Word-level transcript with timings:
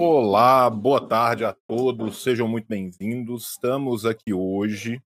Olá, 0.00 0.70
boa 0.70 1.04
tarde 1.04 1.44
a 1.44 1.52
todos, 1.52 2.22
sejam 2.22 2.46
muito 2.46 2.68
bem-vindos. 2.68 3.50
Estamos 3.50 4.06
aqui 4.06 4.32
hoje, 4.32 5.02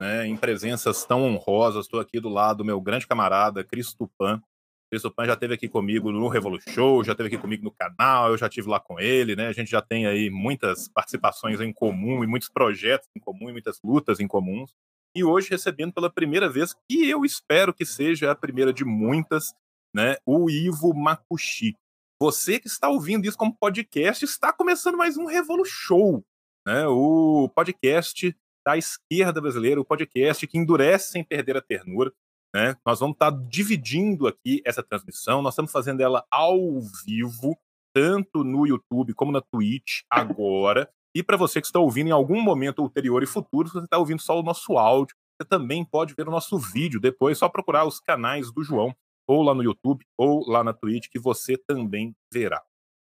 né, 0.00 0.26
em 0.26 0.34
presenças 0.34 1.04
tão 1.04 1.24
honrosas. 1.24 1.84
Estou 1.84 2.00
aqui 2.00 2.18
do 2.18 2.30
lado 2.30 2.56
do 2.56 2.64
meu 2.64 2.80
grande 2.80 3.06
camarada, 3.06 3.62
Cristo 3.62 4.10
Pan. 4.16 4.42
Cristo 4.90 5.10
Pan 5.10 5.26
já 5.26 5.34
esteve 5.34 5.52
aqui 5.52 5.68
comigo 5.68 6.10
no 6.10 6.26
Revolution 6.26 6.70
Show, 6.70 7.04
já 7.04 7.12
esteve 7.12 7.26
aqui 7.26 7.36
comigo 7.36 7.62
no 7.62 7.70
canal, 7.70 8.30
eu 8.30 8.38
já 8.38 8.46
estive 8.46 8.66
lá 8.66 8.80
com 8.80 8.98
ele, 8.98 9.36
né? 9.36 9.48
A 9.48 9.52
gente 9.52 9.70
já 9.70 9.82
tem 9.82 10.06
aí 10.06 10.30
muitas 10.30 10.88
participações 10.88 11.60
em 11.60 11.70
comum 11.70 12.24
e 12.24 12.26
muitos 12.26 12.48
projetos 12.48 13.10
em 13.14 13.20
comum 13.20 13.50
e 13.50 13.52
muitas 13.52 13.78
lutas 13.84 14.20
em 14.20 14.26
comuns. 14.26 14.74
E 15.14 15.22
hoje 15.22 15.50
recebendo 15.50 15.92
pela 15.92 16.08
primeira 16.08 16.48
vez, 16.48 16.74
que 16.88 17.06
eu 17.10 17.26
espero 17.26 17.74
que 17.74 17.84
seja 17.84 18.30
a 18.30 18.34
primeira 18.34 18.72
de 18.72 18.86
muitas, 18.86 19.52
né, 19.94 20.16
o 20.24 20.48
Ivo 20.48 20.94
Makushi. 20.94 21.76
Você 22.22 22.60
que 22.60 22.66
está 22.66 22.86
ouvindo 22.86 23.26
isso 23.26 23.38
como 23.38 23.56
podcast, 23.56 24.22
está 24.26 24.52
começando 24.52 24.98
mais 24.98 25.16
um 25.16 25.24
Revolu 25.24 25.64
Show, 25.64 26.22
né? 26.66 26.86
O 26.86 27.48
podcast 27.48 28.36
da 28.62 28.76
esquerda 28.76 29.40
brasileira, 29.40 29.80
o 29.80 29.84
podcast 29.86 30.46
que 30.46 30.58
endurece 30.58 31.12
sem 31.12 31.24
perder 31.24 31.56
a 31.56 31.62
ternura. 31.62 32.12
Né? 32.54 32.76
Nós 32.84 33.00
vamos 33.00 33.14
estar 33.14 33.30
dividindo 33.48 34.26
aqui 34.26 34.60
essa 34.66 34.82
transmissão, 34.82 35.40
nós 35.40 35.54
estamos 35.54 35.72
fazendo 35.72 36.02
ela 36.02 36.22
ao 36.30 36.58
vivo, 37.06 37.58
tanto 37.94 38.44
no 38.44 38.66
YouTube 38.66 39.14
como 39.14 39.32
na 39.32 39.40
Twitch 39.40 40.02
agora. 40.12 40.90
E 41.16 41.22
para 41.22 41.38
você 41.38 41.58
que 41.58 41.68
está 41.68 41.78
ouvindo 41.78 42.08
em 42.08 42.12
algum 42.12 42.42
momento 42.42 42.82
ulterior 42.82 43.22
e 43.22 43.26
futuro, 43.26 43.68
se 43.68 43.72
você 43.72 43.84
está 43.86 43.96
ouvindo 43.96 44.20
só 44.20 44.38
o 44.38 44.42
nosso 44.42 44.76
áudio, 44.76 45.16
você 45.40 45.48
também 45.48 45.86
pode 45.86 46.12
ver 46.14 46.28
o 46.28 46.30
nosso 46.30 46.58
vídeo 46.58 47.00
depois, 47.00 47.38
só 47.38 47.48
procurar 47.48 47.86
os 47.86 47.98
canais 47.98 48.52
do 48.52 48.62
João 48.62 48.94
ou 49.30 49.42
lá 49.42 49.54
no 49.54 49.62
YouTube, 49.62 50.04
ou 50.18 50.44
lá 50.50 50.64
na 50.64 50.72
Twitch, 50.72 51.06
que 51.08 51.18
você 51.20 51.56
também 51.56 52.16
verá. 52.34 52.60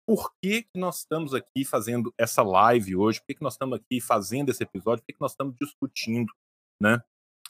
Por 0.07 0.34
que, 0.41 0.63
que 0.63 0.79
nós 0.79 0.98
estamos 0.98 1.35
aqui 1.35 1.63
fazendo 1.63 2.11
essa 2.17 2.41
live 2.41 2.95
hoje? 2.95 3.20
Por 3.20 3.27
que, 3.27 3.35
que 3.35 3.43
nós 3.43 3.53
estamos 3.53 3.77
aqui 3.77 4.01
fazendo 4.01 4.49
esse 4.49 4.63
episódio? 4.63 5.03
Por 5.03 5.05
que, 5.05 5.13
que 5.13 5.21
nós 5.21 5.34
estamos 5.34 5.55
discutindo 5.62 6.34
né, 6.81 6.99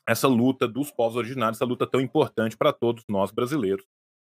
essa 0.06 0.28
luta 0.28 0.68
dos 0.68 0.92
povos 0.92 1.16
originários, 1.16 1.58
essa 1.58 1.66
luta 1.66 1.88
tão 1.88 2.02
importante 2.02 2.58
para 2.58 2.74
todos 2.74 3.06
nós 3.08 3.32
brasileiros? 3.32 3.86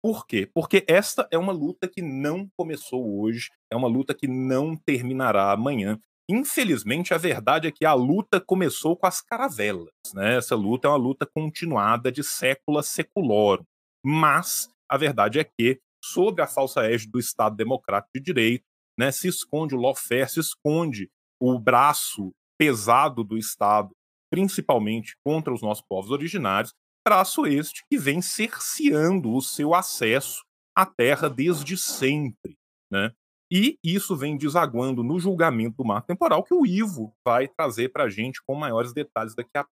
Por 0.03 0.27
quê? 0.27 0.51
Porque 0.53 0.85
esta 0.89 1.29
é 1.31 1.39
uma 1.39 1.53
luta 1.53 1.87
que 1.87 2.03
não 2.03 2.49
começou 2.57 3.21
hoje, 3.21 3.49
é 3.71 3.77
uma 3.77 3.87
luta 3.87 4.13
que 4.13 4.27
não 4.27 4.77
terminará 4.77 5.53
amanhã. 5.53 6.01
Infelizmente, 6.29 7.15
a 7.15 7.19
verdade 7.19 7.69
é 7.69 7.71
que 7.71 7.85
a 7.85 7.95
luta 7.95 8.41
começou 8.41 8.97
com 8.97 9.07
as 9.07 9.21
caravelas. 9.21 9.93
Né? 10.13 10.37
Essa 10.37 10.57
luta 10.57 10.89
é 10.89 10.91
uma 10.91 10.97
luta 10.97 11.25
continuada 11.33 12.11
de 12.11 12.25
século 12.25 12.79
a 12.79 12.83
seculorum. 12.83 13.63
Mas 14.05 14.69
a 14.89 14.97
verdade 14.97 15.39
é 15.39 15.45
que, 15.45 15.81
sob 16.03 16.43
a 16.43 16.47
falsa 16.47 16.85
égide 16.85 17.13
do 17.13 17.19
Estado 17.19 17.57
Democrático 17.57 18.11
de 18.15 18.21
Direito, 18.21 18.65
né, 18.99 19.11
se 19.11 19.29
esconde 19.29 19.75
o 19.75 19.81
lawfare, 19.81 20.29
se 20.29 20.41
esconde 20.41 21.11
o 21.41 21.59
braço 21.59 22.33
pesado 22.59 23.25
do 23.25 23.39
Estado, 23.39 23.91
principalmente 24.31 25.17
contra 25.25 25.53
os 25.53 25.63
nossos 25.63 25.85
povos 25.89 26.11
originários, 26.11 26.73
braço 27.07 27.47
este 27.47 27.85
que 27.91 27.99
vem 27.99 28.23
cerceando 28.23 29.35
o 29.35 29.43
seu 29.43 29.75
acesso 29.75 30.45
à 30.77 30.87
terra 30.87 31.29
desde 31.29 31.77
sempre. 31.77 32.57
Né? 32.91 33.13
E 33.51 33.77
isso 33.85 34.17
vem 34.17 34.37
desaguando 34.37 35.03
no 35.03 35.19
julgamento 35.19 35.77
do 35.79 35.85
marco 35.85 36.07
temporal 36.07 36.45
que 36.45 36.55
o 36.55 36.65
Ivo 36.65 37.15
vai 37.27 37.49
trazer 37.49 37.91
para 37.91 38.05
a 38.05 38.09
gente 38.09 38.41
com 38.47 38.55
maiores 38.55 38.93
detalhes 38.93 39.35
daqui 39.35 39.57
a 39.57 39.65
pouco. 39.65 39.73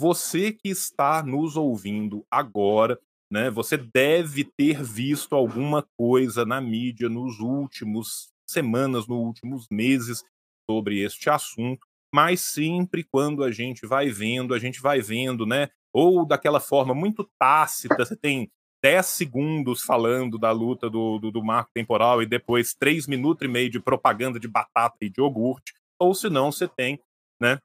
Você 0.00 0.52
que 0.52 0.68
está 0.68 1.22
nos 1.22 1.56
ouvindo 1.56 2.26
agora, 2.30 2.98
né? 3.30 3.50
Você 3.50 3.76
deve 3.76 4.44
ter 4.44 4.82
visto 4.82 5.34
alguma 5.34 5.86
coisa 5.96 6.44
na 6.44 6.60
mídia 6.60 7.08
nos 7.08 7.38
últimos 7.38 8.30
semanas, 8.48 9.06
nos 9.06 9.18
últimos 9.18 9.66
meses 9.70 10.24
sobre 10.68 11.00
este 11.00 11.30
assunto, 11.30 11.86
mas 12.12 12.40
sempre 12.40 13.04
quando 13.04 13.44
a 13.44 13.52
gente 13.52 13.86
vai 13.86 14.10
vendo, 14.10 14.52
a 14.52 14.58
gente 14.58 14.80
vai 14.80 15.00
vendo, 15.00 15.46
né? 15.46 15.68
Ou 15.92 16.26
daquela 16.26 16.60
forma 16.60 16.94
muito 16.94 17.28
tácita, 17.38 18.04
você 18.04 18.16
tem 18.16 18.50
10 18.82 19.06
segundos 19.06 19.82
falando 19.82 20.38
da 20.38 20.50
luta 20.50 20.88
do, 20.88 21.18
do, 21.18 21.30
do 21.30 21.44
marco 21.44 21.70
temporal 21.74 22.22
e 22.22 22.26
depois 22.26 22.74
3 22.74 23.06
minutos 23.06 23.44
e 23.44 23.48
meio 23.48 23.70
de 23.70 23.80
propaganda 23.80 24.40
de 24.40 24.48
batata 24.48 24.96
e 25.02 25.10
de 25.10 25.20
iogurte, 25.20 25.74
ou 25.98 26.14
se 26.14 26.28
não, 26.30 26.50
você 26.50 26.66
tem 26.66 26.98
né, 27.40 27.58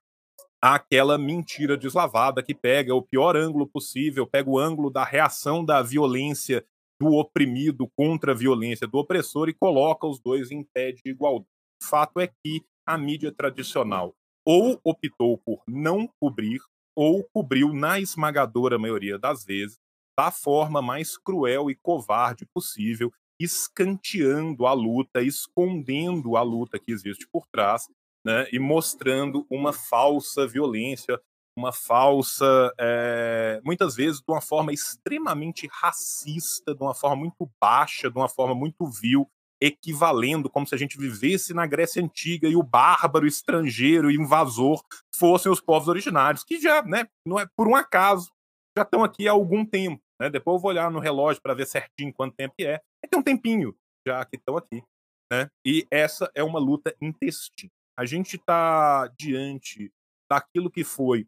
aquela 0.74 1.18
mentira 1.18 1.78
deslavada 1.78 2.42
que 2.42 2.56
pega 2.56 2.96
o 2.96 3.02
pior 3.02 3.38
ângulo 3.38 3.68
possível, 3.68 4.26
pega 4.26 4.50
o 4.50 4.58
ângulo 4.58 4.90
da 4.90 5.04
reação 5.04 5.64
da 5.64 5.82
violência 5.84 6.66
do 7.00 7.14
oprimido 7.14 7.88
contra 7.96 8.32
a 8.32 8.36
violência 8.36 8.88
do 8.88 8.98
opressor 8.98 9.48
e 9.48 9.54
coloca 9.54 10.08
os 10.08 10.20
dois 10.20 10.50
em 10.50 10.64
pé 10.64 10.92
de 10.92 11.02
igualdade. 11.06 11.50
O 11.82 11.86
fato 11.86 12.20
é 12.20 12.28
que 12.28 12.64
a 12.86 12.98
mídia 12.98 13.32
tradicional 13.32 14.16
ou 14.44 14.80
optou 14.84 15.38
por 15.40 15.62
não 15.68 16.08
cobrir, 16.20 16.62
ou 16.96 17.24
cobriu 17.34 17.74
na 17.74 18.00
esmagadora 18.00 18.80
maioria 18.80 19.20
das 19.20 19.44
vezes, 19.44 19.78
da 20.18 20.32
forma 20.32 20.82
mais 20.82 21.18
cruel 21.18 21.70
e 21.70 21.76
covarde 21.76 22.46
possível, 22.54 23.12
escanteando 23.40 24.66
a 24.66 24.74
luta, 24.74 25.22
escondendo 25.22 26.38
a 26.38 26.42
luta 26.42 26.80
que 26.80 26.92
existe 26.92 27.28
por 27.32 27.46
trás 27.48 27.88
né, 28.26 28.48
e 28.52 28.58
mostrando 28.58 29.46
uma 29.50 29.72
falsa 29.72 30.48
violência, 30.48 31.22
uma 31.56 31.72
falsa, 31.72 32.74
é, 32.80 33.62
muitas 33.64 33.96
vezes 33.96 34.18
de 34.20 34.26
uma 34.28 34.42
forma 34.42 34.74
extremamente 34.74 35.70
racista, 35.72 36.74
de 36.74 36.82
uma 36.82 36.96
forma 36.96 37.16
muito 37.16 37.50
baixa, 37.62 38.10
de 38.10 38.18
uma 38.18 38.28
forma 38.28 38.56
muito 38.56 38.86
vil, 38.88 39.30
equivalendo 39.62 40.50
como 40.50 40.68
se 40.68 40.76
a 40.76 40.78
gente 40.78 40.98
vivesse 40.98 41.54
na 41.54 41.66
Grécia 41.66 42.04
Antiga 42.04 42.48
e 42.48 42.58
o 42.58 42.64
bárbaro, 42.64 43.26
estrangeiro 43.26 44.12
e 44.12 44.16
invasor 44.16 44.84
fossem 45.16 45.50
os 45.50 45.62
povos 45.62 45.88
originários, 45.88 46.44
que 46.44 46.60
já, 46.60 46.82
né, 46.82 47.08
não 47.26 47.40
é 47.40 47.48
por 47.56 47.68
um 47.68 47.76
acaso, 47.76 48.32
já 48.78 48.84
estão 48.84 49.04
aqui 49.04 49.28
há 49.28 49.32
algum 49.32 49.66
tempo. 49.66 50.02
Né? 50.20 50.30
Depois 50.30 50.56
eu 50.56 50.60
vou 50.60 50.72
olhar 50.72 50.92
no 50.92 51.00
relógio 51.00 51.42
para 51.42 51.54
ver 51.54 51.68
certinho 51.68 52.14
quanto 52.14 52.36
tempo 52.36 52.56
é. 52.60 52.82
É 53.02 53.08
tem 53.08 53.20
um 53.20 53.24
tempinho 53.24 53.74
já 54.06 54.26
que 54.26 54.36
estão 54.36 54.58
aqui. 54.58 54.84
Né? 55.32 55.50
E 55.66 55.88
essa 55.90 56.30
é 56.36 56.44
uma 56.44 56.60
luta 56.60 56.94
intestina 57.02 57.72
a 57.98 58.06
gente 58.06 58.36
está 58.36 59.08
diante 59.18 59.92
daquilo 60.30 60.70
que 60.70 60.84
foi 60.84 61.28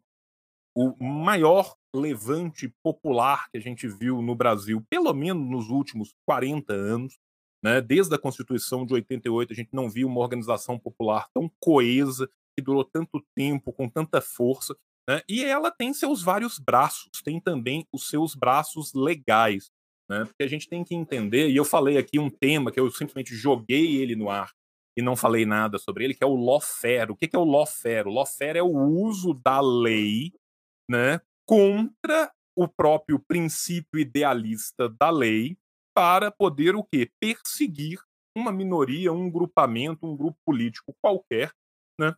o 0.76 0.94
maior 1.02 1.74
levante 1.94 2.72
popular 2.84 3.48
que 3.50 3.58
a 3.58 3.60
gente 3.60 3.88
viu 3.88 4.22
no 4.22 4.34
Brasil, 4.34 4.84
pelo 4.88 5.12
menos 5.12 5.48
nos 5.48 5.68
últimos 5.70 6.14
40 6.26 6.72
anos. 6.72 7.18
Né? 7.64 7.80
Desde 7.80 8.14
a 8.14 8.18
Constituição 8.18 8.86
de 8.86 8.94
88, 8.94 9.52
a 9.52 9.56
gente 9.56 9.70
não 9.72 9.90
viu 9.90 10.06
uma 10.06 10.20
organização 10.20 10.78
popular 10.78 11.28
tão 11.34 11.50
coesa, 11.60 12.30
que 12.56 12.62
durou 12.62 12.84
tanto 12.84 13.24
tempo, 13.34 13.72
com 13.72 13.88
tanta 13.88 14.20
força. 14.20 14.76
Né? 15.08 15.22
E 15.28 15.44
ela 15.44 15.70
tem 15.70 15.92
seus 15.92 16.22
vários 16.22 16.58
braços, 16.58 17.10
tem 17.24 17.40
também 17.40 17.86
os 17.92 18.08
seus 18.08 18.34
braços 18.34 18.92
legais. 18.94 19.70
Né? 20.08 20.24
Porque 20.26 20.42
a 20.44 20.48
gente 20.48 20.68
tem 20.68 20.84
que 20.84 20.94
entender, 20.94 21.48
e 21.48 21.56
eu 21.56 21.64
falei 21.64 21.98
aqui 21.98 22.18
um 22.18 22.30
tema 22.30 22.70
que 22.70 22.78
eu 22.78 22.90
simplesmente 22.90 23.34
joguei 23.34 23.96
ele 23.96 24.14
no 24.14 24.30
ar, 24.30 24.52
e 24.98 25.02
não 25.02 25.14
falei 25.14 25.46
nada 25.46 25.78
sobre 25.78 26.02
ele, 26.02 26.14
que 26.14 26.24
é 26.24 26.26
o 26.26 26.34
lawfare. 26.34 27.12
O 27.12 27.16
que 27.16 27.30
é 27.32 27.38
o 27.38 27.44
lawfare? 27.44 28.08
O 28.08 28.12
lawfare 28.12 28.58
é 28.58 28.62
o 28.62 28.76
uso 28.76 29.32
da 29.32 29.60
lei 29.60 30.32
né, 30.90 31.20
contra 31.46 32.32
o 32.56 32.66
próprio 32.66 33.20
princípio 33.20 34.00
idealista 34.00 34.88
da 34.88 35.08
lei 35.08 35.56
para 35.94 36.32
poder 36.32 36.74
o 36.74 36.82
quê? 36.82 37.08
Perseguir 37.20 38.00
uma 38.36 38.50
minoria, 38.50 39.12
um 39.12 39.30
grupamento, 39.30 40.04
um 40.04 40.16
grupo 40.16 40.36
político 40.44 40.92
qualquer, 41.00 41.52
né, 42.00 42.12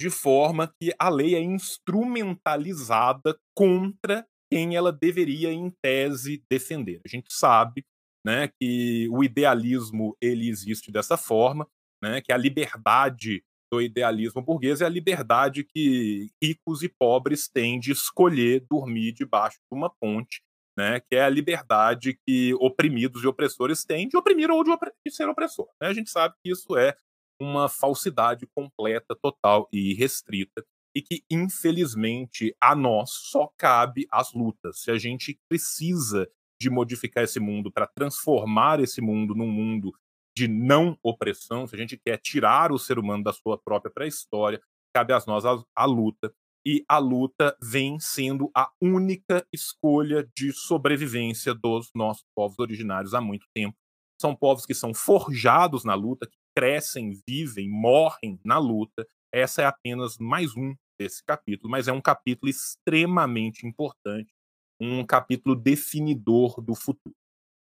de 0.00 0.08
forma 0.08 0.72
que 0.80 0.94
a 0.98 1.10
lei 1.10 1.34
é 1.34 1.40
instrumentalizada 1.40 3.38
contra 3.54 4.26
quem 4.50 4.74
ela 4.74 4.90
deveria, 4.90 5.52
em 5.52 5.70
tese, 5.82 6.42
defender. 6.50 7.02
A 7.04 7.08
gente 7.08 7.26
sabe 7.30 7.84
né, 8.24 8.48
que 8.58 9.06
o 9.10 9.22
idealismo 9.22 10.16
ele 10.18 10.48
existe 10.48 10.90
dessa 10.90 11.18
forma, 11.18 11.68
né, 12.06 12.20
que 12.20 12.32
é 12.32 12.34
a 12.34 12.38
liberdade 12.38 13.42
do 13.70 13.80
idealismo 13.80 14.40
burguês 14.40 14.80
é 14.80 14.86
a 14.86 14.88
liberdade 14.88 15.64
que 15.64 16.30
ricos 16.42 16.82
e 16.82 16.88
pobres 16.88 17.48
têm 17.48 17.80
de 17.80 17.90
escolher 17.90 18.64
dormir 18.70 19.12
debaixo 19.12 19.58
de 19.58 19.76
uma 19.76 19.90
ponte, 19.90 20.40
né, 20.78 21.00
que 21.00 21.16
é 21.16 21.22
a 21.22 21.28
liberdade 21.28 22.18
que 22.26 22.54
oprimidos 22.54 23.24
e 23.24 23.26
opressores 23.26 23.84
têm 23.84 24.08
de 24.08 24.16
oprimir 24.16 24.50
ou 24.50 24.62
de, 24.62 24.70
de 25.04 25.12
ser 25.12 25.28
opressor. 25.28 25.66
Né? 25.80 25.88
A 25.88 25.92
gente 25.92 26.10
sabe 26.10 26.34
que 26.42 26.50
isso 26.50 26.76
é 26.76 26.96
uma 27.40 27.68
falsidade 27.68 28.46
completa, 28.54 29.16
total 29.20 29.68
e 29.72 29.94
restrita, 29.94 30.64
e 30.94 31.02
que, 31.02 31.22
infelizmente, 31.30 32.56
a 32.58 32.74
nós 32.74 33.10
só 33.10 33.50
cabe 33.58 34.06
as 34.10 34.32
lutas. 34.32 34.80
Se 34.80 34.90
a 34.90 34.96
gente 34.96 35.38
precisa 35.46 36.26
de 36.58 36.70
modificar 36.70 37.24
esse 37.24 37.38
mundo 37.38 37.70
para 37.70 37.86
transformar 37.86 38.80
esse 38.80 39.02
mundo 39.02 39.34
num 39.34 39.50
mundo 39.50 39.92
de 40.36 40.46
não 40.46 40.98
opressão, 41.02 41.66
se 41.66 41.74
a 41.74 41.78
gente 41.78 41.96
quer 41.96 42.18
tirar 42.18 42.70
o 42.70 42.78
ser 42.78 42.98
humano 42.98 43.24
da 43.24 43.32
sua 43.32 43.56
própria 43.56 43.90
pré-história, 43.90 44.60
cabe 44.94 45.14
a 45.14 45.22
nós 45.26 45.46
a, 45.46 45.58
a 45.74 45.84
luta. 45.86 46.32
E 46.64 46.84
a 46.88 46.98
luta 46.98 47.56
vem 47.62 47.98
sendo 48.00 48.50
a 48.54 48.68
única 48.82 49.46
escolha 49.52 50.28
de 50.36 50.52
sobrevivência 50.52 51.54
dos 51.54 51.90
nossos 51.94 52.24
povos 52.34 52.58
originários 52.58 53.14
há 53.14 53.20
muito 53.20 53.46
tempo. 53.54 53.76
São 54.20 54.34
povos 54.34 54.66
que 54.66 54.74
são 54.74 54.92
forjados 54.92 55.84
na 55.84 55.94
luta, 55.94 56.26
que 56.26 56.36
crescem, 56.56 57.12
vivem, 57.26 57.70
morrem 57.70 58.38
na 58.44 58.58
luta. 58.58 59.06
Essa 59.32 59.62
é 59.62 59.64
apenas 59.64 60.18
mais 60.18 60.56
um 60.56 60.74
desse 60.98 61.22
capítulo, 61.24 61.70
mas 61.70 61.88
é 61.88 61.92
um 61.92 62.00
capítulo 62.00 62.50
extremamente 62.50 63.66
importante, 63.66 64.34
um 64.80 65.06
capítulo 65.06 65.54
definidor 65.54 66.60
do 66.60 66.74
futuro. 66.74 67.14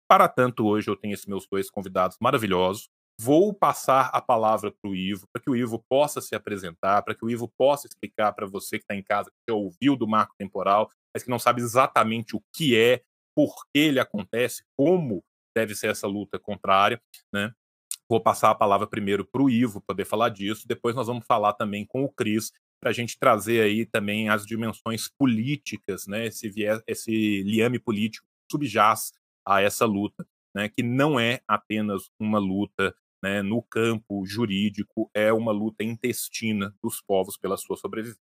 Para 0.07 0.27
tanto, 0.27 0.65
hoje 0.65 0.89
eu 0.89 0.95
tenho 0.95 1.13
esses 1.13 1.25
meus 1.25 1.47
dois 1.47 1.69
convidados 1.69 2.17
maravilhosos. 2.21 2.89
Vou 3.19 3.53
passar 3.53 4.09
a 4.13 4.21
palavra 4.21 4.71
para 4.71 4.89
o 4.89 4.95
Ivo, 4.95 5.25
para 5.31 5.41
que 5.41 5.49
o 5.49 5.55
Ivo 5.55 5.83
possa 5.89 6.19
se 6.19 6.35
apresentar, 6.35 7.01
para 7.01 7.15
que 7.15 7.23
o 7.23 7.29
Ivo 7.29 7.51
possa 7.57 7.87
explicar 7.87 8.33
para 8.33 8.45
você 8.45 8.77
que 8.77 8.83
está 8.83 8.95
em 8.95 9.01
casa, 9.01 9.31
que 9.31 9.51
já 9.51 9.55
ouviu 9.55 9.95
do 9.95 10.07
marco 10.07 10.35
temporal, 10.37 10.91
mas 11.13 11.23
que 11.23 11.29
não 11.29 11.39
sabe 11.39 11.61
exatamente 11.61 12.35
o 12.35 12.43
que 12.53 12.77
é, 12.77 13.01
por 13.33 13.65
que 13.73 13.79
ele 13.79 13.99
acontece, 13.99 14.63
como 14.77 15.23
deve 15.55 15.73
ser 15.73 15.87
essa 15.89 16.07
luta 16.07 16.37
contrária, 16.37 17.01
né? 17.33 17.51
Vou 18.07 18.21
passar 18.21 18.51
a 18.51 18.55
palavra 18.55 18.85
primeiro 18.85 19.25
para 19.25 19.41
o 19.41 19.49
Ivo 19.49 19.81
poder 19.81 20.05
falar 20.05 20.29
disso, 20.29 20.67
depois 20.67 20.93
nós 20.93 21.07
vamos 21.07 21.25
falar 21.25 21.53
também 21.53 21.85
com 21.85 22.03
o 22.03 22.11
Cris 22.11 22.51
para 22.81 22.91
a 22.91 22.93
gente 22.93 23.17
trazer 23.17 23.61
aí 23.61 23.85
também 23.85 24.29
as 24.29 24.45
dimensões 24.45 25.07
políticas, 25.07 26.05
né? 26.05 26.27
Esse, 26.27 26.49
viés, 26.49 26.81
esse 26.85 27.41
liame 27.43 27.79
político 27.79 28.27
subjaz 28.51 29.11
a 29.47 29.61
essa 29.61 29.85
luta, 29.85 30.27
né, 30.55 30.69
que 30.69 30.81
não 30.81 31.19
é 31.19 31.41
apenas 31.47 32.09
uma 32.19 32.39
luta 32.39 32.95
né, 33.23 33.41
no 33.41 33.61
campo 33.61 34.25
jurídico, 34.25 35.09
é 35.13 35.31
uma 35.33 35.51
luta 35.51 35.83
intestina 35.83 36.73
dos 36.81 37.01
povos 37.01 37.37
pela 37.37 37.57
sua 37.57 37.75
sobrevivência. 37.77 38.21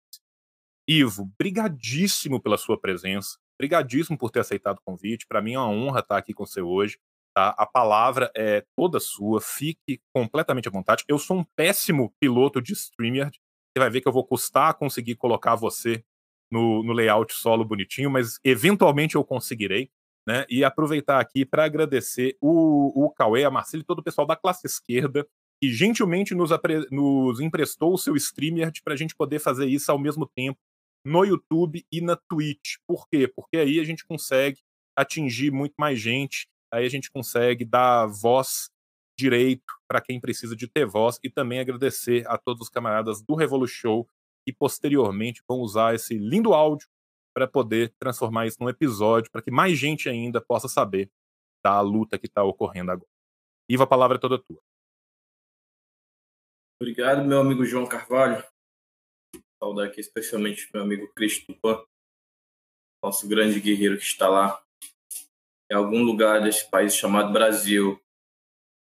Ivo, 0.89 1.31
brigadíssimo 1.39 2.41
pela 2.41 2.59
sua 2.59 2.81
presença, 2.81 3.39
brigadíssimo 3.59 4.19
por 4.19 4.31
ter 4.31 4.41
aceitado 4.41 4.79
o 4.79 4.83
convite. 4.83 5.27
Para 5.27 5.41
mim 5.41 5.55
é 5.55 5.59
uma 5.59 5.69
honra 5.69 6.01
estar 6.01 6.17
aqui 6.17 6.35
com 6.35 6.45
você 6.45 6.61
hoje. 6.61 6.99
Tá? 7.35 7.51
A 7.57 7.65
palavra 7.65 8.31
é 8.37 8.65
toda 8.77 8.99
sua, 8.99 9.41
fique 9.41 10.01
completamente 10.13 10.69
à 10.69 10.71
vontade. 10.71 11.05
Eu 11.07 11.19
sou 11.19 11.39
um 11.39 11.45
péssimo 11.57 12.13
piloto 12.19 12.61
de 12.61 12.73
StreamYard. 12.73 13.39
Você 13.39 13.79
vai 13.79 13.89
ver 13.89 14.01
que 14.01 14.09
eu 14.09 14.13
vou 14.13 14.27
custar 14.27 14.75
conseguir 14.75 15.15
colocar 15.15 15.55
você 15.55 16.05
no, 16.51 16.83
no 16.83 16.93
layout 16.93 17.33
solo 17.33 17.65
bonitinho, 17.65 18.11
mas 18.11 18.41
eventualmente 18.45 19.15
eu 19.15 19.25
conseguirei 19.25 19.91
né? 20.27 20.45
E 20.49 20.65
aproveitar 20.65 21.21
aqui 21.21 21.45
para 21.45 21.65
agradecer 21.65 22.37
o, 22.41 23.05
o 23.05 23.11
Cauê, 23.11 23.45
a 23.45 23.51
Marcelo 23.51 23.83
e 23.83 23.87
todo 23.87 24.01
o 24.01 24.03
pessoal 24.03 24.27
da 24.27 24.37
classe 24.37 24.67
esquerda 24.67 25.27
que 25.61 25.71
gentilmente 25.71 26.35
nos, 26.35 26.51
nos 26.91 27.41
emprestou 27.41 27.93
o 27.93 27.99
seu 27.99 28.17
streamer 28.17 28.73
para 28.83 28.95
a 28.95 28.97
gente 28.97 29.15
poder 29.15 29.39
fazer 29.39 29.67
isso 29.67 29.93
ao 29.93 29.99
mesmo 29.99 30.27
tempo 30.27 30.59
no 31.05 31.25
YouTube 31.25 31.85
e 31.93 32.01
na 32.01 32.17
Twitch. 32.17 32.77
Por 32.87 33.07
quê? 33.09 33.29
Porque 33.29 33.59
aí 33.59 33.79
a 33.79 33.85
gente 33.85 34.05
consegue 34.07 34.61
atingir 34.97 35.51
muito 35.51 35.75
mais 35.79 35.99
gente, 36.01 36.47
aí 36.73 36.87
a 36.87 36.89
gente 36.89 37.11
consegue 37.11 37.65
dar 37.65 38.07
voz 38.07 38.71
direito 39.19 39.75
para 39.87 40.01
quem 40.01 40.19
precisa 40.19 40.57
de 40.57 40.67
ter 40.67 40.87
voz 40.87 41.19
e 41.23 41.29
também 41.29 41.61
agradecer 41.61 42.27
a 42.27 42.39
todos 42.39 42.63
os 42.63 42.69
camaradas 42.71 43.23
do 43.23 43.35
Revolution 43.35 43.81
Show 43.81 44.09
que 44.47 44.53
posteriormente 44.53 45.43
vão 45.47 45.59
usar 45.59 45.95
esse 45.95 46.17
lindo 46.17 46.55
áudio 46.55 46.89
para 47.35 47.47
poder 47.47 47.95
transformar 47.99 48.47
isso 48.47 48.59
num 48.61 48.69
episódio, 48.69 49.31
para 49.31 49.43
que 49.43 49.51
mais 49.51 49.79
gente 49.79 50.09
ainda 50.09 50.41
possa 50.41 50.69
saber 50.69 51.11
da 51.65 51.81
luta 51.81 52.19
que 52.19 52.27
está 52.27 52.43
ocorrendo 52.43 52.91
agora. 52.91 53.09
Iva, 53.69 53.85
a 53.85 53.87
palavra 53.87 54.17
é 54.17 54.21
toda 54.21 54.39
tua. 54.39 54.61
Obrigado, 56.81 57.25
meu 57.25 57.41
amigo 57.41 57.65
João 57.65 57.87
Carvalho. 57.87 58.43
Saudar 59.63 59.87
aqui 59.87 60.01
especialmente 60.01 60.69
meu 60.73 60.83
amigo 60.83 61.13
Cristo 61.15 61.55
Pan, 61.61 61.85
nosso 63.05 63.29
grande 63.29 63.61
guerreiro 63.61 63.99
que 63.99 64.05
está 64.05 64.29
lá 64.29 64.65
em 65.71 65.75
algum 65.75 66.03
lugar 66.03 66.43
desse 66.43 66.69
país 66.71 66.97
chamado 66.97 67.33
Brasil. 67.33 68.01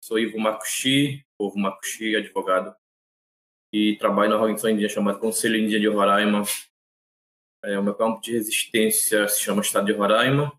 Sou 0.03 0.19
Ivo 0.19 0.37
Makushi, 0.39 1.23
povo 1.39 1.57
Makushi, 1.57 2.15
advogado, 2.15 2.75
e 3.71 3.95
trabalho 3.97 4.31
na 4.31 4.35
organização 4.35 4.71
indígena 4.71 4.93
chamada 4.93 5.19
Conselho 5.19 5.55
Indígena 5.55 5.81
de 5.81 5.87
Roraima, 5.87 6.43
é, 7.63 7.79
o 7.79 7.83
meu 7.83 7.95
campo 7.95 8.21
de 8.21 8.33
resistência 8.33 9.27
se 9.29 9.41
chama 9.41 9.61
Estado 9.61 9.85
de 9.85 9.93
Roraima, 9.93 10.51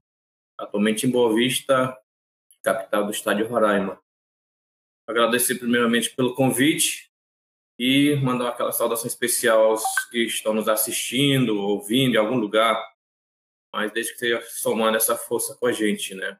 atualmente 0.59 1.07
em 1.07 1.11
Boa 1.11 1.35
Vista, 1.35 1.97
capital 2.63 3.05
do 3.05 3.11
Estado 3.11 3.37
de 3.37 3.43
Roraima. 3.43 4.03
Agradecer 5.07 5.57
primeiramente 5.57 6.15
pelo 6.17 6.35
convite 6.35 7.11
e 7.79 8.17
mandar 8.17 8.49
aquela 8.49 8.73
saudação 8.73 9.07
especial 9.07 9.67
aos 9.67 9.83
que 10.09 10.25
estão 10.25 10.55
nos 10.55 10.67
assistindo, 10.67 11.61
ouvindo 11.61 12.15
em 12.15 12.19
algum 12.19 12.37
lugar, 12.37 12.83
mas 13.71 13.93
desde 13.93 14.13
que 14.13 14.25
esteja 14.25 14.41
somando 14.49 14.97
essa 14.97 15.15
força 15.15 15.55
com 15.57 15.67
a 15.67 15.73
gente, 15.73 16.15
né? 16.15 16.39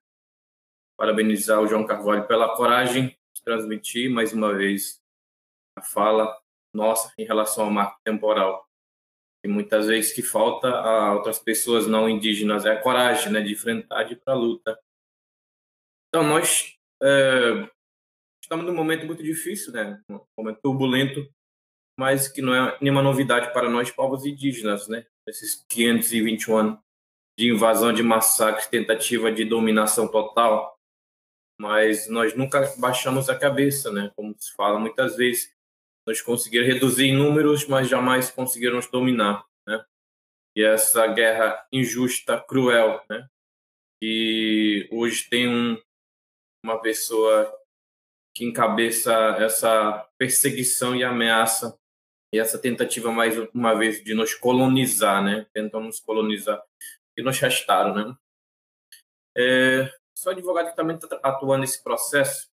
Parabenizar 0.97 1.61
o 1.61 1.67
João 1.67 1.85
Carvalho 1.85 2.27
pela 2.27 2.57
coragem 2.57 3.09
de 3.35 3.43
transmitir 3.43 4.11
mais 4.11 4.33
uma 4.33 4.55
vez 4.55 5.03
a 5.77 5.83
fala 5.83 6.35
nossa 6.73 7.13
em 7.19 7.25
relação 7.25 7.65
ao 7.65 7.71
marco 7.71 8.01
temporal 8.03 8.67
e 9.45 9.49
muitas 9.49 9.87
vezes 9.87 10.11
que 10.11 10.23
falta 10.23 10.69
a 10.69 11.13
outras 11.13 11.39
pessoas 11.39 11.87
não 11.87 12.09
indígenas. 12.09 12.65
É 12.65 12.73
a 12.73 12.81
coragem, 12.81 13.31
né, 13.31 13.43
de 13.43 13.53
enfrentar, 13.53 14.05
de 14.05 14.15
ir 14.15 14.17
para 14.17 14.33
a 14.33 14.37
luta. 14.37 14.81
Então 16.09 16.27
nós 16.27 16.75
é, 17.03 17.69
estamos 18.43 18.65
num 18.65 18.75
momento 18.75 19.05
muito 19.05 19.23
difícil, 19.23 19.73
né, 19.73 20.03
um 20.09 20.21
momento 20.39 20.61
turbulento, 20.63 21.29
mas 21.99 22.27
que 22.27 22.41
não 22.41 22.55
é 22.55 22.79
nenhuma 22.81 23.03
novidade 23.03 23.53
para 23.53 23.69
nós 23.69 23.91
povos 23.91 24.25
indígenas, 24.25 24.89
né, 24.89 25.07
esses 25.29 25.63
521 25.69 26.57
anos 26.57 26.79
de 27.39 27.51
invasão, 27.51 27.93
de 27.93 28.03
massacre, 28.03 28.71
tentativa 28.71 29.31
de 29.31 29.45
dominação 29.45 30.09
total, 30.09 30.79
mas 31.61 32.09
nós 32.09 32.35
nunca 32.35 32.73
baixamos 32.79 33.29
a 33.29 33.39
cabeça, 33.39 33.93
né, 33.93 34.11
como 34.17 34.35
se 34.39 34.55
fala 34.55 34.79
muitas 34.79 35.17
vezes 35.17 35.54
nós 36.07 36.21
conseguiram 36.21 36.67
reduzir 36.67 37.07
em 37.07 37.17
números, 37.17 37.67
mas 37.67 37.89
jamais 37.89 38.31
conseguiram 38.31 38.77
nos 38.77 38.91
dominar, 38.91 39.45
né? 39.67 39.85
E 40.57 40.63
essa 40.63 41.07
guerra 41.07 41.67
injusta, 41.73 42.41
cruel, 42.41 43.03
né? 43.09 43.29
E 44.03 44.89
hoje 44.93 45.29
tem 45.29 45.49
um, 45.49 45.81
uma 46.65 46.81
pessoa 46.81 47.53
que 48.37 48.45
encabeça 48.45 49.13
essa 49.39 50.09
perseguição 50.19 50.95
e 50.95 51.05
ameaça 51.05 51.79
e 52.35 52.39
essa 52.39 52.59
tentativa 52.59 53.13
mais 53.13 53.37
uma 53.55 53.75
vez 53.75 54.03
de 54.03 54.13
nos 54.13 54.35
colonizar, 54.35 55.23
né? 55.25 55.47
Tentam 55.53 55.81
nos 55.81 56.01
colonizar 56.01 56.63
e 57.17 57.23
nos 57.23 57.39
restaram, 57.39 57.95
né? 57.95 58.17
É, 59.37 59.93
sou 60.17 60.33
advogado 60.33 60.71
que 60.71 60.77
também 60.77 60.97
está 60.97 61.19
atuando 61.23 61.63
nesse 61.63 61.83
processo 61.83 62.54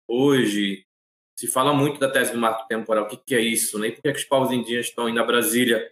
Hoje, 0.05 0.85
se 1.39 1.47
fala 1.47 1.73
muito 1.73 1.97
da 1.97 2.11
tese 2.11 2.33
do 2.33 2.37
marco 2.37 2.67
temporal. 2.67 3.05
O 3.05 3.07
que, 3.07 3.17
que 3.17 3.33
é 3.33 3.39
isso? 3.39 3.79
Né? 3.79 3.87
E 3.87 3.91
por 3.93 4.01
que, 4.01 4.09
é 4.09 4.11
que 4.11 4.19
os 4.19 4.25
povos 4.25 4.51
indígenas 4.51 4.87
estão 4.87 5.07
indo 5.07 5.19
a 5.19 5.25
Brasília 5.25 5.89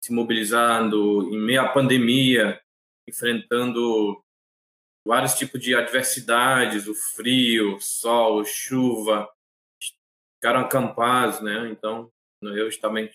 se 0.00 0.12
mobilizando 0.12 1.28
em 1.34 1.38
meio 1.38 1.60
à 1.60 1.68
pandemia, 1.68 2.60
enfrentando 3.06 4.22
vários 5.04 5.34
tipos 5.34 5.60
de 5.60 5.74
adversidades, 5.74 6.86
o 6.86 6.94
frio, 6.94 7.76
o 7.76 7.80
sol, 7.80 8.44
chuva, 8.44 9.28
ficaram 10.36 10.60
acampados, 10.60 11.40
né? 11.40 11.68
Então, 11.70 12.10
eu 12.40 12.80
também, 12.80 13.10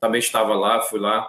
também 0.00 0.18
estava 0.20 0.54
lá, 0.54 0.82
fui 0.82 1.00
lá, 1.00 1.28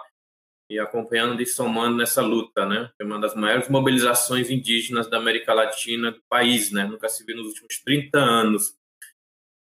e 0.70 0.78
acompanhando 0.78 1.42
e 1.42 1.46
somando 1.46 1.96
nessa 1.96 2.22
luta, 2.22 2.64
né? 2.64 2.92
É 2.96 3.04
uma 3.04 3.18
das 3.18 3.34
maiores 3.34 3.68
mobilizações 3.68 4.48
indígenas 4.48 5.10
da 5.10 5.16
América 5.16 5.52
Latina 5.52 6.12
do 6.12 6.22
país, 6.28 6.70
né? 6.70 6.84
Nunca 6.84 7.08
se 7.08 7.24
viu 7.26 7.36
nos 7.36 7.48
últimos 7.48 7.80
30 7.80 8.16
anos. 8.16 8.74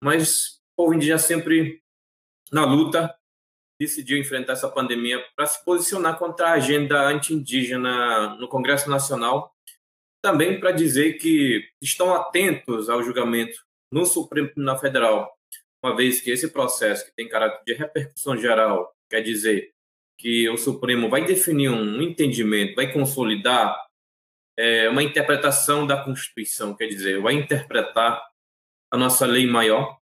Mas 0.03 0.59
o 0.73 0.83
povo 0.83 0.95
indígena 0.95 1.19
sempre 1.19 1.79
na 2.51 2.65
luta 2.65 3.15
decidiu 3.79 4.17
enfrentar 4.17 4.53
essa 4.53 4.69
pandemia 4.69 5.23
para 5.35 5.45
se 5.45 5.63
posicionar 5.63 6.17
contra 6.17 6.47
a 6.47 6.53
agenda 6.53 7.07
anti-indígena 7.07 8.35
no 8.37 8.47
Congresso 8.47 8.89
Nacional, 8.89 9.53
também 10.23 10.59
para 10.59 10.71
dizer 10.71 11.19
que 11.19 11.69
estão 11.79 12.15
atentos 12.15 12.89
ao 12.89 13.03
julgamento 13.03 13.59
no 13.91 14.05
Supremo 14.07 14.47
Tribunal 14.47 14.79
Federal, 14.79 15.37
uma 15.83 15.95
vez 15.95 16.19
que 16.19 16.31
esse 16.31 16.49
processo 16.49 17.05
que 17.05 17.15
tem 17.15 17.29
caráter 17.29 17.63
de 17.63 17.73
repercussão 17.73 18.35
geral, 18.35 18.95
quer 19.07 19.21
dizer, 19.21 19.74
que 20.17 20.49
o 20.49 20.57
Supremo 20.57 21.09
vai 21.09 21.25
definir 21.25 21.69
um 21.69 22.01
entendimento, 22.01 22.75
vai 22.75 22.91
consolidar 22.91 23.85
é, 24.57 24.89
uma 24.89 25.03
interpretação 25.03 25.85
da 25.85 26.01
Constituição, 26.03 26.75
quer 26.75 26.87
dizer, 26.87 27.21
vai 27.21 27.33
interpretar 27.33 28.25
a 28.91 28.97
nossa 28.97 29.25
lei 29.25 29.45
maior, 29.45 29.99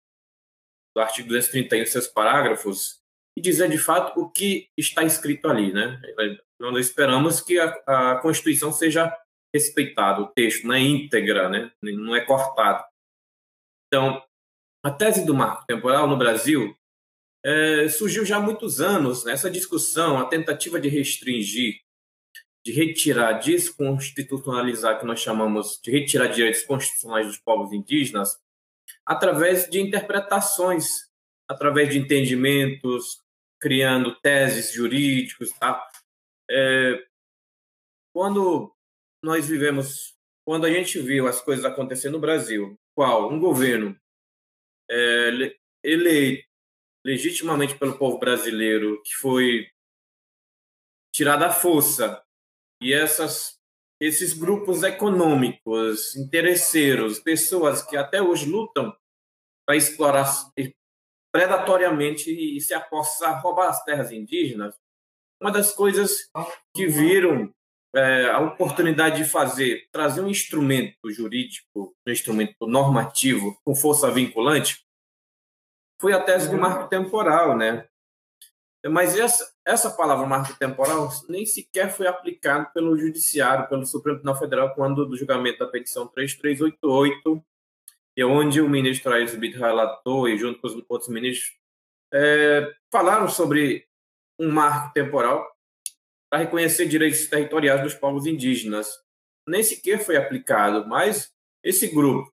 do 0.95 1.00
artigo 1.00 1.29
231, 1.29 1.87
seus 1.87 2.09
parágrafos, 2.09 3.00
e 3.37 3.40
dizer 3.40 3.71
de 3.71 3.79
fato 3.79 4.19
o 4.21 4.29
que 4.29 4.69
está 4.76 5.05
escrito 5.05 5.49
ali, 5.49 5.73
né? 5.73 6.00
Nós 6.59 6.87
esperamos 6.87 7.40
que 7.40 7.59
a, 7.59 7.69
a 7.87 8.17
Constituição 8.21 8.73
seja 8.73 9.17
respeitada, 9.55 10.21
o 10.21 10.26
texto 10.26 10.67
não 10.67 10.75
é 10.75 10.81
íntegra, 10.81 11.49
né? 11.49 11.71
Não 11.81 12.14
é 12.14 12.21
cortado. 12.21 12.85
Então, 13.87 14.23
a 14.85 14.90
tese 14.90 15.25
do 15.25 15.35
marco 15.35 15.64
temporal 15.67 16.09
no 16.09 16.17
Brasil 16.17 16.76
é, 17.44 17.88
surgiu 17.88 18.25
já 18.25 18.37
há 18.37 18.40
muitos 18.40 18.80
anos, 18.80 19.25
né? 19.25 19.35
discussão, 19.50 20.18
a 20.18 20.26
tentativa 20.26 20.80
de 20.80 20.88
restringir, 20.88 21.80
de 22.64 22.73
retirar, 22.73 23.40
desconstitucionalizar, 23.40 24.99
que 25.00 25.06
nós 25.06 25.20
chamamos 25.20 25.80
de 25.82 25.90
retirar 25.90 26.28
direitos 26.28 26.62
constitucionais 26.62 27.26
dos 27.26 27.38
povos 27.38 27.73
indígenas, 27.73 28.38
através 29.06 29.68
de 29.68 29.80
interpretações, 29.80 31.09
através 31.49 31.88
de 31.90 31.99
entendimentos, 31.99 33.23
criando 33.59 34.14
teses 34.20 34.73
jurídicos. 34.73 35.50
Tá? 35.59 35.82
É, 36.50 37.02
quando 38.14 38.75
nós 39.23 39.49
vivemos, 39.49 40.14
quando 40.47 40.66
a 40.66 40.70
gente 40.70 41.00
viu 41.00 41.26
as 41.26 41.40
coisas 41.40 41.64
acontecendo 41.64 42.14
no 42.14 42.20
Brasil, 42.20 42.78
qual 42.94 43.32
um 43.32 43.40
governo 43.40 43.99
é, 44.90 45.56
eleito 45.82 46.50
legitimamente 47.04 47.78
pelo 47.78 47.99
povo 47.99 48.19
brasileiro, 48.19 49.02
que 49.02 49.14
foi 49.14 49.69
tirado 51.14 51.45
à 51.45 51.50
força, 51.50 52.23
e 52.80 52.92
essas 52.92 53.61
esses 54.00 54.33
grupos 54.33 54.83
econômicos, 54.83 56.16
interesseiros, 56.16 57.21
pessoas 57.21 57.83
que 57.83 57.99
até 57.99 58.23
hoje 58.23 58.47
lutam 58.47 58.97
para 59.66 59.76
explorar 59.76 60.26
predatoriamente 61.30 62.30
e 62.30 62.59
se 62.61 62.73
apossar, 62.73 63.42
roubar 63.42 63.69
as 63.69 63.85
terras 63.85 64.11
indígenas, 64.11 64.75
uma 65.40 65.52
das 65.52 65.73
coisas 65.73 66.30
que 66.75 66.87
viram 66.87 67.52
é, 67.95 68.30
a 68.30 68.40
oportunidade 68.40 69.23
de 69.23 69.28
fazer, 69.28 69.87
trazer 69.92 70.23
um 70.23 70.28
instrumento 70.28 71.11
jurídico, 71.11 71.95
um 72.07 72.11
instrumento 72.11 72.66
normativo 72.66 73.57
com 73.64 73.75
força 73.75 74.11
vinculante, 74.11 74.83
foi 76.00 76.14
a 76.14 76.21
tese 76.21 76.50
do 76.50 76.57
marco 76.57 76.88
temporal, 76.88 77.57
né? 77.57 77.87
Mas 78.88 79.14
essa, 79.19 79.52
essa 79.66 79.90
palavra 79.90 80.26
marco 80.26 80.59
temporal 80.59 81.11
nem 81.28 81.45
sequer 81.45 81.90
foi 81.90 82.07
aplicada 82.07 82.64
pelo 82.73 82.97
Judiciário, 82.97 83.69
pelo 83.69 83.85
Supremo 83.85 84.16
Tribunal 84.16 84.40
Federal, 84.40 84.75
quando 84.75 85.04
do 85.04 85.16
julgamento 85.16 85.59
da 85.59 85.66
petição 85.66 86.09
3388, 86.09 87.45
e 88.16 88.25
onde 88.25 88.62
o 88.62 88.69
ministro 88.69 89.12
Aires 89.12 89.35
Brito 89.35 89.59
relatou, 89.59 90.26
e 90.26 90.38
junto 90.38 90.59
com 90.59 90.66
os 90.66 90.83
outros 90.88 91.11
ministros, 91.11 91.54
é, 92.12 92.73
falaram 92.90 93.28
sobre 93.28 93.87
um 94.38 94.50
marco 94.50 94.95
temporal 94.95 95.47
para 96.30 96.40
reconhecer 96.40 96.87
direitos 96.87 97.26
territoriais 97.26 97.83
dos 97.83 97.95
povos 97.95 98.25
indígenas. 98.25 98.88
Nem 99.47 99.62
sequer 99.62 100.02
foi 100.02 100.16
aplicado, 100.16 100.88
mas 100.88 101.30
esse 101.62 101.88
grupo, 101.88 102.33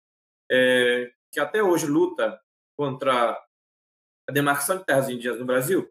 é, 0.51 1.13
que 1.31 1.39
até 1.39 1.63
hoje 1.63 1.87
luta 1.87 2.41
contra 2.77 3.41
a 4.29 4.33
demarcação 4.33 4.79
de 4.79 4.85
terras 4.85 5.09
indígenas 5.09 5.39
no 5.39 5.47
Brasil, 5.47 5.91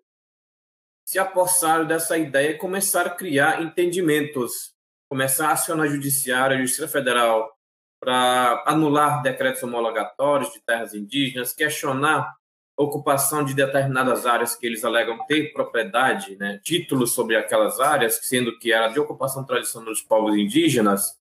se 1.06 1.20
apossaram 1.20 1.86
dessa 1.86 2.18
ideia 2.18 2.52
e 2.52 2.58
começaram 2.58 3.12
a 3.12 3.16
criar 3.16 3.62
entendimentos, 3.62 4.74
começar 5.10 5.50
a 5.50 5.54
acionar 5.54 5.88
judiciário, 5.88 6.58
a 6.58 6.62
Justiça 6.62 6.88
Federal, 6.88 7.52
para 8.00 8.64
anular 8.66 9.22
decretos 9.22 9.62
homologatórios 9.62 10.52
de 10.54 10.60
terras 10.62 10.94
indígenas, 10.94 11.54
questionar 11.54 12.34
ocupação 12.78 13.44
de 13.44 13.54
determinadas 13.54 14.26
áreas 14.26 14.56
que 14.56 14.66
eles 14.66 14.84
alegam 14.84 15.24
ter 15.28 15.54
propriedade, 15.54 16.36
né, 16.38 16.60
títulos 16.64 17.14
sobre 17.14 17.36
aquelas 17.36 17.80
áreas, 17.80 18.20
sendo 18.24 18.58
que 18.58 18.72
era 18.72 18.88
de 18.88 19.00
ocupação 19.00 19.44
tradicional 19.46 19.90
dos 19.90 20.02
povos 20.02 20.36
indígenas, 20.36 21.20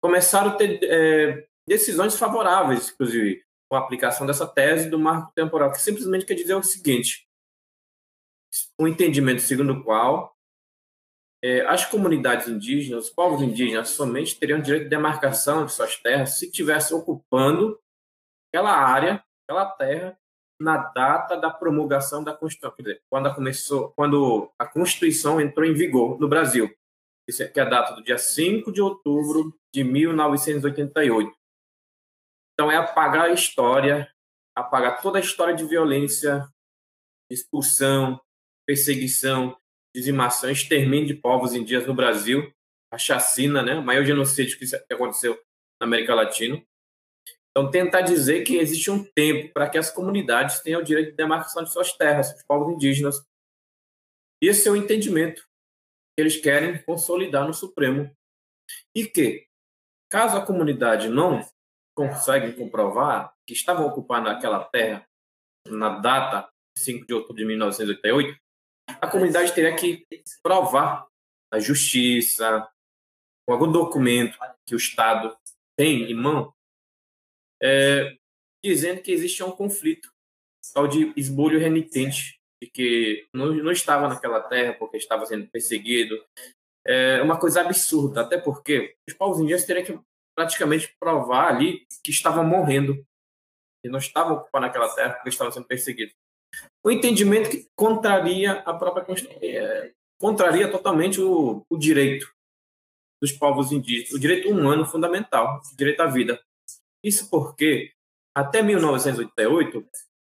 começaram 0.00 0.50
a 0.50 0.54
ter 0.54 0.78
é, 0.82 1.46
decisões 1.66 2.18
favoráveis, 2.18 2.90
inclusive, 2.90 3.42
a 3.74 3.78
aplicação 3.78 4.26
dessa 4.26 4.46
tese 4.46 4.88
do 4.88 4.98
marco 4.98 5.32
temporal, 5.34 5.72
que 5.72 5.80
simplesmente 5.80 6.24
quer 6.24 6.34
dizer 6.34 6.54
o 6.54 6.62
seguinte: 6.62 7.26
um 8.78 8.86
entendimento 8.86 9.42
segundo 9.42 9.72
o 9.72 9.82
qual 9.82 10.36
é, 11.42 11.60
as 11.66 11.84
comunidades 11.84 12.48
indígenas, 12.48 13.04
os 13.04 13.10
povos 13.10 13.42
indígenas, 13.42 13.90
somente 13.90 14.38
teriam 14.38 14.60
direito 14.60 14.84
de 14.84 14.90
demarcação 14.90 15.66
de 15.66 15.72
suas 15.72 15.96
terras 15.96 16.38
se 16.38 16.46
estivessem 16.46 16.96
ocupando 16.96 17.78
aquela 18.48 18.72
área, 18.72 19.22
aquela 19.44 19.66
terra, 19.66 20.18
na 20.58 20.78
data 20.78 21.36
da 21.36 21.50
promulgação 21.50 22.24
da 22.24 22.34
Constituição, 22.34 22.74
quer 22.74 22.82
dizer, 22.82 23.02
quando 23.10 23.34
começou, 23.34 23.92
quando 23.94 24.50
a 24.58 24.66
Constituição 24.66 25.40
entrou 25.40 25.66
em 25.66 25.74
vigor 25.74 26.18
no 26.18 26.28
Brasil. 26.28 26.74
Que 27.28 27.42
é 27.42 27.62
a 27.62 27.64
data 27.64 27.94
do 27.94 28.02
dia 28.02 28.18
5 28.18 28.72
de 28.72 28.80
outubro 28.80 29.52
de 29.74 29.84
1988. 29.84 31.30
Então, 32.56 32.72
é 32.72 32.76
apagar 32.76 33.26
a 33.26 33.32
história, 33.34 34.10
apagar 34.56 35.02
toda 35.02 35.18
a 35.18 35.20
história 35.20 35.54
de 35.54 35.62
violência, 35.64 36.48
expulsão, 37.30 38.18
perseguição, 38.66 39.54
dizimação, 39.94 40.50
extermínio 40.50 41.06
de 41.06 41.14
povos 41.14 41.52
indígenas 41.52 41.86
no 41.86 41.94
Brasil, 41.94 42.50
a 42.90 42.96
chacina, 42.96 43.62
né, 43.62 43.74
o 43.74 43.82
maior 43.82 44.04
genocídio 44.04 44.58
que 44.58 44.64
aconteceu 44.90 45.34
na 45.78 45.86
América 45.86 46.14
Latina. 46.14 46.62
Então, 47.50 47.70
tentar 47.70 48.00
dizer 48.02 48.42
que 48.42 48.56
existe 48.56 48.90
um 48.90 49.04
tempo 49.04 49.52
para 49.52 49.68
que 49.68 49.76
as 49.76 49.90
comunidades 49.90 50.60
tenham 50.60 50.80
o 50.80 50.84
direito 50.84 51.10
de 51.10 51.16
demarcação 51.16 51.62
de 51.62 51.70
suas 51.70 51.92
terras, 51.92 52.34
os 52.34 52.42
povos 52.42 52.72
indígenas. 52.72 53.22
Esse 54.42 54.68
é 54.68 54.70
o 54.70 54.76
entendimento 54.76 55.42
que 55.42 56.22
eles 56.22 56.36
querem 56.36 56.82
consolidar 56.84 57.46
no 57.46 57.52
Supremo. 57.52 58.10
E 58.94 59.06
que, 59.06 59.46
caso 60.10 60.36
a 60.36 60.44
comunidade 60.44 61.08
não 61.08 61.46
consegue 61.96 62.52
comprovar 62.52 63.32
que 63.46 63.54
estavam 63.54 63.86
ocupando 63.86 64.28
aquela 64.28 64.62
terra 64.64 65.04
na 65.66 65.98
data 65.98 66.48
5 66.78 67.06
de 67.06 67.14
outubro 67.14 67.36
de 67.36 67.44
1988, 67.46 68.38
a 69.00 69.08
comunidade 69.08 69.54
teria 69.54 69.74
que 69.74 70.06
provar 70.42 71.06
na 71.52 71.58
justiça, 71.58 72.68
com 73.46 73.54
algum 73.54 73.70
documento 73.70 74.38
que 74.66 74.74
o 74.74 74.76
Estado 74.76 75.36
tem 75.76 76.10
em 76.10 76.14
mão, 76.14 76.52
é, 77.62 78.16
dizendo 78.64 79.00
que 79.00 79.12
existia 79.12 79.46
um 79.46 79.52
conflito, 79.52 80.12
tal 80.74 80.86
de 80.86 81.12
esbulho 81.16 81.58
renitente, 81.58 82.38
de 82.62 82.70
que 82.70 83.26
não, 83.32 83.54
não 83.54 83.72
estava 83.72 84.08
naquela 84.08 84.40
terra 84.40 84.74
porque 84.74 84.96
estava 84.96 85.24
sendo 85.26 85.48
perseguido. 85.48 86.22
É 86.86 87.20
uma 87.22 87.38
coisa 87.38 87.62
absurda, 87.62 88.20
até 88.20 88.38
porque 88.38 88.96
os 89.08 89.14
povos 89.14 89.38
indígenas 89.38 89.64
teriam 89.64 89.84
que 89.84 90.06
praticamente 90.36 90.94
provar 91.00 91.48
ali 91.48 91.86
que 92.04 92.10
estavam 92.10 92.44
morrendo, 92.44 93.04
e 93.84 93.88
não 93.88 93.98
estavam 93.98 94.36
ocupando 94.36 94.66
aquela 94.66 94.88
terra 94.94 95.14
porque 95.14 95.30
estavam 95.30 95.52
sendo 95.52 95.66
perseguidos 95.66 96.14
o 96.84 96.90
entendimento 96.90 97.50
que 97.50 97.68
contraria 97.74 98.52
a 98.60 98.74
própria 98.74 99.04
é, 99.42 99.92
contraria 100.18 100.70
totalmente 100.70 101.20
o, 101.20 101.64
o, 101.68 101.76
direito 101.76 102.32
dos 103.20 103.32
povos 103.32 103.72
indígenas, 103.72 104.12
o 104.12 104.18
direito 104.18 104.48
humano 104.48 104.86
fundamental, 104.86 105.60
o 105.72 105.76
direito 105.76 106.00
à 106.00 106.06
vida. 106.06 106.40
Isso 107.02 107.28
porque 107.30 107.92
até 108.34 108.62
1988 108.62 109.78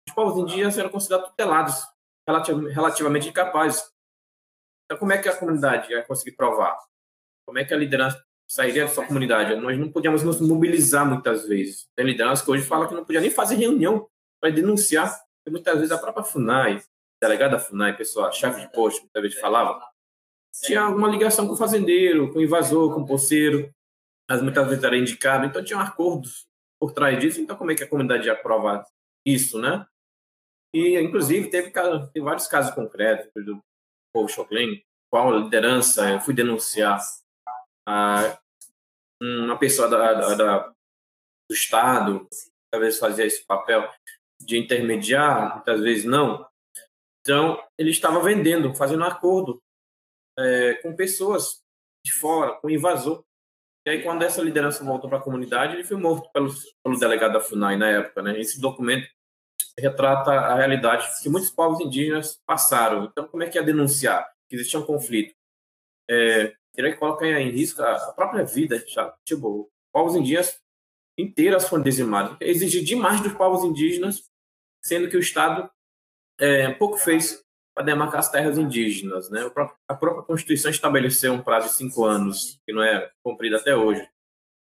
os 0.08 0.14
povos 0.14 0.38
indígenas 0.38 0.78
eram 0.78 0.90
considerados 0.90 1.30
tutelados, 1.30 1.88
relativamente 2.74 3.28
incapazes. 3.28 3.92
Então, 4.86 4.98
como 4.98 5.12
é 5.12 5.18
que 5.18 5.30
a 5.30 5.38
comunidade 5.38 5.92
ia 5.92 6.04
conseguir 6.04 6.36
provar? 6.36 6.78
Como 7.46 7.60
é 7.60 7.66
que 7.66 7.74
a 7.74 7.78
liderança 7.78 8.24
sairia 8.54 8.86
da 8.86 8.92
sua 8.92 9.06
comunidade? 9.06 9.56
Nós 9.56 9.80
não 9.80 9.92
podíamos 9.92 10.22
nos 10.22 10.40
mobilizar 10.40 11.08
muitas 11.08 11.48
vezes. 11.48 11.88
Tem 11.96 12.06
liderança 12.06 12.46
que 12.46 12.52
hoje 12.52 12.64
fala 12.64 12.88
que 12.88 12.94
não 12.94 13.04
podia 13.04 13.20
nem 13.20 13.32
fazer 13.32 13.56
reunião 13.56 14.08
para 14.40 14.52
denunciar 14.52 15.20
muitas 15.50 15.76
vezes 15.76 15.92
a 15.92 15.98
própria 15.98 16.24
FUNAI, 16.24 16.80
delegada 17.20 17.58
FUNAI, 17.58 17.98
pessoa, 17.98 18.32
chefe 18.32 18.62
de 18.62 18.72
posto, 18.72 19.02
muitas 19.02 19.24
vezes 19.24 19.40
falava, 19.40 19.84
tinha 20.62 20.82
alguma 20.82 21.10
ligação 21.10 21.48
com 21.48 21.54
o 21.54 21.58
fazendeiro, 21.58 22.32
com 22.32 22.38
o 22.38 22.44
invasor, 22.44 22.94
com 22.94 23.02
o 23.02 23.08
poceiro, 23.08 23.74
mas 24.30 24.42
muitas 24.42 24.68
vezes 24.68 24.84
era 24.84 24.98
indicado, 24.98 25.46
então 25.46 25.64
tinham 25.64 25.82
acordos 25.82 26.46
por 26.80 26.92
trás 26.94 27.20
disso, 27.20 27.42
então 27.42 27.58
como 27.58 27.72
é 27.72 27.76
que 27.76 27.84
a 27.84 27.90
comunidade 27.90 28.28
ia 28.28 28.36
provar 28.36 28.86
isso, 29.26 29.60
né? 29.60 29.86
E, 30.74 31.00
inclusive, 31.00 31.50
teve, 31.50 31.72
teve 31.72 32.26
vários 32.26 32.48
casos 32.48 32.74
concretos 32.74 33.30
do 33.44 33.60
povo 34.14 34.30
Choclen, 34.30 34.84
qual 35.10 35.40
liderança, 35.40 36.10
eu 36.10 36.22
fui 36.22 36.34
denunciar 36.34 37.00
a, 37.88 38.38
uma 39.24 39.58
pessoa 39.58 39.88
da, 39.88 40.14
da, 40.14 40.36
da, 40.36 40.60
do 41.50 41.54
Estado, 41.54 42.28
talvez 42.72 43.00
fazia 43.00 43.26
esse 43.26 43.46
papel, 43.46 43.90
de 44.42 44.58
intermediar, 44.58 45.56
muitas 45.56 45.80
vezes 45.80 46.06
não. 46.06 46.46
Então, 47.22 47.64
ele 47.78 47.92
estava 47.92 48.22
vendendo, 48.22 48.74
fazendo 48.76 49.02
um 49.02 49.08
acordo 49.08 49.62
é, 50.38 50.74
com 50.76 50.96
pessoas 50.96 51.62
de 52.06 52.12
fora, 52.12 52.56
com 52.60 52.70
invasor. 52.70 53.24
E 53.86 53.92
aí, 53.92 54.04
quando 54.04 54.24
essa 54.24 54.42
liderança 54.42 54.84
voltou 54.84 55.10
para 55.10 55.20
a 55.20 55.24
comunidade, 55.24 55.74
ele 55.74 55.84
foi 55.84 55.98
morto 55.98 56.30
pelo, 56.32 56.50
pelo 56.84 57.00
delegado 57.00 57.34
da 57.34 57.40
FUNAI 57.40 57.78
na 57.78 57.90
época. 57.90 58.22
Né? 58.22 58.40
Esse 58.40 58.60
documento 58.60 59.08
retrata 59.78 60.32
a 60.32 60.56
realidade 60.56 61.08
que 61.22 61.30
muitos 61.30 61.50
povos 61.50 61.80
indígenas 61.80 62.42
passaram. 62.46 63.06
Então, 63.06 63.28
como 63.28 63.44
é 63.44 63.50
que 63.50 63.58
é 63.58 63.64
denunciar 63.64 64.30
que 64.50 64.56
existia 64.56 64.80
um 64.80 64.86
conflito? 64.86 65.34
É, 66.10 66.54
ele 66.76 66.96
coloca 66.96 67.26
em 67.26 67.50
risco 67.50 67.82
a 67.82 68.14
própria 68.14 68.44
vida. 68.44 68.84
Tipo, 69.26 69.72
povos 69.92 70.16
indígenas 70.16 70.62
inteiras 71.18 71.68
foram 71.68 71.84
dizimados. 71.84 72.38
Exigir 72.40 72.84
demais 72.84 73.22
dos 73.22 73.34
povos 73.34 73.64
indígenas, 73.64 74.24
sendo 74.84 75.10
que 75.10 75.18
o 75.18 75.20
Estado 75.20 75.70
é, 76.40 76.72
pouco 76.74 76.98
fez 76.98 77.44
para 77.76 77.86
demarcar 77.86 78.20
as 78.20 78.32
terras 78.32 78.58
indígenas. 78.58 79.30
Né? 79.30 79.42
A 79.88 79.96
própria 79.96 80.24
Constituição 80.24 80.72
estabeleceu 80.72 81.34
um 81.34 81.42
prazo 81.42 81.70
de 81.70 81.76
cinco 81.76 82.06
anos, 82.06 82.60
que 82.66 82.74
não 82.74 82.84
é 82.84 83.12
cumprido 83.24 83.56
até 83.56 83.76
hoje. 83.76 84.08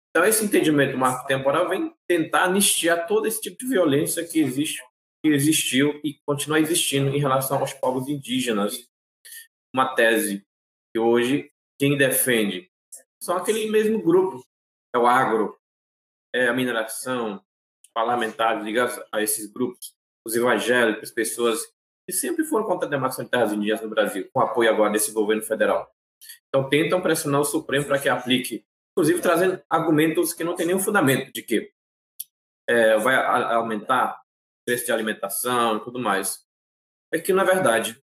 Então, 0.10 0.26
esse 0.26 0.44
entendimento 0.44 0.98
marco 0.98 1.26
temporal 1.26 1.70
vem 1.70 1.94
tentar 2.08 2.44
anistiar 2.44 3.08
todo 3.08 3.26
esse 3.28 3.40
tipo 3.40 3.58
de 3.58 3.68
violência 3.68 4.28
que 4.28 4.40
existe, 4.40 4.84
que 5.24 5.32
existiu 5.32 6.02
e 6.04 6.20
continua 6.26 6.60
existindo 6.60 7.16
em 7.16 7.20
relação 7.20 7.60
aos 7.60 7.74
povos 7.74 8.10
indígenas. 8.10 8.90
Uma 9.74 9.96
tese 9.96 10.46
que 10.94 11.00
hoje 11.00 11.50
quem 11.82 11.98
defende 11.98 12.72
são 13.20 13.36
aquele 13.36 13.68
mesmo 13.68 14.00
grupo, 14.04 14.46
é 14.94 15.00
o 15.00 15.08
agro, 15.08 15.60
é 16.32 16.48
a 16.48 16.54
mineração, 16.54 17.44
parlamentares 17.92 18.64
ligados 18.64 19.04
a 19.12 19.20
esses 19.20 19.52
grupos, 19.52 19.96
os 20.24 20.36
evangélicos, 20.36 21.10
pessoas 21.10 21.60
que 22.08 22.14
sempre 22.14 22.46
foram 22.46 22.68
contra 22.68 22.88
a 22.88 22.90
demarcação 22.90 23.26
de 23.26 23.32
terras 23.32 23.52
indígenas 23.52 23.82
no 23.82 23.90
Brasil, 23.90 24.30
com 24.32 24.42
apoio 24.42 24.70
agora 24.70 24.92
desse 24.92 25.12
governo 25.12 25.42
federal. 25.42 25.92
Então, 26.50 26.70
tentam 26.70 27.02
pressionar 27.02 27.42
o 27.42 27.46
Supremo 27.46 27.88
para 27.88 27.98
que 27.98 28.08
aplique, 28.08 28.64
inclusive 28.92 29.20
trazendo 29.20 29.60
argumentos 29.68 30.34
que 30.34 30.44
não 30.44 30.56
têm 30.56 30.68
nenhum 30.68 30.80
fundamento, 30.80 31.34
de 31.34 31.42
que 31.42 31.74
é, 32.70 32.96
vai 32.98 33.16
aumentar 33.56 34.22
o 34.22 34.66
preço 34.66 34.86
de 34.86 34.92
alimentação 34.92 35.78
e 35.78 35.84
tudo 35.84 35.98
mais. 35.98 36.46
É 37.12 37.18
que 37.18 37.34
não 37.34 37.42
é 37.42 37.46
verdade. 37.46 38.00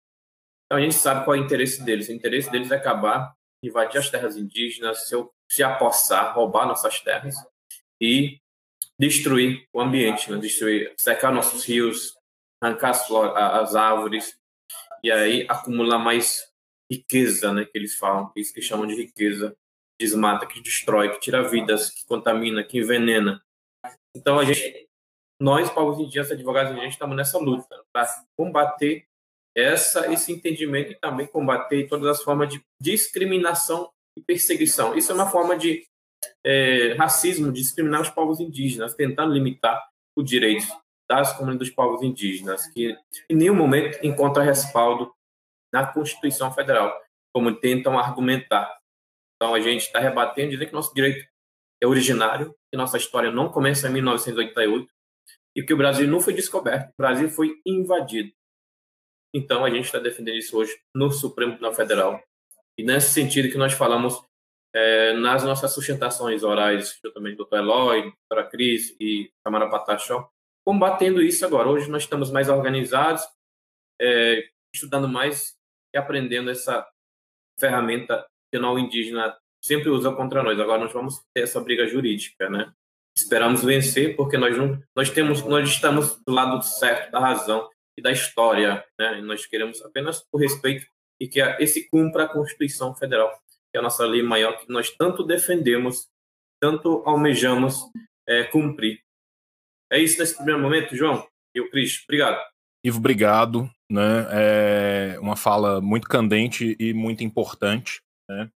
Então, 0.67 0.76
a 0.76 0.81
gente 0.83 0.95
sabe 0.95 1.25
qual 1.25 1.35
é 1.35 1.41
o 1.41 1.43
interesse 1.43 1.83
deles. 1.83 2.11
O 2.11 2.12
interesse 2.12 2.50
deles 2.50 2.71
é 2.71 2.76
acabar, 2.76 3.35
invadir 3.62 3.99
as 3.99 4.11
terras 4.11 4.37
indígenas, 4.37 5.09
se, 5.09 5.14
se 5.49 5.62
apossar, 5.62 6.35
roubar 6.35 6.66
nossas 6.66 7.00
terras 7.00 7.35
e 8.00 8.40
destruir 8.99 9.66
o 9.73 9.81
ambiente, 9.81 10.31
né? 10.31 10.38
destruir, 10.38 10.92
secar 10.97 11.33
nossos 11.33 11.64
rios, 11.64 12.16
arrancar 12.61 12.90
as, 12.90 13.11
as 13.11 13.75
árvores 13.75 14.38
e 15.02 15.11
aí 15.11 15.47
acumular 15.49 15.99
mais 15.99 16.52
riqueza, 16.90 17.52
né, 17.52 17.64
que 17.64 17.76
eles 17.76 17.97
falam, 17.97 18.31
isso 18.37 18.52
que 18.52 18.61
chamam 18.61 18.87
de 18.87 18.95
riqueza, 18.95 19.57
desmata, 19.99 20.47
que 20.47 20.61
destrói, 20.61 21.11
que 21.11 21.21
tira 21.21 21.49
vidas, 21.49 21.90
que 21.90 22.04
contamina, 22.07 22.62
que 22.62 22.78
envenena. 22.78 23.42
Então 24.14 24.38
a 24.38 24.45
gente, 24.45 24.88
nós 25.40 25.71
povos 25.71 25.99
indígenas, 25.99 26.31
advogados 26.31 26.71
indígenas, 26.71 26.95
estamos 26.95 27.16
nessa 27.16 27.38
luta 27.38 27.83
para 27.92 28.07
combater 28.37 29.07
essa 29.57 30.11
esse 30.13 30.33
entendimento 30.33 30.93
e 30.93 30.99
também 30.99 31.27
combater 31.27 31.89
todas 31.89 32.07
as 32.07 32.23
formas 32.23 32.49
de 32.49 32.63
discriminação 32.81 33.91
e 34.17 34.23
perseguição. 34.23 34.97
Isso 34.97 35.13
é 35.13 35.15
uma 35.15 35.31
forma 35.31 35.57
de 35.57 35.87
é, 36.45 36.95
racismo, 36.95 37.53
de 37.53 37.61
discriminar 37.61 38.01
os 38.01 38.11
povos 38.11 38.41
indígenas, 38.41 38.95
tentando 38.95 39.33
limitar 39.33 39.83
o 40.17 40.23
direito 40.23 40.67
das 41.09 41.33
comunidades 41.33 41.69
dos 41.69 41.75
povos 41.75 42.03
indígenas, 42.03 42.67
que 42.69 42.97
em 43.29 43.37
nenhum 43.37 43.55
momento 43.55 43.99
encontra 44.05 44.43
respaldo 44.43 45.13
na 45.73 45.87
Constituição 45.87 46.53
Federal, 46.53 46.95
como 47.35 47.55
tentam 47.55 47.99
argumentar. 47.99 48.79
Então 49.37 49.55
a 49.55 49.61
gente 49.61 49.83
está 49.83 49.99
rebatendo, 49.99 50.51
dizendo 50.51 50.69
que 50.69 50.75
nosso 50.75 50.95
direito 50.95 51.27
é 51.83 51.87
originário, 51.87 52.55
que 52.71 52.77
nossa 52.77 52.97
história 52.97 53.31
não 53.31 53.51
começa 53.51 53.89
em 53.89 53.93
1988 53.93 54.89
e 55.57 55.63
que 55.63 55.75
o 55.75 55.77
Brasil 55.77 56.07
não 56.07 56.21
foi 56.21 56.33
descoberto, 56.33 56.91
o 56.91 57.03
Brasil 57.03 57.29
foi 57.29 57.61
invadido. 57.67 58.33
Então 59.35 59.65
a 59.65 59.71
gente 59.71 59.87
está 59.87 59.99
defendendo 59.99 60.37
isso 60.37 60.57
hoje 60.57 60.79
no 60.95 61.11
Supremo 61.11 61.53
Tribunal 61.53 61.75
Federal. 61.75 62.23
E 62.79 62.83
nesse 62.83 63.12
sentido 63.12 63.51
que 63.51 63.59
nós 63.59 63.73
falamos 63.73 64.23
é, 64.75 65.12
nas 65.14 65.45
nossas 65.45 65.73
sustentações 65.73 66.42
orais, 66.42 66.99
também 67.14 67.37
doutor 67.37 67.59
Eloy, 67.59 68.12
doutora 68.29 68.49
Cris 68.49 68.95
e 69.01 69.31
Camara 69.45 69.68
Patachó, 69.68 70.29
combatendo 70.66 71.23
isso 71.23 71.45
agora. 71.45 71.68
Hoje 71.68 71.90
nós 71.90 72.03
estamos 72.03 72.31
mais 72.31 72.49
organizados, 72.49 73.23
é, 74.01 74.49
estudando 74.75 75.09
mais 75.09 75.55
e 75.95 75.99
aprendendo 75.99 76.51
essa 76.51 76.87
ferramenta 77.59 78.27
que 78.53 78.59
o 78.59 78.79
indígena 78.79 79.37
sempre 79.62 79.88
usa 79.88 80.12
contra 80.14 80.42
nós. 80.42 80.59
Agora 80.59 80.83
nós 80.83 80.92
vamos 80.92 81.23
ter 81.35 81.42
essa 81.42 81.61
briga 81.61 81.87
jurídica, 81.87 82.49
né? 82.49 82.73
Esperamos 83.16 83.62
vencer 83.62 84.16
porque 84.16 84.38
nós 84.38 84.57
não, 84.57 84.83
nós 84.97 85.11
temos, 85.11 85.42
nós 85.42 85.68
estamos 85.68 86.18
do 86.27 86.33
lado 86.33 86.62
certo 86.62 87.11
da 87.11 87.21
razão 87.21 87.68
e 87.96 88.02
da 88.02 88.11
história, 88.11 88.85
né? 88.98 89.20
Nós 89.20 89.46
queremos 89.46 89.83
apenas 89.83 90.24
o 90.33 90.38
respeito 90.38 90.87
e 91.20 91.28
que 91.28 91.40
esse 91.40 91.88
cumpra 91.88 92.24
a 92.24 92.28
Constituição 92.28 92.94
Federal, 92.94 93.31
que 93.70 93.76
é 93.76 93.78
a 93.78 93.83
nossa 93.83 94.05
lei 94.05 94.22
maior 94.22 94.59
que 94.59 94.68
nós 94.68 94.90
tanto 94.90 95.22
defendemos, 95.22 96.09
tanto 96.61 97.02
almejamos 97.07 97.81
é, 98.28 98.44
cumprir. 98.44 99.00
É 99.90 99.98
isso 99.98 100.18
nesse 100.18 100.37
primeiro 100.37 100.61
momento, 100.61 100.96
João. 100.96 101.26
E 101.55 101.61
o 101.61 101.70
Cris, 101.70 102.02
obrigado. 102.05 102.40
Ivo, 102.85 102.98
obrigado. 102.98 103.70
Né? 103.90 104.26
É 104.31 105.18
uma 105.20 105.37
fala 105.37 105.81
muito 105.81 106.09
candente 106.09 106.74
e 106.81 106.94
muito 106.94 107.22
importante. 107.22 108.00
Né? 108.28 108.50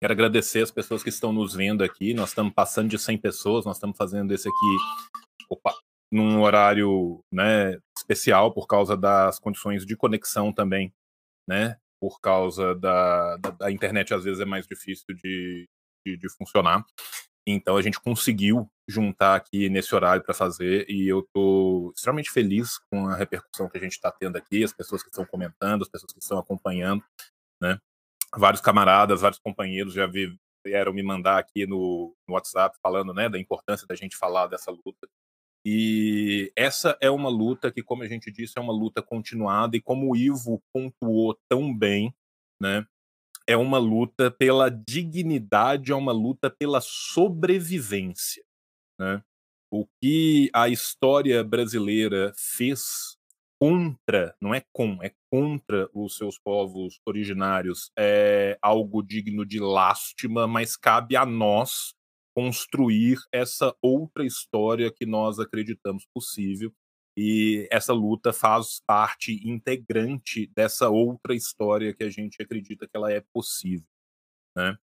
Quero 0.00 0.12
agradecer 0.12 0.62
as 0.62 0.70
pessoas 0.70 1.02
que 1.02 1.08
estão 1.08 1.32
nos 1.32 1.54
vendo 1.54 1.82
aqui. 1.82 2.14
Nós 2.14 2.28
estamos 2.28 2.54
passando 2.54 2.88
de 2.88 2.98
100 2.98 3.18
pessoas, 3.18 3.64
nós 3.64 3.76
estamos 3.76 3.96
fazendo 3.96 4.32
esse 4.32 4.48
aqui 4.48 4.76
opa, 5.48 5.74
num 6.10 6.40
horário 6.42 7.22
né, 7.32 7.78
especial 7.96 8.52
por 8.52 8.66
causa 8.66 8.96
das 8.96 9.38
condições 9.38 9.84
de 9.84 9.96
conexão 9.96 10.52
também, 10.52 10.92
né? 11.46 11.76
Por 12.00 12.20
causa 12.20 12.74
da, 12.74 13.36
da, 13.38 13.50
da 13.50 13.70
internet, 13.70 14.14
às 14.14 14.24
vezes 14.24 14.40
é 14.40 14.44
mais 14.44 14.66
difícil 14.66 15.14
de, 15.14 15.68
de, 16.06 16.16
de 16.16 16.28
funcionar. 16.36 16.84
Então 17.46 17.76
a 17.76 17.82
gente 17.82 18.00
conseguiu 18.00 18.70
juntar 18.86 19.34
aqui 19.34 19.68
nesse 19.68 19.94
horário 19.94 20.22
para 20.22 20.34
fazer 20.34 20.88
e 20.88 21.08
eu 21.08 21.20
estou 21.20 21.92
extremamente 21.92 22.30
feliz 22.30 22.78
com 22.90 23.08
a 23.08 23.16
repercussão 23.16 23.68
que 23.68 23.78
a 23.78 23.80
gente 23.80 23.92
está 23.92 24.10
tendo 24.10 24.36
aqui, 24.36 24.62
as 24.62 24.72
pessoas 24.72 25.02
que 25.02 25.08
estão 25.08 25.24
comentando, 25.24 25.82
as 25.82 25.88
pessoas 25.88 26.12
que 26.12 26.20
estão 26.20 26.38
acompanhando, 26.38 27.02
né? 27.60 27.78
Vários 28.36 28.60
camaradas, 28.60 29.22
vários 29.22 29.40
companheiros 29.40 29.94
já 29.94 30.06
vieram 30.64 30.92
me 30.92 31.02
mandar 31.02 31.38
aqui 31.38 31.66
no, 31.66 32.14
no 32.26 32.34
WhatsApp 32.34 32.76
falando, 32.82 33.14
né, 33.14 33.28
da 33.28 33.38
importância 33.38 33.86
da 33.86 33.94
gente 33.94 34.16
falar 34.16 34.46
dessa 34.46 34.70
luta. 34.70 35.08
E 35.70 36.50
essa 36.56 36.96
é 36.98 37.10
uma 37.10 37.28
luta 37.28 37.70
que, 37.70 37.82
como 37.82 38.02
a 38.02 38.08
gente 38.08 38.32
disse, 38.32 38.54
é 38.56 38.60
uma 38.60 38.72
luta 38.72 39.02
continuada 39.02 39.76
e 39.76 39.82
como 39.82 40.10
o 40.10 40.16
Ivo 40.16 40.62
pontuou 40.72 41.38
tão 41.46 41.76
bem, 41.76 42.14
né? 42.58 42.86
é 43.46 43.56
uma 43.56 43.78
luta 43.78 44.30
pela 44.30 44.70
dignidade, 44.70 45.92
é 45.92 45.94
uma 45.94 46.12
luta 46.12 46.50
pela 46.50 46.80
sobrevivência. 46.82 48.42
Né? 48.98 49.22
O 49.70 49.86
que 50.00 50.50
a 50.54 50.70
história 50.70 51.44
brasileira 51.44 52.32
fez 52.34 53.16
contra, 53.60 54.34
não 54.40 54.54
é 54.54 54.62
com, 54.72 55.02
é 55.02 55.12
contra 55.30 55.90
os 55.92 56.16
seus 56.16 56.38
povos 56.38 56.98
originários, 57.06 57.90
é 57.98 58.58
algo 58.62 59.02
digno 59.02 59.44
de 59.44 59.58
lástima, 59.60 60.46
mas 60.46 60.76
cabe 60.76 61.14
a 61.14 61.26
nós 61.26 61.94
construir 62.38 63.18
essa 63.32 63.74
outra 63.82 64.24
história 64.24 64.92
que 64.92 65.04
nós 65.04 65.40
acreditamos 65.40 66.06
possível 66.14 66.72
e 67.16 67.66
essa 67.68 67.92
luta 67.92 68.32
faz 68.32 68.80
parte 68.86 69.40
integrante 69.44 70.46
dessa 70.54 70.88
outra 70.88 71.34
história 71.34 71.92
que 71.92 72.04
a 72.04 72.08
gente 72.08 72.40
acredita 72.40 72.86
que 72.86 72.96
ela 72.96 73.10
é 73.10 73.20
possível. 73.34 73.88
Né? 74.56 74.78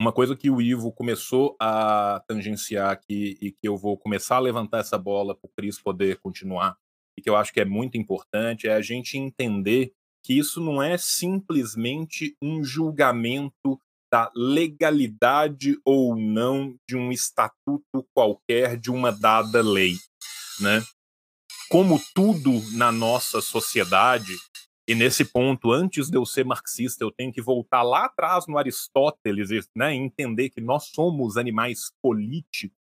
Uma 0.00 0.12
coisa 0.12 0.36
que 0.36 0.48
o 0.48 0.62
Ivo 0.62 0.92
começou 0.92 1.56
a 1.60 2.22
tangenciar 2.28 2.92
aqui 2.92 3.36
e 3.40 3.50
que 3.50 3.66
eu 3.66 3.76
vou 3.76 3.98
começar 3.98 4.36
a 4.36 4.40
levantar 4.40 4.78
essa 4.78 4.96
bola 4.96 5.34
para 5.34 5.48
o 5.48 5.52
Cris 5.52 5.80
poder 5.80 6.20
continuar, 6.20 6.78
e 7.18 7.22
que 7.22 7.28
eu 7.28 7.34
acho 7.34 7.52
que 7.52 7.60
é 7.60 7.64
muito 7.64 7.98
importante, 7.98 8.68
é 8.68 8.72
a 8.72 8.80
gente 8.80 9.18
entender 9.18 9.92
que 10.22 10.38
isso 10.38 10.60
não 10.60 10.80
é 10.80 10.96
simplesmente 10.96 12.36
um 12.40 12.62
julgamento 12.62 13.80
da 14.10 14.30
legalidade 14.34 15.78
ou 15.84 16.16
não 16.16 16.76
de 16.88 16.96
um 16.96 17.10
estatuto 17.10 18.06
qualquer 18.14 18.76
de 18.76 18.90
uma 18.90 19.10
dada 19.10 19.62
lei, 19.62 19.96
né? 20.60 20.82
como 21.68 22.00
tudo 22.14 22.62
na 22.76 22.92
nossa 22.92 23.40
sociedade, 23.40 24.32
e 24.86 24.94
nesse 24.94 25.24
ponto, 25.24 25.72
antes 25.72 26.10
de 26.10 26.16
eu 26.16 26.26
ser 26.26 26.44
marxista, 26.44 27.02
eu 27.02 27.10
tenho 27.10 27.32
que 27.32 27.40
voltar 27.40 27.82
lá 27.82 28.04
atrás 28.04 28.46
no 28.46 28.58
Aristóteles, 28.58 29.48
né, 29.74 29.94
entender 29.94 30.50
que 30.50 30.60
nós 30.60 30.90
somos 30.94 31.36
animais 31.36 31.90
políticos. 32.02 32.76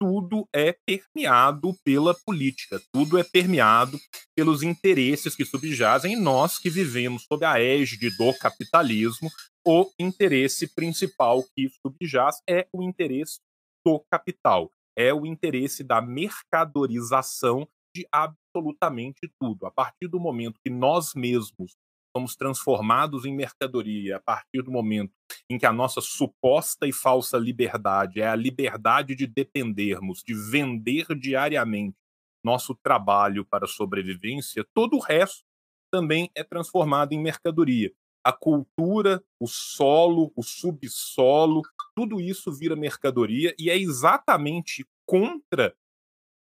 Tudo 0.00 0.48
é 0.54 0.74
permeado 0.86 1.74
pela 1.84 2.14
política, 2.14 2.80
tudo 2.90 3.18
é 3.18 3.22
permeado 3.22 3.98
pelos 4.34 4.62
interesses 4.62 5.36
que 5.36 5.44
subjazem 5.44 6.14
em 6.14 6.20
nós 6.20 6.58
que 6.58 6.70
vivemos 6.70 7.24
sob 7.24 7.44
a 7.44 7.60
égide 7.60 8.08
do 8.16 8.32
capitalismo, 8.38 9.28
o 9.66 9.90
interesse 10.00 10.74
principal 10.74 11.44
que 11.54 11.68
subjaz 11.84 12.40
é 12.48 12.66
o 12.72 12.82
interesse 12.82 13.40
do 13.84 14.02
capital, 14.10 14.70
é 14.96 15.12
o 15.12 15.26
interesse 15.26 15.84
da 15.84 16.00
mercadorização 16.00 17.68
de 17.94 18.06
absolutamente 18.10 19.30
tudo. 19.38 19.66
A 19.66 19.70
partir 19.70 20.08
do 20.08 20.18
momento 20.18 20.60
que 20.64 20.70
nós 20.70 21.12
mesmos 21.14 21.74
somos 22.14 22.34
transformados 22.36 23.24
em 23.24 23.34
mercadoria, 23.34 24.16
a 24.16 24.20
partir 24.20 24.62
do 24.62 24.70
momento 24.70 25.12
em 25.48 25.58
que 25.58 25.66
a 25.66 25.72
nossa 25.72 26.00
suposta 26.00 26.86
e 26.86 26.92
falsa 26.92 27.38
liberdade 27.38 28.20
é 28.20 28.28
a 28.28 28.36
liberdade 28.36 29.14
de 29.14 29.26
dependermos, 29.26 30.22
de 30.22 30.34
vender 30.34 31.06
diariamente 31.18 31.96
nosso 32.44 32.74
trabalho 32.74 33.44
para 33.44 33.66
sobrevivência, 33.66 34.66
todo 34.74 34.96
o 34.96 35.00
resto 35.00 35.44
também 35.92 36.30
é 36.34 36.42
transformado 36.42 37.12
em 37.12 37.20
mercadoria. 37.20 37.92
A 38.24 38.32
cultura, 38.32 39.22
o 39.38 39.46
solo, 39.46 40.32
o 40.36 40.42
subsolo, 40.42 41.62
tudo 41.94 42.20
isso 42.20 42.52
vira 42.52 42.76
mercadoria 42.76 43.54
e 43.58 43.70
é 43.70 43.76
exatamente 43.76 44.86
contra 45.06 45.74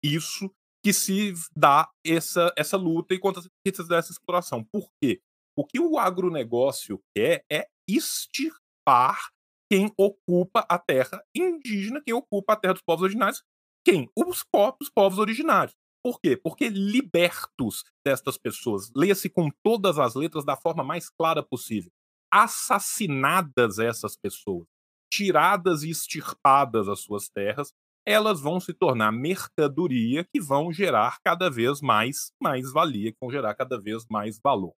isso 0.03 0.51
que 0.83 0.93
se 0.93 1.33
dá 1.57 1.91
essa, 2.05 2.53
essa 2.57 2.77
luta 2.77 3.15
e 3.15 3.19
contra 3.19 3.43
essa 3.65 4.13
exploração. 4.13 4.63
Por 4.65 4.89
quê? 5.01 5.21
O 5.57 5.65
que 5.65 5.81
o 5.81 5.99
agronegócio 5.99 7.01
quer 7.15 7.45
é 7.51 7.67
extirpar 7.89 9.29
quem 9.71 9.93
ocupa 9.97 10.67
a 10.69 10.79
terra 10.79 11.23
indígena, 11.35 12.03
quem 12.05 12.15
ocupa 12.15 12.53
a 12.53 12.57
terra 12.57 12.75
dos 12.75 12.83
povos 12.83 13.03
originários. 13.03 13.43
Quem? 13.85 14.09
Os 14.17 14.45
próprios 14.45 14.91
povos 14.91 15.19
originários. 15.19 15.75
Por 16.05 16.21
quê? 16.21 16.37
Porque 16.37 16.69
libertos 16.69 17.83
destas 18.05 18.37
pessoas, 18.37 18.91
leia-se 18.95 19.31
com 19.31 19.51
todas 19.65 19.99
as 19.99 20.15
letras 20.15 20.45
da 20.45 20.57
forma 20.57 20.85
mais 20.85 21.09
clara 21.09 21.43
possível, 21.43 21.91
assassinadas 22.33 23.79
essas 23.79 24.17
pessoas, 24.17 24.67
tiradas 25.11 25.83
e 25.83 25.91
extirpadas 25.91 26.89
as 26.89 27.01
suas 27.01 27.29
terras, 27.29 27.73
elas 28.07 28.41
vão 28.41 28.61
se 28.61 28.75
tornar 28.75 29.13
mercadoria 29.13 30.25
que 30.25 30.41
vão 30.41 30.71
gerar 30.71 31.19
cada 31.25 31.49
vez 31.49 31.81
mais 31.81 32.33
mais 32.43 32.71
valia, 32.71 33.13
que 33.13 33.19
vão 33.21 33.31
gerar 33.31 33.55
cada 33.55 33.81
vez 33.81 34.05
mais 34.11 34.39
valor. 34.45 34.75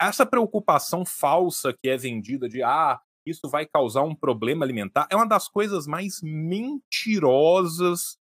Essa 0.00 0.26
preocupação 0.26 1.04
falsa 1.04 1.72
que 1.72 1.88
é 1.88 1.96
vendida 1.96 2.48
de 2.48 2.62
ah, 2.62 3.00
isso 3.26 3.48
vai 3.48 3.66
causar 3.66 4.02
um 4.02 4.14
problema 4.14 4.64
alimentar 4.64 5.06
é 5.10 5.16
uma 5.16 5.26
das 5.26 5.48
coisas 5.48 5.86
mais 5.86 6.20
mentirosas 6.22 8.18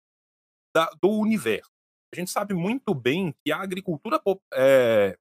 da, 0.76 0.90
do 1.02 1.10
universo. 1.10 1.72
A 2.14 2.20
gente 2.20 2.30
sabe 2.30 2.54
muito 2.54 2.94
bem 2.94 3.34
que 3.44 3.52
a 3.52 3.62
agricultura 3.62 4.22
é, 4.54 5.18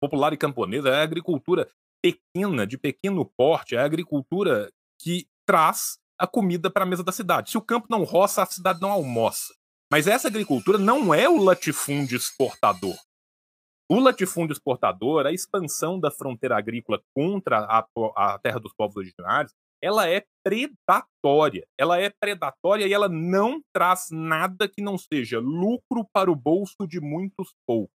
popular 0.00 0.32
e 0.32 0.36
camponesa 0.36 0.88
é 0.88 1.00
a 1.00 1.02
agricultura 1.02 1.68
pequena, 2.02 2.66
de 2.66 2.78
pequeno 2.78 3.24
porte, 3.24 3.74
é 3.74 3.78
a 3.78 3.84
agricultura 3.84 4.70
que 5.00 5.26
traz 5.46 5.98
a 6.18 6.26
comida 6.26 6.70
para 6.70 6.84
a 6.84 6.86
mesa 6.86 7.02
da 7.02 7.12
cidade. 7.12 7.50
Se 7.50 7.58
o 7.58 7.62
campo 7.62 7.88
não 7.90 8.04
roça, 8.04 8.42
a 8.42 8.46
cidade 8.46 8.80
não 8.80 8.90
almoça. 8.90 9.54
Mas 9.90 10.06
essa 10.06 10.28
agricultura 10.28 10.78
não 10.78 11.12
é 11.12 11.28
o 11.28 11.42
latifúndio 11.42 12.16
exportador. 12.16 12.96
O 13.90 14.00
latifúndio 14.00 14.54
exportador, 14.54 15.26
a 15.26 15.32
expansão 15.32 16.00
da 16.00 16.10
fronteira 16.10 16.56
agrícola 16.56 17.02
contra 17.14 17.58
a, 17.58 17.86
a 18.16 18.38
terra 18.38 18.58
dos 18.58 18.72
povos 18.72 18.96
originários, 18.96 19.52
ela 19.82 20.08
é 20.08 20.24
predatória. 20.42 21.66
Ela 21.78 22.00
é 22.00 22.08
predatória 22.08 22.86
e 22.86 22.92
ela 22.94 23.08
não 23.08 23.60
traz 23.74 24.08
nada 24.10 24.66
que 24.66 24.80
não 24.80 24.96
seja 24.96 25.38
lucro 25.38 26.08
para 26.10 26.32
o 26.32 26.36
bolso 26.36 26.86
de 26.88 26.98
muitos 27.00 27.52
poucos. 27.66 27.94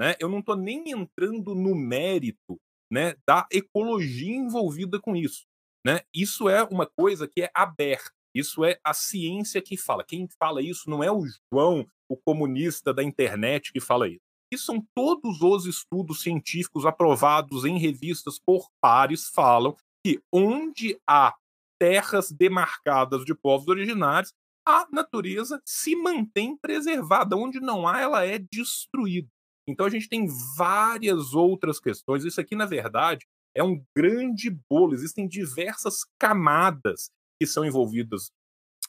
Né? 0.00 0.14
Eu 0.20 0.28
não 0.28 0.38
estou 0.38 0.54
nem 0.54 0.90
entrando 0.90 1.54
no 1.54 1.74
mérito 1.74 2.60
né, 2.92 3.16
da 3.26 3.46
ecologia 3.50 4.36
envolvida 4.36 5.00
com 5.00 5.16
isso. 5.16 5.44
Né? 5.84 6.02
Isso 6.14 6.48
é 6.48 6.62
uma 6.62 6.86
coisa 6.86 7.26
que 7.26 7.42
é 7.42 7.50
aberta. 7.52 8.12
Isso 8.32 8.64
é 8.64 8.78
a 8.84 8.94
ciência 8.94 9.60
que 9.60 9.76
fala. 9.76 10.04
Quem 10.04 10.28
fala 10.38 10.62
isso 10.62 10.88
não 10.88 11.02
é 11.02 11.10
o 11.10 11.24
João, 11.52 11.88
o 12.08 12.16
comunista 12.16 12.94
da 12.94 13.02
internet, 13.02 13.72
que 13.72 13.80
fala 13.80 14.08
isso. 14.08 14.25
Isso 14.52 14.66
são 14.66 14.86
todos 14.94 15.42
os 15.42 15.66
estudos 15.66 16.22
científicos 16.22 16.86
aprovados 16.86 17.64
em 17.64 17.78
revistas 17.78 18.38
por 18.38 18.68
pares 18.80 19.28
falam 19.28 19.76
que 20.04 20.22
onde 20.32 21.00
há 21.06 21.34
terras 21.78 22.30
demarcadas 22.30 23.24
de 23.24 23.34
povos 23.34 23.68
originários, 23.68 24.32
a 24.66 24.86
natureza 24.90 25.60
se 25.64 25.94
mantém 25.94 26.56
preservada. 26.56 27.36
Onde 27.36 27.60
não 27.60 27.86
há, 27.86 28.00
ela 28.00 28.24
é 28.24 28.38
destruída. 28.38 29.28
Então 29.68 29.86
a 29.86 29.90
gente 29.90 30.08
tem 30.08 30.28
várias 30.56 31.34
outras 31.34 31.80
questões. 31.80 32.24
Isso 32.24 32.40
aqui, 32.40 32.54
na 32.54 32.66
verdade, 32.66 33.26
é 33.54 33.62
um 33.62 33.82
grande 33.96 34.50
bolo. 34.70 34.94
Existem 34.94 35.26
diversas 35.26 36.04
camadas 36.18 37.10
que 37.40 37.46
são 37.46 37.64
envolvidas 37.64 38.30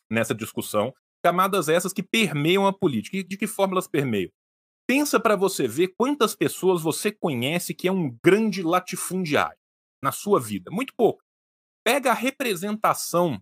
nessa 0.10 0.34
discussão. 0.34 0.94
Camadas 1.24 1.68
essas 1.68 1.94
que 1.94 2.04
permeiam 2.04 2.66
a 2.68 2.74
política. 2.74 3.18
E 3.18 3.24
de 3.24 3.38
que 3.38 3.48
forma 3.48 3.74
elas 3.74 3.88
permeiam? 3.88 4.32
Pensa 4.88 5.20
para 5.20 5.36
você 5.36 5.68
ver 5.68 5.94
quantas 5.98 6.34
pessoas 6.34 6.82
você 6.82 7.12
conhece 7.12 7.74
que 7.74 7.90
é 7.90 7.92
um 7.92 8.18
grande 8.24 8.64
latifundiário 8.64 9.58
na 10.02 10.14
sua 10.14 10.40
vida. 10.40 10.72
Muito 10.72 10.94
pouco. 10.96 11.22
Pega 11.86 12.12
a 12.12 12.16
representação 12.16 13.42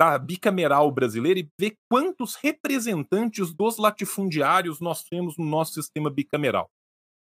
da 0.00 0.18
bicameral 0.18 0.90
brasileira 0.90 1.38
e 1.38 1.48
vê 1.58 1.76
quantos 1.88 2.34
representantes 2.34 3.54
dos 3.54 3.78
latifundiários 3.78 4.80
nós 4.80 5.04
temos 5.04 5.38
no 5.38 5.44
nosso 5.44 5.74
sistema 5.74 6.10
bicameral. 6.10 6.68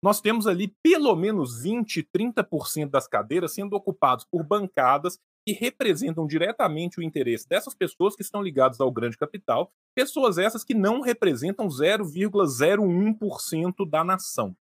Nós 0.03 0.21
temos 0.21 0.47
ali 0.47 0.75
pelo 0.83 1.15
menos 1.15 1.61
20, 1.61 2.09
30% 2.17 2.89
das 2.89 3.07
cadeiras 3.07 3.53
sendo 3.53 3.75
ocupadas 3.75 4.25
por 4.25 4.43
bancadas 4.43 5.19
que 5.47 5.53
representam 5.53 6.27
diretamente 6.27 6.99
o 6.99 7.03
interesse 7.03 7.47
dessas 7.49 7.75
pessoas 7.75 8.17
que 8.17 8.23
estão 8.23 8.43
ligadas 8.43 8.81
ao 8.81 8.91
grande 8.91 9.19
capital, 9.19 9.71
pessoas 9.95 10.39
essas 10.39 10.65
que 10.65 10.75
não 10.75 11.01
representam 11.01 11.69
0,01% 11.69 13.89
da 13.89 14.03
nação. 14.03 14.57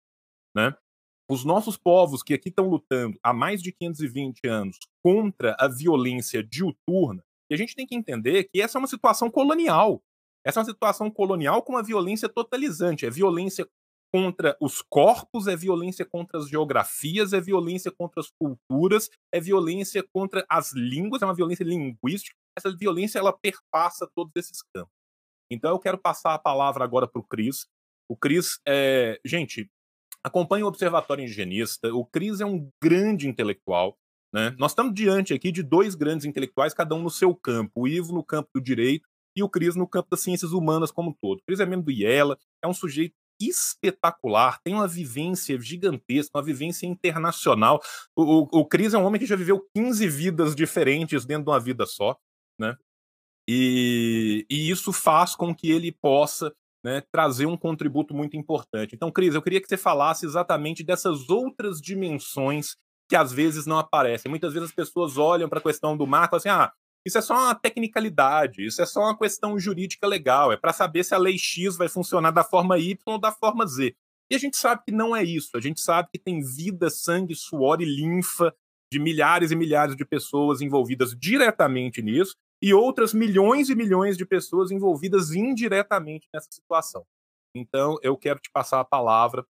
Né? 0.54 0.74
Os 1.30 1.44
nossos 1.44 1.76
povos 1.76 2.22
que 2.22 2.34
aqui 2.34 2.48
estão 2.48 2.68
lutando 2.68 3.18
há 3.22 3.32
mais 3.32 3.62
de 3.62 3.70
520 3.72 4.46
anos 4.48 4.78
contra 5.02 5.56
a 5.58 5.68
violência 5.68 6.42
diuturna, 6.42 7.24
e 7.48 7.54
a 7.54 7.58
gente 7.58 7.76
tem 7.76 7.86
que 7.86 7.94
entender 7.94 8.44
que 8.44 8.62
essa 8.62 8.78
é 8.78 8.80
uma 8.80 8.88
situação 8.88 9.30
colonial. 9.30 10.02
Essa 10.44 10.58
é 10.58 10.62
uma 10.62 10.70
situação 10.70 11.10
colonial 11.10 11.62
com 11.62 11.74
uma 11.74 11.82
violência 11.82 12.26
totalizante. 12.26 13.04
É 13.04 13.10
violência 13.10 13.68
contra 14.12 14.57
os 14.61 14.83
corpos, 14.83 15.46
é 15.46 15.57
violência 15.57 16.05
contra 16.05 16.38
as 16.38 16.48
geografias, 16.48 17.33
é 17.33 17.40
violência 17.40 17.90
contra 17.90 18.20
as 18.20 18.31
culturas, 18.31 19.09
é 19.33 19.40
violência 19.40 20.05
contra 20.12 20.44
as 20.48 20.72
línguas, 20.72 21.22
é 21.22 21.25
uma 21.25 21.35
violência 21.35 21.64
linguística. 21.64 22.37
Essa 22.57 22.70
violência 22.77 23.18
ela 23.18 23.33
perpassa 23.33 24.07
todos 24.14 24.33
esses 24.37 24.62
campos. 24.75 24.92
Então 25.51 25.70
eu 25.70 25.79
quero 25.79 25.96
passar 25.96 26.35
a 26.35 26.38
palavra 26.38 26.85
agora 26.85 27.09
para 27.09 27.20
o 27.20 27.25
Cris. 27.25 27.66
O 28.09 28.16
Cris, 28.16 28.61
é... 28.68 29.18
gente, 29.25 29.70
acompanha 30.22 30.66
o 30.66 30.68
Observatório 30.68 31.22
Indigenista. 31.22 31.92
O 31.94 32.05
Cris 32.05 32.40
é 32.40 32.46
um 32.46 32.68
grande 32.83 33.27
intelectual. 33.27 33.96
Né? 34.35 34.55
Nós 34.59 34.72
estamos 34.72 34.94
diante 34.94 35.33
aqui 35.33 35.51
de 35.51 35.62
dois 35.62 35.94
grandes 35.94 36.27
intelectuais, 36.27 36.75
cada 36.75 36.94
um 36.94 37.03
no 37.03 37.11
seu 37.11 37.35
campo. 37.35 37.72
O 37.83 37.88
Ivo 37.88 38.12
no 38.12 38.25
campo 38.25 38.51
do 38.55 38.61
direito 38.61 39.09
e 39.35 39.42
o 39.42 39.48
Cris 39.48 39.75
no 39.75 39.88
campo 39.88 40.11
das 40.11 40.20
ciências 40.20 40.53
humanas 40.53 40.90
como 40.90 41.11
um 41.11 41.14
todo. 41.14 41.38
O 41.38 41.42
Cris 41.46 41.61
é 41.61 41.66
membro 41.66 41.87
do 41.87 41.90
IELA, 41.90 42.38
é 42.62 42.68
um 42.68 42.75
sujeito 42.75 43.14
espetacular, 43.48 44.61
tem 44.62 44.74
uma 44.74 44.88
vivência 44.88 45.61
gigantesca, 45.61 46.38
uma 46.38 46.44
vivência 46.44 46.87
internacional. 46.87 47.81
O, 48.16 48.22
o, 48.22 48.61
o 48.61 48.66
Cris 48.66 48.94
é 48.94 48.98
um 48.98 49.05
homem 49.05 49.20
que 49.20 49.26
já 49.26 49.37
viveu 49.37 49.66
15 49.74 50.09
vidas 50.09 50.55
diferentes 50.55 51.24
dentro 51.24 51.44
de 51.44 51.50
uma 51.50 51.61
vida 51.61 51.87
só, 51.87 52.16
né? 52.59 52.76
E, 53.48 54.46
e 54.48 54.70
isso 54.70 54.92
faz 54.92 55.35
com 55.35 55.55
que 55.55 55.70
ele 55.70 55.90
possa 55.90 56.55
né, 56.85 57.02
trazer 57.12 57.46
um 57.46 57.57
contributo 57.57 58.14
muito 58.14 58.37
importante. 58.37 58.94
Então, 58.94 59.11
Cris, 59.11 59.35
eu 59.35 59.42
queria 59.42 59.61
que 59.61 59.68
você 59.68 59.76
falasse 59.76 60.26
exatamente 60.26 60.83
dessas 60.83 61.28
outras 61.28 61.81
dimensões 61.81 62.76
que 63.09 63.16
às 63.16 63.33
vezes 63.33 63.66
não 63.66 63.78
aparecem. 63.78 64.31
Muitas 64.31 64.52
vezes 64.52 64.70
as 64.70 64.74
pessoas 64.74 65.16
olham 65.18 65.48
para 65.48 65.59
a 65.59 65.62
questão 65.62 65.96
do 65.96 66.07
mar 66.07 66.28
assim: 66.33 66.48
ah, 66.48 66.72
isso 67.04 67.18
é 67.18 67.20
só 67.20 67.34
uma 67.34 67.54
tecnicalidade, 67.54 68.64
isso 68.64 68.80
é 68.80 68.86
só 68.86 69.00
uma 69.00 69.18
questão 69.18 69.58
jurídica 69.58 70.06
legal, 70.06 70.52
é 70.52 70.56
para 70.56 70.72
saber 70.72 71.04
se 71.04 71.14
a 71.14 71.18
lei 71.18 71.36
X 71.36 71.76
vai 71.76 71.88
funcionar 71.88 72.30
da 72.30 72.44
forma 72.44 72.78
Y 72.78 72.96
ou 73.06 73.18
da 73.18 73.32
forma 73.32 73.66
Z. 73.66 73.94
E 74.30 74.34
a 74.34 74.38
gente 74.38 74.56
sabe 74.56 74.82
que 74.84 74.92
não 74.92 75.14
é 75.14 75.22
isso, 75.22 75.56
a 75.56 75.60
gente 75.60 75.80
sabe 75.80 76.08
que 76.12 76.18
tem 76.18 76.40
vida, 76.40 76.88
sangue, 76.88 77.34
suor 77.34 77.82
e 77.82 77.84
linfa 77.84 78.54
de 78.92 78.98
milhares 78.98 79.50
e 79.50 79.56
milhares 79.56 79.96
de 79.96 80.04
pessoas 80.04 80.60
envolvidas 80.60 81.14
diretamente 81.18 82.00
nisso 82.02 82.36
e 82.62 82.72
outras 82.72 83.12
milhões 83.12 83.68
e 83.68 83.74
milhões 83.74 84.16
de 84.16 84.24
pessoas 84.24 84.70
envolvidas 84.70 85.32
indiretamente 85.32 86.28
nessa 86.32 86.48
situação. 86.50 87.04
Então, 87.54 87.98
eu 88.02 88.16
quero 88.16 88.38
te 88.38 88.50
passar 88.50 88.80
a 88.80 88.84
palavra 88.84 89.44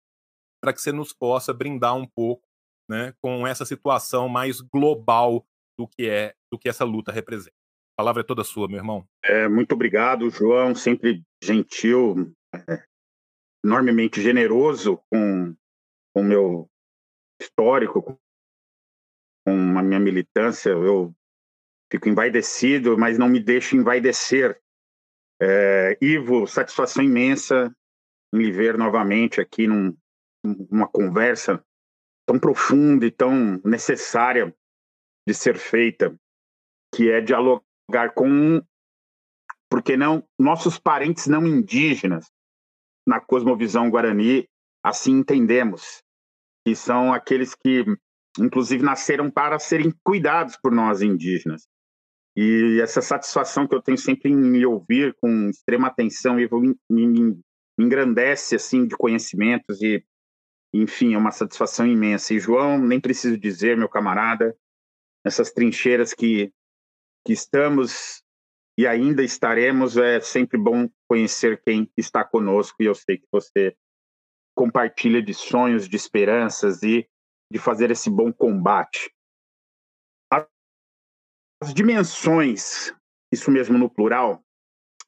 para 0.61 0.73
que 0.73 0.81
você 0.81 0.91
nos 0.91 1.13
possa 1.13 1.53
brindar 1.53 1.95
um 1.95 2.07
pouco 2.07 2.43
né, 2.89 3.13
com 3.21 3.45
essa 3.45 3.65
situação 3.65 4.27
mais 4.27 4.59
global 4.61 5.45
do 5.77 5.87
que 5.87 6.07
é 6.07 6.33
do 6.51 6.57
que 6.57 6.69
essa 6.69 6.83
luta 6.83 7.11
representa. 7.11 7.55
A 7.95 8.01
palavra 8.01 8.21
é 8.21 8.25
toda 8.25 8.43
sua, 8.43 8.67
meu 8.67 8.77
irmão. 8.77 9.07
É, 9.23 9.47
muito 9.47 9.73
obrigado, 9.73 10.29
João, 10.29 10.73
sempre 10.73 11.23
gentil, 11.43 12.33
é, 12.53 12.83
enormemente 13.63 14.21
generoso 14.21 14.99
com 15.11 15.55
o 16.15 16.23
meu 16.23 16.69
histórico, 17.41 18.19
com 19.45 19.77
a 19.77 19.83
minha 19.83 19.99
militância, 19.99 20.69
eu 20.69 21.13
fico 21.91 22.09
envaidecido, 22.09 22.97
mas 22.97 23.17
não 23.17 23.29
me 23.29 23.39
deixo 23.39 23.75
envaidecer. 23.75 24.59
É, 25.41 25.97
Ivo, 26.01 26.47
satisfação 26.47 27.03
imensa 27.03 27.75
em 28.33 28.37
lhe 28.37 28.51
ver 28.51 28.77
novamente 28.77 29.41
aqui 29.41 29.67
num, 29.67 29.95
numa 30.43 30.87
conversa 30.87 31.63
tão 32.25 32.39
profunda 32.39 33.05
e 33.05 33.11
tão 33.11 33.61
necessária 33.63 34.55
de 35.27 35.33
ser 35.33 35.57
feita, 35.57 36.15
que 36.93 37.09
é 37.09 37.21
dialogar 37.21 38.13
com, 38.15 38.61
porque 39.69 39.97
não, 39.97 40.23
nossos 40.39 40.77
parentes 40.77 41.27
não 41.27 41.45
indígenas, 41.47 42.31
na 43.05 43.19
cosmovisão 43.19 43.89
guarani, 43.89 44.47
assim 44.83 45.11
entendemos, 45.13 46.01
que 46.65 46.75
são 46.75 47.13
aqueles 47.13 47.53
que, 47.53 47.85
inclusive, 48.39 48.83
nasceram 48.83 49.29
para 49.29 49.59
serem 49.59 49.93
cuidados 50.03 50.57
por 50.57 50.71
nós 50.71 51.01
indígenas. 51.01 51.67
E 52.35 52.79
essa 52.81 53.01
satisfação 53.01 53.67
que 53.67 53.75
eu 53.75 53.81
tenho 53.81 53.97
sempre 53.97 54.31
em 54.31 54.35
me 54.35 54.65
ouvir 54.65 55.15
com 55.21 55.49
extrema 55.49 55.87
atenção 55.87 56.39
e 56.39 56.49
me, 56.49 56.75
me, 56.89 57.39
engrandece 57.77 58.55
assim 58.55 58.87
de 58.87 58.95
conhecimentos 58.95 59.81
e 59.81 60.03
enfim, 60.75 61.13
é 61.13 61.17
uma 61.17 61.31
satisfação 61.31 61.85
imensa. 61.85 62.33
E 62.33 62.39
João, 62.39 62.79
nem 62.79 62.99
preciso 62.99 63.37
dizer, 63.37 63.77
meu 63.77 63.87
camarada, 63.87 64.57
essas 65.25 65.51
trincheiras 65.51 66.13
que 66.13 66.51
que 67.25 67.31
estamos 67.31 68.21
e 68.77 68.87
ainda 68.87 69.23
estaremos, 69.23 69.97
é 69.97 70.19
sempre 70.19 70.57
bom 70.57 70.89
conhecer 71.07 71.61
quem 71.61 71.89
está 71.95 72.23
conosco 72.23 72.81
e 72.81 72.85
eu 72.85 72.95
sei 72.95 73.17
que 73.17 73.27
você 73.31 73.77
compartilha 74.55 75.21
de 75.21 75.33
sonhos, 75.33 75.87
de 75.87 75.95
esperanças 75.95 76.81
e 76.83 77.07
de 77.51 77.59
fazer 77.59 77.91
esse 77.91 78.09
bom 78.09 78.33
combate. 78.33 79.13
As 81.61 81.73
dimensões, 81.73 82.93
isso 83.31 83.51
mesmo 83.51 83.77
no 83.77 83.89
plural, 83.89 84.43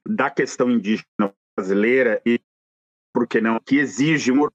da 0.08 0.30
questão 0.30 0.70
indígena 0.70 1.36
brasileira 1.58 2.22
e, 2.26 2.40
por 3.14 3.28
que 3.28 3.42
não, 3.42 3.60
que 3.60 3.78
exige 3.78 4.32
um, 4.32 4.48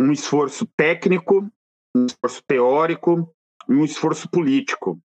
um 0.00 0.12
esforço 0.12 0.66
técnico, 0.76 1.50
um 1.94 2.06
esforço 2.06 2.42
teórico 2.44 3.34
e 3.68 3.72
um 3.72 3.84
esforço 3.84 4.28
político. 4.30 5.00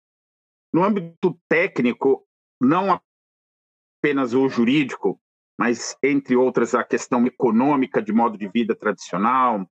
No 0.74 0.84
âmbito 0.84 1.40
técnico, 1.50 2.26
não 2.62 3.00
apenas 4.02 4.34
o 4.34 4.48
jurídico, 4.50 5.20
mas, 5.60 5.98
entre 6.04 6.36
outras, 6.36 6.76
a 6.76 6.84
questão 6.84 7.26
econômica 7.26 8.02
de 8.02 8.14
modo 8.14 8.38
de 8.38 8.48
vida 8.48 8.76
tradicional, 8.76 9.68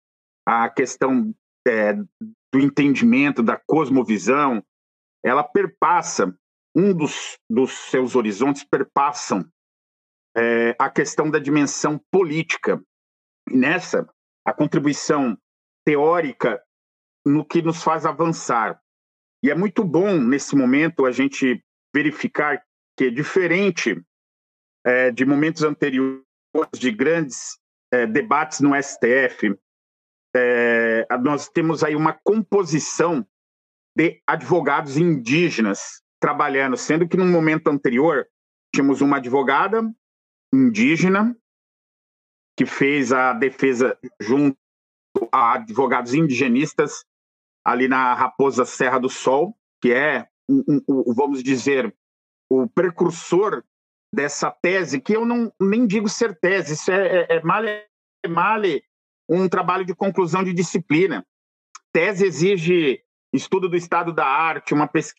a 0.47 0.68
questão 0.68 1.35
é, 1.66 1.95
do 1.95 2.61
entendimento, 2.61 3.42
da 3.42 3.57
cosmovisão, 3.57 4.64
ela 5.25 5.42
perpassa, 5.42 6.37
um 6.75 6.95
dos, 6.95 7.38
dos 7.51 7.73
seus 7.90 8.16
horizontes 8.16 8.64
perpassam 8.64 9.45
é, 10.37 10.75
a 10.79 10.88
questão 10.90 11.31
da 11.31 11.38
dimensão 11.38 12.01
política. 12.11 12.83
E 13.49 13.57
nessa, 13.57 14.09
a 14.45 14.53
contribuição 14.53 15.37
teórica 15.85 16.62
no 17.24 17.44
que 17.44 17.62
nos 17.62 17.82
faz 17.82 18.04
avançar. 18.04 18.80
E 19.42 19.50
é 19.50 19.54
muito 19.54 19.85
bom, 19.85 20.20
nesse 20.20 20.54
momento, 20.56 21.04
a 21.04 21.11
gente 21.11 21.64
verificar 21.94 22.62
que, 22.96 23.11
diferente 23.11 24.00
é, 24.85 25.11
de 25.11 25.24
momentos 25.24 25.62
anteriores 25.62 26.22
de 26.74 26.90
grandes 26.90 27.58
é, 27.92 28.06
debates 28.06 28.61
no 28.61 28.70
STF, 28.80 29.56
é, 30.35 31.06
nós 31.22 31.48
temos 31.48 31.85
aí 31.85 31.94
uma 31.94 32.12
composição 32.12 33.26
de 33.96 34.22
advogados 34.26 34.96
indígenas 34.96 36.02
trabalhando, 36.20 36.76
sendo 36.76 37.06
que 37.06 37.16
no 37.16 37.26
momento 37.26 37.68
anterior 37.68 38.26
tínhamos 38.74 39.00
uma 39.00 39.18
advogada 39.18 39.82
indígena 40.52 41.37
que 42.56 42.64
fez 42.64 43.12
a 43.12 43.32
defesa 43.32 43.98
junto 44.20 44.56
a 45.30 45.54
advogados 45.54 46.14
indigenistas 46.14 47.04
ali 47.64 47.88
na 47.88 48.14
Raposa 48.14 48.64
Serra 48.64 48.98
do 48.98 49.09
Sol, 49.09 49.57
que 49.81 49.92
é, 49.92 50.27
vamos 51.16 51.42
dizer, 51.42 51.94
o 52.51 52.68
precursor 52.68 53.64
dessa 54.14 54.51
tese, 54.51 55.01
que 55.01 55.16
eu 55.16 55.25
não 55.25 55.53
nem 55.61 55.87
digo 55.87 56.09
ser 56.09 56.38
tese, 56.38 56.75
isso 56.75 56.90
é, 56.90 57.22
é, 57.22 57.37
é 57.37 57.42
male, 57.42 57.70
é 58.25 58.29
male 58.29 58.85
um 59.29 59.48
trabalho 59.48 59.85
de 59.85 59.94
conclusão 59.94 60.44
de 60.44 60.53
disciplina. 60.53 61.27
Tese 61.92 62.27
exige 62.27 63.03
estudo 63.33 63.68
do 63.68 63.77
estado 63.77 64.12
da 64.12 64.27
arte, 64.27 64.75
uma 64.75 64.87
pesquisa 64.87 65.16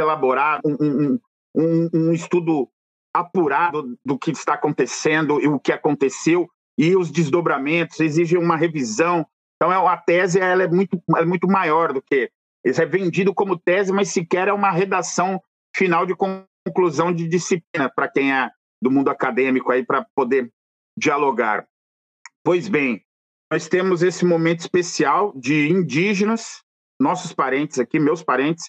elaborada, 0.00 0.62
um, 0.66 1.18
um, 1.54 1.90
um 1.92 2.12
estudo 2.12 2.68
apurado 3.14 3.98
do 4.04 4.18
que 4.18 4.30
está 4.30 4.54
acontecendo 4.54 5.40
e 5.40 5.46
o 5.46 5.60
que 5.60 5.72
aconteceu 5.72 6.48
e 6.78 6.96
os 6.96 7.10
desdobramentos, 7.10 8.00
exige 8.00 8.36
uma 8.36 8.56
revisão. 8.56 9.26
Então, 9.62 9.72
é, 9.72 9.76
a 9.76 9.96
tese 9.96 10.40
ela 10.40 10.64
é, 10.64 10.66
muito, 10.66 11.00
é 11.16 11.24
muito 11.24 11.46
maior 11.46 11.92
do 11.92 12.02
que. 12.02 12.28
Isso 12.64 12.82
é 12.82 12.86
vendido 12.86 13.32
como 13.32 13.56
tese, 13.56 13.92
mas 13.92 14.08
sequer 14.08 14.48
é 14.48 14.52
uma 14.52 14.72
redação 14.72 15.40
final 15.74 16.04
de 16.04 16.16
conclusão 16.16 17.12
de 17.12 17.28
disciplina 17.28 17.88
para 17.88 18.08
quem 18.08 18.34
é 18.34 18.50
do 18.82 18.90
mundo 18.90 19.08
acadêmico 19.08 19.70
aí 19.70 19.86
para 19.86 20.04
poder 20.16 20.52
dialogar. 20.98 21.64
Pois 22.44 22.66
bem, 22.66 23.04
nós 23.52 23.68
temos 23.68 24.02
esse 24.02 24.24
momento 24.24 24.60
especial 24.60 25.32
de 25.36 25.68
indígenas, 25.68 26.64
nossos 27.00 27.32
parentes 27.32 27.78
aqui, 27.78 28.00
meus 28.00 28.20
parentes, 28.20 28.68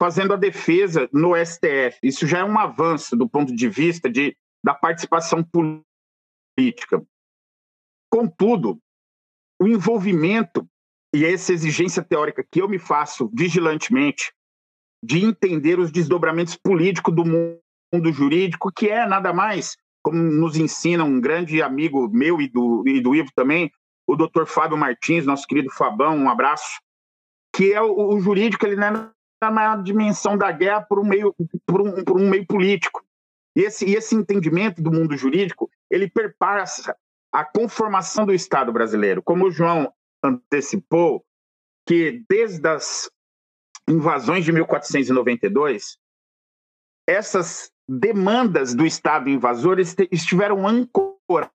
fazendo 0.00 0.34
a 0.34 0.36
defesa 0.36 1.08
no 1.12 1.34
STF. 1.34 1.98
Isso 2.00 2.28
já 2.28 2.38
é 2.38 2.44
um 2.44 2.60
avanço 2.60 3.16
do 3.16 3.28
ponto 3.28 3.52
de 3.52 3.68
vista 3.68 4.08
de, 4.08 4.36
da 4.64 4.72
participação 4.72 5.42
política. 5.42 7.04
Contudo, 8.08 8.80
o 9.60 9.66
envolvimento 9.66 10.66
e 11.14 11.24
essa 11.24 11.52
exigência 11.52 12.02
teórica 12.02 12.44
que 12.50 12.60
eu 12.60 12.68
me 12.68 12.78
faço 12.78 13.30
vigilantemente 13.34 14.32
de 15.04 15.24
entender 15.24 15.78
os 15.78 15.90
desdobramentos 15.90 16.56
políticos 16.56 17.14
do 17.14 17.24
mundo 17.24 18.12
jurídico, 18.12 18.72
que 18.72 18.88
é 18.88 19.06
nada 19.06 19.32
mais, 19.32 19.76
como 20.02 20.18
nos 20.18 20.56
ensina 20.56 21.04
um 21.04 21.20
grande 21.20 21.60
amigo 21.60 22.08
meu 22.08 22.40
e 22.40 22.48
do, 22.48 22.82
e 22.86 23.00
do 23.00 23.14
Ivo 23.14 23.30
também, 23.34 23.70
o 24.06 24.16
doutor 24.16 24.46
Fábio 24.46 24.76
Martins, 24.76 25.26
nosso 25.26 25.46
querido 25.46 25.70
Fabão, 25.70 26.16
um 26.16 26.30
abraço, 26.30 26.80
que 27.54 27.72
é 27.72 27.80
o, 27.80 28.14
o 28.14 28.20
jurídico, 28.20 28.64
ele 28.66 28.76
não 28.76 28.86
é 28.86 29.50
na 29.50 29.76
dimensão 29.76 30.38
da 30.38 30.50
guerra 30.52 30.82
por 30.82 30.98
um 30.98 31.04
meio, 31.04 31.34
por 31.66 31.80
um, 31.80 32.04
por 32.04 32.20
um 32.20 32.28
meio 32.28 32.46
político. 32.46 33.04
E 33.56 33.62
esse, 33.62 33.84
e 33.84 33.94
esse 33.94 34.14
entendimento 34.14 34.80
do 34.80 34.90
mundo 34.90 35.16
jurídico, 35.16 35.70
ele 35.90 36.08
perpassa 36.08 36.96
a 37.32 37.44
conformação 37.44 38.26
do 38.26 38.34
Estado 38.34 38.72
brasileiro. 38.72 39.22
Como 39.22 39.46
o 39.46 39.50
João 39.50 39.92
antecipou, 40.22 41.24
que 41.86 42.24
desde 42.28 42.68
as 42.68 43.10
invasões 43.88 44.44
de 44.44 44.52
1492, 44.52 45.98
essas 47.08 47.72
demandas 47.88 48.74
do 48.74 48.86
Estado 48.86 49.28
invasor 49.28 49.78
estiveram 49.80 50.66
ancoradas, 50.68 51.50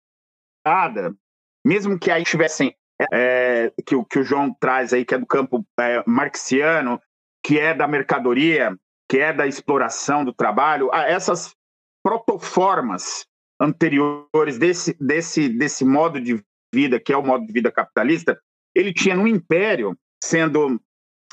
mesmo 1.64 1.98
que 1.98 2.10
aí 2.10 2.24
tivessem 2.24 2.74
é, 3.12 3.72
que, 3.84 4.02
que, 4.04 4.18
o 4.18 4.24
João 4.24 4.54
traz 4.54 4.92
aí, 4.92 5.04
que 5.04 5.14
é 5.14 5.18
do 5.18 5.26
campo 5.26 5.66
é, 5.78 6.02
marxiano, 6.06 7.00
que 7.42 7.58
é 7.58 7.74
da 7.74 7.86
mercadoria, 7.86 8.78
que 9.08 9.18
é 9.18 9.32
da 9.32 9.46
exploração 9.46 10.24
do 10.24 10.32
trabalho, 10.32 10.90
essas 10.94 11.54
protoformas 12.02 13.26
anteriores 13.60 14.58
desse, 14.58 14.96
desse, 15.00 15.48
desse 15.48 15.84
modo 15.84 16.20
de 16.20 16.42
vida, 16.74 16.98
que 16.98 17.12
é 17.12 17.16
o 17.16 17.24
modo 17.24 17.46
de 17.46 17.52
vida 17.52 17.70
capitalista, 17.70 18.40
ele 18.74 18.92
tinha 18.92 19.14
no 19.14 19.28
Império, 19.28 19.96
sendo 20.22 20.80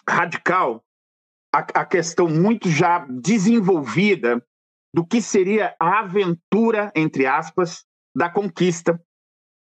radical 0.08 0.84
a, 1.54 1.60
a 1.82 1.86
questão 1.86 2.28
muito 2.28 2.70
já 2.70 3.00
desenvolvida 3.00 4.44
do 4.94 5.06
que 5.06 5.22
seria 5.22 5.76
a 5.80 6.00
aventura, 6.00 6.92
entre 6.96 7.26
aspas, 7.26 7.86
da 8.16 8.30
conquista 8.30 9.02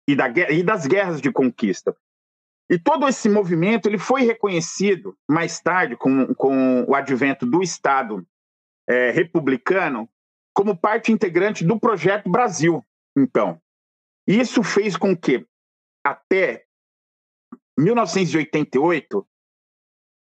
e, 0.08 0.16
da, 0.16 0.28
e 0.28 0.62
das 0.62 0.86
guerras 0.86 1.20
de 1.20 1.30
conquista. 1.30 1.94
E 2.70 2.78
todo 2.78 3.06
esse 3.06 3.28
movimento 3.28 3.86
ele 3.86 3.98
foi 3.98 4.22
reconhecido 4.22 5.16
mais 5.28 5.60
tarde, 5.60 5.96
com, 5.96 6.34
com 6.34 6.84
o 6.84 6.94
advento 6.94 7.44
do 7.44 7.62
Estado 7.62 8.26
é, 8.88 9.10
republicano, 9.10 10.08
como 10.54 10.76
parte 10.76 11.12
integrante 11.12 11.64
do 11.64 11.78
projeto 11.78 12.30
Brasil. 12.30 12.84
Então, 13.16 13.60
isso 14.26 14.62
fez 14.62 14.96
com 14.96 15.16
que, 15.16 15.46
até 16.04 16.64
1988, 17.78 19.26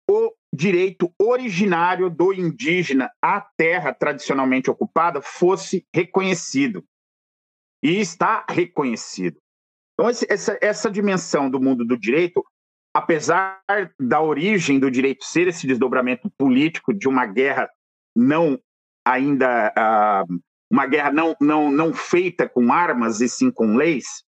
o 0.08 0.34
direito 0.54 1.12
originário 1.18 2.10
do 2.10 2.32
indígena 2.32 3.10
à 3.20 3.40
terra 3.40 3.92
tradicionalmente 3.92 4.70
ocupada 4.70 5.20
fosse 5.22 5.86
reconhecido. 5.94 6.84
E 7.82 7.98
está 7.98 8.44
reconhecido. 8.48 9.40
Então, 9.94 10.08
essa, 10.08 10.58
essa 10.60 10.90
dimensão 10.90 11.50
do 11.50 11.60
mundo 11.60 11.84
do 11.84 11.98
direito 11.98 12.44
apesar 12.94 13.62
da 13.98 14.20
origem 14.20 14.78
do 14.78 14.90
direito 14.90 15.24
ser 15.24 15.48
esse 15.48 15.66
desdobramento 15.66 16.30
político 16.30 16.92
de 16.92 17.08
uma 17.08 17.24
guerra 17.26 17.68
não 18.14 18.60
ainda 19.04 19.72
uh, 19.76 20.42
uma 20.70 20.86
guerra 20.86 21.12
não, 21.12 21.36
não, 21.40 21.70
não 21.70 21.92
feita 21.92 22.48
com 22.48 22.72
armas 22.72 23.20
e 23.20 23.28
sim 23.28 23.50
com 23.50 23.76
leis, 23.76 24.24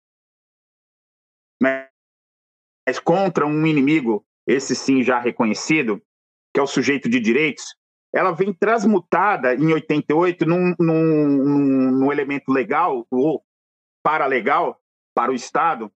mas 1.62 3.00
contra 3.04 3.46
um 3.46 3.66
inimigo, 3.66 4.26
esse 4.48 4.76
sim 4.76 5.04
já 5.04 5.20
reconhecido, 5.20 6.02
que 6.54 6.60
é 6.60 6.64
o 6.64 6.68
sujeito 6.68 7.08
de 7.08 7.20
direitos, 7.20 7.76
ela 8.14 8.32
vem 8.32 8.54
transmutada 8.54 9.56
em 9.56 9.72
88 9.72 10.46
num, 10.46 10.76
num, 10.80 11.92
num 11.92 12.12
elemento 12.12 12.52
legal 12.52 13.06
ou 13.10 13.44
paralegal 14.04 14.82
para 15.16 15.32
o 15.32 15.36
Estado, 15.36 15.92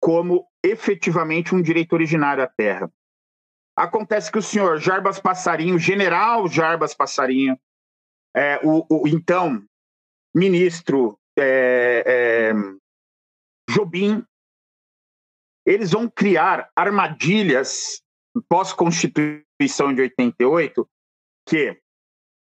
como 0.00 0.46
efetivamente 0.62 1.54
um 1.54 1.62
direito 1.62 1.92
originário 1.92 2.42
à 2.42 2.46
terra. 2.46 2.90
Acontece 3.76 4.30
que 4.30 4.38
o 4.38 4.42
senhor 4.42 4.78
Jarbas 4.78 5.20
Passarinho, 5.20 5.78
general 5.78 6.48
Jarbas 6.48 6.94
Passarinho, 6.94 7.58
é, 8.36 8.60
o, 8.62 8.84
o, 8.90 9.08
então 9.08 9.64
ministro 10.34 11.18
é, 11.38 12.04
é, 12.06 12.52
Jobim, 13.70 14.22
eles 15.64 15.90
vão 15.90 16.08
criar 16.08 16.70
armadilhas 16.76 18.02
pós-constituição 18.48 19.94
de 19.94 20.02
88 20.02 20.88
que 21.48 21.80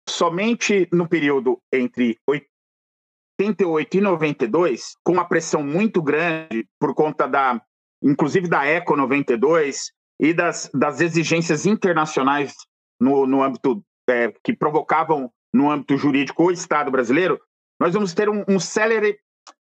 somente 0.09 0.87
no 0.91 1.07
período 1.07 1.61
entre 1.71 2.17
88 2.27 3.97
e 3.97 4.01
92, 4.01 4.95
com 5.03 5.13
uma 5.13 5.27
pressão 5.27 5.63
muito 5.63 6.01
grande 6.01 6.67
por 6.79 6.95
conta 6.95 7.27
da, 7.27 7.61
inclusive 8.01 8.47
da 8.47 8.65
Eco 8.65 8.95
92 8.95 9.91
e 10.19 10.33
das, 10.33 10.69
das 10.73 11.01
exigências 11.01 11.65
internacionais 11.65 12.55
no, 12.99 13.27
no 13.27 13.43
âmbito 13.43 13.83
é, 14.09 14.33
que 14.43 14.55
provocavam 14.55 15.31
no 15.55 15.71
âmbito 15.71 15.97
jurídico 15.97 16.43
o 16.43 16.51
Estado 16.51 16.91
brasileiro, 16.91 17.39
nós 17.79 17.93
vamos 17.93 18.13
ter 18.13 18.27
um, 18.27 18.43
um 18.47 18.59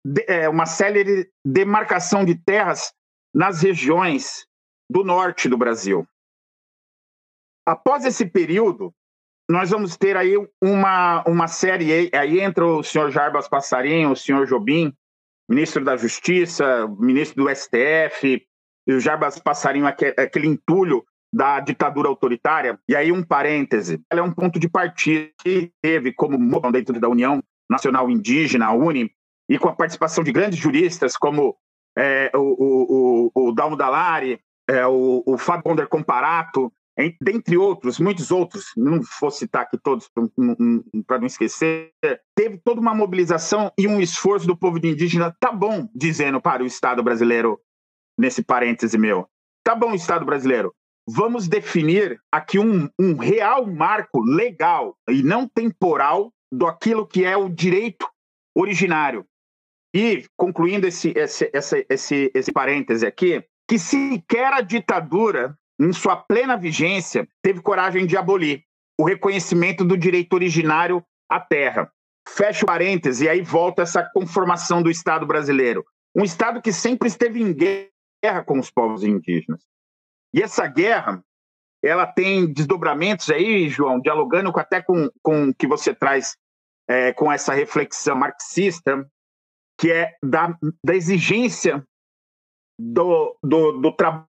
de, 0.04 0.24
é, 0.26 0.48
uma 0.48 0.64
célere 0.64 1.30
demarcação 1.44 2.24
de 2.24 2.34
terras 2.34 2.92
nas 3.34 3.62
regiões 3.62 4.46
do 4.90 5.04
norte 5.04 5.48
do 5.48 5.58
Brasil. 5.58 6.06
Após 7.66 8.04
esse 8.04 8.24
período, 8.24 8.94
nós 9.48 9.70
vamos 9.70 9.96
ter 9.96 10.16
aí 10.16 10.34
uma, 10.62 11.22
uma 11.26 11.48
série, 11.48 12.10
aí 12.16 12.40
entra 12.40 12.64
o 12.64 12.82
senhor 12.82 13.10
Jarbas 13.10 13.46
Passarinho, 13.46 14.12
o 14.12 14.16
senhor 14.16 14.46
Jobim, 14.46 14.94
ministro 15.48 15.84
da 15.84 15.96
Justiça, 15.96 16.86
ministro 16.98 17.44
do 17.44 17.54
STF, 17.54 18.46
e 18.86 18.92
o 18.92 19.00
Jarbas 19.00 19.38
Passarinho, 19.38 19.86
aquele 19.86 20.46
entulho 20.46 21.04
da 21.34 21.58
ditadura 21.58 22.08
autoritária. 22.08 22.78
E 22.88 22.94
aí, 22.94 23.10
um 23.10 23.22
parêntese: 23.22 24.00
ela 24.08 24.20
é 24.20 24.24
um 24.24 24.32
ponto 24.32 24.58
de 24.60 24.68
partida 24.68 25.28
que 25.42 25.72
teve 25.82 26.12
como 26.12 26.38
dentro 26.70 27.00
da 27.00 27.08
União 27.08 27.42
Nacional 27.68 28.08
Indígena, 28.08 28.66
a 28.66 28.72
UNE, 28.72 29.10
e 29.48 29.58
com 29.58 29.68
a 29.68 29.74
participação 29.74 30.22
de 30.22 30.30
grandes 30.30 30.58
juristas 30.58 31.16
como 31.16 31.56
é, 31.98 32.30
o, 32.34 32.38
o, 32.38 33.30
o, 33.34 33.48
o 33.48 33.52
Dalmo 33.52 33.76
Dallari, 33.76 34.38
é, 34.70 34.86
o, 34.86 35.24
o 35.26 35.36
Fábio 35.36 35.64
Bonder 35.64 35.88
Comparato, 35.88 36.72
dentre 37.20 37.56
outros, 37.56 37.98
muitos 37.98 38.30
outros, 38.30 38.66
não 38.76 39.00
vou 39.20 39.30
citar 39.30 39.62
aqui 39.62 39.76
todos 39.76 40.08
para 41.06 41.18
não 41.18 41.26
esquecer, 41.26 41.90
teve 42.36 42.58
toda 42.58 42.80
uma 42.80 42.94
mobilização 42.94 43.72
e 43.76 43.88
um 43.88 44.00
esforço 44.00 44.46
do 44.46 44.56
povo 44.56 44.78
indígena, 44.78 45.34
tá 45.40 45.50
bom, 45.50 45.88
dizendo 45.92 46.40
para 46.40 46.62
o 46.62 46.66
Estado 46.66 47.02
brasileiro, 47.02 47.60
nesse 48.16 48.44
parêntese 48.44 48.96
meu, 48.96 49.28
tá 49.64 49.74
bom, 49.74 49.92
Estado 49.92 50.24
brasileiro, 50.24 50.72
vamos 51.06 51.48
definir 51.48 52.20
aqui 52.32 52.58
um, 52.58 52.88
um 52.98 53.16
real 53.16 53.66
marco 53.66 54.20
legal 54.20 54.96
e 55.08 55.22
não 55.22 55.48
temporal 55.48 56.32
do 56.52 56.66
aquilo 56.66 57.06
que 57.06 57.24
é 57.24 57.36
o 57.36 57.48
direito 57.48 58.08
originário. 58.54 59.26
E, 59.94 60.24
concluindo 60.36 60.86
esse, 60.86 61.12
esse, 61.16 61.50
esse, 61.52 61.86
esse, 61.88 62.30
esse 62.34 62.52
parêntese 62.52 63.06
aqui, 63.06 63.44
que 63.68 63.78
sequer 63.78 64.52
a 64.52 64.60
ditadura 64.60 65.56
em 65.80 65.92
sua 65.92 66.16
plena 66.16 66.56
vigência, 66.56 67.28
teve 67.42 67.60
coragem 67.60 68.06
de 68.06 68.16
abolir 68.16 68.62
o 68.98 69.04
reconhecimento 69.04 69.84
do 69.84 69.96
direito 69.96 70.32
originário 70.34 71.04
à 71.28 71.40
terra. 71.40 71.90
Fecha 72.28 72.64
o 72.64 72.66
parêntese 72.66 73.24
e 73.24 73.28
aí 73.28 73.42
volta 73.42 73.82
essa 73.82 74.02
conformação 74.14 74.82
do 74.82 74.90
Estado 74.90 75.26
brasileiro. 75.26 75.84
Um 76.14 76.22
Estado 76.22 76.62
que 76.62 76.72
sempre 76.72 77.08
esteve 77.08 77.42
em 77.42 77.52
guerra 77.52 78.42
com 78.44 78.58
os 78.58 78.70
povos 78.70 79.04
indígenas. 79.04 79.62
E 80.34 80.42
essa 80.42 80.66
guerra, 80.66 81.24
ela 81.82 82.06
tem 82.06 82.52
desdobramentos 82.52 83.30
aí, 83.30 83.68
João, 83.68 84.00
dialogando 84.00 84.50
até 84.58 84.82
com, 84.82 85.08
com 85.22 85.50
o 85.50 85.54
que 85.54 85.66
você 85.66 85.94
traz 85.94 86.36
é, 86.88 87.12
com 87.12 87.30
essa 87.30 87.54
reflexão 87.54 88.16
marxista, 88.16 89.08
que 89.78 89.92
é 89.92 90.16
da, 90.22 90.58
da 90.84 90.94
exigência 90.94 91.86
do, 92.78 93.38
do, 93.42 93.80
do 93.80 93.92
trabalho 93.92 94.28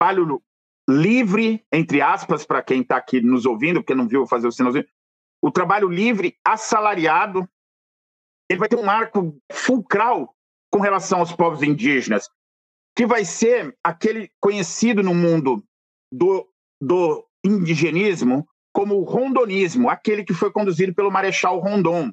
trabalho 0.00 0.42
livre, 0.88 1.62
entre 1.70 2.00
aspas, 2.00 2.44
para 2.46 2.62
quem 2.62 2.80
está 2.80 2.96
aqui 2.96 3.20
nos 3.20 3.44
ouvindo, 3.44 3.80
porque 3.80 3.94
não 3.94 4.08
viu 4.08 4.26
fazer 4.26 4.48
o 4.48 4.52
sinalzinho, 4.52 4.86
o 5.42 5.50
trabalho 5.50 5.88
livre, 5.88 6.38
assalariado, 6.44 7.48
ele 8.48 8.58
vai 8.58 8.68
ter 8.68 8.78
um 8.78 8.84
marco 8.84 9.38
fulcral 9.52 10.34
com 10.72 10.80
relação 10.80 11.20
aos 11.20 11.32
povos 11.32 11.62
indígenas, 11.62 12.30
que 13.00 13.06
vai 13.06 13.24
ser 13.24 13.74
aquele 13.82 14.30
conhecido 14.38 15.02
no 15.02 15.14
mundo 15.14 15.64
do, 16.12 16.46
do 16.78 17.26
indigenismo 17.42 18.46
como 18.74 18.96
o 18.96 19.04
rondonismo, 19.04 19.88
aquele 19.88 20.22
que 20.22 20.34
foi 20.34 20.52
conduzido 20.52 20.94
pelo 20.94 21.10
Marechal 21.10 21.58
Rondon. 21.60 22.12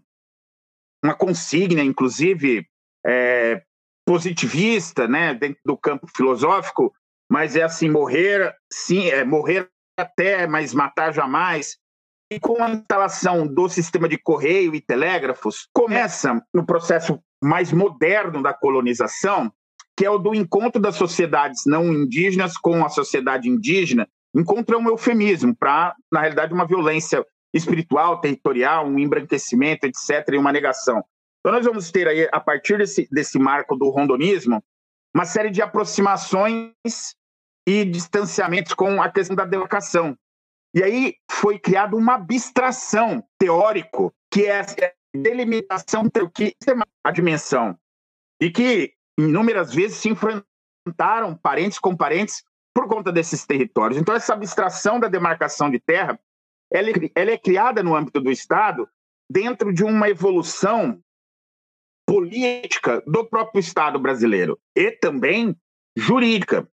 Uma 1.03 1.13
consigna, 1.13 1.83
inclusive, 1.83 2.65
é, 3.05 3.61
positivista, 4.07 5.09
né, 5.09 5.33
dentro 5.33 5.59
do 5.65 5.77
campo 5.77 6.07
filosófico, 6.15 6.93
mas 7.29 7.57
é 7.57 7.63
assim, 7.63 7.89
morrer, 7.89 8.55
sim, 8.71 9.09
é 9.09 9.25
morrer 9.25 9.69
até, 9.99 10.47
mas 10.47 10.73
matar 10.73 11.13
jamais. 11.13 11.77
E 12.31 12.39
com 12.39 12.63
a 12.63 12.69
instalação 12.69 13.45
do 13.45 13.67
sistema 13.67 14.07
de 14.07 14.17
correio 14.17 14.73
e 14.73 14.79
telégrafos, 14.79 15.67
começa 15.73 16.41
no 16.53 16.65
processo 16.65 17.21
mais 17.43 17.73
moderno 17.73 18.41
da 18.41 18.53
colonização, 18.53 19.51
que 19.97 20.05
é 20.05 20.09
o 20.11 20.19
do 20.19 20.35
encontro 20.35 20.79
das 20.79 20.95
sociedades 20.95 21.63
não 21.65 21.91
indígenas 21.91 22.55
com 22.55 22.85
a 22.85 22.89
sociedade 22.89 23.49
indígena, 23.49 24.07
encontra 24.33 24.77
um 24.77 24.87
eufemismo 24.87 25.55
para, 25.55 25.95
na 26.11 26.21
realidade, 26.21 26.53
uma 26.53 26.67
violência 26.67 27.25
espiritual, 27.51 28.21
territorial, 28.21 28.85
um 28.85 28.99
embranquecimento, 28.99 29.87
etc., 29.87 30.33
e 30.33 30.37
uma 30.37 30.51
negação. 30.51 31.03
Então, 31.39 31.51
nós 31.51 31.65
vamos 31.65 31.91
ter 31.91 32.07
aí, 32.07 32.29
a 32.31 32.39
partir 32.39 32.77
desse, 32.77 33.07
desse 33.11 33.39
marco 33.39 33.75
do 33.75 33.89
rondonismo, 33.89 34.63
uma 35.15 35.25
série 35.25 35.49
de 35.49 35.63
aproximações 35.63 36.73
e 37.67 37.83
distanciamentos 37.83 38.75
com 38.75 39.01
a 39.01 39.09
questão 39.09 39.35
da 39.35 39.45
demarcação. 39.45 40.15
E 40.75 40.83
aí 40.83 41.15
foi 41.31 41.57
criada 41.57 41.95
uma 41.95 42.15
abstração 42.15 43.23
teórico 43.39 44.13
que 44.31 44.45
é 44.45 44.59
a 44.59 44.65
delimitação 45.15 46.05
entre 46.05 46.29
que 46.29 46.55
é 46.67 46.73
a 47.03 47.11
dimensão 47.11 47.75
e 48.39 48.51
que 48.51 48.93
inúmeras 49.17 49.73
vezes 49.73 49.97
se 49.97 50.09
enfrentaram 50.09 51.35
parentes 51.35 51.79
com 51.79 51.95
parentes 51.95 52.43
por 52.73 52.87
conta 52.87 53.11
desses 53.11 53.45
territórios. 53.45 53.99
Então 53.99 54.13
essa 54.13 54.33
abstração 54.33 54.99
da 54.99 55.07
demarcação 55.07 55.69
de 55.69 55.79
terra, 55.79 56.19
ela, 56.71 56.89
é 56.89 56.93
ela 57.15 57.31
é 57.31 57.37
criada 57.37 57.81
no 57.81 57.95
âmbito 57.95 58.21
do 58.21 58.31
Estado 58.31 58.87
dentro 59.29 59.73
de 59.73 59.83
uma 59.83 60.09
evolução 60.09 61.01
política 62.07 63.03
do 63.05 63.25
próprio 63.25 63.59
Estado 63.59 63.99
brasileiro 63.99 64.59
e 64.75 64.91
também 64.91 65.55
jurídica. 65.97 66.69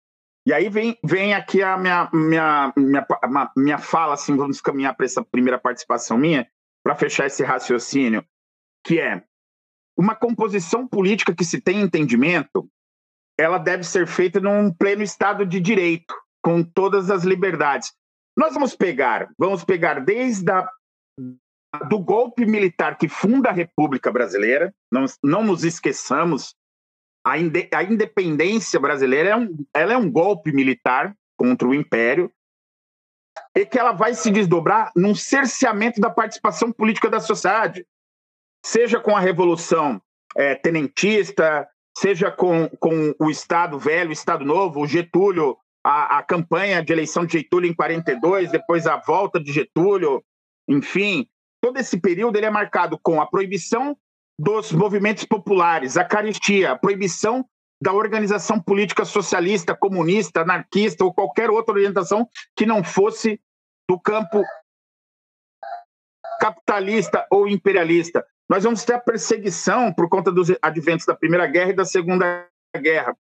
E 0.46 0.54
aí 0.54 0.70
vem, 0.70 1.00
vem 1.04 1.34
aqui 1.34 1.64
a 1.64 1.78
minha, 1.78 2.10
minha, 2.14 2.74
minha, 2.76 3.08
minha 3.56 3.78
fala, 3.78 4.14
assim, 4.14 4.36
vamos 4.36 4.60
caminhar 4.60 4.94
para 4.96 5.06
essa 5.06 5.24
primeira 5.24 5.58
participação 5.58 6.18
minha, 6.18 6.48
para 6.84 6.96
fechar 6.96 7.26
esse 7.26 7.44
raciocínio, 7.44 8.26
que 8.86 9.00
é 9.00 9.24
uma 9.98 10.16
composição 10.16 10.88
política 10.88 11.36
que 11.36 11.46
se 11.46 11.62
tem 11.62 11.82
entendimento, 11.82 12.68
ela 13.38 13.58
deve 13.58 13.84
ser 13.84 14.08
feita 14.08 14.40
num 14.40 14.74
pleno 14.74 15.04
Estado 15.04 15.46
de 15.46 15.60
Direito, 15.60 16.14
com 16.42 16.64
todas 16.64 17.10
as 17.10 17.24
liberdades. 17.24 17.94
Nós 18.38 18.54
vamos 18.54 18.76
pegar, 18.76 19.30
vamos 19.38 19.64
pegar 19.64 20.00
desde 20.00 20.52
a 20.52 20.70
do 21.90 21.98
golpe 21.98 22.46
militar 22.46 23.00
que 23.00 23.08
funda 23.08 23.50
a 23.50 23.54
República 23.54 24.12
Brasileira, 24.12 24.72
não, 24.92 25.06
não 25.24 25.44
nos 25.44 25.64
esqueçamos, 25.64 26.56
a, 27.26 27.38
inde, 27.38 27.68
a 27.74 27.84
independência 27.84 28.80
brasileira 28.80 29.30
é 29.30 29.36
um, 29.36 29.66
ela 29.74 29.94
é 29.94 29.98
um 29.98 30.12
golpe 30.12 30.52
militar 30.52 31.16
contra 31.36 31.68
o 31.68 31.74
Império, 31.74 32.32
e 33.56 33.66
que 33.66 33.80
ela 33.80 33.92
vai 33.92 34.14
se 34.14 34.30
desdobrar 34.30 34.92
num 34.96 35.16
cerceamento 35.16 36.00
da 36.00 36.10
participação 36.10 36.72
política 36.72 37.10
da 37.10 37.20
sociedade, 37.20 37.86
seja 38.64 39.00
com 39.00 39.16
a 39.16 39.20
Revolução 39.20 40.02
é, 40.36 40.56
Tenentista, 40.56 41.68
seja 41.98 42.32
com, 42.32 42.70
com 42.80 43.14
o 43.20 43.30
Estado 43.30 43.78
velho, 43.78 44.10
o 44.10 44.14
Estado 44.14 44.46
novo, 44.46 44.82
o 44.82 44.88
Getúlio, 44.88 45.58
a, 45.84 46.20
a 46.20 46.24
campanha 46.24 46.84
de 46.84 46.94
eleição 46.94 47.26
de 47.26 47.40
Getúlio 47.40 47.70
em 47.70 47.74
42, 47.74 48.52
depois 48.52 48.88
a 48.88 48.98
volta 48.98 49.40
de 49.40 49.52
Getúlio, 49.52 50.24
enfim, 50.68 51.28
todo 51.62 51.78
esse 51.78 52.00
período 52.00 52.38
ele 52.38 52.46
é 52.46 52.50
marcado 52.50 52.98
com 53.02 53.22
a 53.22 53.28
proibição 53.28 53.98
dos 54.40 54.72
movimentos 54.72 55.26
populares, 55.26 55.98
a 55.98 56.04
caristia, 56.04 56.72
a 56.72 56.78
proibição 56.78 57.46
da 57.82 57.94
organização 57.94 58.62
política 58.62 59.04
socialista, 59.04 59.76
comunista, 59.76 60.42
anarquista 60.42 61.04
ou 61.04 61.14
qualquer 61.14 61.50
outra 61.50 61.76
orientação 61.76 62.28
que 62.56 62.66
não 62.66 62.84
fosse 62.84 63.40
do 63.90 64.00
campo 64.00 64.42
capitalista 66.40 67.28
ou 67.30 67.48
imperialista. 67.48 68.26
Nós 68.54 68.64
vamos 68.66 68.86
ter 68.86 68.94
a 68.94 69.00
perseguição 69.00 69.92
por 69.92 70.08
conta 70.08 70.32
dos 70.32 70.52
adventos 70.62 71.08
da 71.08 71.16
Primeira 71.16 71.48
Guerra 71.48 71.72
e 71.72 71.76
da 71.76 71.86
Segunda 71.86 72.48
Guerra. 72.78 73.18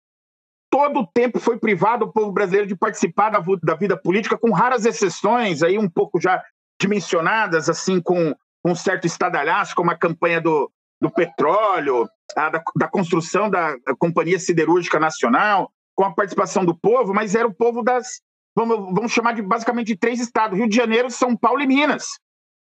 Todo 0.69 0.99
o 0.99 1.07
tempo 1.07 1.39
foi 1.39 1.57
privado 1.57 2.05
o 2.05 2.11
povo 2.11 2.31
brasileiro 2.31 2.67
de 2.67 2.75
participar 2.75 3.31
da, 3.31 3.43
da 3.63 3.73
vida 3.73 3.97
política, 3.97 4.37
com 4.37 4.51
raras 4.51 4.85
exceções, 4.85 5.63
aí 5.63 5.75
um 5.75 5.89
pouco 5.89 6.21
já 6.21 6.39
dimensionadas, 6.79 7.67
assim, 7.67 7.99
com 7.99 8.35
um 8.63 8.75
certo 8.75 9.07
estadalhaço, 9.07 9.73
como 9.73 9.89
a 9.89 9.97
campanha 9.97 10.39
do, 10.39 10.71
do 11.01 11.09
petróleo, 11.09 12.07
a, 12.37 12.49
da, 12.49 12.63
da, 12.75 12.87
construção 12.87 13.49
da 13.49 13.75
Companhia 13.97 14.37
Siderúrgica 14.37 14.99
Nacional, 14.99 15.71
com 15.95 16.03
a 16.03 16.13
participação 16.13 16.63
do 16.63 16.77
povo, 16.77 17.11
mas 17.11 17.33
era 17.33 17.47
o 17.47 17.53
povo 17.55 17.81
das, 17.81 18.21
vamos, 18.55 18.77
vamos 18.93 19.11
chamar 19.11 19.33
de 19.33 19.41
basicamente 19.41 19.87
de 19.87 19.97
três 19.97 20.19
estados: 20.19 20.59
Rio 20.59 20.69
de 20.69 20.75
Janeiro, 20.75 21.09
São 21.09 21.35
Paulo 21.35 21.59
e 21.63 21.65
Minas. 21.65 22.05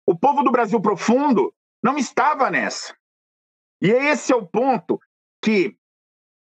O 0.07 0.15
povo 0.15 0.43
do 0.43 0.53
Brasil 0.53 0.79
profundo 0.83 1.51
não 1.83 1.97
estava 1.97 2.51
nessa. 2.51 2.97
E 3.81 3.91
esse 3.91 4.33
é 4.33 4.37
o 4.37 4.47
ponto 4.47 5.01
que, 5.43 5.77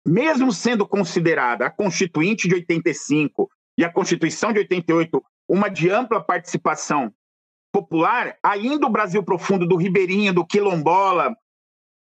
mesmo 0.06 0.52
sendo 0.52 0.86
considerada 0.86 1.66
a 1.66 1.70
Constituinte 1.70 2.48
de 2.48 2.54
85 2.54 3.50
e 3.78 3.84
a 3.84 3.92
Constituição 3.92 4.52
de 4.52 4.58
88 4.60 5.22
uma 5.48 5.68
de 5.68 5.88
ampla 5.88 6.22
participação 6.22 7.12
popular, 7.72 8.36
ainda 8.42 8.86
o 8.86 8.90
Brasil 8.90 9.22
profundo 9.22 9.66
do 9.66 9.76
ribeirinho, 9.76 10.34
do 10.34 10.46
quilombola, 10.46 11.34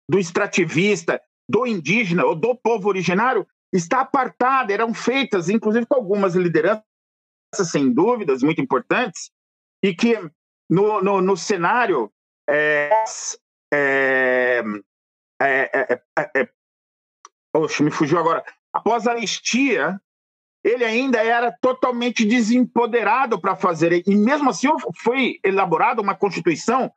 do 0.09 0.17
extrativista, 0.17 1.21
do 1.47 1.67
indígena 1.67 2.25
ou 2.25 2.35
do 2.35 2.55
povo 2.55 2.89
originário 2.89 3.45
está 3.71 4.01
apartada, 4.01 4.73
eram 4.73 4.93
feitas, 4.93 5.49
inclusive 5.49 5.85
com 5.85 5.95
algumas 5.95 6.35
lideranças, 6.35 6.83
sem 7.65 7.91
dúvidas, 7.91 8.41
muito 8.41 8.61
importantes, 8.61 9.31
e 9.83 9.93
que 9.93 10.17
no, 10.69 11.01
no, 11.01 11.21
no 11.21 11.37
cenário 11.37 12.11
é, 12.49 13.03
é, 13.73 14.63
é, 15.41 16.01
é, 16.35 16.49
Oxe, 17.53 17.83
me 17.83 17.91
fugiu 17.91 18.19
agora. 18.19 18.43
Após 18.73 19.07
a 19.07 19.11
anistia, 19.11 19.99
ele 20.63 20.83
ainda 20.83 21.23
era 21.23 21.51
totalmente 21.61 22.25
desempoderado 22.25 23.39
para 23.39 23.55
fazer. 23.55 24.03
E 24.07 24.15
mesmo 24.15 24.49
assim 24.49 24.67
foi 24.97 25.39
elaborada 25.43 26.01
uma 26.01 26.15
constituição 26.15 26.91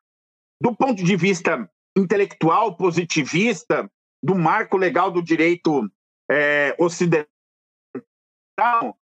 do 0.61 0.75
ponto 0.75 1.05
de 1.05 1.17
vista 1.17 1.71
intelectual, 1.97 2.77
positivista, 2.77 3.89
do 4.23 4.35
marco 4.35 4.77
legal 4.77 5.11
do 5.11 5.23
direito 5.23 5.89
é, 6.31 6.75
ocidental, 6.79 7.29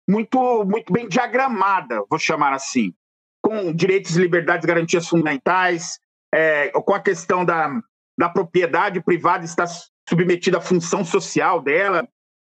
muito, 0.07 0.65
muito 0.65 0.91
bem 0.91 1.07
diagramada, 1.07 2.03
vou 2.09 2.19
chamar 2.19 2.53
assim, 2.53 2.93
com 3.41 3.73
direitos, 3.73 4.15
liberdades, 4.15 4.65
garantias 4.65 5.07
fundamentais, 5.07 5.99
é, 6.33 6.69
com 6.69 6.93
a 6.93 6.99
questão 6.99 7.43
da, 7.43 7.81
da 8.17 8.29
propriedade 8.29 9.01
privada 9.01 9.45
estar 9.45 9.67
submetida 10.07 10.57
à 10.57 10.61
função 10.61 11.03
social 11.03 11.61
dela, 11.61 12.07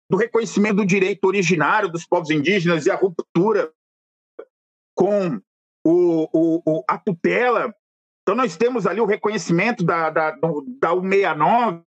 do 0.09 0.17
reconhecimento 0.17 0.77
do 0.77 0.85
direito 0.85 1.25
originário 1.25 1.89
dos 1.89 2.05
povos 2.05 2.29
indígenas 2.29 2.85
e 2.85 2.91
a 2.91 2.95
ruptura 2.95 3.71
com 4.95 5.41
o, 5.85 6.29
o, 6.31 6.61
o, 6.65 6.83
a 6.87 6.97
tutela. 6.97 7.73
Então, 8.21 8.35
nós 8.35 8.55
temos 8.55 8.85
ali 8.85 9.01
o 9.01 9.05
reconhecimento 9.05 9.83
da, 9.83 10.09
da, 10.09 10.31
da 10.31 10.91
U69, 10.91 11.83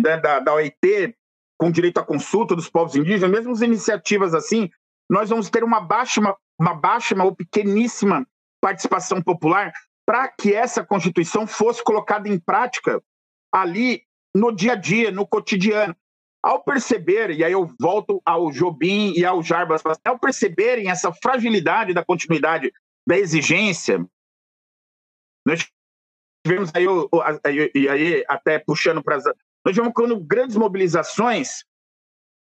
né, 0.00 0.16
da, 0.18 0.40
da 0.40 0.54
OIT, 0.54 1.16
com 1.58 1.70
direito 1.70 1.98
à 1.98 2.04
consulta 2.04 2.54
dos 2.54 2.68
povos 2.68 2.94
indígenas, 2.94 3.30
mesmo 3.30 3.52
as 3.52 3.60
iniciativas 3.60 4.34
assim, 4.34 4.70
nós 5.10 5.30
vamos 5.30 5.50
ter 5.50 5.64
uma 5.64 5.80
baixa, 5.80 6.20
uma, 6.20 6.36
uma 6.60 6.74
baixa 6.74 7.20
ou 7.22 7.34
pequeníssima 7.34 8.26
participação 8.60 9.22
popular 9.22 9.72
para 10.08 10.26
que 10.26 10.54
essa 10.54 10.82
Constituição 10.82 11.46
fosse 11.46 11.84
colocada 11.84 12.30
em 12.30 12.40
prática 12.40 13.02
ali 13.52 14.02
no 14.34 14.50
dia 14.50 14.72
a 14.72 14.74
dia, 14.74 15.10
no 15.10 15.26
cotidiano. 15.26 15.94
Ao 16.42 16.64
perceber, 16.64 17.30
e 17.32 17.44
aí 17.44 17.52
eu 17.52 17.70
volto 17.78 18.22
ao 18.24 18.50
Jobim 18.50 19.12
e 19.14 19.22
ao 19.22 19.42
Jarbas, 19.42 19.82
ao 20.02 20.18
perceberem 20.18 20.88
essa 20.88 21.12
fragilidade 21.12 21.92
da 21.92 22.02
continuidade 22.02 22.72
da 23.06 23.18
exigência 23.18 24.02
nós 25.46 25.66
tivemos 26.46 26.70
aí, 26.74 26.84
e 27.74 27.88
aí 27.88 28.24
até 28.28 28.58
puxando 28.58 29.02
para. 29.02 29.16
Nós 29.64 29.74
tivemos 29.74 29.92
com 29.94 30.20
grandes 30.20 30.56
mobilizações 30.56 31.64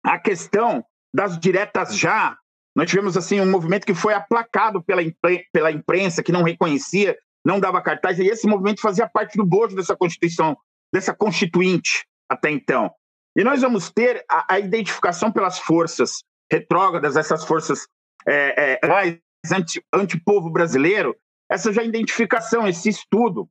a 0.05 0.19
questão 0.19 0.85
das 1.15 1.39
diretas 1.39 1.97
já. 1.97 2.39
Nós 2.75 2.89
tivemos 2.89 3.17
assim 3.17 3.41
um 3.41 3.51
movimento 3.51 3.87
que 3.87 3.95
foi 3.95 4.15
aplacado 4.15 4.83
pela 4.83 5.71
imprensa, 5.71 6.23
que 6.23 6.33
não 6.33 6.43
reconhecia, 6.43 7.19
não 7.47 7.61
dava 7.61 7.81
cartaz, 7.81 8.19
e 8.19 8.27
esse 8.27 8.45
movimento 8.45 8.81
fazia 8.81 9.09
parte 9.09 9.37
do 9.37 9.47
bojo 9.47 9.77
dessa 9.77 9.95
Constituição, 9.97 10.57
dessa 10.93 11.15
Constituinte 11.15 12.05
até 12.29 12.51
então. 12.51 12.91
E 13.37 13.45
nós 13.45 13.63
vamos 13.63 13.89
ter 13.89 14.25
a, 14.29 14.55
a 14.55 14.59
identificação 14.59 15.31
pelas 15.31 15.57
forças 15.57 16.25
retrógradas, 16.51 17.17
essas 17.17 17.45
forças 17.45 17.87
é, 18.27 18.81
é, 18.83 19.21
anti, 19.55 19.81
anti-povo 19.93 20.51
brasileiro, 20.51 21.17
essa 21.49 21.73
já 21.73 21.85
identificação, 21.85 22.67
esse 22.67 22.89
estudo. 22.89 23.49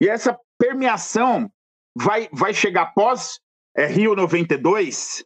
E 0.00 0.08
essa 0.08 0.38
permeação 0.58 1.52
vai, 1.94 2.30
vai 2.32 2.54
chegar 2.54 2.82
após 2.84 3.38
é, 3.76 3.84
Rio 3.86 4.16
92, 4.16 5.22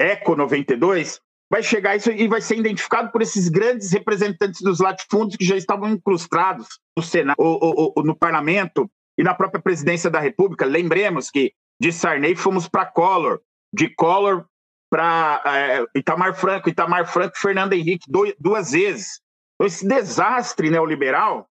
Eco 0.00 0.34
92, 0.34 1.20
vai 1.54 1.62
chegar 1.62 1.94
isso 1.94 2.10
e 2.10 2.26
vai 2.26 2.40
ser 2.40 2.58
identificado 2.58 3.12
por 3.12 3.22
esses 3.22 3.48
grandes 3.48 3.92
representantes 3.92 4.60
dos 4.60 4.80
latifúndios 4.80 5.36
que 5.36 5.44
já 5.44 5.56
estavam 5.56 5.88
incrustados 5.88 6.80
no 6.96 7.00
Senado, 7.00 7.36
ou, 7.38 7.92
ou, 7.94 8.02
no 8.02 8.16
parlamento 8.16 8.90
e 9.16 9.22
na 9.22 9.32
própria 9.36 9.62
presidência 9.62 10.10
da 10.10 10.18
República. 10.18 10.64
Lembremos 10.64 11.30
que 11.30 11.52
de 11.80 11.92
Sarney 11.92 12.34
fomos 12.34 12.66
para 12.66 12.86
Collor, 12.86 13.40
de 13.72 13.88
Collor 13.94 14.46
para 14.90 15.42
é, 15.46 15.84
Itamar 15.96 16.34
Franco, 16.34 16.68
Itamar 16.68 17.06
Franco, 17.06 17.38
Fernando 17.38 17.72
Henrique, 17.72 18.10
dois, 18.10 18.34
duas 18.36 18.72
vezes. 18.72 19.20
Então, 19.54 19.68
esse 19.68 19.86
desastre 19.86 20.70
neoliberal 20.70 21.48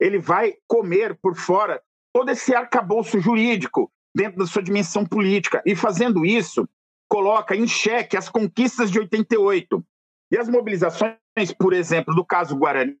ele 0.00 0.18
vai 0.18 0.54
comer 0.66 1.18
por 1.20 1.36
fora 1.36 1.78
todo 2.10 2.30
esse 2.30 2.54
arcabouço 2.54 3.20
jurídico 3.20 3.92
dentro 4.16 4.38
da 4.38 4.46
sua 4.46 4.62
dimensão 4.62 5.04
política. 5.04 5.62
E 5.66 5.76
fazendo 5.76 6.24
isso, 6.24 6.66
coloca 7.12 7.54
em 7.54 7.66
xeque 7.66 8.16
as 8.16 8.30
conquistas 8.30 8.90
de 8.90 8.98
88. 8.98 9.84
E 10.32 10.38
as 10.38 10.48
mobilizações, 10.48 11.18
por 11.58 11.74
exemplo, 11.74 12.14
do 12.14 12.24
caso 12.24 12.56
Guarani, 12.56 12.96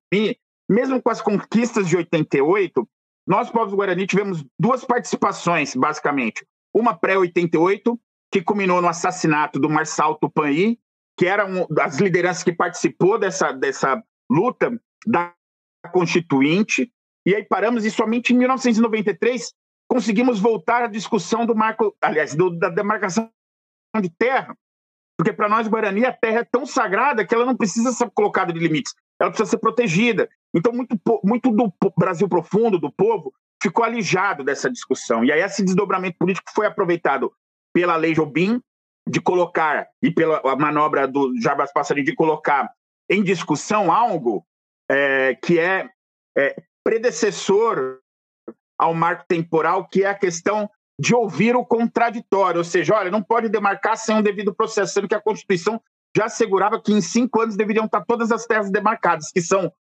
mesmo 0.68 1.00
com 1.00 1.08
as 1.08 1.22
conquistas 1.22 1.88
de 1.88 1.96
88, 1.96 2.86
nós, 3.26 3.48
povos 3.48 3.72
Guarani, 3.72 4.06
tivemos 4.06 4.44
duas 4.60 4.84
participações, 4.84 5.74
basicamente. 5.74 6.46
Uma 6.74 6.94
pré-88, 6.94 7.98
que 8.30 8.42
culminou 8.42 8.82
no 8.82 8.88
assassinato 8.88 9.58
do 9.58 9.70
Marçal 9.70 10.16
Tupani, 10.16 10.78
que 11.18 11.26
era 11.26 11.46
uma 11.46 11.66
das 11.70 11.96
lideranças 11.98 12.44
que 12.44 12.52
participou 12.52 13.18
dessa, 13.18 13.50
dessa 13.50 14.02
luta 14.30 14.78
da 15.06 15.32
Constituinte, 15.90 16.92
e 17.24 17.34
aí 17.34 17.44
paramos, 17.44 17.86
e 17.86 17.90
somente 17.90 18.34
em 18.34 18.36
1993 18.36 19.54
conseguimos 19.88 20.38
voltar 20.38 20.82
à 20.82 20.86
discussão 20.86 21.46
do 21.46 21.54
marco, 21.54 21.96
aliás, 22.02 22.34
do, 22.34 22.50
da 22.50 22.68
demarcação 22.68 23.30
de 24.00 24.10
terra, 24.10 24.56
porque 25.16 25.32
para 25.32 25.48
nós, 25.48 25.68
Guarani, 25.68 26.04
a 26.04 26.12
terra 26.12 26.40
é 26.40 26.44
tão 26.44 26.64
sagrada 26.64 27.24
que 27.24 27.34
ela 27.34 27.44
não 27.44 27.56
precisa 27.56 27.92
ser 27.92 28.10
colocada 28.10 28.52
de 28.52 28.58
limites, 28.58 28.94
ela 29.20 29.30
precisa 29.30 29.50
ser 29.50 29.58
protegida. 29.58 30.28
Então, 30.54 30.72
muito, 30.72 30.98
muito 31.22 31.50
do 31.50 31.72
Brasil 31.96 32.28
profundo, 32.28 32.78
do 32.78 32.90
povo, 32.90 33.32
ficou 33.62 33.84
alijado 33.84 34.42
dessa 34.42 34.70
discussão. 34.70 35.24
E 35.24 35.30
aí, 35.30 35.40
esse 35.40 35.62
desdobramento 35.62 36.18
político 36.18 36.50
foi 36.54 36.66
aproveitado 36.66 37.32
pela 37.72 37.96
Lei 37.96 38.14
Jobim, 38.14 38.60
de 39.08 39.20
colocar, 39.20 39.88
e 40.02 40.10
pela 40.10 40.40
manobra 40.56 41.08
do 41.08 41.32
Jarbas 41.40 41.72
Passarinho, 41.72 42.06
de 42.06 42.14
colocar 42.14 42.70
em 43.10 43.22
discussão 43.22 43.92
algo 43.92 44.46
é, 44.90 45.34
que 45.34 45.58
é, 45.58 45.88
é 46.36 46.56
predecessor 46.84 48.00
ao 48.78 48.94
marco 48.94 49.24
temporal, 49.28 49.86
que 49.86 50.04
é 50.04 50.08
a 50.08 50.14
questão 50.14 50.68
de 51.00 51.14
ouvir 51.14 51.56
o 51.56 51.64
contraditório, 51.64 52.58
ou 52.58 52.64
seja, 52.64 52.94
olha, 52.94 53.10
não 53.10 53.22
pode 53.22 53.48
demarcar 53.48 53.96
sem 53.96 54.14
um 54.16 54.22
devido 54.22 54.54
processo, 54.54 54.92
sendo 54.92 55.08
que 55.08 55.14
a 55.14 55.20
Constituição 55.20 55.80
já 56.16 56.26
assegurava 56.26 56.80
que 56.80 56.92
em 56.92 57.00
cinco 57.00 57.40
anos 57.40 57.56
deveriam 57.56 57.86
estar 57.86 58.04
todas 58.04 58.30
as 58.30 58.46
terras 58.46 58.70
demarcadas, 58.70 59.30
que 59.32 59.40
são 59.40 59.72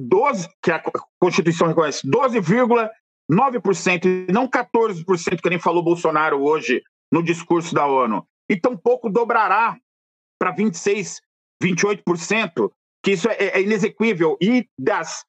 12, 0.00 0.48
que 0.62 0.70
a 0.70 0.82
Constituição 1.20 1.68
reconhece, 1.68 2.06
12,9%, 2.08 4.04
e 4.06 4.32
não 4.32 4.48
14%, 4.48 5.40
que 5.40 5.50
nem 5.50 5.58
falou 5.58 5.82
Bolsonaro 5.82 6.42
hoje 6.42 6.82
no 7.12 7.22
discurso 7.22 7.74
da 7.74 7.86
ONU. 7.86 8.26
e 8.48 8.58
tampouco 8.58 9.10
dobrará 9.10 9.76
para 10.38 10.52
26, 10.52 11.20
28%, 11.62 12.70
que 13.02 13.12
isso 13.12 13.28
é, 13.28 13.36
é 13.36 13.62
inexequível. 13.62 14.36
E 14.40 14.68
das, 14.78 15.24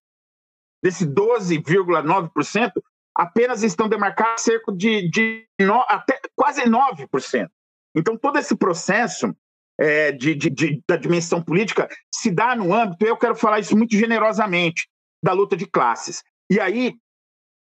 desse 0.84 1.06
12,9%, 1.06 2.72
apenas 3.18 3.64
estão 3.64 3.90
demarcados 3.90 4.44
cerca 4.44 4.72
de, 4.72 5.10
de 5.10 5.48
no, 5.60 5.84
até 5.88 6.22
quase 6.36 6.62
9%. 6.62 7.48
Então, 7.96 8.16
todo 8.16 8.38
esse 8.38 8.56
processo 8.56 9.36
é, 9.80 10.12
de, 10.12 10.36
de, 10.36 10.50
de, 10.52 10.84
da 10.88 10.96
dimensão 10.96 11.42
política 11.42 11.90
se 12.14 12.30
dá 12.30 12.56
no 12.56 12.72
âmbito, 12.72 13.04
eu 13.04 13.18
quero 13.18 13.36
falar 13.36 13.60
isso 13.60 13.76
muito 13.76 13.96
generosamente, 13.96 14.88
da 15.24 15.34
luta 15.34 15.58
de 15.58 15.66
classes. 15.66 16.24
E 16.50 16.60
aí, 16.60 16.94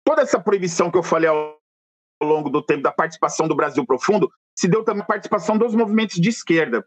toda 0.06 0.22
essa 0.22 0.40
proibição 0.40 0.92
que 0.92 0.98
eu 0.98 1.04
falei 1.04 1.30
ao, 1.30 1.58
longo 2.22 2.50
do 2.50 2.62
tempo 2.62 2.84
da 2.84 2.92
participação 2.92 3.48
do 3.48 3.56
Brasil 3.56 3.86
profundo, 3.86 4.30
se 4.58 4.68
deu 4.68 4.84
também 4.84 5.04
a 5.04 5.06
participação 5.06 5.58
dos 5.58 5.76
movimentos 5.76 6.16
de 6.16 6.30
esquerda. 6.30 6.86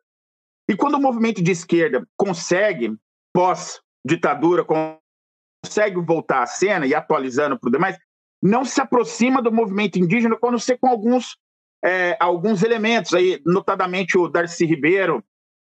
E 0.68 0.76
quando 0.76 0.94
o 0.94 1.00
movimento 1.00 1.42
de 1.42 1.50
esquerda 1.50 2.06
consegue, 2.16 2.94
pós-ditadura, 3.32 4.64
consegue 4.64 6.00
voltar 6.00 6.42
à 6.42 6.46
cena 6.46 6.86
e 6.86 6.94
atualizando 6.94 7.58
para 7.58 7.68
o 7.68 7.72
demais, 7.72 7.96
não 8.42 8.64
se 8.64 8.80
aproxima 8.80 9.42
do 9.42 9.52
movimento 9.52 9.98
indígena 9.98 10.36
quando 10.36 10.58
você 10.58 10.76
com 10.76 10.88
alguns 10.88 11.36
é, 11.82 12.16
alguns 12.20 12.62
elementos 12.62 13.14
aí, 13.14 13.40
notadamente 13.44 14.18
o 14.18 14.28
Darcy 14.28 14.66
Ribeiro, 14.66 15.24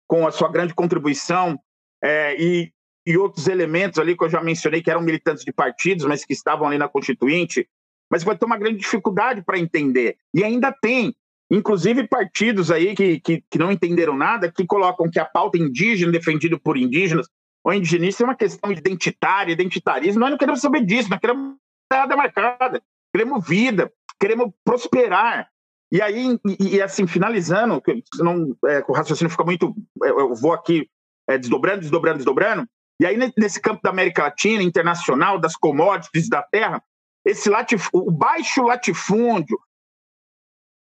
com 0.07 0.27
a 0.27 0.31
sua 0.31 0.51
grande 0.51 0.73
contribuição, 0.73 1.59
é, 2.03 2.41
e, 2.41 2.73
e 3.05 3.17
outros 3.17 3.49
elementos 3.49 3.99
ali 3.99 4.17
que 4.17 4.25
eu 4.25 4.29
já 4.29 4.41
mencionei, 4.41 4.83
que 4.83 4.91
eram 4.91 5.01
militantes 5.01 5.45
de 5.45 5.53
partidos, 5.53 6.07
mas 6.07 6.25
que 6.25 6.33
estavam 6.33 6.69
ali 6.69 6.79
na 6.79 6.89
Constituinte, 6.89 7.69
mas 8.11 8.23
vai 8.23 8.37
ter 8.37 8.45
uma 8.45 8.57
grande 8.57 8.79
dificuldade 8.79 9.43
para 9.43 9.59
entender. 9.59 10.17
E 10.33 10.45
ainda 10.45 10.73
tem, 10.73 11.15
inclusive, 11.51 12.07
partidos 12.07 12.71
aí 12.71 12.95
que, 12.95 13.19
que, 13.19 13.43
que, 13.51 13.59
não 13.59 13.73
entenderam 13.73 14.17
nada, 14.17 14.51
que 14.51 14.65
colocam 14.65 15.11
que 15.11 15.19
a 15.19 15.25
pauta 15.25 15.59
indígena, 15.59 16.13
defendida 16.13 16.57
por 16.59 16.77
indígenas, 16.77 17.29
ou 17.65 17.73
indigenista, 17.73 18.23
é 18.23 18.27
uma 18.27 18.37
questão 18.37 18.71
identitária, 18.71 19.53
identitarismo. 19.53 20.21
Nós 20.21 20.31
não 20.31 20.39
queremos 20.39 20.61
saber 20.61 20.85
disso, 20.85 21.11
nós 21.11 21.19
queremos 21.19 21.57
terra 21.89 22.07
demarcada, 22.07 22.83
queremos 23.13 23.47
vida, 23.47 23.93
queremos 24.21 24.53
prosperar. 24.65 25.49
E 25.91 26.03
aí, 26.03 26.39
e, 26.45 26.77
e 26.77 26.83
assim, 26.83 27.07
finalizando, 27.07 27.81
senão 28.15 28.57
é, 28.67 28.85
o 28.89 28.93
raciocínio 28.93 29.31
fica 29.31 29.45
muito. 29.45 29.75
Eu 30.03 30.35
vou 30.35 30.53
aqui 30.53 30.91
é, 31.29 31.39
desdobrando, 31.39 31.81
desdobrando, 31.81 32.19
desdobrando. 32.19 32.69
E 33.01 33.07
aí, 33.07 33.17
nesse 33.37 33.61
campo 33.61 33.81
da 33.83 33.91
América 33.91 34.23
Latina, 34.23 34.63
internacional, 34.63 35.39
das 35.39 35.55
commodities 35.55 36.29
da 36.29 36.43
terra, 36.43 36.83
esse 37.25 37.51
latif, 37.51 37.89
o 37.93 38.11
baixo 38.11 38.63
latifúndio, 38.63 39.59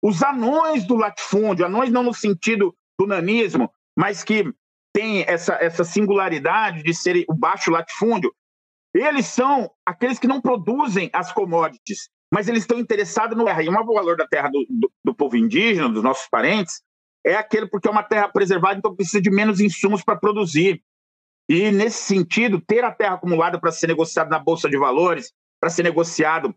os 0.01 0.21
anões 0.21 0.85
do 0.85 0.95
latifúndio, 0.95 1.65
anões 1.65 1.91
não 1.91 2.03
no 2.03 2.13
sentido 2.13 2.75
do 2.99 3.07
nanismo, 3.07 3.71
mas 3.95 4.23
que 4.23 4.51
tem 4.93 5.21
essa, 5.21 5.53
essa 5.61 5.83
singularidade 5.83 6.83
de 6.83 6.93
serem 6.93 7.23
o 7.29 7.33
baixo 7.33 7.71
latifúndio, 7.71 8.33
eles 8.93 9.25
são 9.27 9.71
aqueles 9.85 10.19
que 10.19 10.27
não 10.27 10.41
produzem 10.41 11.09
as 11.13 11.31
commodities, 11.31 12.09
mas 12.33 12.47
eles 12.47 12.63
estão 12.63 12.79
interessados 12.79 13.37
no 13.37 13.45
terra. 13.45 13.63
E 13.63 13.69
o 13.69 13.71
maior 13.71 13.85
valor 13.85 14.17
da 14.17 14.27
terra 14.27 14.49
do, 14.49 14.65
do, 14.69 14.91
do, 15.03 15.13
povo 15.13 15.37
indígena, 15.37 15.89
dos 15.89 16.03
nossos 16.03 16.27
parentes, 16.29 16.81
é 17.25 17.35
aquele 17.35 17.67
porque 17.67 17.87
é 17.87 17.91
uma 17.91 18.03
terra 18.03 18.27
preservada, 18.29 18.77
então 18.77 18.95
precisa 18.95 19.21
de 19.21 19.29
menos 19.29 19.59
insumos 19.59 20.03
para 20.03 20.17
produzir. 20.17 20.81
E, 21.49 21.71
nesse 21.71 22.03
sentido, 22.03 22.61
ter 22.61 22.83
a 22.83 22.91
terra 22.91 23.15
acumulada 23.15 23.59
para 23.59 23.71
ser 23.71 23.87
negociado 23.87 24.29
na 24.29 24.39
Bolsa 24.39 24.69
de 24.69 24.77
Valores, 24.77 25.33
para 25.59 25.69
ser 25.69 25.83
negociado 25.83 26.55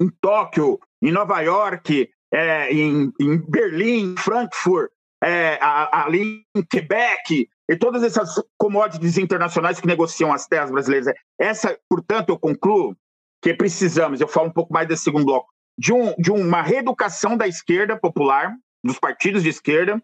em 0.00 0.08
Tóquio, 0.20 0.78
em 1.02 1.10
Nova 1.10 1.40
York, 1.40 2.10
é, 2.32 2.72
em, 2.72 3.12
em, 3.20 3.38
Berlim, 3.38 4.14
Frankfurt, 4.18 4.90
é, 5.22 5.58
ali 5.60 6.44
em 6.54 6.62
Quebec, 6.62 7.48
e 7.68 7.76
todas 7.76 8.02
essas 8.02 8.42
commodities 8.56 9.18
internacionais 9.18 9.80
que 9.80 9.86
negociam 9.86 10.32
as 10.32 10.46
terras 10.46 10.70
brasileiras. 10.70 11.12
Essa, 11.38 11.78
portanto, 11.88 12.30
eu 12.30 12.38
concluo 12.38 12.96
que 13.42 13.52
precisamos, 13.54 14.20
eu 14.20 14.28
falo 14.28 14.48
um 14.48 14.52
pouco 14.52 14.72
mais 14.72 14.86
desse 14.86 15.04
segundo 15.04 15.24
bloco, 15.24 15.48
de, 15.78 15.92
um, 15.92 16.14
de 16.16 16.30
uma 16.30 16.62
reeducação 16.62 17.36
da 17.36 17.46
esquerda 17.46 17.98
popular, 17.98 18.54
dos 18.84 18.98
partidos 18.98 19.42
de 19.42 19.48
esquerda, 19.48 20.02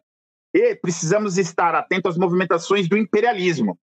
e 0.55 0.75
precisamos 0.75 1.39
estar 1.39 1.75
atentos 1.75 2.13
às 2.13 2.19
movimentações 2.19 2.89
do 2.89 2.97
imperialismo. 2.97 3.79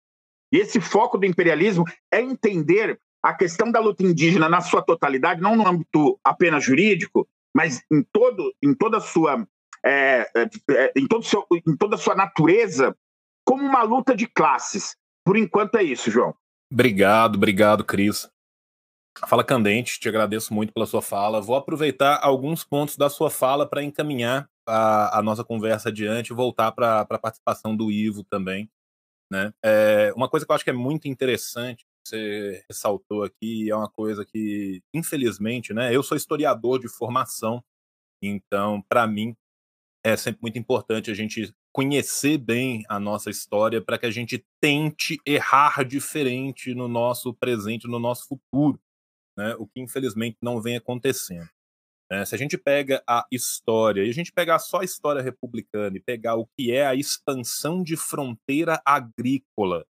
E 0.52 0.58
esse 0.58 0.82
foco 0.82 1.18
do 1.18 1.26
imperialismo 1.26 1.86
é 2.12 2.22
entender 2.22 3.00
a 3.24 3.34
questão 3.34 3.72
da 3.72 3.80
luta 3.80 4.04
indígena 4.04 4.50
na 4.50 4.62
sua 4.62 4.82
totalidade, 4.82 5.42
não 5.42 5.56
no 5.56 5.68
âmbito 5.68 6.20
apenas 6.24 6.64
jurídico, 6.64 7.28
mas 7.56 7.84
em, 7.92 8.04
todo, 8.12 8.54
em 8.62 8.74
toda 8.74 8.98
a 8.98 9.02
sua 9.02 9.48
é, 9.86 10.30
é, 10.36 10.50
é 10.70 10.94
em, 10.96 11.08
todo 11.08 11.24
seu, 11.24 11.46
em 11.52 11.76
toda 11.76 11.96
a 11.96 12.00
sua 12.00 12.16
natureza, 12.16 12.96
como 13.48 13.64
uma 13.64 13.82
luta 13.82 14.14
de 14.14 14.28
classes. 14.28 14.98
Por 15.26 15.38
enquanto 15.38 15.76
é 15.76 15.84
isso, 15.84 16.12
João. 16.12 16.36
Obrigado, 16.72 17.38
obrigado, 17.38 17.86
Cris. 17.86 18.30
Fala 19.26 19.44
Candente, 19.44 20.00
te 20.00 20.10
agradeço 20.10 20.54
muito 20.54 20.74
pela 20.74 20.86
sua 20.86 21.02
fala. 21.02 21.42
Vou 21.42 21.56
aproveitar 21.56 22.20
alguns 22.22 22.66
pontos 22.66 22.98
da 22.98 23.10
sua 23.10 23.32
fala 23.32 23.68
para 23.68 23.82
encaminhar 23.82 24.50
a, 24.68 25.20
a, 25.20 25.24
nossa 25.24 25.46
conversa 25.46 25.90
adiante 25.90 26.32
e 26.32 26.36
voltar 26.36 26.74
para 26.74 27.00
a 27.00 27.18
participação 27.18 27.76
do 27.76 27.90
Ivo 27.90 28.24
também. 28.26 28.70
Né? 29.32 29.54
É, 29.64 30.14
uma 30.16 30.30
coisa 30.30 30.46
que 30.46 30.52
eu 30.52 30.56
acho 30.56 30.64
que 30.64 30.70
é 30.70 30.74
muito 30.74 31.08
interessante, 31.08 31.86
você 32.06 32.64
ressaltou 32.70 33.24
aqui, 33.24 33.70
é 33.70 33.76
uma 33.76 33.90
coisa 33.90 34.26
que, 34.26 34.82
infelizmente, 34.94 35.74
né, 35.74 35.94
eu 35.94 36.04
sou 36.04 36.16
historiador 36.16 36.80
de 36.80 36.88
formação, 36.88 37.64
então, 38.22 38.82
para 38.88 39.08
mim, 39.08 39.36
é 40.06 40.16
sempre 40.16 40.42
muito 40.42 40.58
importante 40.58 41.12
a 41.12 41.14
gente 41.14 41.54
conhecer 41.78 42.40
bem 42.40 42.84
a 42.90 43.00
nossa 43.00 43.30
história 43.30 43.80
para 43.80 44.00
que 44.00 44.08
a 44.08 44.12
gente 44.12 44.44
tente 44.60 45.22
errar 45.24 45.86
diferente 45.86 46.74
no 46.74 46.88
nosso 46.88 47.36
presente, 47.36 47.88
no 47.88 48.00
nosso 48.00 48.28
futuro 48.28 48.82
né, 49.38 49.56
o 49.60 49.68
que 49.68 49.80
infelizmente 49.80 50.38
não 50.42 50.60
vem 50.60 50.76
acontecendo. 50.76 51.48
É, 52.10 52.26
se 52.26 52.34
a 52.34 52.38
gente 52.38 52.58
pega 52.58 53.04
a 53.08 53.28
história, 53.32 54.04
e 54.04 54.10
a 54.10 54.14
gente 54.14 54.32
pegar 54.32 54.58
só 54.58 54.80
a 54.80 54.84
história 54.84 55.22
republicana 55.22 55.96
e 55.96 56.02
pegar 56.02 56.36
o 56.36 56.48
que 56.58 56.72
é 56.72 56.88
a 56.88 56.96
expansão 56.96 57.84
de 57.84 57.96
fronteira 57.96 58.82
agrícola 58.84 59.86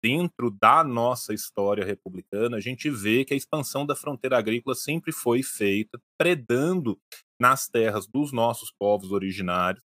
dentro 0.00 0.48
da 0.48 0.84
nossa 0.84 1.34
história 1.34 1.84
republicana, 1.84 2.56
a 2.56 2.60
gente 2.60 2.88
vê 2.88 3.24
que 3.24 3.34
a 3.34 3.36
expansão 3.36 3.84
da 3.84 3.96
fronteira 3.96 4.38
agrícola 4.38 4.76
sempre 4.76 5.10
foi 5.10 5.42
feita 5.42 6.00
predando 6.16 6.96
nas 7.40 7.66
terras 7.66 8.06
dos 8.06 8.32
nossos 8.32 8.70
povos 8.78 9.10
originários, 9.10 9.82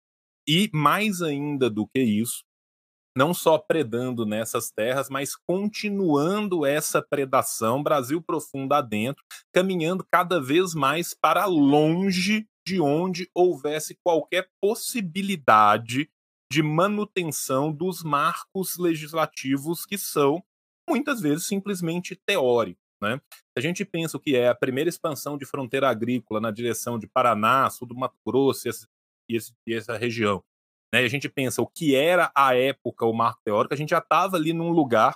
e 0.47 0.69
mais 0.73 1.21
ainda 1.21 1.69
do 1.69 1.87
que 1.87 2.01
isso, 2.01 2.43
não 3.15 3.33
só 3.33 3.57
predando 3.57 4.25
nessas 4.25 4.71
terras, 4.71 5.09
mas 5.09 5.35
continuando 5.35 6.65
essa 6.65 7.01
predação 7.01 7.83
Brasil 7.83 8.21
profundo 8.21 8.73
adentro, 8.73 9.23
caminhando 9.53 10.05
cada 10.11 10.41
vez 10.41 10.73
mais 10.73 11.13
para 11.13 11.45
longe 11.45 12.47
de 12.65 12.79
onde 12.79 13.29
houvesse 13.35 13.97
qualquer 14.03 14.49
possibilidade 14.61 16.09
de 16.51 16.63
manutenção 16.63 17.71
dos 17.71 18.03
marcos 18.03 18.77
legislativos 18.77 19.85
que 19.85 19.97
são 19.97 20.43
muitas 20.87 21.19
vezes 21.19 21.45
simplesmente 21.45 22.15
teóricos. 22.15 22.81
Né? 23.01 23.19
Se 23.27 23.57
a 23.57 23.61
gente 23.61 23.83
pensa 23.83 24.17
o 24.17 24.19
que 24.19 24.35
é 24.35 24.47
a 24.47 24.55
primeira 24.55 24.89
expansão 24.89 25.37
de 25.37 25.45
fronteira 25.45 25.89
agrícola 25.89 26.39
na 26.39 26.51
direção 26.51 26.97
de 26.97 27.07
Paraná, 27.07 27.69
sul 27.69 27.87
do 27.87 27.95
Mato 27.95 28.17
Grosso 28.25 28.67
e, 29.29 29.35
esse, 29.35 29.53
e 29.67 29.73
essa 29.73 29.97
região, 29.97 30.43
né? 30.93 30.99
A 30.99 31.07
gente 31.07 31.27
pensa 31.27 31.61
o 31.61 31.67
que 31.67 31.95
era 31.95 32.31
a 32.35 32.55
época 32.55 33.05
o 33.05 33.13
marco 33.13 33.41
teórico, 33.43 33.73
a 33.73 33.77
gente 33.77 33.89
já 33.89 33.97
estava 33.97 34.37
ali 34.37 34.53
num 34.53 34.69
lugar 34.69 35.15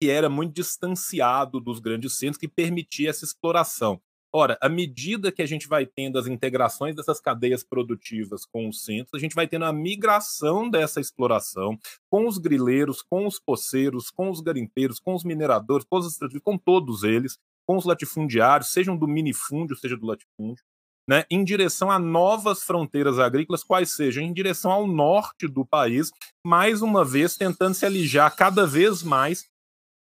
que 0.00 0.08
era 0.08 0.28
muito 0.28 0.54
distanciado 0.54 1.60
dos 1.60 1.80
grandes 1.80 2.16
centros, 2.18 2.38
que 2.38 2.48
permitia 2.48 3.10
essa 3.10 3.24
exploração. 3.24 4.00
Ora, 4.34 4.56
à 4.62 4.68
medida 4.68 5.30
que 5.30 5.42
a 5.42 5.46
gente 5.46 5.68
vai 5.68 5.84
tendo 5.84 6.18
as 6.18 6.26
integrações 6.26 6.96
dessas 6.96 7.20
cadeias 7.20 7.62
produtivas 7.62 8.46
com 8.46 8.68
os 8.68 8.82
centros, 8.82 9.14
a 9.14 9.18
gente 9.18 9.34
vai 9.34 9.46
tendo 9.46 9.66
a 9.66 9.72
migração 9.72 10.70
dessa 10.70 11.00
exploração 11.00 11.78
com 12.10 12.26
os 12.26 12.38
grileiros, 12.38 13.02
com 13.02 13.26
os 13.26 13.38
poceiros, 13.38 14.10
com 14.10 14.30
os 14.30 14.40
garimpeiros, 14.40 14.98
com 14.98 15.14
os 15.14 15.22
mineradores, 15.22 15.86
com, 15.88 15.98
os, 15.98 16.18
com 16.42 16.56
todos 16.56 17.02
eles, 17.02 17.38
com 17.66 17.76
os 17.76 17.84
latifundiários, 17.84 18.72
sejam 18.72 18.96
do 18.96 19.06
minifúndio, 19.06 19.76
seja 19.76 19.96
do 19.96 20.06
latifúndio 20.06 20.64
né, 21.08 21.24
em 21.30 21.42
direção 21.44 21.90
a 21.90 21.98
novas 21.98 22.62
fronteiras 22.62 23.18
agrícolas, 23.18 23.64
quais 23.64 23.92
sejam, 23.92 24.22
em 24.22 24.32
direção 24.32 24.70
ao 24.70 24.86
norte 24.86 25.48
do 25.48 25.66
país, 25.66 26.10
mais 26.46 26.82
uma 26.82 27.04
vez 27.04 27.36
tentando 27.36 27.74
se 27.74 27.84
alijar 27.84 28.34
cada 28.36 28.66
vez 28.66 29.02
mais 29.02 29.46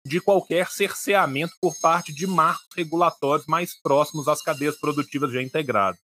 de 0.07 0.21
qualquer 0.21 0.69
cerceamento 0.69 1.55
por 1.61 1.75
parte 1.81 2.13
de 2.13 2.27
marcos 2.27 2.69
regulatórios 2.77 3.47
mais 3.47 3.81
próximos 3.81 4.29
às 4.29 4.43
cadeias 4.43 4.79
produtivas 4.79 5.33
já 5.33 5.43
integradas. 5.43 5.99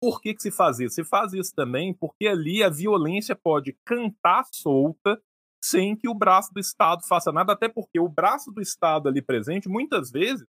Por 0.00 0.20
que, 0.20 0.34
que 0.34 0.42
se 0.42 0.50
faz 0.50 0.80
isso? 0.80 0.94
Se 0.94 1.04
faz 1.04 1.32
isso 1.32 1.54
também 1.54 1.92
porque 1.94 2.26
ali 2.26 2.62
a 2.62 2.70
violência 2.70 3.36
pode 3.36 3.76
cantar 3.84 4.44
solta 4.52 5.20
sem 5.62 5.94
que 5.94 6.08
o 6.08 6.14
braço 6.14 6.52
do 6.52 6.58
Estado 6.58 7.06
faça 7.06 7.30
nada, 7.30 7.52
até 7.52 7.68
porque 7.68 8.00
o 8.00 8.08
braço 8.08 8.50
do 8.50 8.60
Estado 8.60 9.08
ali 9.08 9.22
presente, 9.22 9.68
muitas 9.68 10.10
vezes, 10.10 10.44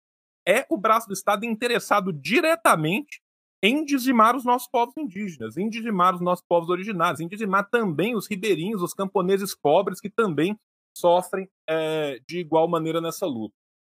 é 0.47 0.65
o 0.69 0.77
braço 0.77 1.07
do 1.07 1.13
Estado 1.13 1.45
interessado 1.45 2.13
diretamente 2.13 3.19
em 3.63 3.85
dizimar 3.85 4.35
os 4.35 4.43
nossos 4.43 4.67
povos 4.67 4.95
indígenas, 4.97 5.55
em 5.55 5.69
dizimar 5.69 6.15
os 6.15 6.21
nossos 6.21 6.43
povos 6.47 6.69
originários, 6.69 7.19
em 7.19 7.27
dizimar 7.27 7.69
também 7.69 8.15
os 8.15 8.27
ribeirinhos, 8.27 8.81
os 8.81 8.93
camponeses 8.93 9.55
pobres 9.55 10.01
que 10.01 10.09
também 10.09 10.57
sofrem 10.97 11.47
é, 11.69 12.19
de 12.27 12.39
igual 12.39 12.67
maneira 12.67 12.99
nessa 12.99 13.25
luta. 13.25 13.55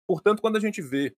Portanto, 0.07 0.43
quando 0.43 0.57
a 0.57 0.61
gente 0.61 0.83
vê 0.83 1.15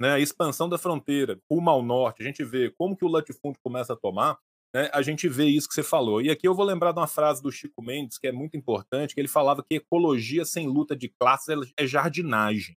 né, 0.00 0.12
a 0.12 0.20
expansão 0.20 0.68
da 0.68 0.78
fronteira 0.78 1.38
rumo 1.50 1.70
ao 1.70 1.82
norte, 1.82 2.22
a 2.22 2.24
gente 2.24 2.44
vê 2.44 2.70
como 2.78 2.96
que 2.96 3.04
o 3.04 3.08
latifúndio 3.08 3.60
começa 3.62 3.92
a 3.92 3.96
tomar, 3.96 4.38
né, 4.74 4.88
a 4.92 5.02
gente 5.02 5.28
vê 5.28 5.46
isso 5.46 5.68
que 5.68 5.74
você 5.74 5.82
falou. 5.82 6.22
E 6.22 6.30
aqui 6.30 6.46
eu 6.46 6.54
vou 6.54 6.64
lembrar 6.64 6.92
de 6.92 6.98
uma 6.98 7.06
frase 7.06 7.42
do 7.42 7.52
Chico 7.52 7.82
Mendes, 7.82 8.16
que 8.16 8.26
é 8.26 8.32
muito 8.32 8.56
importante, 8.56 9.14
que 9.14 9.20
ele 9.20 9.28
falava 9.28 9.62
que 9.62 9.76
ecologia 9.76 10.44
sem 10.44 10.66
luta 10.66 10.96
de 10.96 11.08
classes 11.08 11.72
é 11.76 11.86
jardinagem. 11.86 12.76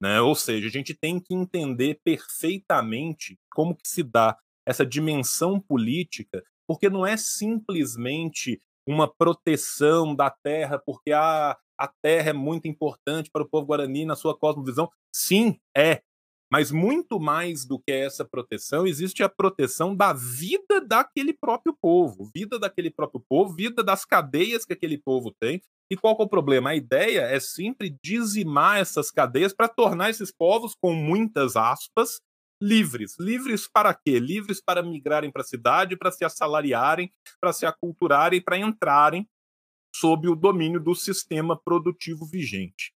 Né? 0.00 0.20
Ou 0.20 0.34
seja, 0.34 0.68
a 0.68 0.70
gente 0.70 0.94
tem 0.94 1.18
que 1.18 1.34
entender 1.34 2.00
perfeitamente 2.04 3.38
como 3.52 3.74
que 3.74 3.88
se 3.88 4.02
dá 4.02 4.36
essa 4.66 4.84
dimensão 4.86 5.60
política, 5.60 6.42
porque 6.66 6.88
não 6.88 7.06
é 7.06 7.16
simplesmente 7.16 8.60
uma 8.86 9.08
proteção 9.12 10.14
da 10.14 10.30
terra, 10.30 10.78
porque 10.78 11.12
a, 11.12 11.50
ah, 11.50 11.58
a 11.78 11.88
terra 12.02 12.30
é 12.30 12.32
muito 12.32 12.66
importante 12.66 13.30
para 13.30 13.42
o 13.42 13.48
povo 13.48 13.66
guarani 13.66 14.04
na 14.04 14.16
sua 14.16 14.36
cosmovisão. 14.36 14.90
Sim, 15.12 15.58
é. 15.76 16.02
Mas 16.50 16.70
muito 16.70 17.20
mais 17.20 17.66
do 17.66 17.78
que 17.78 17.92
essa 17.92 18.24
proteção, 18.24 18.86
existe 18.86 19.22
a 19.22 19.28
proteção 19.28 19.94
da 19.94 20.14
vida 20.14 20.80
daquele 20.80 21.34
próprio 21.34 21.76
povo, 21.78 22.30
vida 22.34 22.58
daquele 22.58 22.90
próprio 22.90 23.22
povo, 23.28 23.54
vida 23.54 23.82
das 23.84 24.04
cadeias 24.04 24.64
que 24.64 24.72
aquele 24.72 24.96
povo 24.96 25.34
tem. 25.38 25.60
E 25.90 25.96
qual 25.96 26.16
é 26.18 26.22
o 26.22 26.28
problema? 26.28 26.70
A 26.70 26.76
ideia 26.76 27.20
é 27.22 27.38
sempre 27.38 27.96
dizimar 28.02 28.78
essas 28.78 29.10
cadeias 29.10 29.52
para 29.52 29.68
tornar 29.68 30.08
esses 30.10 30.32
povos, 30.32 30.74
com 30.74 30.94
muitas 30.94 31.54
aspas, 31.54 32.20
livres. 32.60 33.16
Livres 33.18 33.68
para 33.68 33.94
quê? 33.94 34.18
Livres 34.18 34.60
para 34.60 34.82
migrarem 34.82 35.30
para 35.30 35.42
a 35.42 35.46
cidade, 35.46 35.96
para 35.96 36.10
se 36.10 36.24
assalariarem, 36.24 37.12
para 37.40 37.52
se 37.52 37.66
aculturarem, 37.66 38.42
para 38.42 38.58
entrarem 38.58 39.28
sob 39.94 40.28
o 40.28 40.36
domínio 40.36 40.80
do 40.80 40.94
sistema 40.94 41.58
produtivo 41.58 42.26
vigente. 42.26 42.92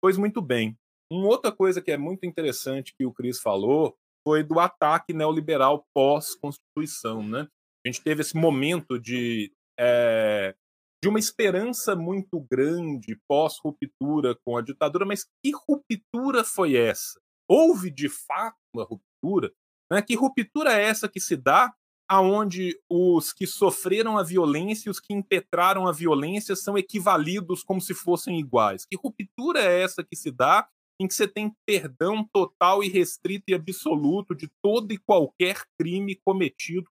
Pois 0.00 0.16
muito 0.16 0.40
bem, 0.40 0.76
uma 1.10 1.26
outra 1.26 1.50
coisa 1.50 1.82
que 1.82 1.90
é 1.90 1.96
muito 1.96 2.24
interessante 2.24 2.94
que 2.96 3.04
o 3.04 3.12
Cris 3.12 3.40
falou 3.40 3.96
foi 4.26 4.42
do 4.44 4.60
ataque 4.60 5.12
neoliberal 5.12 5.84
pós-Constituição. 5.94 7.22
Né? 7.22 7.48
A 7.84 7.88
gente 7.88 8.02
teve 8.02 8.20
esse 8.20 8.36
momento 8.36 8.98
de, 8.98 9.52
é, 9.78 10.54
de 11.02 11.08
uma 11.08 11.18
esperança 11.18 11.96
muito 11.96 12.46
grande 12.50 13.18
pós-ruptura 13.28 14.36
com 14.44 14.56
a 14.56 14.62
ditadura, 14.62 15.04
mas 15.04 15.24
que 15.44 15.52
ruptura 15.68 16.44
foi 16.44 16.76
essa? 16.76 17.20
Houve 17.48 17.90
de 17.90 18.08
fato 18.08 18.56
uma 18.74 18.84
ruptura? 18.84 19.52
Né? 19.90 20.00
Que 20.02 20.14
ruptura 20.14 20.74
é 20.74 20.84
essa 20.84 21.08
que 21.08 21.18
se 21.18 21.36
dá 21.36 21.74
aonde 22.08 22.76
os 22.90 23.32
que 23.32 23.46
sofreram 23.46 24.18
a 24.18 24.22
violência 24.22 24.88
e 24.88 24.90
os 24.90 25.00
que 25.00 25.14
impetraram 25.14 25.86
a 25.86 25.92
violência 25.92 26.56
são 26.56 26.76
equivalidos 26.76 27.62
como 27.62 27.80
se 27.80 27.94
fossem 27.94 28.38
iguais? 28.38 28.84
Que 28.84 28.96
ruptura 28.96 29.60
é 29.60 29.80
essa 29.82 30.04
que 30.04 30.14
se 30.14 30.30
dá 30.30 30.68
em 31.00 31.08
que 31.08 31.14
você 31.14 31.26
tem 31.26 31.50
perdão 31.66 32.28
total 32.30 32.84
e 32.84 32.88
restrito 32.88 33.44
e 33.48 33.54
absoluto 33.54 34.34
de 34.34 34.50
todo 34.62 34.92
e 34.92 34.98
qualquer 34.98 35.62
crime 35.80 36.20
cometido 36.22 36.90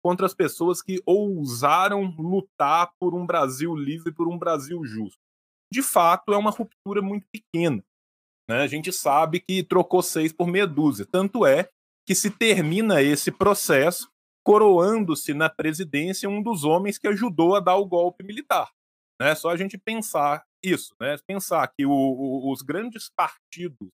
contra 0.00 0.24
as 0.24 0.32
pessoas 0.32 0.80
que 0.80 1.02
ousaram 1.04 2.14
lutar 2.16 2.92
por 3.00 3.14
um 3.14 3.26
Brasil 3.26 3.74
livre, 3.74 4.12
por 4.12 4.28
um 4.28 4.38
Brasil 4.38 4.84
justo. 4.84 5.18
De 5.72 5.82
fato, 5.82 6.32
é 6.32 6.36
uma 6.36 6.52
ruptura 6.52 7.02
muito 7.02 7.26
pequena. 7.32 7.84
Né? 8.48 8.62
A 8.62 8.66
gente 8.68 8.92
sabe 8.92 9.40
que 9.40 9.64
trocou 9.64 10.02
seis 10.02 10.32
por 10.32 10.46
meia 10.46 10.66
dúzia. 10.66 11.04
Tanto 11.04 11.44
é 11.44 11.68
que 12.06 12.14
se 12.14 12.30
termina 12.30 13.02
esse 13.02 13.32
processo 13.32 14.08
coroando-se 14.46 15.34
na 15.34 15.50
presidência 15.50 16.28
um 16.28 16.42
dos 16.42 16.64
homens 16.64 16.96
que 16.96 17.08
ajudou 17.08 17.56
a 17.56 17.60
dar 17.60 17.76
o 17.76 17.84
golpe 17.84 18.24
militar. 18.24 18.70
É 19.20 19.34
só 19.34 19.50
a 19.50 19.56
gente 19.56 19.76
pensar 19.76 20.46
isso, 20.62 20.94
né? 21.00 21.16
Pensar 21.26 21.68
que 21.68 21.86
o, 21.86 21.90
o, 21.90 22.52
os 22.52 22.62
grandes 22.62 23.10
partidos 23.16 23.88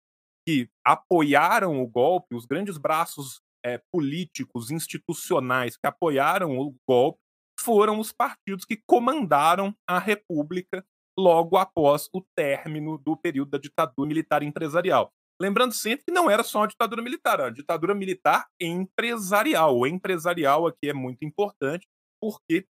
que 0.47 0.69
apoiaram 0.85 1.83
o 1.83 1.87
golpe, 1.87 2.35
os 2.35 2.45
grandes 2.45 2.77
braços 2.77 3.41
é, 3.65 3.81
políticos, 3.93 4.71
institucionais 4.71 5.77
que 5.77 5.87
apoiaram 5.87 6.59
o 6.59 6.75
golpe, 6.87 7.19
foram 7.59 7.99
os 7.99 8.13
partidos 8.13 8.65
que 8.65 8.81
comandaram 8.87 9.75
a 9.89 9.99
República 9.99 10.85
logo 11.19 11.57
após 11.57 12.09
o 12.13 12.23
término 12.37 12.99
do 12.99 13.17
período 13.17 13.53
da 13.53 13.59
ditadura 13.59 14.09
militar 14.09 14.43
empresarial. 14.43 15.11
Lembrando 15.41 15.73
sempre 15.73 16.05
que 16.07 16.13
não 16.13 16.31
era 16.31 16.45
só 16.45 16.61
uma 16.61 16.69
ditadura 16.69 17.03
militar, 17.03 17.35
era 17.35 17.49
uma 17.49 17.53
ditadura 17.53 17.95
militar 17.95 18.47
empresarial. 18.61 19.79
O 19.79 19.87
empresarial 19.87 20.67
aqui 20.67 20.89
é 20.89 20.93
muito 20.93 21.25
importante, 21.25 21.87
porque 22.21 22.67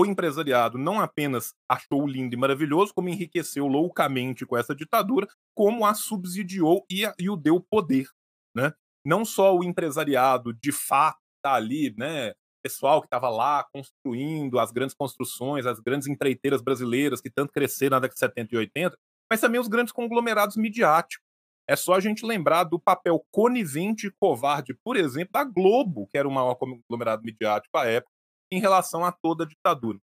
o 0.00 0.06
empresariado 0.06 0.76
não 0.76 1.00
apenas 1.00 1.54
achou 1.68 2.06
lindo 2.06 2.34
e 2.34 2.38
maravilhoso, 2.38 2.92
como 2.94 3.08
enriqueceu 3.08 3.66
loucamente 3.66 4.44
com 4.44 4.56
essa 4.56 4.74
ditadura, 4.74 5.26
como 5.54 5.86
a 5.86 5.94
subsidiou 5.94 6.84
e, 6.90 7.04
a, 7.04 7.14
e 7.18 7.30
o 7.30 7.36
deu 7.36 7.60
poder. 7.60 8.08
Né? 8.54 8.72
Não 9.04 9.24
só 9.24 9.56
o 9.56 9.64
empresariado 9.64 10.52
de 10.52 10.72
fato 10.72 11.18
está 11.36 11.54
ali, 11.54 11.94
né? 11.96 12.34
pessoal 12.62 13.00
que 13.00 13.06
estava 13.06 13.28
lá 13.30 13.64
construindo 13.72 14.58
as 14.58 14.70
grandes 14.70 14.94
construções, 14.94 15.64
as 15.64 15.80
grandes 15.80 16.08
empreiteiras 16.08 16.60
brasileiras 16.60 17.20
que 17.20 17.30
tanto 17.30 17.52
cresceram 17.52 17.96
na 17.96 18.00
década 18.00 18.14
de 18.14 18.20
70 18.20 18.54
e 18.54 18.58
80, 18.58 18.98
mas 19.30 19.40
também 19.40 19.60
os 19.60 19.68
grandes 19.68 19.92
conglomerados 19.92 20.56
midiáticos. 20.56 21.26
É 21.68 21.76
só 21.76 21.94
a 21.94 22.00
gente 22.00 22.24
lembrar 22.24 22.64
do 22.64 22.78
papel 22.78 23.24
conivente 23.30 24.06
e 24.06 24.12
covarde, 24.18 24.74
por 24.82 24.96
exemplo, 24.96 25.32
da 25.32 25.44
Globo, 25.44 26.06
que 26.06 26.16
era 26.16 26.26
o 26.26 26.30
maior 26.30 26.54
conglomerado 26.54 27.22
midiático 27.22 27.76
à 27.76 27.86
época, 27.86 28.12
em 28.50 28.60
relação 28.60 29.04
a 29.04 29.12
toda 29.12 29.44
a 29.44 29.46
ditadura. 29.46 29.98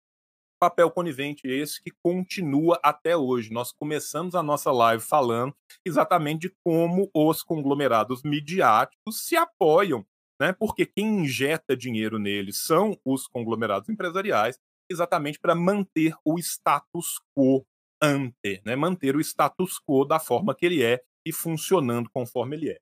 Papel 0.61 0.91
conivente 0.91 1.47
esse 1.47 1.83
que 1.83 1.91
continua 2.03 2.79
até 2.83 3.17
hoje. 3.17 3.53
Nós 3.53 3.73
começamos 3.73 4.35
a 4.35 4.43
nossa 4.43 4.73
live 4.73 5.03
falando 5.03 5.55
exatamente 5.85 6.49
de 6.49 6.57
como 6.65 7.11
os 7.15 7.43
conglomerados 7.43 8.23
midiáticos 8.23 9.27
se 9.27 9.37
apoiam, 9.37 10.07
né? 10.41 10.53
Porque 10.53 10.87
quem 10.87 11.21
injeta 11.21 11.77
dinheiro 11.77 12.19
neles 12.19 12.63
são 12.65 12.99
os 13.05 13.27
conglomerados 13.27 13.89
empresariais, 13.89 14.59
exatamente 14.91 15.39
para 15.39 15.55
manter 15.55 16.15
o 16.25 16.39
status 16.39 17.21
quo 17.37 17.67
ante, 18.03 18.63
né? 18.65 18.75
Manter 18.77 19.17
o 19.17 19.21
status 19.21 19.79
quo 19.79 20.05
da 20.05 20.19
forma 20.19 20.55
que 20.55 20.65
ele 20.65 20.83
é 20.83 21.03
e 21.27 21.33
funcionando 21.33 22.09
conforme 22.11 22.57
ele 22.57 22.71
é. 22.71 22.79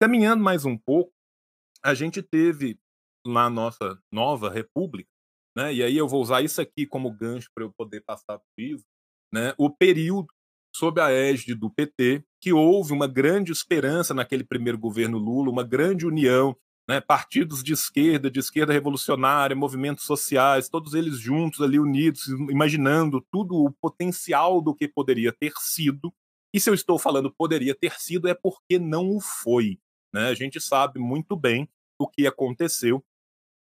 Caminhando 0.00 0.42
mais 0.42 0.64
um 0.64 0.76
pouco, 0.76 1.12
a 1.84 1.94
gente 1.94 2.22
teve 2.22 2.78
na 3.26 3.48
nossa 3.48 3.98
nova 4.10 4.50
república, 4.50 5.10
né? 5.56 5.72
E 5.72 5.82
aí 5.82 5.96
eu 5.96 6.08
vou 6.08 6.22
usar 6.22 6.42
isso 6.42 6.60
aqui 6.60 6.86
como 6.86 7.12
gancho 7.12 7.48
para 7.54 7.64
eu 7.64 7.72
poder 7.72 8.00
passar 8.02 8.38
para 8.38 8.46
o 8.58 8.60
Ivo, 8.60 8.84
né? 9.32 9.54
O 9.58 9.70
período 9.70 10.28
sob 10.74 11.00
a 11.00 11.10
égide 11.10 11.54
do 11.54 11.70
PT, 11.70 12.24
que 12.40 12.52
houve 12.52 12.92
uma 12.92 13.06
grande 13.06 13.52
esperança 13.52 14.14
naquele 14.14 14.42
primeiro 14.42 14.78
governo 14.78 15.18
Lula, 15.18 15.50
uma 15.50 15.62
grande 15.62 16.06
união, 16.06 16.56
né? 16.88 17.00
Partidos 17.00 17.62
de 17.62 17.72
esquerda, 17.72 18.30
de 18.30 18.40
esquerda 18.40 18.72
revolucionária, 18.72 19.54
movimentos 19.54 20.04
sociais, 20.04 20.68
todos 20.68 20.94
eles 20.94 21.18
juntos 21.18 21.60
ali 21.60 21.78
unidos, 21.78 22.26
imaginando 22.28 23.24
tudo 23.30 23.54
o 23.54 23.70
potencial 23.70 24.60
do 24.60 24.74
que 24.74 24.88
poderia 24.88 25.32
ter 25.32 25.52
sido. 25.58 26.12
E 26.54 26.60
se 26.60 26.68
eu 26.68 26.74
estou 26.74 26.98
falando 26.98 27.32
poderia 27.32 27.74
ter 27.74 27.92
sido 27.98 28.28
é 28.28 28.34
porque 28.34 28.78
não 28.78 29.10
o 29.10 29.20
foi. 29.20 29.78
Né? 30.12 30.28
A 30.28 30.34
gente 30.34 30.60
sabe 30.60 30.98
muito 30.98 31.36
bem 31.36 31.68
o 31.98 32.08
que 32.08 32.26
aconteceu 32.26 33.02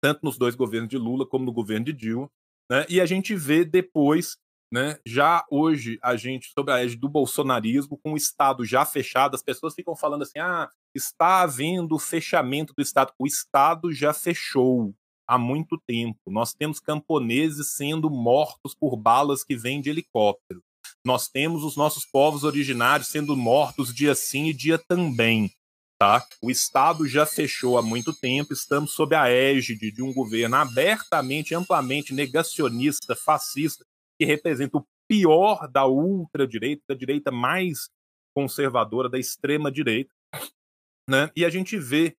tanto 0.01 0.21
nos 0.23 0.37
dois 0.37 0.55
governos 0.55 0.89
de 0.89 0.97
Lula 0.97 1.25
como 1.25 1.45
no 1.45 1.51
governo 1.51 1.85
de 1.85 1.93
Dilma. 1.93 2.29
Né? 2.69 2.85
E 2.89 3.01
a 3.01 3.05
gente 3.05 3.35
vê 3.35 3.65
depois, 3.65 4.37
né, 4.71 4.99
já 5.05 5.43
hoje, 5.49 5.97
a 6.01 6.15
gente, 6.15 6.51
sobre 6.53 6.73
a 6.73 6.83
égide 6.83 7.01
do 7.01 7.09
bolsonarismo, 7.09 7.97
com 7.97 8.13
o 8.13 8.17
Estado 8.17 8.63
já 8.63 8.85
fechado, 8.85 9.35
as 9.35 9.41
pessoas 9.41 9.73
ficam 9.73 9.95
falando 9.95 10.21
assim: 10.21 10.39
ah, 10.39 10.69
está 10.93 11.41
havendo 11.41 11.97
fechamento 11.97 12.73
do 12.75 12.81
Estado. 12.81 13.13
O 13.17 13.25
Estado 13.25 13.91
já 13.91 14.13
fechou 14.13 14.93
há 15.27 15.37
muito 15.37 15.77
tempo. 15.77 16.19
Nós 16.27 16.53
temos 16.53 16.79
camponeses 16.79 17.73
sendo 17.73 18.09
mortos 18.09 18.73
por 18.73 18.95
balas 18.95 19.43
que 19.43 19.55
vêm 19.55 19.81
de 19.81 19.89
helicóptero. 19.89 20.63
Nós 21.05 21.27
temos 21.27 21.63
os 21.63 21.77
nossos 21.77 22.05
povos 22.05 22.43
originários 22.43 23.09
sendo 23.09 23.35
mortos 23.35 23.93
dia 23.93 24.15
sim 24.15 24.47
e 24.47 24.53
dia 24.53 24.77
também. 24.77 25.51
Tá? 25.99 26.25
O 26.41 26.49
Estado 26.49 27.05
já 27.05 27.25
fechou 27.25 27.77
há 27.77 27.81
muito 27.81 28.13
tempo, 28.13 28.53
estamos 28.53 28.93
sob 28.93 29.13
a 29.13 29.29
égide 29.29 29.91
de 29.91 30.01
um 30.01 30.13
governo 30.13 30.55
abertamente, 30.55 31.53
amplamente 31.53 32.13
negacionista, 32.13 33.17
fascista, 33.17 33.85
que 34.17 34.25
representa 34.25 34.77
o 34.77 34.87
pior 35.09 35.67
da 35.67 35.85
ultradireita, 35.85 36.83
da 36.87 36.95
direita 36.95 37.31
mais 37.31 37.89
conservadora, 38.33 39.09
da 39.09 39.19
extrema-direita. 39.19 40.09
Né? 41.09 41.29
E 41.35 41.43
a 41.43 41.49
gente 41.49 41.77
vê 41.77 42.15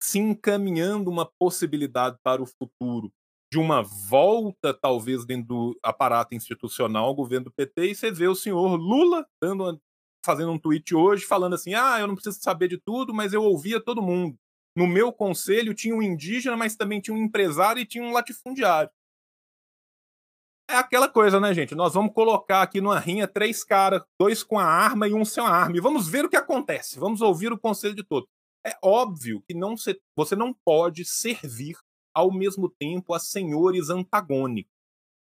se 0.00 0.20
encaminhando 0.20 1.10
uma 1.10 1.26
possibilidade 1.26 2.16
para 2.22 2.40
o 2.40 2.46
futuro 2.46 3.12
de 3.52 3.58
uma 3.58 3.82
volta, 3.82 4.72
talvez, 4.72 5.26
dentro 5.26 5.48
do 5.48 5.80
aparato 5.82 6.34
institucional 6.34 7.12
governo 7.12 7.46
do 7.46 7.52
PT, 7.52 7.90
e 7.90 7.94
você 7.96 8.12
vê 8.12 8.28
o 8.28 8.36
senhor 8.36 8.76
Lula 8.76 9.26
dando 9.42 9.80
fazendo 10.24 10.52
um 10.52 10.58
tweet 10.58 10.94
hoje 10.94 11.24
falando 11.24 11.54
assim: 11.54 11.74
ah, 11.74 11.98
eu 12.00 12.06
não 12.06 12.14
preciso 12.14 12.40
saber 12.40 12.68
de 12.68 12.78
tudo, 12.78 13.14
mas 13.14 13.32
eu 13.32 13.42
ouvia 13.42 13.80
todo 13.80 14.02
mundo. 14.02 14.36
no 14.76 14.86
meu 14.86 15.12
conselho 15.12 15.74
tinha 15.74 15.94
um 15.94 16.02
indígena, 16.02 16.56
mas 16.56 16.76
também 16.76 17.00
tinha 17.00 17.14
um 17.14 17.22
empresário 17.22 17.80
e 17.82 17.86
tinha 17.86 18.04
um 18.04 18.12
latifundiário. 18.12 18.90
É 20.70 20.76
aquela 20.76 21.08
coisa, 21.08 21.40
né, 21.40 21.52
gente? 21.52 21.74
Nós 21.74 21.94
vamos 21.94 22.14
colocar 22.14 22.62
aqui 22.62 22.80
numa 22.80 22.98
rinha 22.98 23.26
três 23.26 23.64
caras, 23.64 24.02
dois 24.18 24.44
com 24.44 24.56
a 24.56 24.64
arma 24.64 25.08
e 25.08 25.12
um 25.12 25.24
sem 25.24 25.42
a 25.42 25.48
arma, 25.48 25.76
e 25.76 25.80
vamos 25.80 26.08
ver 26.08 26.24
o 26.24 26.28
que 26.28 26.36
acontece. 26.36 26.98
Vamos 26.98 27.20
ouvir 27.20 27.52
o 27.52 27.58
conselho 27.58 27.94
de 27.94 28.04
todos. 28.04 28.28
É 28.64 28.76
óbvio 28.82 29.42
que 29.48 29.52
não 29.52 29.76
se, 29.76 30.00
você 30.14 30.36
não 30.36 30.54
pode 30.64 31.04
servir 31.04 31.76
ao 32.14 32.32
mesmo 32.32 32.70
tempo 32.70 33.12
a 33.12 33.18
senhores 33.18 33.90
antagônicos. 33.90 34.72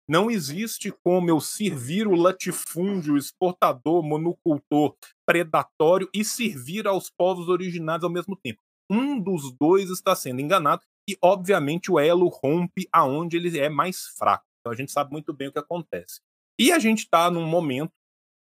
Não 0.10 0.32
existe 0.32 0.92
como 1.04 1.30
eu 1.30 1.40
servir 1.40 2.08
o 2.08 2.16
latifúndio, 2.16 3.16
exportador, 3.16 4.02
monocultor, 4.02 4.96
predatório 5.24 6.10
e 6.12 6.26
servir 6.26 6.88
aos 6.88 7.12
povos 7.12 7.48
originários 7.48 8.04
ao 8.04 8.10
mesmo 8.10 8.36
tempo. 8.36 8.60
Um 8.90 9.22
dos 9.22 9.56
dois 9.56 9.92
está 9.92 10.16
sendo 10.16 10.42
enganado 10.42 10.82
e, 11.08 11.16
obviamente, 11.22 11.92
o 11.92 12.00
elo 12.00 12.28
rompe 12.28 12.90
aonde 12.92 13.38
ele 13.38 13.56
é 13.60 13.70
mais 13.70 14.08
fraco. 14.18 14.46
Então 14.60 14.74
a 14.74 14.76
gente 14.76 14.92
sabe 14.92 15.12
muito 15.12 15.32
bem 15.32 15.50
o 15.50 15.52
que 15.52 15.60
acontece. 15.60 16.22
E 16.60 16.72
a 16.72 16.80
gente 16.80 17.04
está 17.04 17.30
num 17.30 17.46
momento 17.46 17.94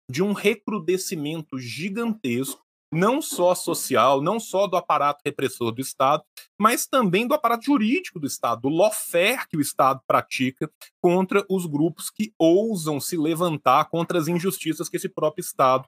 de 0.10 0.24
um 0.24 0.34
recrudescimento 0.34 1.60
gigantesco, 1.60 2.63
não 2.94 3.22
só 3.22 3.56
social, 3.56 4.22
não 4.22 4.40
só 4.40 4.68
do 4.68 4.78
aparato 4.78 5.22
repressor 5.26 5.72
do 5.72 5.82
Estado, 5.82 6.24
mas 6.60 6.86
também 6.86 7.28
do 7.28 7.34
aparato 7.34 7.66
jurídico 7.66 8.20
do 8.20 8.28
Estado, 8.28 8.62
do 8.62 8.70
lawfare 8.70 9.48
que 9.50 9.58
o 9.58 9.62
Estado 9.62 10.02
pratica 10.08 10.72
contra 11.02 11.46
os 11.50 11.66
grupos 11.66 12.10
que 12.10 12.34
ousam 12.38 13.00
se 13.00 13.18
levantar 13.18 13.90
contra 13.90 14.18
as 14.18 14.28
injustiças 14.28 14.88
que 14.88 14.98
esse 14.98 15.10
próprio 15.10 15.42
Estado 15.42 15.88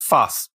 faz. 0.00 0.48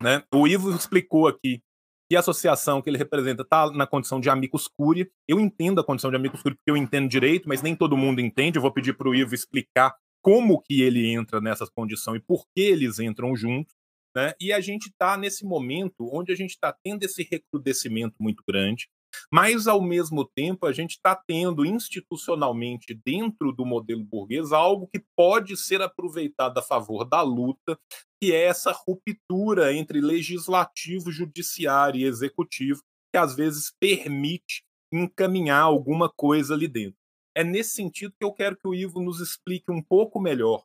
Né? 0.00 0.22
O 0.34 0.46
Ivo 0.46 0.74
explicou 0.74 1.28
aqui 1.28 1.62
que 2.08 2.16
a 2.16 2.20
associação 2.20 2.80
que 2.80 2.88
ele 2.88 2.98
representa 2.98 3.42
está 3.42 3.70
na 3.70 3.86
condição 3.86 4.20
de 4.20 4.30
amicus 4.30 4.68
curiae. 4.68 5.10
Eu 5.26 5.40
entendo 5.40 5.80
a 5.80 5.84
condição 5.84 6.10
de 6.10 6.16
amicus 6.16 6.42
curiae 6.42 6.56
porque 6.56 6.70
eu 6.70 6.76
entendo 6.76 7.08
direito, 7.08 7.48
mas 7.48 7.62
nem 7.62 7.74
todo 7.74 7.96
mundo 7.96 8.20
entende. 8.20 8.58
Eu 8.58 8.62
vou 8.62 8.70
pedir 8.70 8.96
para 8.96 9.08
o 9.08 9.14
Ivo 9.14 9.34
explicar 9.34 9.94
como 10.22 10.60
que 10.60 10.82
ele 10.82 11.08
entra 11.12 11.40
nessa 11.40 11.66
condição 11.66 12.16
e 12.16 12.20
por 12.20 12.46
que 12.54 12.60
eles 12.60 12.98
entram 12.98 13.36
juntos. 13.36 13.74
Né? 14.16 14.32
E 14.40 14.50
a 14.50 14.62
gente 14.62 14.86
está 14.86 15.14
nesse 15.18 15.44
momento 15.44 16.08
onde 16.10 16.32
a 16.32 16.34
gente 16.34 16.52
está 16.52 16.72
tendo 16.72 17.02
esse 17.02 17.22
recrudescimento 17.22 18.14
muito 18.18 18.42
grande, 18.48 18.88
mas 19.30 19.66
ao 19.66 19.82
mesmo 19.82 20.24
tempo 20.24 20.64
a 20.64 20.72
gente 20.72 20.92
está 20.92 21.14
tendo 21.14 21.66
institucionalmente 21.66 22.98
dentro 23.04 23.52
do 23.52 23.66
modelo 23.66 24.02
burguês 24.02 24.52
algo 24.52 24.88
que 24.88 25.04
pode 25.14 25.54
ser 25.54 25.82
aproveitado 25.82 26.56
a 26.56 26.62
favor 26.62 27.04
da 27.04 27.20
luta 27.20 27.78
que 28.18 28.32
é 28.32 28.44
essa 28.44 28.72
ruptura 28.72 29.74
entre 29.74 30.00
legislativo, 30.00 31.12
judiciário 31.12 32.00
e 32.00 32.04
executivo, 32.04 32.80
que 33.12 33.18
às 33.18 33.36
vezes 33.36 33.74
permite 33.78 34.64
encaminhar 34.90 35.64
alguma 35.64 36.10
coisa 36.10 36.54
ali 36.54 36.66
dentro. 36.66 36.96
É 37.36 37.44
nesse 37.44 37.72
sentido 37.72 38.14
que 38.18 38.24
eu 38.24 38.32
quero 38.32 38.56
que 38.56 38.66
o 38.66 38.74
Ivo 38.74 39.02
nos 39.02 39.20
explique 39.20 39.70
um 39.70 39.82
pouco 39.82 40.18
melhor 40.18 40.64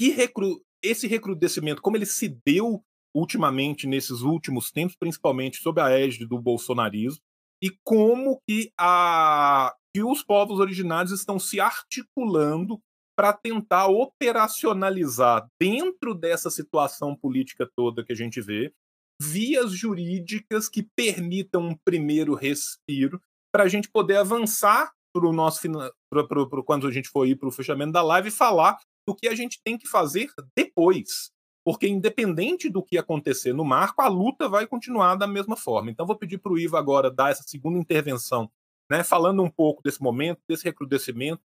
que 0.00 0.10
recru... 0.10 0.62
esse 0.86 1.06
recrudescimento, 1.06 1.82
como 1.82 1.96
ele 1.96 2.06
se 2.06 2.28
deu 2.46 2.82
ultimamente 3.14 3.86
nesses 3.86 4.20
últimos 4.20 4.70
tempos, 4.70 4.96
principalmente 4.96 5.58
sob 5.58 5.80
a 5.80 5.90
égide 5.90 6.26
do 6.26 6.38
bolsonarismo, 6.38 7.22
e 7.62 7.70
como 7.82 8.40
que, 8.46 8.70
a... 8.78 9.74
que 9.94 10.02
os 10.02 10.22
povos 10.22 10.60
originários 10.60 11.12
estão 11.12 11.38
se 11.38 11.58
articulando 11.58 12.78
para 13.18 13.32
tentar 13.32 13.86
operacionalizar 13.86 15.48
dentro 15.58 16.14
dessa 16.14 16.50
situação 16.50 17.16
política 17.16 17.68
toda 17.74 18.04
que 18.04 18.12
a 18.12 18.16
gente 18.16 18.42
vê 18.42 18.72
vias 19.20 19.72
jurídicas 19.72 20.68
que 20.68 20.82
permitam 20.94 21.68
um 21.68 21.74
primeiro 21.74 22.34
respiro 22.34 23.18
para 23.50 23.64
a 23.64 23.68
gente 23.68 23.88
poder 23.90 24.18
avançar 24.18 24.92
para 25.14 25.26
o 25.26 25.32
nosso 25.32 25.62
para 26.10 26.62
quando 26.62 26.86
a 26.86 26.90
gente 26.90 27.08
for 27.08 27.26
ir 27.26 27.36
para 27.36 27.48
o 27.48 27.52
fechamento 27.52 27.92
da 27.92 28.02
live 28.02 28.28
e 28.28 28.32
falar 28.32 28.78
do 29.06 29.14
que 29.14 29.28
a 29.28 29.34
gente 29.34 29.60
tem 29.62 29.78
que 29.78 29.88
fazer 29.88 30.28
depois. 30.54 31.30
Porque, 31.64 31.88
independente 31.88 32.68
do 32.68 32.82
que 32.82 32.96
acontecer 32.96 33.52
no 33.52 33.64
marco, 33.64 34.00
a 34.00 34.08
luta 34.08 34.48
vai 34.48 34.66
continuar 34.66 35.16
da 35.16 35.26
mesma 35.26 35.56
forma. 35.56 35.90
Então, 35.90 36.06
vou 36.06 36.16
pedir 36.16 36.38
para 36.38 36.52
o 36.52 36.58
Ivo 36.58 36.76
agora 36.76 37.10
dar 37.10 37.30
essa 37.30 37.42
segunda 37.44 37.78
intervenção, 37.78 38.50
né, 38.90 39.02
falando 39.02 39.42
um 39.42 39.50
pouco 39.50 39.82
desse 39.82 40.00
momento, 40.00 40.40
desse 40.48 40.64
recrudescimento, 40.64 41.42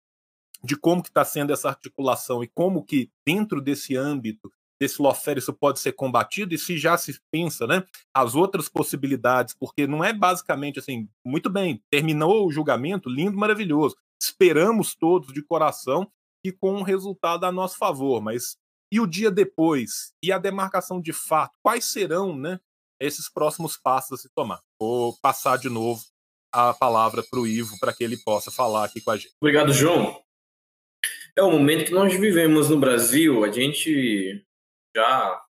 de 0.63 0.77
como 0.77 1.03
que 1.03 1.09
está 1.09 1.25
sendo 1.25 1.53
essa 1.53 1.69
articulação 1.69 2.43
e 2.43 2.49
como 2.49 2.85
que 2.85 3.11
dentro 3.27 3.61
desse 3.61 3.97
âmbito 3.97 4.51
desse 4.81 5.01
lawfare 5.01 5.39
isso 5.39 5.53
pode 5.53 5.81
ser 5.81 5.93
combatido 5.93 6.55
e 6.55 6.59
se 6.59 6.77
já 6.77 6.97
se 6.97 7.19
pensa, 7.31 7.67
né, 7.67 7.85
as 8.13 8.35
outras 8.35 8.69
possibilidades, 8.69 9.55
porque 9.55 9.87
não 9.87 10.05
é 10.05 10.13
basicamente 10.13 10.79
assim, 10.79 11.09
muito 11.25 11.49
bem, 11.49 11.83
terminou 11.91 12.47
o 12.47 12.53
julgamento, 12.53 13.09
lindo, 13.09 13.37
maravilhoso, 13.37 13.97
esperamos 14.21 14.95
todos 14.95 15.33
de 15.33 15.43
coração 15.43 16.11
e 16.45 16.53
com 16.53 16.74
um 16.74 16.82
resultado 16.82 17.45
a 17.45 17.53
nosso 17.53 17.78
favor, 17.78 18.20
mas 18.20 18.57
e 18.92 19.01
o 19.01 19.07
dia 19.07 19.30
depois 19.30 20.12
e 20.22 20.30
a 20.30 20.38
demarcação 20.38 21.01
de 21.01 21.12
fato, 21.12 21.59
quais 21.62 21.86
serão, 21.86 22.36
né, 22.36 22.61
esses 23.01 23.28
próximos 23.28 23.76
passos 23.76 24.20
a 24.20 24.22
se 24.22 24.28
tomar? 24.34 24.61
Vou 24.78 25.18
passar 25.20 25.57
de 25.59 25.68
novo 25.68 26.03
a 26.53 26.72
palavra 26.72 27.24
para 27.28 27.40
o 27.40 27.47
Ivo 27.47 27.76
para 27.80 27.92
que 27.92 28.05
ele 28.05 28.16
possa 28.18 28.51
falar 28.51 28.84
aqui 28.84 29.01
com 29.01 29.11
a 29.11 29.16
gente. 29.16 29.34
Obrigado, 29.40 29.72
João. 29.72 30.22
É 31.36 31.42
o 31.42 31.51
momento 31.51 31.86
que 31.86 31.92
nós 31.92 32.14
vivemos 32.14 32.70
no 32.70 32.78
Brasil. 32.78 33.45
A 33.45 33.51
gente 33.51 34.47
já. 34.95 35.45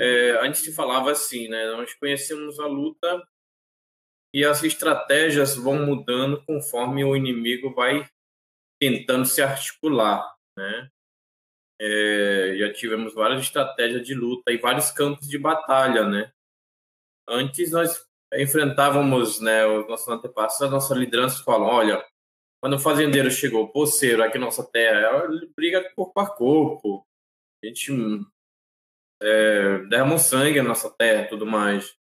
É, 0.00 0.46
antes 0.46 0.62
se 0.62 0.74
falava 0.74 1.10
assim, 1.10 1.48
né? 1.48 1.66
Nós 1.72 1.92
conhecemos 1.94 2.58
a 2.58 2.66
luta 2.66 3.22
e 4.34 4.44
as 4.44 4.62
estratégias 4.62 5.54
vão 5.54 5.84
mudando 5.84 6.42
conforme 6.46 7.04
o 7.04 7.14
inimigo 7.14 7.74
vai 7.74 8.08
tentando 8.80 9.24
se 9.24 9.42
articular, 9.42 10.34
né? 10.56 10.90
É, 11.80 12.56
já 12.58 12.72
tivemos 12.72 13.14
várias 13.14 13.42
estratégias 13.42 14.02
de 14.06 14.14
luta 14.14 14.50
e 14.50 14.56
vários 14.56 14.90
campos 14.90 15.28
de 15.28 15.38
batalha, 15.38 16.08
né? 16.08 16.32
Antes 17.28 17.72
nós 17.72 18.06
enfrentávamos, 18.34 19.40
né, 19.40 19.66
os 19.66 19.88
nossos 19.88 20.08
antepassados, 20.08 20.72
nossa 20.72 20.94
liderança 20.94 21.42
falam, 21.44 21.68
olha, 21.68 22.04
quando 22.60 22.74
o 22.74 22.78
fazendeiro 22.78 23.30
chegou, 23.30 23.68
poceiro, 23.68 24.22
aqui 24.22 24.38
na 24.38 24.46
nossa 24.46 24.64
terra, 24.64 25.24
ele 25.24 25.52
briga 25.54 25.92
corpo 25.94 26.18
a 26.20 26.28
corpo. 26.28 27.06
A 27.62 27.66
gente 27.66 27.92
é, 29.22 29.78
derrama 29.88 30.18
sangue 30.18 30.60
na 30.60 30.70
nossa 30.70 30.90
terra 30.90 31.28
tudo 31.28 31.46
mais. 31.46 31.94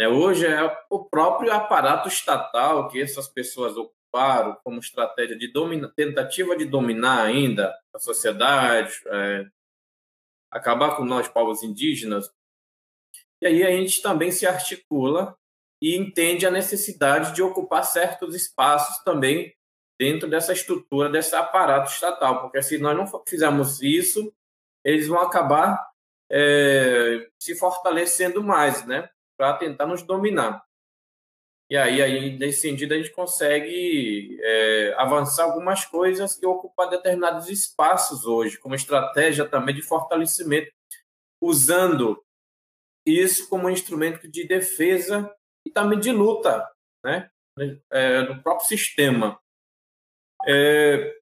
É, 0.00 0.08
hoje 0.08 0.46
é 0.46 0.60
o 0.90 1.04
próprio 1.04 1.52
aparato 1.52 2.08
estatal 2.08 2.88
que 2.88 3.00
essas 3.00 3.28
pessoas 3.28 3.76
ocuparam 4.08 4.56
como 4.64 4.80
estratégia 4.80 5.36
de 5.36 5.52
domina, 5.52 5.92
tentativa 5.94 6.56
de 6.56 6.64
dominar 6.64 7.22
ainda 7.22 7.74
a 7.94 7.98
sociedade, 7.98 9.00
é, 9.06 9.46
acabar 10.50 10.96
com 10.96 11.04
nós, 11.04 11.28
povos 11.28 11.62
indígenas. 11.62 12.30
E 13.40 13.46
aí 13.46 13.62
a 13.62 13.70
gente 13.70 14.02
também 14.02 14.32
se 14.32 14.46
articula 14.46 15.36
e 15.80 15.96
entende 15.96 16.46
a 16.46 16.50
necessidade 16.50 17.34
de 17.34 17.42
ocupar 17.42 17.84
certos 17.84 18.34
espaços 18.34 18.98
também 19.04 19.54
dentro 19.98 20.28
dessa 20.28 20.52
estrutura, 20.52 21.08
desse 21.08 21.34
aparato 21.34 21.90
estatal, 21.90 22.40
porque 22.40 22.62
se 22.62 22.78
nós 22.78 22.96
não 22.96 23.06
fizermos 23.28 23.82
isso, 23.82 24.32
eles 24.84 25.06
vão 25.06 25.20
acabar 25.20 25.88
é, 26.30 27.28
se 27.38 27.54
fortalecendo 27.56 28.42
mais, 28.42 28.86
né, 28.86 29.08
para 29.36 29.54
tentar 29.54 29.86
nos 29.86 30.02
dominar. 30.02 30.64
E 31.70 31.76
aí, 31.76 32.00
aí, 32.00 32.38
nesse 32.38 32.62
sentido, 32.62 32.94
a 32.94 32.96
gente 32.96 33.12
consegue 33.12 34.38
é, 34.40 34.94
avançar 34.96 35.44
algumas 35.44 35.84
coisas 35.84 36.40
e 36.42 36.46
ocupar 36.46 36.88
determinados 36.88 37.48
espaços 37.50 38.24
hoje, 38.24 38.58
como 38.58 38.74
estratégia 38.74 39.46
também 39.46 39.74
de 39.74 39.82
fortalecimento, 39.82 40.72
usando 41.42 42.24
isso 43.06 43.48
como 43.50 43.68
instrumento 43.68 44.26
de 44.26 44.46
defesa 44.46 45.30
e 45.66 45.70
também 45.70 46.00
de 46.00 46.10
luta, 46.10 46.66
né, 47.04 47.30
é, 47.90 48.22
no 48.22 48.42
próprio 48.42 48.66
sistema. 48.66 49.38
É, 50.46 51.18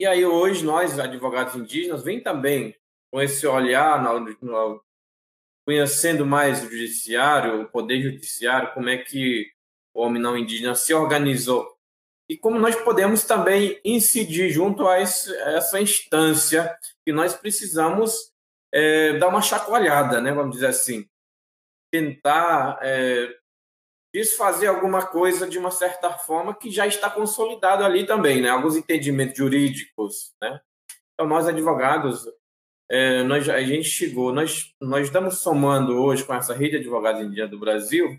e 0.00 0.06
aí 0.06 0.26
hoje 0.26 0.64
nós, 0.64 0.98
advogados 0.98 1.54
indígenas, 1.54 2.02
vem 2.02 2.20
também 2.20 2.76
com 3.12 3.22
esse 3.22 3.46
olhar, 3.46 4.02
no, 4.02 4.20
no, 4.42 4.84
conhecendo 5.66 6.26
mais 6.26 6.62
o 6.62 6.70
judiciário, 6.70 7.62
o 7.62 7.68
poder 7.68 8.02
judiciário, 8.02 8.72
como 8.74 8.88
é 8.88 8.98
que 8.98 9.50
o 9.94 10.02
homem 10.02 10.20
não 10.20 10.36
indígena 10.36 10.74
se 10.74 10.92
organizou 10.92 11.74
e 12.28 12.36
como 12.36 12.58
nós 12.58 12.74
podemos 12.76 13.24
também 13.24 13.78
incidir 13.84 14.50
junto 14.50 14.88
a, 14.88 15.00
esse, 15.00 15.34
essa 15.36 15.80
instância 15.80 16.74
que 17.04 17.12
nós 17.12 17.34
precisamos 17.34 18.32
é, 18.72 19.18
dar 19.18 19.28
uma 19.28 19.42
chacoalhada, 19.42 20.20
né, 20.20 20.32
vamos 20.32 20.54
dizer 20.54 20.68
assim, 20.68 21.06
tentar 21.92 22.78
é, 22.82 23.28
desfazer 24.12 24.68
alguma 24.68 25.06
coisa 25.06 25.46
de 25.46 25.58
uma 25.58 25.70
certa 25.70 26.10
forma 26.12 26.54
que 26.54 26.70
já 26.70 26.86
está 26.86 27.10
consolidado 27.10 27.84
ali 27.84 28.06
também, 28.06 28.40
né? 28.40 28.48
Alguns 28.48 28.74
entendimentos 28.74 29.36
jurídicos, 29.36 30.34
né? 30.42 30.60
Então, 31.12 31.28
nós 31.28 31.46
advogados 31.46 32.26
é, 32.90 33.22
nós, 33.22 33.48
a 33.48 33.62
gente 33.62 33.88
chegou, 33.88 34.32
nós, 34.32 34.74
nós 34.80 35.06
estamos 35.06 35.40
somando 35.40 36.02
hoje 36.02 36.24
com 36.24 36.34
essa 36.34 36.54
rede 36.54 36.72
de 36.72 36.76
advogados 36.78 37.22
indígenas 37.22 37.50
do 37.50 37.58
Brasil 37.58 38.18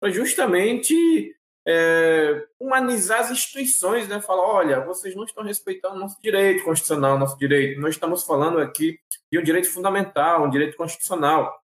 para 0.00 0.10
justamente 0.10 1.34
é, 1.66 2.46
humanizar 2.60 3.20
as 3.20 3.30
instituições, 3.30 4.08
né? 4.08 4.20
Falar, 4.20 4.42
olha, 4.42 4.80
vocês 4.80 5.14
não 5.14 5.24
estão 5.24 5.42
respeitando 5.42 5.98
nosso 5.98 6.20
direito 6.22 6.64
constitucional, 6.64 7.18
nosso 7.18 7.36
direito. 7.38 7.80
Nós 7.80 7.94
estamos 7.94 8.22
falando 8.22 8.58
aqui 8.58 8.98
de 9.30 9.38
um 9.38 9.42
direito 9.42 9.70
fundamental, 9.70 10.44
um 10.44 10.50
direito 10.50 10.76
constitucional. 10.76 11.60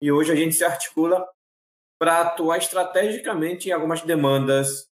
E 0.00 0.12
hoje 0.12 0.30
a 0.32 0.36
gente 0.36 0.54
se 0.54 0.64
articula 0.64 1.26
para 1.98 2.20
atuar 2.20 2.58
estrategicamente 2.58 3.68
em 3.68 3.72
algumas 3.72 4.02
demandas 4.02 4.91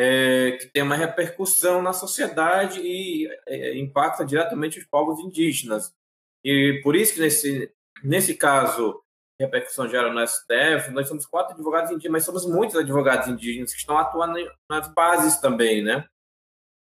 é, 0.00 0.52
que 0.52 0.66
tem 0.68 0.84
uma 0.84 0.94
repercussão 0.94 1.82
na 1.82 1.92
sociedade 1.92 2.80
e 2.80 3.28
é, 3.48 3.76
impacta 3.76 4.24
diretamente 4.24 4.78
os 4.78 4.84
povos 4.84 5.18
indígenas. 5.18 5.92
E 6.44 6.80
por 6.84 6.94
isso 6.94 7.14
que 7.14 7.20
nesse, 7.20 7.74
nesse 8.04 8.36
caso, 8.36 9.02
repercussão 9.40 9.88
gera 9.88 10.12
no 10.12 10.24
STF, 10.24 10.92
nós 10.92 11.08
somos 11.08 11.26
quatro 11.26 11.52
advogados 11.52 11.90
indígenas, 11.90 12.12
mas 12.12 12.24
somos 12.24 12.46
muitos 12.46 12.76
advogados 12.76 13.26
indígenas 13.26 13.72
que 13.72 13.80
estão 13.80 13.98
atuando 13.98 14.38
nas 14.70 14.86
bases 14.94 15.40
também, 15.40 15.82
né? 15.82 16.06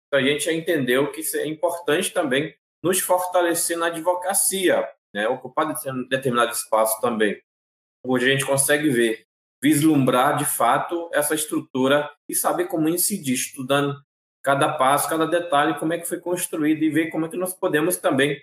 Então 0.08 0.18
a 0.18 0.22
gente 0.22 0.46
já 0.46 0.52
entendeu 0.52 1.12
que 1.12 1.20
é 1.36 1.46
importante 1.46 2.12
também 2.12 2.52
nos 2.82 2.98
fortalecer 2.98 3.78
na 3.78 3.86
advocacia, 3.86 4.88
né? 5.14 5.28
Ocupar 5.28 5.72
determinado 6.08 6.50
espaço 6.50 7.00
também. 7.00 7.40
Hoje 8.04 8.26
a 8.26 8.32
gente 8.32 8.44
consegue 8.44 8.90
ver 8.90 9.24
vislumbrar 9.64 10.36
de 10.36 10.44
fato 10.44 11.08
essa 11.10 11.34
estrutura 11.34 12.10
e 12.28 12.34
saber 12.34 12.66
como 12.66 12.86
incidir, 12.86 13.32
estudando 13.32 13.96
cada 14.42 14.70
passo, 14.74 15.08
cada 15.08 15.26
detalhe, 15.26 15.78
como 15.78 15.94
é 15.94 15.98
que 15.98 16.06
foi 16.06 16.20
construído 16.20 16.82
e 16.82 16.90
ver 16.90 17.08
como 17.08 17.24
é 17.24 17.30
que 17.30 17.36
nós 17.38 17.54
podemos 17.54 17.96
também 17.96 18.38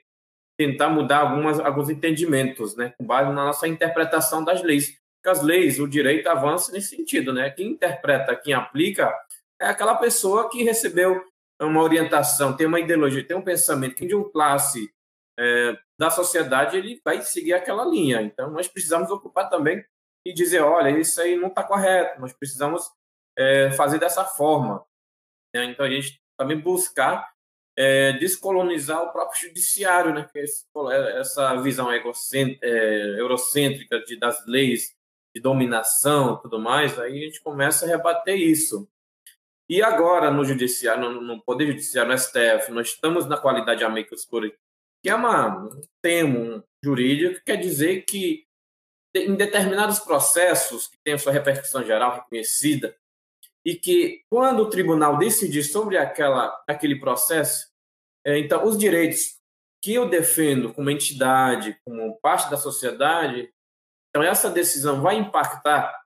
tentar 0.57 0.89
mudar 0.89 1.19
algumas, 1.19 1.59
alguns 1.59 1.91
entendimentos, 1.91 2.75
né, 2.75 2.95
com 2.97 3.05
base 3.05 3.29
na 3.29 3.45
nossa 3.45 3.67
interpretação 3.67 4.43
das 4.43 4.63
leis. 4.63 4.97
Porque 5.21 5.29
as 5.29 5.43
leis, 5.43 5.79
o 5.79 5.87
direito 5.87 6.27
avança 6.27 6.71
nesse 6.71 6.95
sentido, 6.95 7.31
né? 7.31 7.51
Quem 7.51 7.73
interpreta, 7.73 8.35
quem 8.35 8.55
aplica, 8.55 9.13
é 9.59 9.67
aquela 9.67 9.93
pessoa 9.93 10.49
que 10.49 10.63
recebeu 10.63 11.23
uma 11.61 11.83
orientação, 11.83 12.57
tem 12.57 12.65
uma 12.65 12.79
ideologia, 12.79 13.23
tem 13.23 13.37
um 13.37 13.43
pensamento, 13.43 13.93
que 13.93 14.07
de 14.07 14.15
uma 14.15 14.27
classe 14.31 14.91
é, 15.39 15.77
da 15.99 16.09
sociedade 16.09 16.75
ele 16.77 16.99
vai 17.05 17.21
seguir 17.21 17.53
aquela 17.53 17.85
linha. 17.85 18.23
Então, 18.23 18.49
nós 18.49 18.67
precisamos 18.67 19.11
ocupar 19.11 19.51
também 19.51 19.85
e 20.25 20.33
dizer, 20.33 20.61
olha, 20.61 20.89
isso 20.99 21.19
aí 21.21 21.35
não 21.35 21.47
está 21.47 21.63
correto, 21.63 22.19
nós 22.19 22.33
precisamos 22.33 22.89
é, 23.37 23.71
fazer 23.71 23.99
dessa 23.99 24.23
forma. 24.23 24.85
Né? 25.53 25.65
Então, 25.65 25.85
a 25.85 25.89
gente 25.89 26.21
também 26.37 26.59
buscar 26.59 27.31
é, 27.77 28.13
descolonizar 28.13 29.01
o 29.01 29.11
próprio 29.11 29.47
judiciário, 29.47 30.13
né? 30.13 30.29
É 30.35 31.19
essa 31.19 31.55
visão 31.61 31.89
é, 31.91 33.19
eurocêntrica 33.19 33.99
de, 34.01 34.17
das 34.17 34.45
leis 34.45 34.95
de 35.33 35.41
dominação 35.41 36.37
tudo 36.41 36.59
mais, 36.59 36.99
aí 36.99 37.17
a 37.17 37.25
gente 37.25 37.41
começa 37.41 37.85
a 37.85 37.87
rebater 37.87 38.35
isso. 38.35 38.87
E 39.69 39.81
agora, 39.81 40.29
no 40.29 40.43
judiciário, 40.43 41.09
no, 41.09 41.41
Poder 41.41 41.67
Judiciário, 41.67 42.11
no 42.11 42.17
STF, 42.17 42.71
nós 42.71 42.89
estamos 42.89 43.25
na 43.25 43.37
qualidade 43.37 43.83
amicus 43.85 44.25
curiae, 44.25 44.53
que 45.01 45.09
é 45.09 45.15
um 45.15 45.69
termo 46.01 46.61
jurídico 46.83 47.35
que 47.35 47.45
quer 47.45 47.55
dizer 47.55 48.01
que 48.01 48.45
em 49.13 49.35
determinados 49.35 49.99
processos 49.99 50.87
que 50.87 50.97
têm 51.03 51.17
sua 51.17 51.33
repercussão 51.33 51.83
geral 51.83 52.15
reconhecida 52.15 52.95
e 53.65 53.75
que 53.75 54.23
quando 54.29 54.61
o 54.61 54.69
tribunal 54.69 55.17
decidir 55.17 55.63
sobre 55.63 55.97
aquela, 55.97 56.63
aquele 56.67 56.99
processo, 56.99 57.67
é, 58.25 58.39
então 58.39 58.65
os 58.65 58.77
direitos 58.77 59.39
que 59.83 59.93
eu 59.93 60.07
defendo 60.07 60.73
como 60.73 60.89
entidade, 60.89 61.79
como 61.83 62.19
parte 62.21 62.49
da 62.49 62.57
sociedade, 62.57 63.51
então 64.09 64.23
essa 64.23 64.49
decisão 64.49 65.01
vai 65.01 65.15
impactar 65.15 65.99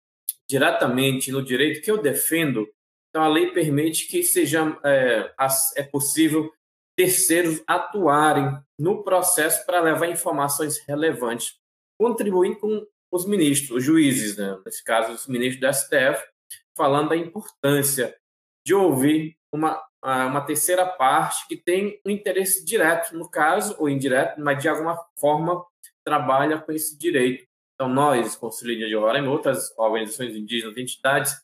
diretamente 0.50 1.32
no 1.32 1.44
direito 1.44 1.82
que 1.82 1.92
eu 1.92 2.02
defendo. 2.02 2.68
Então 3.10 3.24
a 3.24 3.28
lei 3.28 3.52
permite 3.52 4.08
que 4.08 4.24
seja 4.24 4.78
é, 4.84 5.34
é 5.76 5.84
possível 5.84 6.52
terceiros 6.98 7.62
atuarem 7.68 8.58
no 8.80 9.04
processo 9.04 9.66
para 9.66 9.82
levar 9.82 10.08
informações 10.08 10.80
relevantes, 10.88 11.58
contribuindo 12.00 12.60
com 12.60 12.88
os 13.12 13.26
ministros, 13.26 13.78
os 13.78 13.84
juízes, 13.84 14.38
né? 14.38 14.58
nesse 14.66 14.84
caso, 14.84 15.14
os 15.14 15.28
ministros 15.28 15.62
do 15.62 15.74
STF, 15.74 16.24
falando 16.76 17.10
da 17.10 17.16
importância 17.16 18.16
de 18.66 18.74
ouvir 18.74 19.38
uma, 19.52 19.82
uma 20.04 20.42
terceira 20.42 20.86
parte 20.86 21.48
que 21.48 21.56
tem 21.56 22.00
um 22.06 22.10
interesse 22.10 22.66
direto, 22.66 23.16
no 23.16 23.30
caso, 23.30 23.76
ou 23.80 23.88
indireto, 23.88 24.40
mas 24.42 24.62
de 24.62 24.68
alguma 24.68 24.98
forma 25.20 25.64
trabalha 26.04 26.60
com 26.60 26.72
esse 26.72 26.98
direito. 26.98 27.46
Então, 27.74 27.90
nós, 27.90 28.36
Conselho 28.36 28.76
de 28.78 28.96
Roraima 28.96 29.28
e 29.28 29.30
outras 29.30 29.74
organizações 29.78 30.36
indígenas, 30.36 30.78
entidades, 30.78 31.36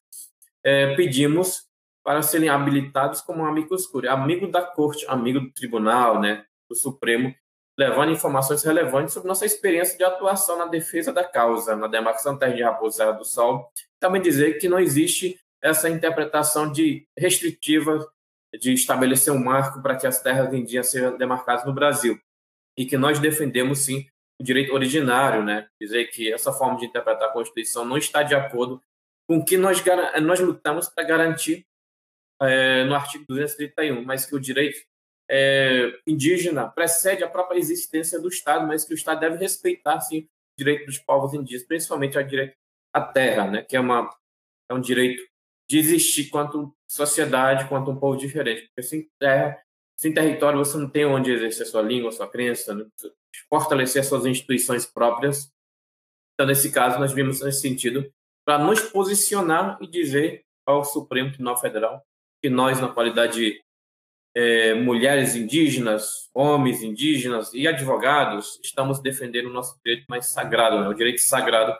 é, 0.63 0.95
pedimos 0.95 1.67
para 2.03 2.21
serem 2.21 2.49
habilitados 2.49 3.21
como 3.21 3.45
amigos 3.45 3.85
curiae, 3.85 4.13
amigo 4.13 4.47
da 4.47 4.61
corte, 4.61 5.05
amigo 5.07 5.39
do 5.39 5.51
tribunal, 5.51 6.19
né, 6.19 6.45
do 6.69 6.75
Supremo, 6.75 7.33
levando 7.81 8.11
informações 8.11 8.63
relevantes 8.63 9.13
sobre 9.13 9.27
nossa 9.27 9.43
experiência 9.43 9.97
de 9.97 10.03
atuação 10.03 10.55
na 10.55 10.67
defesa 10.67 11.11
da 11.11 11.23
causa, 11.23 11.75
na 11.75 11.87
demarcação 11.87 12.37
terra 12.37 12.53
de 12.53 12.61
Raposa 12.61 13.11
do 13.11 13.25
Sol. 13.25 13.71
Também 13.99 14.21
dizer 14.21 14.59
que 14.59 14.69
não 14.69 14.79
existe 14.79 15.39
essa 15.59 15.89
interpretação 15.89 16.71
de 16.71 17.07
restritiva 17.17 18.07
de 18.59 18.73
estabelecer 18.73 19.33
um 19.33 19.43
marco 19.43 19.81
para 19.81 19.95
que 19.95 20.05
as 20.05 20.21
terras 20.21 20.53
indígenas 20.53 20.91
sejam 20.91 21.17
demarcadas 21.17 21.65
no 21.65 21.73
Brasil 21.73 22.19
e 22.77 22.85
que 22.85 22.97
nós 22.97 23.17
defendemos 23.17 23.79
sim 23.79 24.05
o 24.39 24.43
direito 24.43 24.73
originário, 24.73 25.43
né? 25.43 25.67
Dizer 25.79 26.05
que 26.05 26.31
essa 26.31 26.53
forma 26.53 26.77
de 26.77 26.85
interpretar 26.85 27.29
a 27.29 27.33
Constituição 27.33 27.83
não 27.83 27.97
está 27.97 28.21
de 28.21 28.35
acordo 28.35 28.79
com 29.27 29.37
o 29.37 29.45
que 29.45 29.57
nós 29.57 29.83
nós 30.21 30.39
lutamos 30.39 30.87
para 30.87 31.03
garantir 31.03 31.65
é, 32.39 32.83
no 32.83 32.93
artigo 32.93 33.25
231, 33.27 34.03
mas 34.03 34.25
que 34.25 34.35
o 34.35 34.39
direito 34.39 34.79
é, 35.33 35.97
indígena 36.05 36.67
precede 36.67 37.23
a 37.23 37.29
própria 37.29 37.57
existência 37.57 38.19
do 38.19 38.27
Estado, 38.27 38.67
mas 38.67 38.83
que 38.83 38.93
o 38.93 38.95
Estado 38.95 39.21
deve 39.21 39.37
respeitar, 39.37 40.01
sim, 40.01 40.19
o 40.19 40.27
direito 40.57 40.85
dos 40.85 40.99
povos 40.99 41.33
indígenas, 41.33 41.65
principalmente 41.65 42.17
o 42.17 42.27
direito 42.27 42.53
à 42.93 42.99
terra, 42.99 43.49
né, 43.49 43.61
que 43.63 43.77
é, 43.77 43.79
uma, 43.79 44.09
é 44.69 44.73
um 44.73 44.81
direito 44.81 45.23
de 45.69 45.79
existir 45.79 46.29
quanto 46.29 46.75
sociedade, 46.85 47.69
quanto 47.69 47.91
um 47.91 47.95
povo 47.97 48.17
diferente. 48.17 48.63
Porque 48.63 48.83
sem 48.83 49.09
terra, 49.17 49.57
sem 49.97 50.13
território, 50.13 50.59
você 50.59 50.77
não 50.77 50.89
tem 50.89 51.05
onde 51.05 51.31
exercer 51.31 51.65
sua 51.65 51.81
língua, 51.81 52.11
sua 52.11 52.29
crença, 52.29 52.75
né, 52.75 52.85
fortalecer 53.49 54.03
suas 54.03 54.25
instituições 54.25 54.85
próprias. 54.85 55.49
Então, 56.33 56.45
nesse 56.45 56.73
caso, 56.73 56.99
nós 56.99 57.13
vimos 57.13 57.39
nesse 57.39 57.61
sentido 57.61 58.11
para 58.45 58.57
nos 58.57 58.81
posicionar 58.81 59.77
e 59.79 59.87
dizer 59.87 60.43
ao 60.65 60.83
Supremo 60.83 61.29
Tribunal 61.29 61.57
Federal 61.57 62.03
que 62.41 62.49
nós, 62.49 62.81
na 62.81 62.89
qualidade 62.89 63.63
é, 64.35 64.73
mulheres 64.73 65.35
indígenas, 65.35 66.29
homens 66.33 66.81
indígenas 66.81 67.53
e 67.53 67.67
advogados, 67.67 68.59
estamos 68.63 69.01
defendendo 69.01 69.47
o 69.47 69.53
nosso 69.53 69.79
direito 69.83 70.05
mais 70.07 70.27
sagrado, 70.27 70.79
né? 70.79 70.87
o 70.87 70.93
direito 70.93 71.19
sagrado 71.19 71.73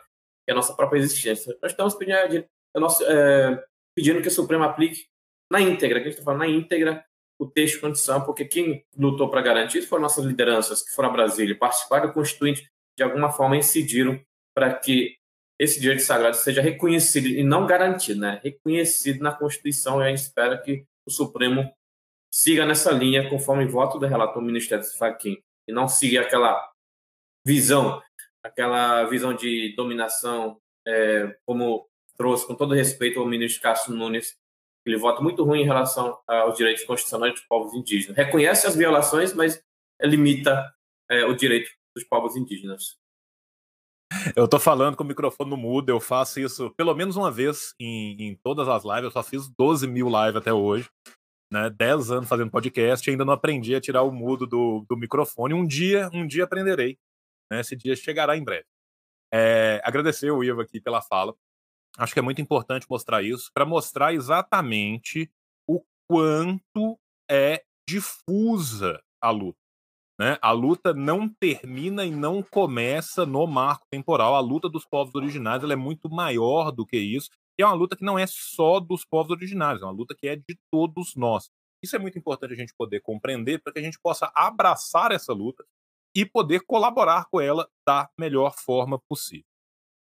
que 0.44 0.50
é 0.50 0.52
a 0.52 0.56
nossa 0.56 0.74
própria 0.74 0.98
existência. 0.98 1.56
Nós 1.62 1.72
estamos 1.72 1.94
pedindo, 1.94 2.44
a 2.74 2.80
nossa, 2.80 3.04
é, 3.04 3.64
pedindo 3.94 4.20
que 4.20 4.28
o 4.28 4.30
Supremo 4.30 4.64
aplique 4.64 5.06
na 5.50 5.60
íntegra, 5.60 6.00
que 6.00 6.06
a 6.06 6.10
gente 6.10 6.18
está 6.18 6.24
falando 6.24 6.40
na 6.40 6.48
íntegra, 6.48 7.04
o 7.38 7.46
texto 7.46 7.80
condição, 7.80 8.24
porque 8.24 8.44
quem 8.44 8.84
lutou 8.96 9.28
para 9.28 9.42
garantir 9.42 9.78
isso 9.78 9.88
foram 9.88 10.02
nossas 10.02 10.24
lideranças 10.24 10.82
que 10.82 10.94
foram 10.94 11.10
a 11.10 11.12
Brasília, 11.12 11.58
participaram 11.58 12.08
do 12.08 12.12
Constituinte, 12.12 12.68
de 12.96 13.02
alguma 13.02 13.30
forma 13.30 13.56
incidiram 13.56 14.20
para 14.54 14.72
que 14.74 15.16
esse 15.58 15.80
direito 15.80 16.02
sagrado 16.02 16.36
seja 16.36 16.60
reconhecido 16.60 17.26
e 17.28 17.42
não 17.42 17.66
garantido, 17.66 18.20
né? 18.20 18.40
reconhecido 18.42 19.22
na 19.22 19.32
Constituição 19.32 20.00
e 20.00 20.04
a 20.04 20.08
gente 20.08 20.22
espera 20.22 20.58
que 20.58 20.84
o 21.06 21.10
Supremo 21.10 21.72
siga 22.32 22.64
nessa 22.64 22.90
linha 22.90 23.28
conforme 23.28 23.66
voto 23.66 23.98
do 23.98 24.06
relator 24.06 24.42
Ministério 24.42 24.82
do 24.82 24.96
Faquim 24.96 25.42
e 25.68 25.72
não 25.72 25.86
siga 25.86 26.22
aquela 26.22 26.72
visão, 27.46 28.02
aquela 28.42 29.04
visão 29.04 29.34
de 29.34 29.74
dominação, 29.76 30.58
é, 30.86 31.36
como 31.44 31.86
trouxe 32.16 32.46
com 32.46 32.54
todo 32.54 32.74
respeito 32.74 33.20
ao 33.20 33.26
ministro 33.26 33.62
Cássio 33.62 33.94
Nunes, 33.94 34.36
ele 34.84 34.96
vota 34.96 35.20
muito 35.20 35.44
ruim 35.44 35.60
em 35.60 35.66
relação 35.66 36.18
aos 36.26 36.56
direitos 36.56 36.84
constitucionais 36.84 37.34
dos 37.34 37.42
povos 37.42 37.74
indígenas. 37.74 38.16
Reconhece 38.16 38.66
as 38.66 38.74
violações, 38.74 39.32
mas 39.32 39.62
limita 40.00 40.72
é, 41.10 41.24
o 41.24 41.34
direito 41.34 41.70
dos 41.94 42.04
povos 42.04 42.34
indígenas. 42.34 42.96
Eu 44.36 44.48
tô 44.48 44.58
falando 44.58 44.96
com 44.96 45.04
o 45.04 45.06
microfone 45.06 45.50
no 45.50 45.56
mudo, 45.56 45.90
eu 45.90 46.00
faço 46.00 46.40
isso 46.40 46.70
pelo 46.76 46.94
menos 46.94 47.16
uma 47.16 47.30
vez 47.30 47.74
em, 47.78 48.16
em 48.20 48.36
todas 48.36 48.68
as 48.68 48.84
lives, 48.84 49.04
eu 49.04 49.10
só 49.10 49.22
fiz 49.22 49.48
12 49.56 49.86
mil 49.86 50.06
lives 50.06 50.36
até 50.36 50.52
hoje 50.52 50.90
né, 51.52 51.68
10 51.68 52.10
anos 52.10 52.28
fazendo 52.28 52.50
podcast 52.50 53.08
ainda 53.10 53.26
não 53.26 53.34
aprendi 53.34 53.74
a 53.74 53.80
tirar 53.80 54.02
o 54.02 54.10
mudo 54.10 54.46
do, 54.46 54.86
do 54.88 54.96
microfone. 54.96 55.52
Um 55.52 55.66
dia, 55.66 56.08
um 56.12 56.26
dia 56.26 56.44
aprenderei. 56.44 56.98
Né, 57.50 57.60
esse 57.60 57.76
dia 57.76 57.94
chegará 57.94 58.36
em 58.38 58.42
breve. 58.42 58.64
É, 59.30 59.78
agradecer 59.84 60.30
o 60.30 60.42
Ivo 60.42 60.62
aqui 60.62 60.80
pela 60.80 61.02
fala. 61.02 61.34
Acho 61.98 62.14
que 62.14 62.18
é 62.18 62.22
muito 62.22 62.40
importante 62.40 62.86
mostrar 62.88 63.22
isso, 63.22 63.50
para 63.52 63.66
mostrar 63.66 64.14
exatamente 64.14 65.30
o 65.68 65.84
quanto 66.08 66.98
é 67.30 67.62
difusa 67.86 69.02
a 69.20 69.30
luta. 69.30 69.58
Né? 70.18 70.38
A 70.40 70.52
luta 70.52 70.94
não 70.94 71.28
termina 71.28 72.06
e 72.06 72.10
não 72.10 72.42
começa 72.42 73.26
no 73.26 73.46
marco 73.46 73.86
temporal. 73.90 74.34
A 74.34 74.40
luta 74.40 74.70
dos 74.70 74.86
povos 74.86 75.14
originários 75.14 75.70
é 75.70 75.76
muito 75.76 76.08
maior 76.08 76.70
do 76.70 76.86
que 76.86 76.96
isso. 76.96 77.28
E 77.62 77.64
é 77.64 77.66
uma 77.68 77.74
luta 77.74 77.94
que 77.94 78.04
não 78.04 78.18
é 78.18 78.26
só 78.26 78.80
dos 78.80 79.04
povos 79.04 79.30
originários, 79.30 79.82
é 79.82 79.86
uma 79.86 79.92
luta 79.92 80.16
que 80.18 80.26
é 80.26 80.34
de 80.34 80.58
todos 80.68 81.14
nós. 81.14 81.48
Isso 81.80 81.94
é 81.94 81.98
muito 82.00 82.18
importante 82.18 82.52
a 82.54 82.56
gente 82.56 82.74
poder 82.76 82.98
compreender 82.98 83.62
para 83.62 83.72
que 83.72 83.78
a 83.78 83.82
gente 83.82 84.00
possa 84.00 84.32
abraçar 84.34 85.12
essa 85.12 85.32
luta 85.32 85.64
e 86.12 86.26
poder 86.26 86.64
colaborar 86.66 87.26
com 87.30 87.40
ela 87.40 87.70
da 87.86 88.10
melhor 88.18 88.56
forma 88.58 89.00
possível. 89.08 89.46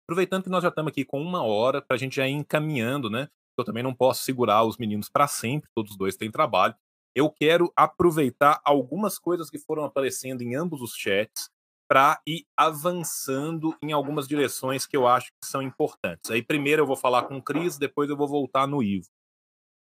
Aproveitando 0.09 0.43
que 0.43 0.51
nós 0.51 0.61
já 0.61 0.71
estamos 0.71 0.91
aqui 0.91 1.05
com 1.05 1.23
uma 1.23 1.45
hora 1.45 1.81
para 1.81 1.95
a 1.95 1.99
gente 1.99 2.17
já 2.17 2.27
ir 2.27 2.33
encaminhando, 2.33 3.09
né? 3.09 3.29
Eu 3.57 3.65
também 3.65 3.85
não 3.85 3.95
posso 3.95 4.25
segurar 4.25 4.65
os 4.65 4.77
meninos 4.77 5.09
para 5.09 5.29
sempre, 5.29 5.71
todos 5.73 5.93
os 5.93 5.97
dois 5.97 6.17
têm 6.17 6.33
trabalho. 6.33 6.75
Eu 7.15 7.31
quero 7.31 7.73
aproveitar 7.77 8.61
algumas 8.65 9.21
coisas 9.21 9.49
que 9.49 9.59
foram 9.61 9.85
aparecendo 9.85 10.43
em 10.43 10.57
ambos 10.57 10.83
os 10.83 10.97
chats 10.97 11.49
para 11.89 12.21
ir 12.27 12.45
avançando 12.57 13.77
em 13.83 13.93
algumas 13.93 14.27
direções 14.27 14.87
que 14.87 14.97
eu 14.97 15.07
acho 15.07 15.29
que 15.41 15.47
são 15.47 15.63
importantes. 15.63 16.31
Aí 16.31 16.43
primeiro 16.43 16.83
eu 16.83 16.87
vou 16.87 16.97
falar 16.97 17.25
com 17.25 17.37
o 17.37 17.43
Cris, 17.43 17.79
depois 17.79 18.11
eu 18.11 18.17
vou 18.17 18.29
voltar 18.29 18.67
no 18.67 18.83
Ivo. 18.83 19.09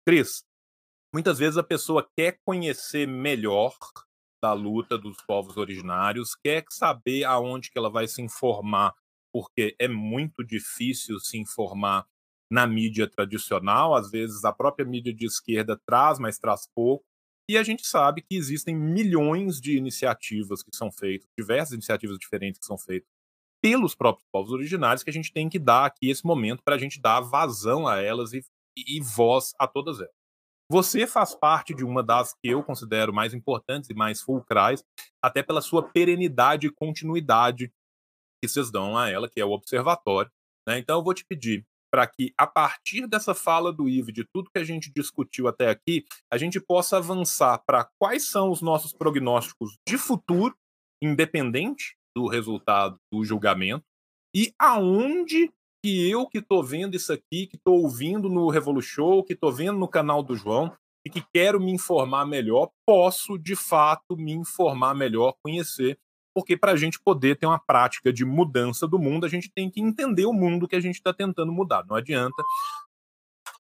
Cris, 0.08 0.44
muitas 1.14 1.38
vezes 1.40 1.58
a 1.58 1.64
pessoa 1.64 2.08
quer 2.18 2.40
conhecer 2.46 3.08
melhor 3.08 3.76
da 4.42 4.54
luta 4.54 4.98
dos 4.98 5.18
povos 5.28 5.58
originários, 5.58 6.36
quer 6.36 6.64
saber 6.70 7.26
aonde 7.26 7.70
que 7.70 7.78
ela 7.78 7.90
vai 7.90 8.08
se 8.08 8.22
informar, 8.22 8.94
porque 9.34 9.76
é 9.78 9.88
muito 9.88 10.44
difícil 10.44 11.20
se 11.20 11.38
informar 11.38 12.06
na 12.52 12.66
mídia 12.66 13.08
tradicional, 13.08 13.94
às 13.94 14.10
vezes 14.10 14.44
a 14.44 14.52
própria 14.52 14.86
mídia 14.86 15.14
de 15.14 15.26
esquerda 15.26 15.80
traz, 15.86 16.18
mas 16.18 16.40
traz 16.40 16.68
pouco. 16.74 17.06
E 17.50 17.58
a 17.58 17.64
gente 17.64 17.88
sabe 17.88 18.22
que 18.22 18.36
existem 18.36 18.76
milhões 18.76 19.60
de 19.60 19.76
iniciativas 19.76 20.62
que 20.62 20.70
são 20.72 20.92
feitas, 20.92 21.28
diversas 21.36 21.74
iniciativas 21.74 22.20
diferentes 22.20 22.60
que 22.60 22.66
são 22.68 22.78
feitas 22.78 23.10
pelos 23.60 23.96
próprios 23.96 24.30
povos 24.32 24.52
originários, 24.52 25.02
que 25.02 25.10
a 25.10 25.14
gente 25.14 25.34
tem 25.34 25.50
que 25.50 25.58
dar 25.58 25.88
aqui 25.88 26.12
esse 26.12 26.24
momento 26.24 26.62
para 26.64 26.76
a 26.76 26.78
gente 26.78 27.02
dar 27.02 27.22
vazão 27.22 27.88
a 27.88 28.00
elas 28.00 28.34
e, 28.34 28.46
e 28.78 29.02
voz 29.02 29.56
a 29.58 29.68
todas 29.68 30.00
elas. 30.00 30.14
Você 30.72 31.08
faz 31.08 31.34
parte 31.34 31.74
de 31.74 31.84
uma 31.84 32.04
das 32.04 32.36
que 32.36 32.50
eu 32.50 32.64
considero 32.64 33.12
mais 33.12 33.34
importantes 33.34 33.90
e 33.90 33.96
mais 33.96 34.22
fulcrais, 34.22 34.86
até 35.20 35.42
pela 35.42 35.60
sua 35.60 35.82
perenidade 35.82 36.68
e 36.68 36.72
continuidade 36.72 37.74
que 38.40 38.48
vocês 38.48 38.70
dão 38.70 38.96
a 38.96 39.10
ela, 39.10 39.28
que 39.28 39.42
é 39.42 39.46
o 39.46 39.52
observatório. 39.52 40.32
Né? 40.68 40.78
Então, 40.78 41.00
eu 41.00 41.04
vou 41.04 41.16
te 41.16 41.26
pedir 41.26 41.66
para 41.92 42.08
que, 42.08 42.34
a 42.38 42.46
partir 42.46 43.08
dessa 43.08 43.34
fala 43.34 43.72
do 43.74 43.90
Ivo, 43.90 44.12
de 44.12 44.24
tudo 44.34 44.50
que 44.54 44.60
a 44.60 44.64
gente 44.64 44.92
discutiu 44.96 45.48
até 45.48 45.70
aqui, 45.70 46.06
a 46.32 46.38
gente 46.38 46.60
possa 46.60 46.98
avançar 46.98 47.62
para 47.66 47.90
quais 48.00 48.28
são 48.28 48.52
os 48.52 48.62
nossos 48.62 48.94
prognósticos 48.94 49.78
de 49.88 49.98
futuro, 49.98 50.56
independente 51.02 51.96
do 52.16 52.28
resultado 52.28 52.98
do 53.12 53.24
julgamento, 53.24 53.84
e 54.36 54.54
aonde 54.60 55.52
que 55.84 56.10
eu 56.10 56.28
que 56.28 56.40
estou 56.40 56.64
vendo 56.64 56.96
isso 56.96 57.14
aqui, 57.14 57.48
que 57.48 57.56
estou 57.56 57.82
ouvindo 57.82 58.30
no 58.30 58.50
Revolution, 58.50 59.24
que 59.24 59.34
estou 59.34 59.52
vendo 59.52 59.80
no 59.80 59.88
canal 59.88 60.22
do 60.22 60.36
João, 60.36 60.76
e 61.06 61.10
que 61.10 61.24
quero 61.34 61.60
me 61.60 61.72
informar 61.72 62.26
melhor, 62.26 62.70
posso 62.86 63.38
de 63.38 63.56
fato 63.56 64.18
me 64.18 64.34
informar 64.34 64.94
melhor, 64.94 65.34
conhecer 65.42 65.98
porque 66.34 66.56
para 66.56 66.72
a 66.72 66.76
gente 66.76 67.00
poder 67.00 67.38
ter 67.38 67.46
uma 67.46 67.60
prática 67.60 68.14
de 68.14 68.24
mudança 68.24 68.88
do 68.88 69.00
mundo, 69.00 69.26
a 69.26 69.30
gente 69.30 69.52
tem 69.52 69.70
que 69.70 69.82
entender 69.82 70.26
o 70.26 70.34
mundo 70.34 70.68
que 70.68 70.76
a 70.76 70.80
gente 70.80 70.96
está 70.96 71.14
tentando 71.14 71.52
mudar. 71.52 71.86
Não 71.86 71.96
adianta 71.96 72.44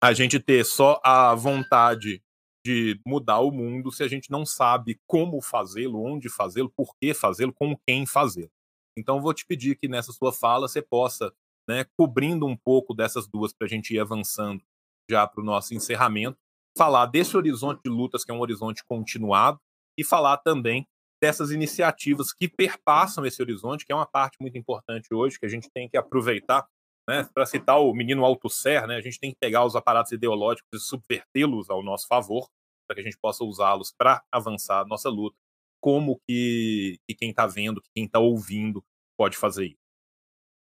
a 0.02 0.14
gente 0.14 0.40
ter 0.40 0.64
só 0.66 1.00
a 1.04 1.36
vontade 1.36 2.22
de 2.66 3.00
mudar 3.06 3.40
o 3.40 3.52
mundo 3.52 3.92
se 3.92 4.04
a 4.04 4.08
gente 4.08 4.30
não 4.30 4.46
sabe 4.46 5.00
como 5.08 5.42
fazê-lo, 5.42 6.04
onde 6.04 6.30
fazê-lo, 6.30 6.72
por 6.76 6.96
que 7.02 7.14
fazê-lo, 7.14 7.54
com 7.54 7.76
quem 7.88 8.06
fazê-lo. 8.06 8.52
Então, 8.98 9.22
vou 9.22 9.34
te 9.34 9.46
pedir 9.46 9.76
que 9.76 9.88
nessa 9.88 10.12
sua 10.12 10.32
fala 10.32 10.68
você 10.68 10.82
possa, 10.82 11.34
né, 11.68 11.86
cobrindo 11.98 12.46
um 12.46 12.56
pouco 12.56 12.94
dessas 12.94 13.28
duas 13.28 13.54
para 13.54 13.66
a 13.66 13.70
gente 13.70 13.94
ir 13.94 14.00
avançando 14.00 14.62
já 15.10 15.26
para 15.26 15.42
o 15.42 15.46
nosso 15.46 15.74
encerramento, 15.74 16.38
falar 16.78 17.08
desse 17.08 17.36
horizonte 17.36 17.82
de 17.84 17.90
lutas, 17.90 18.24
que 18.24 18.32
é 18.32 18.34
um 18.34 18.42
horizonte 18.42 18.84
continuado, 18.86 19.60
e 19.98 20.04
falar 20.04 20.38
também 20.38 20.88
dessas 21.22 21.52
iniciativas 21.52 22.34
que 22.34 22.48
perpassam 22.48 23.26
esse 23.26 23.42
horizonte, 23.42 23.86
que 23.86 23.92
é 23.92 23.96
uma 23.96 24.06
parte 24.06 24.38
muito 24.40 24.58
importante 24.58 25.14
hoje, 25.14 25.40
que 25.40 25.46
a 25.46 25.50
gente 25.50 25.70
tem 25.70 25.90
que 25.90 25.98
aproveitar. 25.98 26.68
Né? 27.08 27.28
Para 27.34 27.46
citar 27.46 27.80
o 27.80 27.94
menino 27.94 28.24
Althusser, 28.24 28.86
né? 28.88 28.96
a 28.96 29.02
gente 29.02 29.20
tem 29.20 29.32
que 29.32 29.38
pegar 29.40 29.66
os 29.66 29.76
aparatos 29.76 30.12
ideológicos 30.12 30.70
e 30.74 30.86
subvertê-los 30.86 31.70
ao 31.70 31.84
nosso 31.84 32.08
favor, 32.08 32.48
para 32.88 32.96
que 32.96 33.02
a 33.02 33.04
gente 33.04 33.18
possa 33.18 33.44
usá-los 33.44 33.92
para 33.92 34.24
avançar 34.32 34.82
a 34.82 34.86
nossa 34.86 35.10
luta, 35.10 35.36
como 35.82 36.20
que, 36.28 37.00
que 37.08 37.16
quem 37.16 37.32
está 37.32 37.48
vendo, 37.48 37.82
que 37.82 37.90
quem 37.96 38.06
está 38.06 38.20
ouvindo 38.20 38.84
pode 39.18 39.38
fazer 39.38 39.66
isso. 39.66 39.78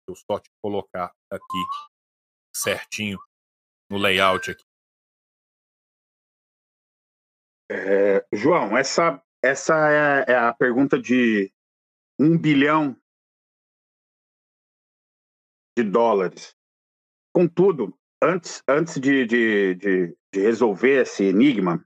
Eu 0.09 0.15
só 0.15 0.39
te 0.39 0.51
colocar 0.63 1.13
aqui 1.31 1.65
certinho 2.55 3.19
no 3.91 3.99
layout 3.99 4.51
aqui. 4.51 4.65
É, 7.71 8.25
João, 8.33 8.77
essa 8.77 9.21
essa 9.43 9.75
é, 9.91 10.33
é 10.33 10.37
a 10.37 10.53
pergunta 10.53 11.01
de 11.01 11.53
um 12.19 12.37
bilhão 12.39 12.97
de 15.77 15.85
dólares. 15.85 16.57
Contudo, 17.35 17.97
antes, 18.23 18.63
antes 18.67 18.99
de, 19.01 19.27
de, 19.27 19.75
de, 19.75 20.17
de, 20.33 20.41
resolver 20.41 21.03
esse 21.03 21.25
enigma, 21.25 21.85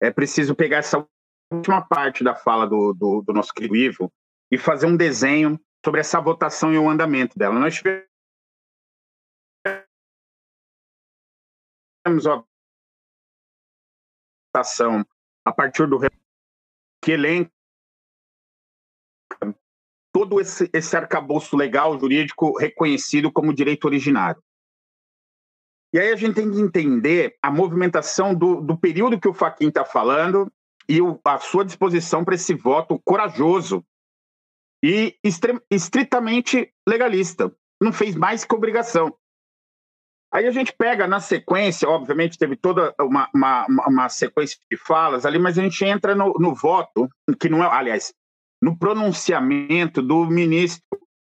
é 0.00 0.10
preciso 0.10 0.54
pegar 0.54 0.78
essa 0.78 1.06
última 1.52 1.86
parte 1.86 2.22
da 2.22 2.34
fala 2.34 2.66
do, 2.66 2.92
do, 2.92 3.22
do, 3.22 3.32
nosso 3.32 3.52
querido 3.52 3.76
Ivo 3.76 4.12
e 4.50 4.58
fazer 4.58 4.86
um 4.86 4.96
desenho 4.96 5.60
sobre 5.84 6.00
essa 6.00 6.20
votação 6.20 6.72
e 6.72 6.78
o 6.78 6.88
andamento 6.88 7.36
dela. 7.36 7.58
Nós 7.58 7.74
tivemos 7.74 8.06
a 12.26 12.44
votação 14.54 15.04
a 15.44 15.52
partir 15.52 15.88
do 15.88 15.98
que 17.04 17.12
elenca 17.12 17.52
todo 20.10 20.40
esse, 20.40 20.70
esse 20.72 20.96
arcabouço 20.96 21.54
legal, 21.54 21.98
jurídico, 22.00 22.56
reconhecido 22.56 23.30
como 23.30 23.52
direito 23.52 23.84
originário. 23.84 24.42
E 25.92 25.98
aí 25.98 26.10
a 26.10 26.16
gente 26.16 26.34
tem 26.34 26.50
que 26.50 26.58
entender 26.58 27.36
a 27.42 27.50
movimentação 27.50 28.34
do, 28.34 28.62
do 28.62 28.78
período 28.78 29.20
que 29.20 29.28
o 29.28 29.34
Faquin 29.34 29.68
está 29.68 29.84
falando 29.84 30.50
e 30.88 31.02
o, 31.02 31.20
a 31.22 31.38
sua 31.38 31.62
disposição 31.64 32.24
para 32.24 32.36
esse 32.36 32.54
voto 32.54 32.98
corajoso 33.04 33.84
e 34.82 35.18
estritamente 35.70 36.72
legalista. 36.88 37.54
Não 37.82 37.92
fez 37.92 38.14
mais 38.14 38.46
que 38.46 38.54
obrigação. 38.54 39.14
Aí 40.34 40.48
a 40.48 40.50
gente 40.50 40.72
pega 40.76 41.06
na 41.06 41.20
sequência, 41.20 41.88
obviamente 41.88 42.36
teve 42.36 42.56
toda 42.56 42.92
uma, 42.98 43.30
uma, 43.32 43.66
uma 43.86 44.08
sequência 44.08 44.58
de 44.68 44.76
falas 44.76 45.24
ali, 45.24 45.38
mas 45.38 45.56
a 45.56 45.62
gente 45.62 45.84
entra 45.84 46.12
no, 46.12 46.32
no 46.40 46.52
voto, 46.52 47.08
que 47.38 47.48
não 47.48 47.62
é, 47.62 47.68
aliás, 47.68 48.12
no 48.60 48.76
pronunciamento 48.76 50.02
do 50.02 50.26
ministro, 50.26 50.82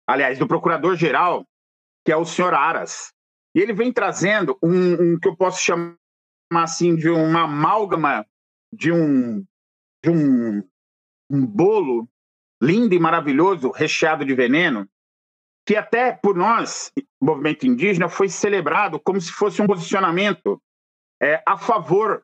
aliás, 0.07 0.39
do 0.39 0.47
procurador-geral, 0.47 1.45
que 2.05 2.13
é 2.13 2.15
o 2.15 2.23
senhor 2.23 2.53
Aras. 2.53 3.11
E 3.53 3.59
ele 3.59 3.73
vem 3.73 3.91
trazendo 3.91 4.57
um, 4.63 4.93
um, 4.93 5.19
que 5.19 5.27
eu 5.27 5.35
posso 5.35 5.61
chamar 5.61 5.97
assim 6.53 6.95
de 6.95 7.09
uma 7.09 7.41
amálgama 7.41 8.25
de 8.73 8.89
um, 8.89 9.43
de 10.01 10.09
um, 10.09 10.63
um 11.29 11.45
bolo 11.45 12.07
lindo 12.61 12.95
e 12.95 12.99
maravilhoso, 12.99 13.69
recheado 13.69 14.23
de 14.23 14.33
veneno, 14.33 14.87
que 15.65 15.75
até 15.75 16.11
por 16.11 16.35
nós, 16.35 16.91
movimento 17.21 17.65
indígena, 17.65 18.09
foi 18.09 18.27
celebrado 18.29 18.99
como 18.99 19.19
se 19.19 19.31
fosse 19.31 19.61
um 19.61 19.67
posicionamento 19.67 20.61
é, 21.21 21.41
a 21.47 21.57
favor 21.57 22.23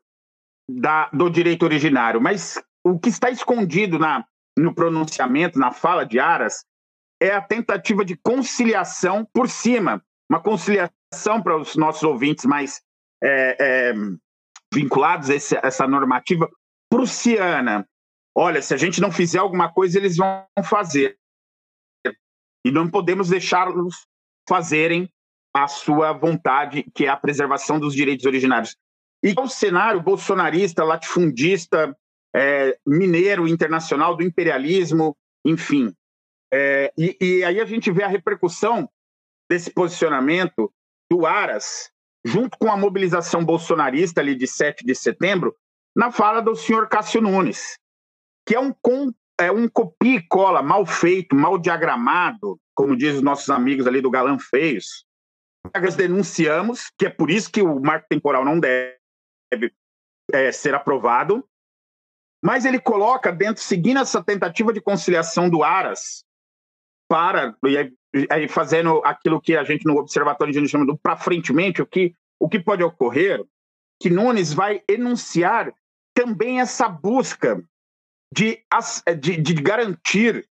da, 0.69 1.09
do 1.09 1.29
direito 1.29 1.63
originário. 1.63 2.21
Mas 2.21 2.61
o 2.83 2.99
que 2.99 3.09
está 3.09 3.29
escondido 3.29 3.97
na, 3.97 4.25
no 4.57 4.73
pronunciamento, 4.73 5.57
na 5.57 5.71
fala 5.71 6.05
de 6.05 6.19
Aras, 6.19 6.65
é 7.21 7.31
a 7.31 7.41
tentativa 7.41 8.03
de 8.03 8.15
conciliação 8.17 9.27
por 9.33 9.49
cima, 9.49 10.03
uma 10.29 10.41
conciliação 10.41 11.41
para 11.43 11.57
os 11.57 11.75
nossos 11.75 12.03
ouvintes 12.03 12.45
mais 12.45 12.81
é, 13.21 13.57
é, 13.59 13.93
vinculados 14.73 15.29
a 15.29 15.35
esse, 15.35 15.57
essa 15.61 15.87
normativa 15.87 16.49
prussiana. 16.89 17.87
Olha, 18.35 18.61
se 18.61 18.73
a 18.73 18.77
gente 18.77 19.01
não 19.01 19.11
fizer 19.11 19.39
alguma 19.39 19.71
coisa, 19.71 19.97
eles 19.97 20.15
vão 20.15 20.45
fazer 20.63 21.17
e 22.65 22.71
não 22.71 22.89
podemos 22.89 23.29
deixá-los 23.29 24.05
fazerem 24.47 25.09
a 25.53 25.67
sua 25.67 26.13
vontade, 26.13 26.83
que 26.93 27.05
é 27.05 27.09
a 27.09 27.17
preservação 27.17 27.79
dos 27.79 27.93
direitos 27.93 28.25
originários. 28.25 28.75
E 29.23 29.33
o 29.37 29.47
cenário 29.47 30.01
bolsonarista, 30.01 30.83
latifundista, 30.83 31.95
é, 32.35 32.77
mineiro, 32.85 33.47
internacional, 33.47 34.15
do 34.15 34.23
imperialismo, 34.23 35.17
enfim. 35.45 35.93
É, 36.53 36.91
e, 36.97 37.17
e 37.19 37.43
aí 37.43 37.59
a 37.59 37.65
gente 37.65 37.91
vê 37.91 38.03
a 38.03 38.07
repercussão 38.07 38.89
desse 39.49 39.71
posicionamento 39.71 40.71
do 41.11 41.25
Aras, 41.25 41.91
junto 42.23 42.57
com 42.57 42.71
a 42.71 42.77
mobilização 42.77 43.43
bolsonarista 43.43 44.21
ali 44.21 44.35
de 44.35 44.47
7 44.47 44.85
de 44.85 44.93
setembro, 44.93 45.55
na 45.95 46.11
fala 46.11 46.41
do 46.41 46.55
senhor 46.55 46.87
Cássio 46.87 47.21
Nunes, 47.21 47.77
que 48.45 48.55
é 48.55 48.59
um 48.59 48.71
é 49.39 49.51
um 49.51 49.67
copia 49.67 50.17
e 50.17 50.27
cola 50.27 50.61
mal 50.61 50.85
feito, 50.85 51.35
mal 51.35 51.57
diagramado, 51.57 52.59
como 52.75 52.95
dizem 52.95 53.17
os 53.17 53.21
nossos 53.21 53.49
amigos 53.49 53.87
ali 53.87 54.01
do 54.01 54.11
Galã 54.11 54.37
Feios. 54.37 55.05
Nós 55.75 55.95
denunciamos, 55.95 56.91
que 56.97 57.05
é 57.05 57.09
por 57.09 57.29
isso 57.29 57.51
que 57.51 57.61
o 57.61 57.79
marco 57.79 58.07
temporal 58.09 58.43
não 58.43 58.59
deve 58.59 59.73
é, 60.31 60.51
ser 60.51 60.75
aprovado, 60.75 61.45
mas 62.43 62.65
ele 62.65 62.79
coloca 62.79 63.31
dentro, 63.31 63.61
seguindo 63.61 63.99
essa 63.99 64.23
tentativa 64.23 64.71
de 64.71 64.81
conciliação 64.81 65.49
do 65.49 65.63
Aras, 65.63 66.23
para, 67.09 67.55
e 67.65 67.77
aí, 67.77 67.93
aí 68.29 68.47
fazendo 68.47 69.01
aquilo 69.03 69.41
que 69.41 69.57
a 69.57 69.63
gente 69.63 69.85
no 69.85 69.97
Observatório 69.97 70.53
de 70.53 70.67
chama 70.67 70.85
do 70.85 70.97
para 70.97 71.17
frentemente, 71.17 71.81
o 71.81 71.85
que, 71.85 72.13
o 72.39 72.47
que 72.47 72.59
pode 72.59 72.83
ocorrer, 72.83 73.43
que 73.99 74.09
Nunes 74.09 74.53
vai 74.53 74.81
enunciar 74.87 75.73
também 76.13 76.61
essa 76.61 76.87
busca 76.87 77.63
de, 78.33 78.63
de, 79.19 79.37
de 79.37 79.53
garantir 79.55 80.47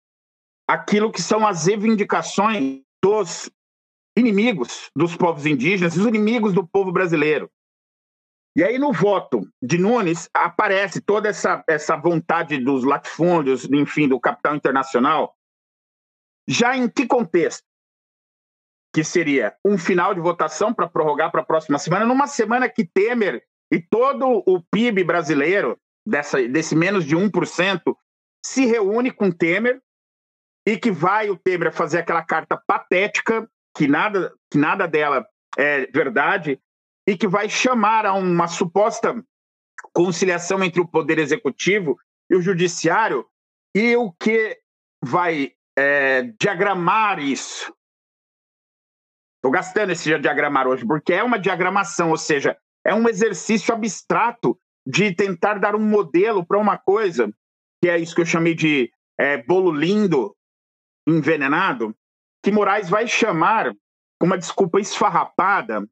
aquilo 0.69 1.13
que 1.13 1.21
são 1.21 1.47
as 1.47 1.67
reivindicações 1.67 2.83
dos 3.03 3.51
inimigos 4.17 4.91
dos 4.95 5.17
povos 5.17 5.45
indígenas, 5.45 5.97
os 5.97 6.07
inimigos 6.07 6.53
do 6.53 6.67
povo 6.67 6.93
brasileiro. 6.93 7.51
E 8.57 8.63
aí, 8.63 8.79
no 8.79 8.93
voto 8.93 9.49
de 9.61 9.77
Nunes, 9.77 10.31
aparece 10.33 11.01
toda 11.01 11.29
essa, 11.29 11.65
essa 11.69 11.97
vontade 11.97 12.57
dos 12.59 12.85
latifúndios, 12.85 13.65
enfim, 13.65 14.09
do 14.09 14.21
capital 14.21 14.55
internacional. 14.55 15.37
Já 16.49 16.77
em 16.77 16.89
que 16.89 17.05
contexto? 17.05 17.65
Que 18.95 19.03
seria 19.03 19.57
um 19.65 19.77
final 19.77 20.15
de 20.15 20.21
votação 20.21 20.73
para 20.73 20.89
prorrogar 20.89 21.33
para 21.33 21.41
a 21.41 21.45
próxima 21.45 21.81
semana, 21.81 22.07
numa 22.07 22.29
semana 22.29 22.69
que 22.69 22.87
Temer 22.87 23.45
e 23.73 23.81
todo 23.81 24.45
o 24.47 24.63
PIB 24.71 25.03
brasileiro, 25.03 25.77
dessa, 26.07 26.47
desse 26.49 26.75
menos 26.75 27.05
de 27.05 27.17
1%, 27.17 27.97
se 28.45 28.67
reúne 28.67 29.11
com 29.11 29.31
Temer 29.31 29.81
e 30.67 30.77
que 30.79 30.91
vai 30.91 31.31
o 31.31 31.37
Temer 31.37 31.73
fazer 31.73 31.99
aquela 31.99 32.23
carta 32.23 32.61
patética, 32.67 33.49
que 33.77 33.87
nada, 33.87 34.33
que 34.51 34.59
nada 34.59 34.87
dela 34.87 35.27
é 35.57 35.87
verdade, 35.87 36.61
e 37.07 37.17
que 37.17 37.29
vai 37.29 37.49
chamar 37.49 38.07
a 38.07 38.15
uma 38.15 38.49
suposta 38.49 39.23
conciliação 39.93 40.63
entre 40.63 40.81
o 40.81 40.89
poder 40.89 41.19
executivo 41.19 41.99
e 42.31 42.37
o 42.37 42.41
judiciário, 42.41 43.27
e 43.75 43.97
o 43.97 44.13
que 44.13 44.59
vai 45.03 45.53
é, 45.77 46.23
diagramar 46.41 47.19
isso. 47.19 47.73
Estou 49.37 49.51
gastando 49.51 49.91
esse 49.91 50.19
diagramar 50.19 50.67
hoje, 50.67 50.87
porque 50.87 51.13
é 51.13 51.23
uma 51.23 51.39
diagramação, 51.39 52.11
ou 52.11 52.17
seja, 52.17 52.57
é 52.85 52.95
um 52.95 53.07
exercício 53.09 53.75
abstrato 53.75 54.59
de 54.87 55.15
tentar 55.15 55.59
dar 55.59 55.75
um 55.75 55.81
modelo 55.81 56.45
para 56.45 56.59
uma 56.59 56.77
coisa, 56.77 57.33
que 57.83 57.89
é 57.89 57.99
isso 57.99 58.15
que 58.15 58.21
eu 58.21 58.27
chamei 58.27 58.55
de 58.55 58.91
é, 59.19 59.43
bolo 59.43 59.73
lindo, 59.73 60.35
envenenado, 61.07 61.95
que 62.43 62.51
Moraes 62.51 62.89
vai 62.89 63.07
chamar, 63.07 63.73
com 64.19 64.27
uma 64.27 64.39
desculpa 64.39 64.81
esfarrapada, 64.81 65.87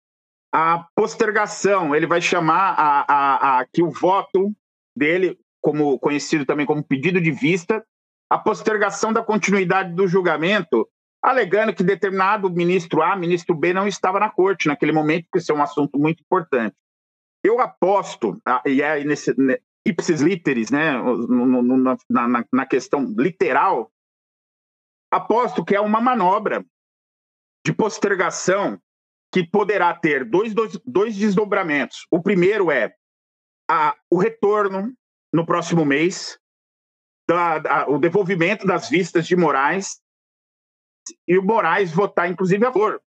a 0.52 0.86
postergação, 0.94 1.94
ele 1.94 2.06
vai 2.06 2.20
chamar 2.20 2.74
a, 2.78 3.04
a, 3.08 3.60
a, 3.60 3.66
que 3.66 3.82
o 3.82 3.90
voto 3.90 4.52
dele, 4.94 5.38
como 5.62 5.98
conhecido 5.98 6.44
também 6.44 6.66
como 6.66 6.84
pedido 6.84 7.20
de 7.20 7.30
vista, 7.30 7.82
a 8.28 8.36
postergação 8.36 9.12
da 9.12 9.22
continuidade 9.22 9.94
do 9.94 10.06
julgamento, 10.06 10.86
alegando 11.22 11.72
que 11.72 11.82
determinado 11.82 12.50
ministro 12.50 13.02
A, 13.02 13.16
ministro 13.16 13.54
B 13.54 13.72
não 13.72 13.86
estava 13.86 14.20
na 14.20 14.28
corte 14.28 14.68
naquele 14.68 14.92
momento, 14.92 15.24
porque 15.24 15.38
isso 15.38 15.52
é 15.52 15.54
um 15.54 15.62
assunto 15.62 15.98
muito 15.98 16.20
importante. 16.20 16.74
Eu 17.44 17.60
aposto, 17.60 18.40
ah, 18.46 18.62
e 18.66 18.80
é 18.80 19.02
nesse 19.04 19.38
né, 19.38 19.58
ipsis 19.84 20.20
literis, 20.20 20.70
né, 20.70 20.92
na, 22.08 22.28
na, 22.28 22.44
na 22.52 22.66
questão 22.66 23.04
literal, 23.18 23.92
aposto 25.10 25.64
que 25.64 25.74
é 25.74 25.80
uma 25.80 26.00
manobra 26.00 26.64
de 27.64 27.72
postergação 27.72 28.80
que 29.32 29.44
poderá 29.46 29.94
ter 29.94 30.24
dois, 30.24 30.54
dois, 30.54 30.78
dois 30.84 31.16
desdobramentos. 31.16 32.06
O 32.10 32.22
primeiro 32.22 32.70
é 32.70 32.94
a, 33.70 33.96
o 34.10 34.18
retorno 34.18 34.92
no 35.32 35.46
próximo 35.46 35.84
mês, 35.84 36.38
da, 37.28 37.86
o 37.88 37.98
devolvimento 37.98 38.66
das 38.66 38.88
vistas 38.88 39.26
de 39.26 39.34
Moraes, 39.34 40.00
e 41.26 41.38
o 41.38 41.42
Moraes 41.42 41.90
votar, 41.90 42.30
inclusive, 42.30 42.64
a 42.64 42.72
favor, 42.72 43.02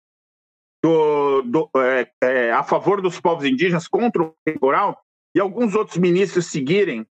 do, 0.84 1.42
do 1.44 1.70
é, 1.78 2.12
é, 2.22 2.52
a 2.52 2.64
favor 2.64 3.02
dos 3.02 3.20
povos 3.20 3.46
indígenas 3.46 3.88
contra 3.88 4.24
o 4.24 4.36
temporal, 4.46 5.00
e 5.36 5.40
alguns 5.40 5.76
outros 5.76 5.98
ministros 5.98 6.48
seguirem 6.48 7.06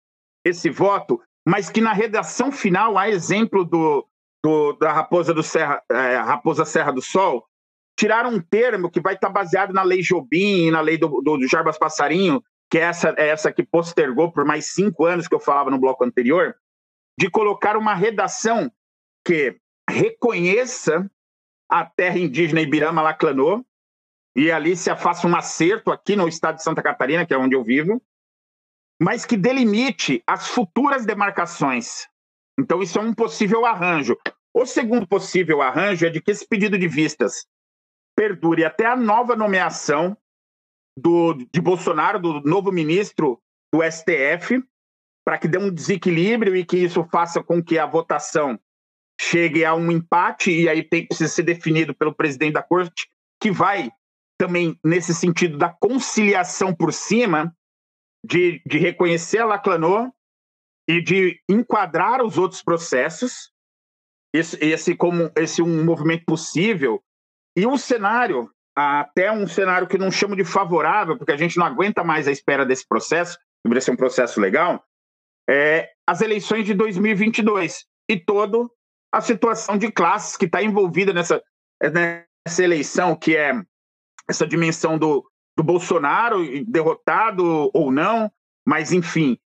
esse 0.45 0.71
voto, 0.71 1.21
mas 1.47 1.71
que 1.71 1.81
na 1.81 1.93
redação 1.93 2.51
final, 2.51 2.97
a 2.97 3.09
exemplo 3.09 3.65
do, 3.65 4.07
do 4.43 4.73
da 4.75 4.93
Raposa, 4.93 5.35
do 5.35 5.43
Serra, 5.43 5.83
é, 5.91 6.17
Raposa 6.17 6.65
Serra 6.65 6.93
do 6.93 7.03
Sol, 7.03 7.47
tiraram 7.99 8.31
um 8.31 8.41
termo 8.41 8.91
que 8.91 9.01
vai 9.01 9.15
estar 9.15 9.29
baseado 9.29 9.73
na 9.73 9.83
lei 9.83 10.01
Jobim 10.01 10.67
e 10.67 10.71
na 10.71 10.81
lei 10.81 10.97
do, 10.97 11.21
do, 11.21 11.37
do 11.37 11.49
Jarbas 11.49 11.79
Passarinho, 11.79 12.43
que 12.71 12.79
é 12.79 12.83
essa, 12.83 13.15
é 13.19 13.29
essa 13.29 13.53
que 13.53 13.63
postergou 13.63 14.31
por 14.31 14.45
mais 14.45 14.73
cinco 14.73 15.05
anos 15.05 15.27
que 15.27 15.35
eu 15.35 15.41
falava 15.41 15.71
no 15.71 15.81
bloco 15.81 16.05
anterior, 16.05 16.55
de 17.19 17.29
colocar 17.29 17.77
uma 17.77 17.95
redação 17.95 18.71
que 19.27 19.57
reconheça 19.91 21.11
a 21.69 21.85
terra 21.85 22.19
indígena 22.19 22.61
Ibirama 22.61 23.03
Laclanô, 23.03 23.65
e 24.35 24.51
ali 24.51 24.77
se 24.77 24.95
faça 24.97 25.27
um 25.27 25.35
acerto 25.35 25.91
aqui 25.91 26.15
no 26.15 26.29
estado 26.29 26.57
de 26.57 26.63
Santa 26.63 26.83
Catarina, 26.83 27.27
que 27.27 27.35
é 27.35 27.39
onde 27.39 27.55
eu 27.55 27.65
vivo, 27.65 28.01
mas 29.01 29.25
que 29.25 29.37
delimite 29.37 30.23
as 30.27 30.49
futuras 30.49 31.05
demarcações. 31.05 32.07
Então, 32.59 32.83
isso 32.83 32.99
é 32.99 33.03
um 33.03 33.15
possível 33.15 33.65
arranjo. 33.65 34.17
O 34.53 34.67
segundo 34.67 35.07
possível 35.07 35.63
arranjo 35.63 36.07
é 36.07 36.11
de 36.11 36.21
que 36.21 36.31
esse 36.31 36.47
pedido 36.47 36.79
de 36.79 36.89
vistas 36.89 37.47
perdure 38.17 38.65
até 38.65 38.87
a 38.87 38.97
nova 38.97 39.37
nomeação 39.37 40.17
do, 40.99 41.35
de 41.35 41.61
Bolsonaro, 41.61 42.19
do 42.19 42.41
novo 42.41 42.73
ministro 42.73 43.41
do 43.73 43.81
STF, 43.83 44.63
para 45.25 45.39
que 45.39 45.47
dê 45.47 45.59
um 45.59 45.73
desequilíbrio 45.73 46.57
e 46.57 46.65
que 46.65 46.79
isso 46.79 47.05
faça 47.05 47.43
com 47.43 47.63
que 47.63 47.79
a 47.79 47.87
votação 47.87 48.59
chegue 49.21 49.65
a 49.65 49.75
um 49.75 49.91
empate, 49.91 50.51
e 50.51 50.69
aí 50.69 50.83
tem, 50.83 51.07
precisa 51.07 51.29
ser 51.29 51.43
definido 51.43 51.95
pelo 51.95 52.15
presidente 52.15 52.55
da 52.55 52.63
corte, 52.63 53.09
que 53.41 53.51
vai 53.51 53.91
também 54.39 54.79
nesse 54.85 55.15
sentido 55.15 55.59
da 55.59 55.69
conciliação 55.69 56.75
por 56.75 56.93
cima, 56.93 57.53
de, 58.25 58.63
de 58.67 58.79
reconhecer 58.79 59.39
a 59.39 59.47
Laclanô 59.47 60.13
e 60.89 61.03
de 61.03 61.41
enquadrar 61.49 62.23
os 62.23 62.39
outros 62.39 62.63
processos, 62.63 63.53
esse, 64.35 64.57
esse 64.65 64.95
como 64.95 65.31
esse 65.37 65.61
um 65.61 65.85
movimento 65.85 66.25
possível 66.25 67.03
e 67.57 67.67
um 67.67 67.77
cenário, 67.77 68.51
até 68.77 69.33
um 69.33 69.47
cenário 69.47 69.89
que 69.89 69.99
não 69.99 70.11
chamo 70.11 70.37
de 70.37 70.45
favorável, 70.45 71.19
porque 71.19 71.33
a 71.33 71.37
gente 71.37 71.59
não 71.59 71.67
aguenta 71.67 72.05
mais 72.05 72.29
a 72.29 72.33
espera 72.33 72.65
desse 72.65 72.87
processo, 72.87 73.37
deveria 73.65 73.81
ser 73.81 73.91
um 73.91 73.97
processo 73.97 74.41
legal, 74.41 74.85
é 75.51 75.91
as 76.07 76.21
eleições 76.21 76.65
de 76.65 76.75
2022 76.75 77.85
e 78.09 78.17
toda 78.17 78.69
a 79.13 79.21
situação 79.21 79.79
de 79.79 79.91
classes 79.91 80.37
que 80.37 80.47
está 80.47 80.63
envolvida 80.63 81.13
nessa, 81.13 81.43
nessa 81.83 82.63
eleição, 82.63 83.17
que 83.17 83.37
é 83.37 83.53
essa 84.29 84.47
dimensão 84.47 84.99
do, 84.99 85.29
do 85.57 85.63
Bolsonaro 85.63 86.45
derrotado 86.67 87.71
ou 87.73 87.91
não, 87.91 88.31
mas 88.67 88.93
enfim, 88.93 89.39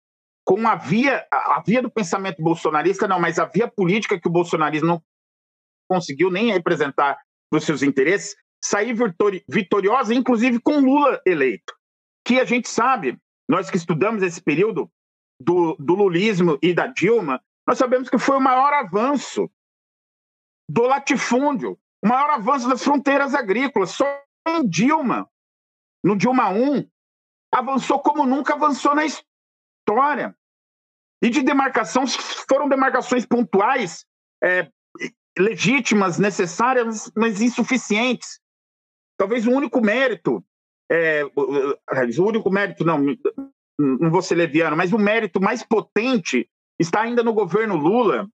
com 0.45 0.67
a 0.67 0.75
via, 0.75 1.27
a 1.31 1.63
via 1.65 1.81
do 1.81 1.91
pensamento 1.91 2.43
bolsonarista, 2.43 3.07
não, 3.07 3.21
mas 3.21 3.39
a 3.39 3.45
via 3.45 3.69
política 3.69 4.21
que 4.21 4.29
o 4.29 4.33
bolsonarismo 4.33 4.89
não 4.89 5.03
conseguiu 5.89 6.31
nem 6.31 6.53
representar 6.53 7.19
dos 7.51 7.65
seus 7.65 7.83
interesses, 7.83 8.35
sair 8.63 8.95
vitori 8.95 9.45
vitoriosa, 9.49 10.15
inclusive 10.15 10.61
com 10.61 10.81
Lula 10.81 11.21
eleito. 11.27 11.75
Que 12.25 12.41
a 12.41 12.45
gente 12.45 12.69
sabe, 12.69 13.19
nós 13.49 13.71
que 13.71 13.77
estudamos 13.77 14.23
esse 14.23 14.43
período 14.43 14.91
do, 15.41 15.77
do 15.79 15.95
lulismo 15.95 16.59
e 16.63 16.73
da 16.73 16.87
Dilma, 16.87 17.41
nós 17.67 17.79
sabemos 17.79 18.09
que 18.09 18.19
foi 18.19 18.37
o 18.37 18.41
maior 18.41 18.73
avanço 18.73 19.51
do 20.69 20.83
latifúndio, 20.83 21.79
o 22.03 22.09
maior 22.09 22.31
avanço 22.31 22.69
das 22.69 22.83
fronteiras 22.83 23.35
agrícolas. 23.35 23.91
Só 23.91 24.05
em 24.49 24.69
Dilma, 24.69 25.31
no 26.03 26.17
Dilma 26.17 26.49
1, 26.49 26.89
avançou 27.53 28.01
como 28.01 28.27
nunca 28.27 28.55
avançou 28.55 28.95
na 28.95 29.05
história. 29.05 30.37
E 31.23 31.31
de 31.31 31.43
demarcação, 31.43 32.05
foram 32.49 32.69
demarcações 32.69 33.25
pontuais, 33.25 34.05
é, 34.43 34.69
legítimas, 35.39 36.19
necessárias, 36.19 37.13
mas 37.17 37.41
insuficientes. 37.41 38.41
Talvez 39.17 39.47
o 39.47 39.53
único 39.53 39.81
mérito, 39.81 40.45
é, 40.91 41.23
o 41.25 42.23
único 42.27 42.51
mérito, 42.51 42.85
não, 42.85 42.99
não 43.79 44.11
vou 44.11 44.21
ser 44.21 44.35
leviano, 44.35 44.77
mas 44.77 44.93
o 44.93 44.99
mérito 44.99 45.41
mais 45.41 45.63
potente 45.63 46.51
está 46.79 47.03
ainda 47.03 47.23
no 47.23 47.33
governo 47.33 47.77
Lula, 47.77 48.29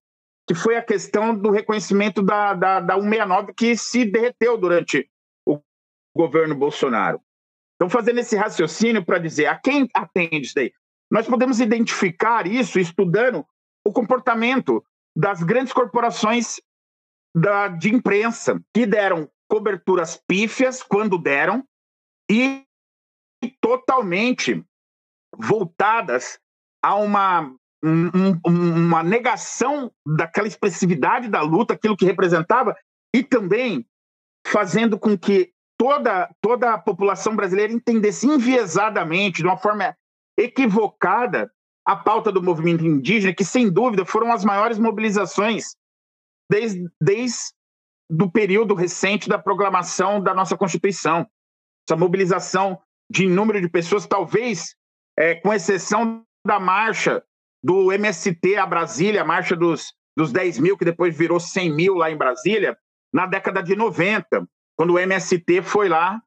que 0.46 0.54
foi 0.54 0.76
a 0.76 0.82
questão 0.82 1.36
do 1.36 1.50
reconhecimento 1.50 2.22
da, 2.22 2.54
da, 2.54 2.80
da 2.80 2.94
169, 2.94 3.52
que 3.54 3.76
se 3.76 4.04
derreteu 4.04 4.56
durante 4.56 5.08
o 5.46 5.60
governo 6.16 6.54
Bolsonaro. 6.54 7.20
Então, 7.76 7.88
fazendo 7.88 8.18
esse 8.18 8.34
raciocínio 8.34 9.04
para 9.04 9.18
dizer 9.18 9.46
a 9.46 9.58
quem 9.58 9.88
atende 9.94 10.46
isso 10.46 10.54
daí, 10.54 10.72
nós 11.10 11.26
podemos 11.26 11.60
identificar 11.60 12.46
isso 12.46 12.78
estudando 12.78 13.46
o 13.86 13.92
comportamento 13.92 14.84
das 15.16 15.42
grandes 15.42 15.72
corporações 15.72 16.60
da, 17.34 17.68
de 17.68 17.94
imprensa, 17.94 18.60
que 18.74 18.86
deram 18.86 19.30
coberturas 19.48 20.20
pífias 20.26 20.82
quando 20.82 21.18
deram 21.18 21.64
e 22.30 22.64
totalmente 23.60 24.62
voltadas 25.36 26.38
a 26.82 26.94
uma, 26.96 27.54
um, 27.82 28.32
uma 28.44 29.02
negação 29.02 29.90
daquela 30.06 30.48
expressividade 30.48 31.28
da 31.28 31.40
luta, 31.42 31.74
aquilo 31.74 31.96
que 31.96 32.04
representava, 32.04 32.76
e 33.14 33.22
também 33.22 33.86
fazendo 34.46 34.98
com 34.98 35.16
que 35.16 35.52
toda, 35.78 36.28
toda 36.40 36.74
a 36.74 36.78
população 36.78 37.36
brasileira 37.36 37.72
entendesse 37.72 38.26
enviesadamente, 38.26 39.42
de 39.42 39.48
uma 39.48 39.56
forma 39.56 39.96
equivocada, 40.36 41.50
a 41.86 41.96
pauta 41.96 42.30
do 42.30 42.42
movimento 42.42 42.84
indígena, 42.84 43.34
que 43.34 43.44
sem 43.44 43.70
dúvida 43.70 44.04
foram 44.04 44.32
as 44.32 44.44
maiores 44.44 44.78
mobilizações 44.78 45.74
desde, 46.50 46.86
desde 47.00 47.52
do 48.10 48.30
período 48.30 48.74
recente 48.74 49.28
da 49.28 49.38
proclamação 49.38 50.22
da 50.22 50.34
nossa 50.34 50.56
Constituição. 50.56 51.26
Essa 51.88 51.96
mobilização 51.96 52.80
de 53.10 53.26
número 53.26 53.60
de 53.60 53.68
pessoas, 53.68 54.06
talvez, 54.06 54.74
é, 55.18 55.34
com 55.36 55.52
exceção 55.52 56.22
da 56.46 56.60
marcha 56.60 57.22
do 57.62 57.92
MST 57.92 58.56
a 58.56 58.66
Brasília, 58.66 59.22
a 59.22 59.24
marcha 59.24 59.56
dos, 59.56 59.92
dos 60.16 60.32
10 60.32 60.58
mil, 60.58 60.76
que 60.76 60.84
depois 60.84 61.16
virou 61.16 61.40
100 61.40 61.74
mil 61.74 61.94
lá 61.94 62.10
em 62.10 62.16
Brasília, 62.16 62.76
na 63.12 63.26
década 63.26 63.62
de 63.62 63.74
90, 63.74 64.46
quando 64.76 64.94
o 64.94 64.98
MST 64.98 65.62
foi 65.62 65.88
lá 65.88 66.20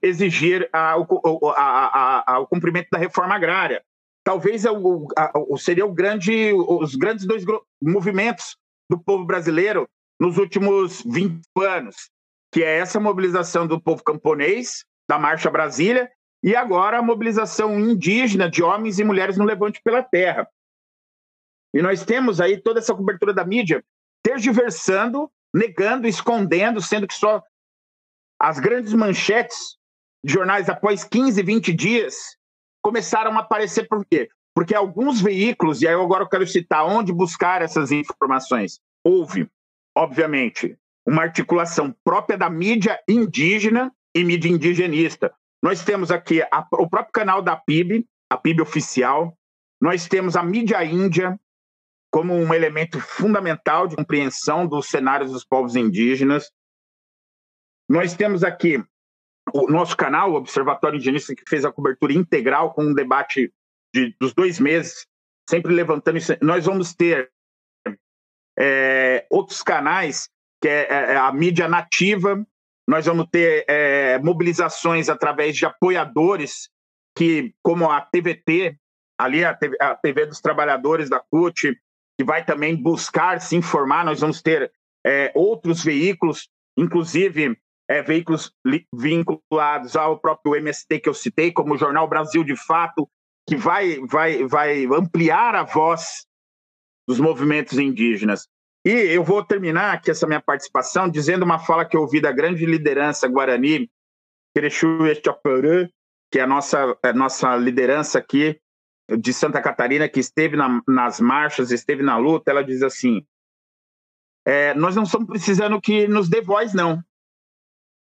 exigir 0.00 0.68
a, 0.72 0.96
o, 0.96 1.48
a, 1.50 2.34
a, 2.34 2.38
o 2.40 2.46
cumprimento 2.46 2.88
da 2.90 2.98
reforma 2.98 3.34
agrária. 3.34 3.82
Talvez 4.24 4.64
é 4.64 4.70
o, 4.70 5.08
seria 5.56 5.86
o 5.86 5.92
grande, 5.92 6.52
os 6.52 6.94
grandes 6.94 7.26
dois 7.26 7.44
movimentos 7.82 8.56
do 8.88 8.98
povo 8.98 9.24
brasileiro 9.24 9.88
nos 10.20 10.38
últimos 10.38 11.02
20 11.02 11.40
anos, 11.60 12.10
que 12.52 12.62
é 12.62 12.78
essa 12.78 13.00
mobilização 13.00 13.66
do 13.66 13.80
povo 13.80 14.02
camponês, 14.02 14.84
da 15.08 15.18
Marcha 15.18 15.50
Brasília, 15.50 16.10
e 16.42 16.54
agora 16.54 16.98
a 16.98 17.02
mobilização 17.02 17.78
indígena 17.78 18.50
de 18.50 18.62
homens 18.62 18.98
e 18.98 19.04
mulheres 19.04 19.36
no 19.36 19.44
levante 19.44 19.80
pela 19.82 20.02
terra. 20.02 20.48
E 21.78 21.82
nós 21.82 22.04
temos 22.04 22.40
aí 22.40 22.60
toda 22.60 22.80
essa 22.80 22.92
cobertura 22.92 23.32
da 23.32 23.44
mídia 23.44 23.84
tergiversando, 24.20 25.30
negando, 25.54 26.08
escondendo, 26.08 26.82
sendo 26.82 27.06
que 27.06 27.14
só 27.14 27.40
as 28.36 28.58
grandes 28.58 28.92
manchetes 28.92 29.78
de 30.24 30.32
jornais 30.32 30.68
após 30.68 31.04
15, 31.04 31.40
20 31.40 31.72
dias 31.72 32.36
começaram 32.82 33.30
a 33.38 33.42
aparecer 33.42 33.86
por 33.86 34.04
quê? 34.04 34.28
Porque 34.52 34.74
alguns 34.74 35.20
veículos, 35.20 35.80
e 35.80 35.86
aí 35.86 35.94
agora 35.94 36.24
eu 36.24 36.28
quero 36.28 36.44
citar 36.48 36.84
onde 36.84 37.12
buscar 37.12 37.62
essas 37.62 37.92
informações. 37.92 38.80
Houve, 39.04 39.48
obviamente, 39.96 40.76
uma 41.06 41.22
articulação 41.22 41.94
própria 42.02 42.36
da 42.36 42.50
mídia 42.50 42.98
indígena 43.08 43.94
e 44.12 44.24
mídia 44.24 44.48
indigenista. 44.48 45.32
Nós 45.62 45.84
temos 45.84 46.10
aqui 46.10 46.42
a, 46.42 46.66
o 46.72 46.90
próprio 46.90 47.12
canal 47.12 47.40
da 47.40 47.54
PIB, 47.54 48.04
a 48.28 48.36
PIB 48.36 48.62
oficial. 48.62 49.32
Nós 49.80 50.08
temos 50.08 50.34
a 50.34 50.42
mídia 50.42 50.84
índia 50.84 51.38
como 52.18 52.34
um 52.34 52.52
elemento 52.52 52.98
fundamental 52.98 53.86
de 53.86 53.94
compreensão 53.94 54.66
dos 54.66 54.88
cenários 54.88 55.30
dos 55.30 55.44
povos 55.44 55.76
indígenas. 55.76 56.50
Nós 57.88 58.12
temos 58.16 58.42
aqui 58.42 58.82
o 59.54 59.70
nosso 59.70 59.96
canal, 59.96 60.32
o 60.32 60.34
Observatório 60.34 60.96
Indigenista, 60.96 61.32
que 61.32 61.48
fez 61.48 61.64
a 61.64 61.70
cobertura 61.70 62.12
integral 62.12 62.74
com 62.74 62.86
um 62.86 62.92
debate 62.92 63.52
de, 63.94 64.16
dos 64.20 64.34
dois 64.34 64.58
meses, 64.58 65.06
sempre 65.48 65.72
levantando 65.72 66.18
isso. 66.18 66.32
Nós 66.42 66.66
vamos 66.66 66.92
ter 66.92 67.30
é, 68.58 69.24
outros 69.30 69.62
canais, 69.62 70.28
que 70.60 70.68
é, 70.68 70.88
é, 70.90 71.16
a 71.16 71.32
mídia 71.32 71.68
nativa, 71.68 72.44
nós 72.84 73.06
vamos 73.06 73.28
ter 73.30 73.64
é, 73.68 74.18
mobilizações 74.18 75.08
através 75.08 75.56
de 75.56 75.64
apoiadores, 75.64 76.68
que 77.16 77.54
como 77.62 77.88
a 77.88 78.00
TVT, 78.00 78.76
ali 79.16 79.44
a 79.44 79.54
TV, 79.54 79.76
a 79.80 79.94
TV 79.94 80.26
dos 80.26 80.40
Trabalhadores 80.40 81.08
da 81.08 81.20
CUT, 81.20 81.80
que 82.18 82.24
vai 82.24 82.44
também 82.44 82.74
buscar 82.74 83.40
se 83.40 83.54
informar, 83.54 84.04
nós 84.04 84.20
vamos 84.20 84.42
ter 84.42 84.72
é, 85.06 85.30
outros 85.36 85.84
veículos, 85.84 86.48
inclusive 86.76 87.56
é, 87.88 88.02
veículos 88.02 88.52
vinculados 88.92 89.94
ao 89.94 90.18
próprio 90.18 90.56
MST 90.56 90.98
que 90.98 91.08
eu 91.08 91.14
citei, 91.14 91.52
como 91.52 91.74
o 91.74 91.78
Jornal 91.78 92.08
Brasil 92.08 92.42
de 92.42 92.56
Fato, 92.56 93.08
que 93.48 93.56
vai, 93.56 94.00
vai, 94.00 94.44
vai 94.46 94.84
ampliar 94.86 95.54
a 95.54 95.62
voz 95.62 96.26
dos 97.08 97.20
movimentos 97.20 97.78
indígenas. 97.78 98.48
E 98.84 98.90
eu 98.90 99.22
vou 99.22 99.44
terminar 99.44 99.94
aqui 99.94 100.10
essa 100.10 100.26
minha 100.26 100.42
participação 100.42 101.08
dizendo 101.08 101.44
uma 101.44 101.58
fala 101.58 101.84
que 101.84 101.96
eu 101.96 102.02
ouvi 102.02 102.20
da 102.20 102.32
grande 102.32 102.66
liderança 102.66 103.28
guarani, 103.28 103.88
Querechu 104.54 105.06
Echaporã, 105.06 105.88
que 106.32 106.38
é 106.38 106.42
a 106.42 106.46
nossa, 106.46 106.98
a 107.02 107.12
nossa 107.12 107.56
liderança 107.56 108.18
aqui 108.18 108.60
de 109.16 109.32
Santa 109.32 109.62
Catarina, 109.62 110.08
que 110.08 110.20
esteve 110.20 110.56
na, 110.56 110.82
nas 110.86 111.20
marchas, 111.20 111.70
esteve 111.70 112.02
na 112.02 112.16
luta, 112.16 112.50
ela 112.50 112.64
diz 112.64 112.82
assim: 112.82 113.26
é, 114.44 114.74
nós 114.74 114.96
não 114.96 115.04
estamos 115.04 115.26
precisando 115.26 115.80
que 115.80 116.06
nos 116.06 116.28
dê 116.28 116.40
voz, 116.40 116.74
não. 116.74 117.02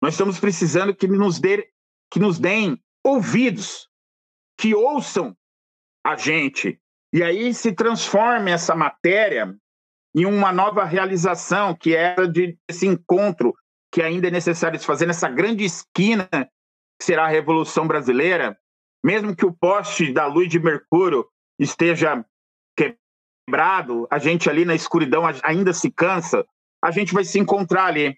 Nós 0.02 0.14
estamos 0.14 0.40
precisando 0.40 0.96
que 0.96 1.08
nos, 1.08 1.40
dê, 1.40 1.70
que 2.12 2.20
nos 2.20 2.40
deem 2.40 2.82
ouvidos, 3.04 3.90
que 4.58 4.76
ouçam 4.76 5.36
a 6.06 6.16
gente. 6.16 6.80
E 7.12 7.24
aí 7.24 7.54
se 7.54 7.72
transforme 7.72 8.52
essa 8.52 8.76
matéria 8.76 9.56
em 10.16 10.26
uma 10.26 10.52
nova 10.52 10.84
realização, 10.84 11.76
que 11.76 11.96
é 11.96 12.16
de 12.28 12.58
esse 12.68 12.86
encontro 12.86 13.56
que 13.92 14.02
ainda 14.02 14.28
é 14.28 14.32
necessário 14.32 14.80
se 14.80 14.86
fazer 14.86 15.06
nessa 15.06 15.30
grande 15.30 15.64
esquina 15.64 16.28
que 17.00 17.06
será 17.06 17.26
a 17.26 17.30
Revolução 17.30 17.88
Brasileira, 17.88 18.58
mesmo 19.04 19.36
que 19.36 19.46
o 19.46 19.54
poste 19.54 20.12
da 20.12 20.26
luz 20.26 20.50
de 20.50 20.60
Mercúrio 20.60 21.28
esteja 21.60 22.26
quebrado, 22.76 24.08
a 24.12 24.18
gente 24.18 24.50
ali 24.50 24.66
na 24.66 24.76
escuridão 24.76 25.24
ainda 25.44 25.74
se 25.74 25.92
cansa, 25.92 26.46
a 26.84 26.92
gente 26.92 27.14
vai 27.14 27.24
se 27.24 27.40
encontrar 27.40 27.86
ali 27.86 28.18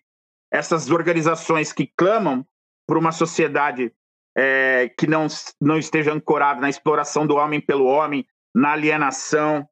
essas 0.52 0.90
organizações 0.90 1.72
que 1.72 1.88
clamam 1.96 2.46
por 2.88 2.98
uma 2.98 3.12
sociedade 3.12 3.94
é, 4.36 4.90
que 4.98 5.06
não, 5.06 5.28
não 5.62 5.78
esteja 5.78 6.14
ancorada 6.14 6.60
na 6.60 6.70
exploração 6.70 7.28
do 7.28 7.36
homem 7.36 7.62
pelo 7.62 7.86
homem, 7.86 8.26
na 8.54 8.72
alienação. 8.72 9.68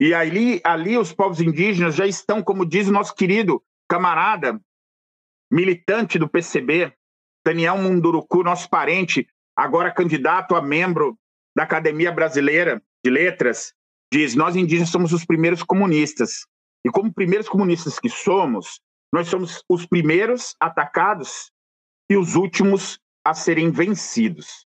E 0.00 0.14
ali, 0.14 0.60
ali 0.64 0.96
os 0.96 1.12
povos 1.12 1.40
indígenas 1.40 1.94
já 1.94 2.06
estão, 2.06 2.42
como 2.42 2.64
diz 2.64 2.88
o 2.88 2.92
nosso 2.92 3.14
querido 3.14 3.62
camarada, 3.88 4.60
militante 5.50 6.18
do 6.18 6.28
PCB, 6.28 6.92
Daniel 7.46 7.76
Munduruku, 7.76 8.42
nosso 8.42 8.68
parente, 8.68 9.28
agora 9.56 9.92
candidato 9.92 10.54
a 10.54 10.62
membro 10.62 11.18
da 11.56 11.62
Academia 11.62 12.10
Brasileira 12.10 12.82
de 13.04 13.10
Letras, 13.10 13.72
diz: 14.12 14.34
Nós 14.34 14.56
indígenas 14.56 14.90
somos 14.90 15.12
os 15.12 15.24
primeiros 15.24 15.62
comunistas. 15.62 16.46
E 16.86 16.90
como 16.90 17.12
primeiros 17.12 17.48
comunistas 17.48 17.98
que 17.98 18.10
somos, 18.10 18.80
nós 19.12 19.28
somos 19.28 19.62
os 19.68 19.86
primeiros 19.86 20.54
atacados 20.60 21.50
e 22.10 22.16
os 22.16 22.34
últimos 22.34 22.98
a 23.24 23.32
serem 23.32 23.70
vencidos. 23.70 24.66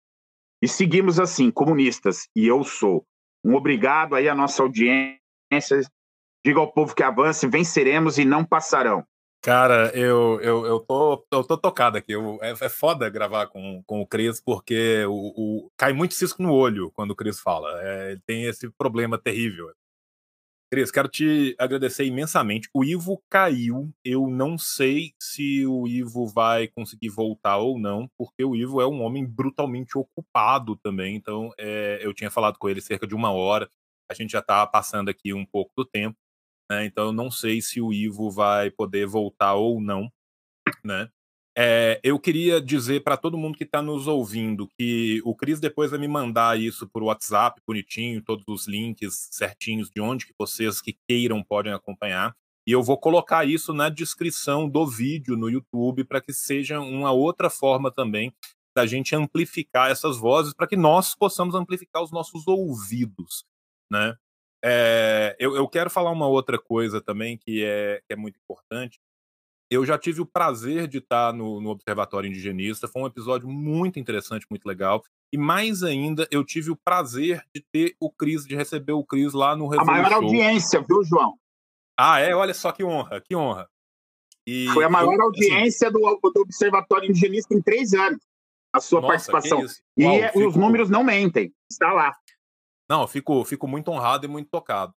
E 0.62 0.68
seguimos 0.68 1.20
assim, 1.20 1.50
comunistas, 1.50 2.28
e 2.34 2.46
eu 2.46 2.64
sou. 2.64 3.04
Um 3.44 3.54
obrigado 3.54 4.14
aí 4.14 4.28
à 4.28 4.34
nossa 4.34 4.62
audiência. 4.62 5.20
Diga 6.44 6.60
ao 6.60 6.72
povo 6.72 6.94
que 6.94 7.02
avance, 7.02 7.46
venceremos 7.46 8.18
e 8.18 8.24
não 8.24 8.44
passarão. 8.44 9.04
Cara, 9.46 9.92
eu, 9.94 10.40
eu, 10.40 10.66
eu, 10.66 10.80
tô, 10.80 11.24
eu 11.30 11.44
tô 11.44 11.56
tocado 11.56 11.96
aqui. 11.96 12.10
Eu, 12.10 12.36
é, 12.42 12.50
é 12.50 12.68
foda 12.68 13.08
gravar 13.08 13.46
com, 13.46 13.80
com 13.86 14.00
o 14.00 14.06
Cris, 14.06 14.40
porque 14.40 15.04
o, 15.06 15.66
o, 15.66 15.70
cai 15.76 15.92
muito 15.92 16.14
cisco 16.14 16.42
no 16.42 16.52
olho 16.52 16.90
quando 16.90 17.12
o 17.12 17.14
Cris 17.14 17.38
fala. 17.38 17.70
É, 17.80 18.16
tem 18.26 18.42
esse 18.46 18.68
problema 18.70 19.16
terrível. 19.16 19.72
Cris, 20.68 20.90
quero 20.90 21.08
te 21.08 21.54
agradecer 21.60 22.04
imensamente. 22.04 22.68
O 22.74 22.82
Ivo 22.82 23.22
caiu. 23.30 23.94
Eu 24.04 24.26
não 24.26 24.58
sei 24.58 25.12
se 25.22 25.64
o 25.64 25.86
Ivo 25.86 26.26
vai 26.26 26.66
conseguir 26.66 27.10
voltar 27.10 27.58
ou 27.58 27.78
não, 27.78 28.10
porque 28.18 28.44
o 28.44 28.56
Ivo 28.56 28.80
é 28.80 28.86
um 28.88 29.00
homem 29.00 29.24
brutalmente 29.24 29.96
ocupado 29.96 30.74
também. 30.74 31.14
Então, 31.14 31.52
é, 31.56 32.00
eu 32.02 32.12
tinha 32.12 32.32
falado 32.32 32.58
com 32.58 32.68
ele 32.68 32.80
cerca 32.80 33.06
de 33.06 33.14
uma 33.14 33.30
hora. 33.30 33.70
A 34.10 34.14
gente 34.14 34.32
já 34.32 34.40
está 34.40 34.66
passando 34.66 35.08
aqui 35.08 35.32
um 35.32 35.46
pouco 35.46 35.70
do 35.76 35.84
tempo. 35.84 36.18
Né? 36.70 36.86
Então, 36.86 37.06
eu 37.06 37.12
não 37.12 37.30
sei 37.30 37.60
se 37.60 37.80
o 37.80 37.92
Ivo 37.92 38.30
vai 38.30 38.70
poder 38.70 39.06
voltar 39.06 39.54
ou 39.54 39.80
não. 39.80 40.10
Né? 40.84 41.08
É, 41.58 41.98
eu 42.02 42.18
queria 42.18 42.60
dizer 42.60 43.02
para 43.02 43.16
todo 43.16 43.38
mundo 43.38 43.56
que 43.56 43.64
está 43.64 43.80
nos 43.80 44.06
ouvindo 44.06 44.68
que 44.78 45.22
o 45.24 45.34
Cris 45.34 45.58
depois 45.58 45.90
vai 45.90 45.98
me 45.98 46.06
mandar 46.06 46.60
isso 46.60 46.86
por 46.86 47.02
WhatsApp, 47.02 47.62
bonitinho, 47.66 48.22
todos 48.22 48.44
os 48.46 48.68
links 48.68 49.28
certinhos 49.30 49.88
de 49.88 49.98
onde 50.00 50.26
que 50.26 50.34
vocês 50.38 50.82
que 50.82 50.98
queiram 51.08 51.42
podem 51.42 51.72
acompanhar. 51.72 52.36
E 52.66 52.72
eu 52.72 52.82
vou 52.82 52.98
colocar 52.98 53.46
isso 53.46 53.72
na 53.72 53.88
descrição 53.88 54.68
do 54.68 54.86
vídeo 54.86 55.36
no 55.36 55.48
YouTube 55.48 56.04
para 56.04 56.20
que 56.20 56.32
seja 56.32 56.78
uma 56.78 57.12
outra 57.12 57.48
forma 57.48 57.90
também 57.90 58.34
da 58.76 58.84
gente 58.84 59.16
amplificar 59.16 59.90
essas 59.90 60.18
vozes, 60.18 60.52
para 60.52 60.66
que 60.66 60.76
nós 60.76 61.14
possamos 61.14 61.54
amplificar 61.54 62.02
os 62.02 62.10
nossos 62.10 62.46
ouvidos, 62.46 63.46
né? 63.90 64.14
É, 64.68 65.36
eu, 65.38 65.54
eu, 65.54 65.68
quero 65.68 65.88
falar 65.88 66.10
uma 66.10 66.26
outra 66.26 66.58
coisa 66.58 67.00
também 67.00 67.38
que 67.38 67.62
é, 67.64 68.02
que 68.04 68.12
é 68.12 68.16
muito 68.16 68.36
importante. 68.42 68.98
Eu 69.70 69.86
já 69.86 69.96
tive 69.96 70.20
o 70.20 70.26
prazer 70.26 70.88
de 70.88 70.98
estar 70.98 71.32
no, 71.32 71.60
no 71.60 71.70
Observatório 71.70 72.28
Indigenista, 72.28 72.88
foi 72.88 73.02
um 73.02 73.06
episódio 73.06 73.48
muito 73.48 74.00
interessante, 74.00 74.44
muito 74.50 74.66
legal. 74.66 75.04
E 75.32 75.38
mais 75.38 75.84
ainda, 75.84 76.26
eu 76.32 76.44
tive 76.44 76.72
o 76.72 76.76
prazer 76.76 77.44
de 77.54 77.64
ter 77.72 77.94
o 78.00 78.10
Cris, 78.10 78.44
de 78.44 78.56
receber 78.56 78.92
o 78.92 79.04
Cris 79.04 79.32
lá 79.32 79.54
no 79.54 79.68
Revolution 79.68 79.92
A 79.92 80.02
maior 80.02 80.10
Show. 80.10 80.22
audiência, 80.24 80.84
viu, 80.88 81.04
João? 81.04 81.38
Ah, 81.96 82.18
é? 82.18 82.34
Olha 82.34 82.54
só 82.54 82.72
que 82.72 82.82
honra, 82.82 83.20
que 83.20 83.36
honra. 83.36 83.68
E 84.44 84.68
Foi 84.74 84.84
a 84.84 84.88
maior 84.88 85.14
eu, 85.14 85.14
assim 85.14 85.22
audiência 85.22 85.88
assim, 85.88 85.96
do, 85.96 86.30
do, 86.34 86.40
Observatório 86.40 87.08
Indigenista 87.08 87.54
em 87.54 87.62
três 87.62 87.94
anos, 87.94 88.20
a 88.72 88.80
sua 88.80 89.00
nossa, 89.00 89.30
participação. 89.30 89.64
E 89.96 90.04
Uau, 90.04 90.32
fico... 90.32 90.48
os 90.48 90.56
números 90.56 90.90
não 90.90 91.04
mentem, 91.04 91.52
está 91.70 91.92
lá. 91.92 92.16
Não, 92.88 93.02
eu 93.02 93.08
fico, 93.08 93.44
fico 93.44 93.66
muito 93.66 93.90
honrado 93.90 94.26
e 94.26 94.28
muito 94.28 94.48
tocado. 94.48 94.94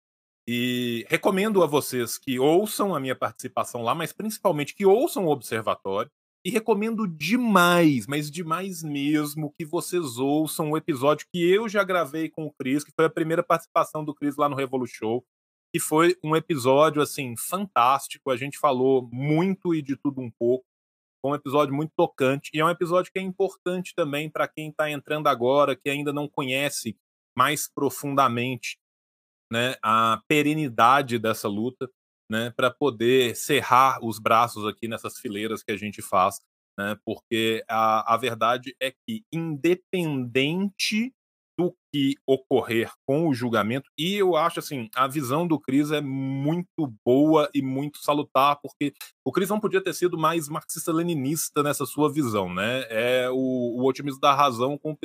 E 0.49 1.05
recomendo 1.09 1.63
a 1.63 1.67
vocês 1.67 2.19
que 2.19 2.39
ouçam 2.39 2.95
a 2.95 3.01
minha 3.01 3.17
participação 3.17 3.83
lá, 3.83 3.95
mas 3.95 4.13
principalmente 4.13 4.75
que 4.75 4.87
ouçam 4.87 5.27
o 5.27 5.31
Observatório. 5.31 6.11
E 6.45 6.51
recomendo 6.51 7.09
demais, 7.09 8.07
mas 8.07 8.31
demais 8.31 8.81
mesmo, 8.81 9.53
que 9.59 9.65
vocês 9.65 10.17
ouçam 10.17 10.71
o 10.71 10.77
episódio 10.77 11.27
que 11.33 11.43
eu 11.45 11.69
já 11.69 11.83
gravei 11.83 12.31
com 12.31 12.47
o 12.47 12.53
Cris, 12.53 12.85
que 12.85 12.93
foi 12.95 13.07
a 13.07 13.11
primeira 13.11 13.43
participação 13.43 14.05
do 14.05 14.15
Cris 14.15 14.37
lá 14.37 14.49
no 14.49 14.55
Revolu 14.55 14.87
Show, 14.87 15.25
que 15.75 15.81
foi 15.81 16.17
um 16.23 16.37
episódio 16.37 17.03
assim 17.03 17.35
fantástico. 17.37 18.31
A 18.31 18.37
gente 18.37 18.59
falou 18.59 19.09
muito 19.13 19.75
e 19.75 19.83
de 19.83 19.97
tudo 19.97 20.21
um 20.21 20.31
pouco. 20.31 20.65
Foi 21.21 21.33
um 21.33 21.35
episódio 21.35 21.75
muito 21.75 21.91
tocante 21.97 22.51
e 22.55 22.61
é 22.61 22.65
um 22.65 22.71
episódio 22.71 23.11
que 23.13 23.19
é 23.19 23.23
importante 23.23 23.93
também 23.97 24.31
para 24.31 24.47
quem 24.47 24.71
está 24.71 24.89
entrando 24.89 25.27
agora, 25.27 25.75
que 25.75 25.91
ainda 25.91 26.13
não 26.13 26.29
conhece 26.29 26.97
mais 27.37 27.69
profundamente 27.69 28.79
né, 29.53 29.77
a 29.83 30.21
perenidade 30.29 31.19
dessa 31.19 31.49
luta 31.49 31.89
né, 32.31 32.53
para 32.57 32.71
poder 32.71 33.37
cerrar 33.37 33.99
os 34.03 34.19
braços 34.19 34.67
aqui 34.67 34.89
nessas 34.89 35.19
fileiras 35.19 35.63
que 35.63 35.73
a 35.73 35.77
gente 35.77 36.03
faz, 36.03 36.41
né, 36.79 36.97
porque 37.05 37.65
a, 37.69 38.15
a 38.15 38.17
verdade 38.17 38.75
é 38.81 38.91
que, 38.91 39.25
independente 39.33 41.13
do 41.59 41.75
que 41.91 42.17
ocorrer 42.27 42.93
com 43.07 43.29
o 43.29 43.35
julgamento, 43.35 43.89
e 43.99 44.15
eu 44.15 44.37
acho 44.37 44.59
assim, 44.59 44.91
a 44.95 45.09
visão 45.09 45.47
do 45.47 45.59
Cris 45.59 45.91
é 45.91 46.03
muito 46.03 46.93
boa 47.03 47.49
e 47.55 47.63
muito 47.63 47.99
salutar, 47.99 48.61
porque 48.61 48.93
o 49.25 49.33
Cris 49.33 49.49
não 49.49 49.59
podia 49.59 49.83
ter 49.83 49.95
sido 49.95 50.19
mais 50.19 50.51
marxista-leninista 50.51 51.63
nessa 51.63 51.87
sua 51.87 52.13
visão, 52.13 52.53
né? 52.53 52.85
É 52.91 53.31
o, 53.31 53.37
o 53.37 53.89
otimismo 53.89 54.21
da 54.21 54.35
razão 54.35 54.77
com 54.77 54.93
o, 54.93 54.99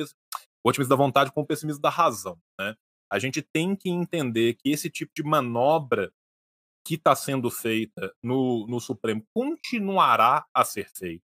o 0.64 0.68
otimismo 0.68 0.90
da 0.90 0.96
vontade 0.96 1.32
com 1.32 1.42
o 1.42 1.46
pessimismo 1.46 1.80
da 1.82 1.90
razão, 1.90 2.38
né? 2.58 2.76
A 3.10 3.18
gente 3.18 3.42
tem 3.42 3.76
que 3.76 3.90
entender 3.90 4.54
que 4.54 4.70
esse 4.70 4.88
tipo 4.88 5.12
de 5.14 5.22
manobra 5.22 6.12
que 6.84 6.94
está 6.94 7.14
sendo 7.14 7.50
feita 7.50 8.12
no, 8.22 8.66
no 8.66 8.80
Supremo 8.80 9.24
continuará 9.34 10.46
a 10.54 10.64
ser 10.64 10.88
feita, 10.88 11.24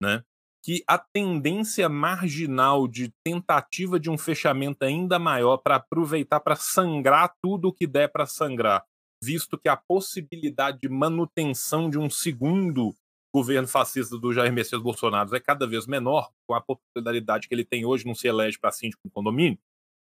né? 0.00 0.24
que 0.64 0.84
a 0.86 0.96
tendência 0.96 1.88
marginal 1.88 2.86
de 2.86 3.12
tentativa 3.24 3.98
de 3.98 4.08
um 4.08 4.16
fechamento 4.16 4.84
ainda 4.84 5.18
maior 5.18 5.56
para 5.56 5.76
aproveitar 5.76 6.38
para 6.38 6.54
sangrar 6.54 7.34
tudo 7.42 7.68
o 7.68 7.72
que 7.72 7.86
der 7.86 8.08
para 8.08 8.26
sangrar, 8.26 8.84
visto 9.22 9.58
que 9.58 9.68
a 9.68 9.76
possibilidade 9.76 10.78
de 10.80 10.88
manutenção 10.88 11.90
de 11.90 11.98
um 11.98 12.08
segundo 12.08 12.94
governo 13.34 13.66
fascista 13.66 14.18
do 14.18 14.32
Jair 14.32 14.52
Messias 14.52 14.80
Bolsonaro 14.80 15.34
é 15.34 15.40
cada 15.40 15.66
vez 15.66 15.86
menor, 15.86 16.30
com 16.46 16.54
a 16.54 16.60
popularidade 16.60 17.48
que 17.48 17.54
ele 17.54 17.64
tem 17.64 17.84
hoje, 17.84 18.06
não 18.06 18.14
se 18.14 18.28
elege 18.28 18.58
para 18.58 18.70
síndico 18.70 19.00
no 19.04 19.10
condomínio, 19.10 19.58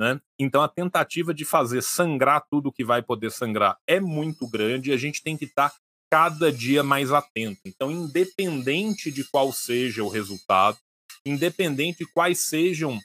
né? 0.00 0.20
Então 0.38 0.62
a 0.62 0.68
tentativa 0.68 1.34
de 1.34 1.44
fazer 1.44 1.82
sangrar 1.82 2.46
tudo 2.50 2.72
que 2.72 2.84
vai 2.84 3.02
poder 3.02 3.30
sangrar 3.30 3.78
é 3.86 3.98
muito 3.98 4.48
grande 4.48 4.90
e 4.90 4.92
a 4.92 4.96
gente 4.96 5.22
tem 5.22 5.36
que 5.36 5.46
estar 5.46 5.70
tá 5.70 5.76
cada 6.10 6.50
dia 6.50 6.82
mais 6.82 7.12
atento. 7.12 7.60
Então, 7.66 7.90
independente 7.90 9.10
de 9.10 9.24
qual 9.24 9.52
seja 9.52 10.02
o 10.02 10.08
resultado, 10.08 10.78
independente 11.24 11.98
de 11.98 12.12
quais 12.12 12.40
sejam 12.44 12.98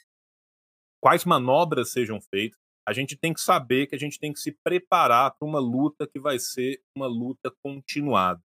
quais 1.02 1.26
manobras 1.26 1.92
sejam 1.92 2.22
feitas, 2.22 2.58
a 2.88 2.94
gente 2.94 3.18
tem 3.18 3.34
que 3.34 3.42
saber 3.42 3.88
que 3.88 3.96
a 3.96 4.00
gente 4.00 4.18
tem 4.18 4.32
que 4.32 4.40
se 4.40 4.54
preparar 4.64 5.32
para 5.32 5.48
uma 5.48 5.60
luta 5.60 6.08
que 6.08 6.20
vai 6.20 6.40
ser 6.40 6.82
uma 6.96 7.08
luta 7.08 7.52
continuada. 7.62 8.42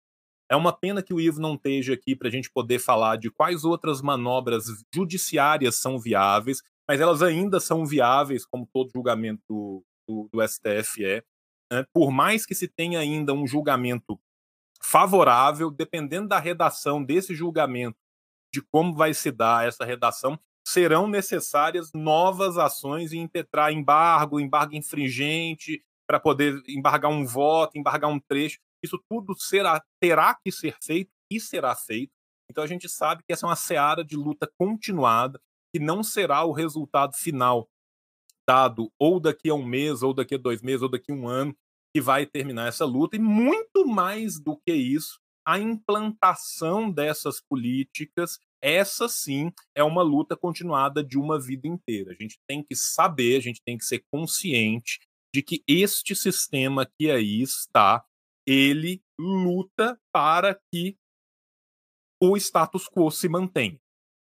É 0.51 0.57
uma 0.57 0.73
pena 0.73 1.03
que 1.03 1.13
o 1.13 1.21
Ivo 1.21 1.41
não 1.41 1.55
esteja 1.55 1.95
aqui 1.95 2.17
para 2.17 2.29
a 2.29 2.31
gente 2.31 2.51
poder 2.51 2.79
falar 2.79 3.17
de 3.17 3.31
quais 3.31 3.65
outras 3.65 4.01
manobras 4.01 4.65
judiciárias 4.95 5.77
são 5.77 5.99
viáveis, 5.99 6.63
mas 6.89 7.01
elas 7.01 7.23
ainda 7.23 7.61
são 7.61 7.85
viáveis, 7.85 8.47
como 8.47 8.67
todo 8.73 8.91
julgamento 8.91 9.43
do, 10.09 10.29
do, 10.33 10.49
STF 10.49 11.05
é. 11.05 11.23
Né? 11.71 11.85
Por 11.93 12.11
mais 12.11 12.47
que 12.47 12.55
se 12.55 12.67
tenha 12.67 12.99
ainda 12.99 13.35
um 13.35 13.47
julgamento 13.47 14.19
favorável, 14.83 15.71
dependendo 15.71 16.29
da 16.29 16.39
redação 16.39 17.05
desse 17.05 17.35
julgamento, 17.35 17.99
de 18.53 18.63
como 18.63 18.95
vai 18.95 19.13
se 19.13 19.31
dar 19.31 19.69
essa 19.69 19.85
redação, 19.85 20.39
serão 20.67 21.07
necessárias 21.07 21.93
novas 21.93 22.57
ações 22.57 23.13
e 23.13 23.19
impetrar 23.19 23.73
embargo, 23.73 24.41
embargo 24.41 24.75
infringente, 24.75 25.83
para 26.07 26.19
poder 26.19 26.63
embargar 26.67 27.11
um 27.11 27.25
voto, 27.25 27.77
embargar 27.77 28.09
um 28.09 28.19
trecho. 28.19 28.59
Isso 28.83 28.99
tudo 29.09 29.35
será, 29.39 29.83
terá 30.01 30.35
que 30.35 30.51
ser 30.53 30.77
feito 30.83 31.11
e 31.31 31.41
será 31.41 31.75
feito. 31.75 32.13
Então 32.51 32.65
a 32.65 32.67
gente 32.67 32.89
sabe 32.89 33.23
que 33.27 33.33
essa 33.33 33.47
é 33.47 33.49
uma 33.49 33.57
seara 33.57 34.05
de 34.05 34.17
luta 34.17 34.51
continuada, 34.59 35.41
que 35.75 35.81
não 35.81 36.03
será 36.03 36.45
o 36.45 36.53
resultado 36.53 37.15
final 37.15 37.69
dado 38.49 38.91
ou 38.99 39.21
daqui 39.21 39.51
a 39.51 39.55
um 39.55 39.65
mês, 39.65 40.03
ou 40.03 40.15
daqui 40.15 40.35
a 40.35 40.39
dois 40.39 40.63
meses, 40.63 40.81
ou 40.81 40.89
daqui 40.89 41.13
a 41.13 41.15
um 41.15 41.29
ano, 41.29 41.55
que 41.95 42.01
vai 42.01 42.25
terminar 42.25 42.67
essa 42.67 42.87
luta, 42.87 43.17
e 43.17 43.19
muito 43.19 43.87
mais 43.87 44.41
do 44.41 44.57
que 44.57 44.73
isso, 44.73 45.21
a 45.47 45.59
implantação 45.59 46.91
dessas 46.91 47.41
políticas, 47.41 48.39
essa 48.63 49.09
sim 49.09 49.53
é 49.75 49.85
uma 49.85 50.03
luta 50.03 50.37
continuada 50.37 51.05
de 51.05 51.19
uma 51.19 51.41
vida 51.41 51.69
inteira. 51.69 52.13
A 52.13 52.15
gente 52.15 52.39
tem 52.47 52.63
que 52.63 52.75
saber, 52.75 53.37
a 53.37 53.41
gente 53.41 53.61
tem 53.65 53.77
que 53.77 53.85
ser 53.85 54.03
consciente 54.11 54.99
de 55.35 55.43
que 55.43 55.63
este 55.67 56.15
sistema 56.15 56.87
que 56.99 57.11
aí 57.11 57.43
está, 57.43 58.05
ele 58.49 59.03
luta 59.21 60.01
para 60.11 60.59
que 60.73 60.97
o 62.19 62.35
status 62.35 62.89
quo 62.89 63.11
se 63.11 63.29
mantenha. 63.29 63.79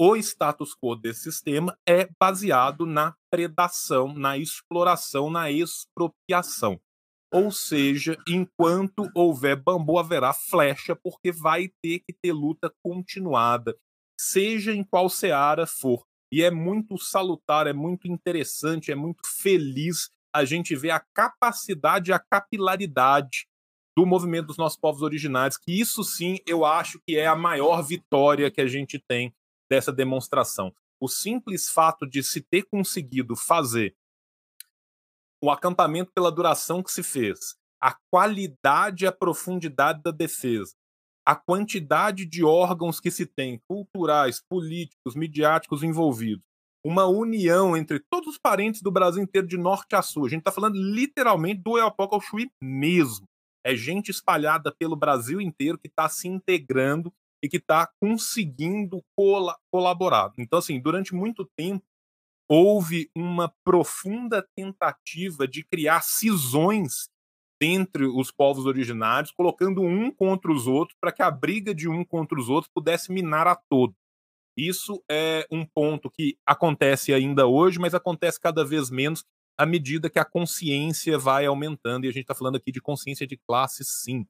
O 0.01 0.15
status 0.15 0.75
quo 0.75 0.95
desse 0.95 1.31
sistema 1.31 1.77
é 1.87 2.09
baseado 2.19 2.87
na 2.87 3.15
predação, 3.31 4.13
na 4.13 4.35
exploração, 4.35 5.29
na 5.29 5.51
expropriação. 5.51 6.81
Ou 7.31 7.51
seja, 7.51 8.17
enquanto 8.27 9.07
houver 9.13 9.55
bambu, 9.55 9.99
haverá 9.99 10.33
flecha, 10.33 10.95
porque 10.95 11.31
vai 11.31 11.69
ter 11.83 11.99
que 11.99 12.13
ter 12.13 12.31
luta 12.31 12.73
continuada, 12.83 13.77
seja 14.19 14.73
em 14.73 14.83
qual 14.83 15.09
seara 15.09 15.67
for. 15.67 16.05
E 16.31 16.41
é 16.41 16.49
muito 16.49 16.97
salutar, 16.97 17.67
é 17.67 17.73
muito 17.73 18.07
interessante, 18.07 18.91
é 18.91 18.95
muito 18.95 19.21
feliz 19.41 20.09
a 20.33 20.43
gente 20.43 20.75
ver 20.75 20.91
a 20.91 21.05
capacidade, 21.13 22.11
a 22.11 22.19
capilaridade 22.19 23.46
do 23.97 24.05
movimento 24.05 24.45
dos 24.45 24.57
nossos 24.57 24.77
povos 24.77 25.01
originários, 25.01 25.57
que 25.57 25.71
isso 25.71 26.03
sim 26.03 26.37
eu 26.45 26.63
acho 26.63 26.99
que 26.99 27.17
é 27.17 27.25
a 27.25 27.35
maior 27.35 27.81
vitória 27.81 28.51
que 28.51 28.61
a 28.61 28.67
gente 28.67 28.99
tem 28.99 29.33
dessa 29.67 29.91
demonstração. 29.91 30.71
O 31.01 31.07
simples 31.07 31.67
fato 31.67 32.07
de 32.07 32.21
se 32.21 32.39
ter 32.39 32.61
conseguido 32.71 33.35
fazer 33.35 33.95
o 35.43 35.49
acampamento 35.49 36.11
pela 36.13 36.31
duração 36.31 36.83
que 36.83 36.91
se 36.91 37.01
fez, 37.01 37.55
a 37.81 37.97
qualidade 38.11 39.03
e 39.03 39.07
a 39.07 39.11
profundidade 39.11 40.03
da 40.03 40.11
defesa, 40.11 40.75
a 41.25 41.35
quantidade 41.35 42.23
de 42.23 42.43
órgãos 42.43 42.99
que 42.99 43.09
se 43.09 43.25
tem, 43.25 43.59
culturais, 43.67 44.43
políticos, 44.47 45.15
midiáticos 45.15 45.81
envolvidos, 45.81 46.45
uma 46.85 47.07
união 47.07 47.75
entre 47.75 47.99
todos 48.11 48.35
os 48.35 48.37
parentes 48.37 48.79
do 48.79 48.91
Brasil 48.91 49.23
inteiro, 49.23 49.47
de 49.47 49.57
norte 49.57 49.95
a 49.95 50.03
sul. 50.03 50.27
A 50.27 50.29
gente 50.29 50.41
está 50.41 50.51
falando 50.51 50.75
literalmente 50.75 51.63
do 51.63 51.79
Eopoca 51.79 52.15
ao 52.15 52.21
Chuí 52.21 52.51
mesmo. 52.61 53.27
É 53.67 53.75
gente 53.75 54.11
espalhada 54.11 54.71
pelo 54.71 54.95
Brasil 54.95 55.41
inteiro 55.41 55.77
que 55.77 55.89
está 55.89 56.07
se 56.07 56.25
integrando 56.25 57.13
e 57.43 57.49
que 57.49 57.57
está 57.57 57.85
conseguindo 58.01 59.03
colaborar. 59.69 60.31
Então, 60.37 60.59
assim, 60.59 60.79
durante 60.79 61.13
muito 61.13 61.43
tempo, 61.57 61.85
houve 62.49 63.11
uma 63.13 63.53
profunda 63.65 64.41
tentativa 64.55 65.45
de 65.45 65.65
criar 65.65 66.01
cisões 66.01 67.09
entre 67.61 68.05
os 68.05 68.31
povos 68.31 68.65
originários, 68.65 69.31
colocando 69.31 69.81
um 69.81 70.11
contra 70.11 70.49
os 70.49 70.65
outros, 70.65 70.97
para 71.01 71.11
que 71.11 71.21
a 71.21 71.29
briga 71.29 71.75
de 71.75 71.89
um 71.89 72.05
contra 72.05 72.39
os 72.39 72.47
outros 72.47 72.71
pudesse 72.73 73.11
minar 73.11 73.47
a 73.47 73.55
todo. 73.69 73.93
Isso 74.57 75.03
é 75.11 75.45
um 75.51 75.65
ponto 75.65 76.09
que 76.09 76.37
acontece 76.45 77.13
ainda 77.13 77.47
hoje, 77.47 77.79
mas 77.79 77.93
acontece 77.93 78.39
cada 78.39 78.63
vez 78.63 78.89
menos 78.89 79.25
à 79.57 79.65
medida 79.65 80.09
que 80.09 80.19
a 80.19 80.25
consciência 80.25 81.17
vai 81.17 81.45
aumentando, 81.45 82.05
e 82.05 82.09
a 82.09 82.11
gente 82.11 82.23
está 82.23 82.35
falando 82.35 82.57
aqui 82.57 82.71
de 82.71 82.81
consciência 82.81 83.25
de 83.25 83.37
classe, 83.37 83.83
sim. 83.83 84.25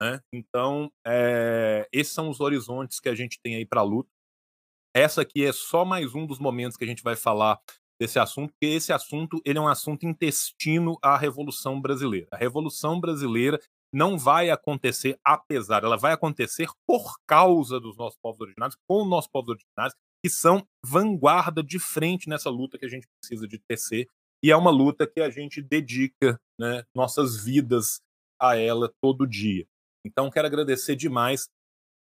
Né? 0.00 0.20
Então, 0.32 0.90
é, 1.06 1.88
esses 1.92 2.12
são 2.12 2.28
os 2.28 2.40
horizontes 2.40 2.98
que 2.98 3.08
a 3.08 3.14
gente 3.14 3.38
tem 3.40 3.54
aí 3.54 3.64
para 3.64 3.80
a 3.80 3.84
luta. 3.84 4.10
Essa 4.94 5.22
aqui 5.22 5.44
é 5.44 5.52
só 5.52 5.84
mais 5.84 6.14
um 6.14 6.26
dos 6.26 6.38
momentos 6.38 6.76
que 6.76 6.84
a 6.84 6.86
gente 6.86 7.02
vai 7.02 7.16
falar 7.16 7.58
desse 8.00 8.18
assunto, 8.18 8.52
porque 8.52 8.74
esse 8.74 8.92
assunto 8.92 9.40
ele 9.44 9.58
é 9.58 9.62
um 9.62 9.68
assunto 9.68 10.04
intestino 10.04 10.98
à 11.00 11.16
Revolução 11.16 11.80
Brasileira. 11.80 12.26
A 12.32 12.36
Revolução 12.36 13.00
Brasileira 13.00 13.60
não 13.94 14.18
vai 14.18 14.50
acontecer 14.50 15.18
apesar, 15.22 15.84
ela 15.84 15.96
vai 15.96 16.12
acontecer 16.12 16.68
por 16.86 17.16
causa 17.26 17.78
dos 17.78 17.96
nossos 17.96 18.18
povos 18.20 18.40
originários, 18.40 18.76
com 18.88 19.02
os 19.02 19.08
nossos 19.08 19.30
povos 19.30 19.50
originários, 19.50 19.94
que 20.24 20.30
são 20.30 20.66
vanguarda 20.84 21.62
de 21.62 21.78
frente 21.78 22.28
nessa 22.28 22.50
luta 22.50 22.78
que 22.78 22.86
a 22.86 22.88
gente 22.88 23.06
precisa 23.20 23.46
de 23.46 23.58
tecer, 23.58 24.08
e 24.42 24.50
é 24.50 24.56
uma 24.56 24.70
luta 24.70 25.06
que 25.06 25.20
a 25.20 25.30
gente 25.30 25.62
dedica 25.62 26.40
né, 26.58 26.84
nossas 26.94 27.42
vidas 27.44 28.00
a 28.40 28.56
ela 28.56 28.92
todo 29.00 29.26
dia. 29.26 29.66
Então, 30.04 30.30
quero 30.30 30.46
agradecer 30.46 30.96
demais 30.96 31.48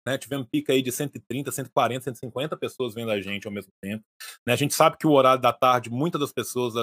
né? 0.05 0.17
Tivemos 0.17 0.47
pica 0.51 0.73
aí 0.73 0.81
de 0.81 0.91
130, 0.91 1.51
140, 1.51 2.03
150 2.03 2.57
pessoas 2.57 2.93
vendo 2.93 3.11
a 3.11 3.21
gente 3.21 3.47
ao 3.47 3.53
mesmo 3.53 3.71
tempo. 3.81 4.03
Né? 4.45 4.53
A 4.53 4.55
gente 4.55 4.73
sabe 4.73 4.97
que 4.97 5.07
o 5.07 5.11
horário 5.11 5.41
da 5.41 5.53
tarde, 5.53 5.89
muitas 5.89 6.19
das 6.19 6.31
pessoas, 6.31 6.73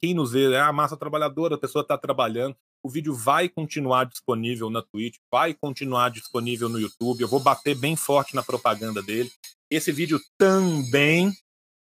quem 0.00 0.14
nos 0.14 0.32
vê 0.32 0.52
é 0.52 0.60
a 0.60 0.72
massa 0.72 0.96
trabalhadora, 0.96 1.54
a 1.54 1.58
pessoa 1.60 1.82
está 1.82 1.96
trabalhando. 1.96 2.56
O 2.84 2.90
vídeo 2.90 3.14
vai 3.14 3.48
continuar 3.48 4.04
disponível 4.04 4.68
na 4.68 4.82
Twitch, 4.82 5.16
vai 5.32 5.54
continuar 5.54 6.10
disponível 6.10 6.68
no 6.68 6.78
YouTube. 6.78 7.22
Eu 7.22 7.28
vou 7.28 7.40
bater 7.40 7.74
bem 7.74 7.96
forte 7.96 8.34
na 8.34 8.42
propaganda 8.42 9.02
dele. 9.02 9.30
Esse 9.70 9.90
vídeo 9.90 10.20
também 10.38 11.32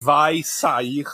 vai 0.03 0.43
sair 0.43 1.05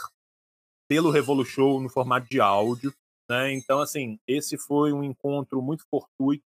pelo 0.87 1.09
Revolu 1.09 1.45
Show 1.45 1.81
no 1.81 1.89
formato 1.89 2.27
de 2.29 2.39
áudio. 2.39 2.93
Né? 3.29 3.53
Então, 3.53 3.79
assim, 3.79 4.19
esse 4.27 4.57
foi 4.57 4.93
um 4.93 5.03
encontro 5.03 5.61
muito 5.61 5.83
fortuito, 5.89 6.43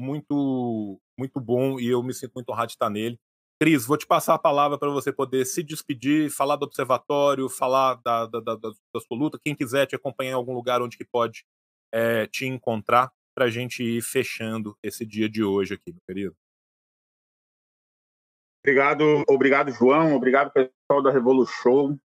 muito 0.00 0.98
muito 1.16 1.40
bom 1.40 1.78
e 1.78 1.88
eu 1.88 2.02
me 2.02 2.12
sinto 2.12 2.32
muito 2.34 2.50
honrado 2.50 2.68
de 2.68 2.72
estar 2.72 2.90
nele. 2.90 3.18
Cris, 3.60 3.86
vou 3.86 3.96
te 3.96 4.06
passar 4.06 4.34
a 4.34 4.38
palavra 4.38 4.76
para 4.76 4.90
você 4.90 5.12
poder 5.12 5.44
se 5.44 5.62
despedir, 5.62 6.28
falar 6.28 6.56
do 6.56 6.64
observatório, 6.64 7.48
falar 7.48 7.94
da, 8.04 8.26
da, 8.26 8.40
da, 8.40 8.56
da 8.56 9.00
sua 9.00 9.16
luta. 9.16 9.38
Quem 9.42 9.54
quiser 9.54 9.86
te 9.86 9.94
acompanhar 9.94 10.32
em 10.32 10.34
algum 10.34 10.52
lugar 10.52 10.82
onde 10.82 10.96
que 10.96 11.04
pode 11.04 11.44
é, 11.92 12.26
te 12.26 12.46
encontrar, 12.46 13.12
para 13.34 13.46
a 13.46 13.50
gente 13.50 13.82
ir 13.82 14.00
fechando 14.00 14.78
esse 14.82 15.04
dia 15.04 15.28
de 15.28 15.42
hoje 15.42 15.74
aqui, 15.74 15.90
meu 15.90 16.00
querido. 16.06 16.36
Obrigado, 18.62 19.24
obrigado, 19.28 19.70
João. 19.72 20.14
Obrigado, 20.14 20.50
pessoal 20.52 21.02
da 21.02 21.10
Revolution. 21.10 21.98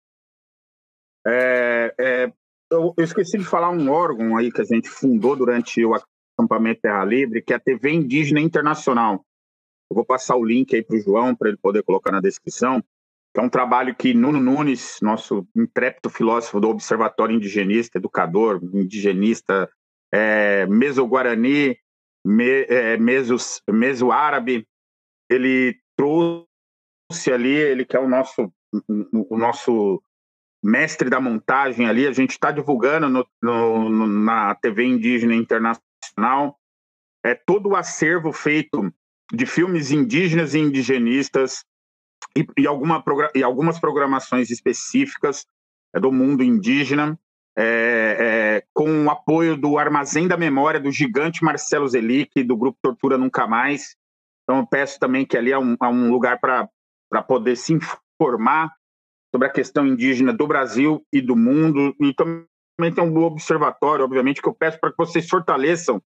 É, 1.27 1.94
é, 1.98 2.32
eu, 2.70 2.94
eu, 2.97 3.05
esqueci 3.05 3.39
de 3.39 3.44
falar 3.44 3.70
um 3.70 3.90
órgão 3.90 4.36
aí 4.36 4.53
que 4.53 4.61
a 4.61 4.65
gente 4.65 4.89
fundou 4.89 5.35
durante 5.35 5.85
o 5.85 5.94
acampamento 6.39 6.82
Terra 6.82 7.05
Livre, 7.05 7.43
que 7.43 7.53
é 7.53 7.57
a 7.57 7.61
TV 7.61 7.90
Indígena 7.90 8.40
Internacional. 8.40 9.24
Eu 9.90 9.94
vou 9.94 10.05
passar 10.05 10.36
o 10.36 10.44
link 10.44 10.74
aí 10.74 10.82
para 10.82 10.97
o 10.97 11.01
João, 11.01 11.35
para 11.35 11.48
ele 11.48 11.59
poder 11.59 11.82
colocar 11.82 12.12
na 12.12 12.20
descrição. 12.20 12.82
É 13.35 13.40
um 13.40 13.48
trabalho 13.48 13.94
que 13.94 14.15
Nuno 14.15 14.40
Nunes, 14.40 14.98
nosso 15.03 15.47
intrépido 15.55 16.09
filósofo 16.09 16.61
do 16.61 16.69
Observatório 16.69 17.35
Indigenista, 17.35 17.98
educador, 17.98 18.61
indigenista, 18.73 19.69
é, 20.12 20.65
meso-guarani, 20.66 21.77
me, 22.24 22.62
é, 22.62 22.97
meso-árabe, 22.97 24.66
ele 25.31 25.78
trouxe 25.97 27.32
ali, 27.32 27.51
ele 27.51 27.85
que 27.85 27.97
é 27.97 28.01
o 28.01 28.09
nosso, 28.09 28.53
o 29.12 29.36
nosso 29.36 30.03
mestre 30.66 31.09
da 31.09 31.20
montagem 31.20 31.88
ali, 31.88 32.06
a 32.06 32.12
gente 32.12 32.32
está 32.32 32.51
divulgando 32.51 33.09
no, 33.09 33.26
no, 33.40 34.06
na 34.06 34.55
TV 34.56 34.84
Indígena 34.84 35.34
Internacional 35.34 35.86
Nacional, 36.16 36.59
é 37.24 37.34
todo 37.34 37.70
o 37.70 37.76
acervo 37.76 38.32
feito 38.32 38.93
de 39.32 39.47
filmes 39.47 39.90
indígenas 39.90 40.55
e 40.55 40.59
indigenistas 40.59 41.64
e, 42.36 42.47
e, 42.56 42.66
alguma, 42.66 43.02
e 43.34 43.43
algumas 43.43 43.78
programações 43.78 44.51
específicas 44.51 45.47
é, 45.94 46.01
do 46.01 46.12
mundo 46.12 46.43
indígena, 46.43 47.18
é, 47.59 48.16
é, 48.18 48.66
com 48.72 49.06
o 49.06 49.10
apoio 49.10 49.56
do 49.56 49.78
Armazém 49.78 50.28
da 50.28 50.36
Memória 50.36 50.78
do 50.78 50.93
gigante 50.93 51.44
Marcelo 51.44 51.88
Zelic, 51.88 52.43
do 52.44 52.56
grupo 52.56 52.78
Tortura 52.82 53.18
Nunca 53.18 53.47
Mais. 53.47 53.97
Então, 54.43 54.59
eu 54.60 54.66
peço 54.66 54.98
também 54.98 55.26
que 55.26 55.36
ali 55.36 55.51
é 55.51 55.59
um, 55.59 55.76
é 55.82 55.86
um 55.86 56.10
lugar 56.10 56.38
para 56.38 57.22
poder 57.22 57.56
se 57.56 57.72
informar 58.20 58.72
sobre 59.37 59.49
a 59.49 59.53
questão 59.53 59.87
indígena 59.87 60.33
do 60.33 60.47
Brasil 60.47 61.05
e 61.13 61.21
do 61.21 61.37
mundo, 61.37 61.95
e 62.01 62.15
também 62.15 62.95
tem 62.95 63.05
um 63.05 63.23
observatório, 63.23 64.03
obviamente, 64.03 64.41
que 64.41 64.49
eu 64.49 64.55
peço 64.55 64.81
para 64.81 64.91
que 64.91 64.97
vocês 64.97 65.29
fortaleçam 65.29 66.03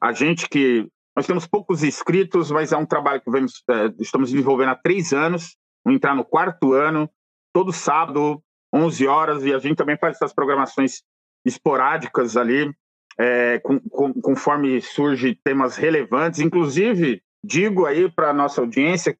a 0.00 0.12
gente 0.12 0.48
que 0.48 0.88
nós 1.14 1.26
temos 1.26 1.46
poucos 1.46 1.84
inscritos, 1.84 2.50
mas 2.50 2.72
é 2.72 2.76
um 2.78 2.86
trabalho 2.86 3.20
que 3.20 3.30
vemos, 3.30 3.62
é, 3.68 3.92
estamos 3.98 4.30
desenvolvendo 4.30 4.70
há 4.70 4.74
três 4.74 5.12
anos, 5.12 5.56
vamos 5.84 5.98
entrar 5.98 6.14
no 6.14 6.24
quarto 6.24 6.72
ano, 6.72 7.06
todo 7.52 7.70
sábado, 7.70 8.42
11 8.74 9.06
horas, 9.06 9.44
e 9.44 9.52
a 9.52 9.58
gente 9.58 9.76
também 9.76 9.98
faz 9.98 10.16
essas 10.16 10.32
programações 10.32 11.02
esporádicas 11.44 12.34
ali, 12.34 12.74
é, 13.18 13.58
com, 13.58 13.78
com, 13.78 14.14
conforme 14.22 14.80
surge 14.80 15.34
temas 15.44 15.76
relevantes. 15.76 16.40
Inclusive, 16.40 17.22
digo 17.44 17.84
aí 17.84 18.10
para 18.10 18.30
a 18.30 18.34
nossa 18.34 18.62
audiência 18.62 19.14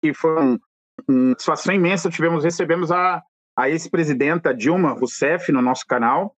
que 0.00 0.14
foi 0.14 0.40
um, 0.40 0.58
uma 1.06 1.30
satisfação 1.30 1.74
imensa, 1.74 2.10
tivemos, 2.10 2.44
recebemos 2.44 2.90
a 2.90 3.22
a 3.58 3.68
ex-presidenta 3.68 4.54
Dilma 4.54 4.92
Rousseff 4.92 5.50
no 5.50 5.60
nosso 5.60 5.84
canal, 5.84 6.36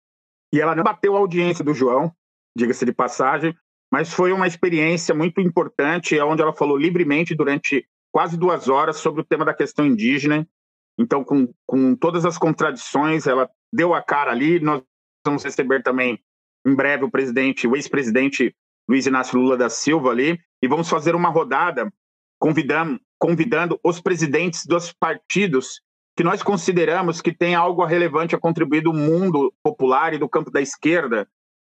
e 0.51 0.59
ela 0.59 0.75
não 0.75 0.83
bateu 0.83 1.15
a 1.15 1.19
audiência 1.19 1.63
do 1.63 1.75
João, 1.75 2.11
diga-se 2.57 2.87
de 2.87 2.95
passagem, 2.95 3.55
mas 3.93 4.11
foi 4.11 4.33
uma 4.33 4.47
experiência 4.47 5.15
muito 5.15 5.39
importante, 5.39 6.19
onde 6.19 6.41
ela 6.41 6.55
falou 6.55 6.79
livremente 6.79 7.35
durante 7.35 7.87
quase 8.11 8.39
duas 8.39 8.71
horas 8.71 8.97
sobre 8.97 9.21
o 9.21 9.25
tema 9.25 9.45
da 9.45 9.53
questão 9.53 9.85
indígena. 9.85 10.49
Então, 10.99 11.23
com, 11.23 11.53
com 11.67 11.95
todas 11.95 12.25
as 12.25 12.39
contradições, 12.39 13.27
ela 13.27 13.51
deu 13.71 13.93
a 13.93 14.03
cara 14.03 14.31
ali. 14.31 14.59
Nós 14.59 14.83
vamos 15.23 15.45
receber 15.45 15.83
também, 15.83 16.19
em 16.67 16.75
breve, 16.75 17.05
o 17.05 17.11
presidente, 17.11 17.67
o 17.67 17.77
ex-presidente 17.77 18.57
Luiz 18.89 19.07
Inácio 19.07 19.39
Lula 19.39 19.59
da 19.59 19.69
Silva 19.69 20.09
ali, 20.11 20.41
e 20.63 20.67
vamos 20.67 20.89
fazer 20.89 21.15
uma 21.15 21.29
rodada 21.29 21.93
convidando, 22.41 22.99
convidando 23.21 23.79
os 23.85 24.01
presidentes 24.01 24.65
dos 24.67 24.93
partidos 24.93 25.83
que 26.17 26.25
nós 26.25 26.43
consideramos 26.43 27.21
que 27.21 27.33
tem 27.33 27.55
algo 27.55 27.85
relevante 27.85 28.35
a 28.35 28.39
contribuir 28.39 28.81
do 28.81 28.93
mundo 28.93 29.53
popular 29.63 30.15
e 30.15 30.19
do 30.19 30.29
campo 30.29 30.51
da 30.51 30.61
esquerda. 30.61 31.29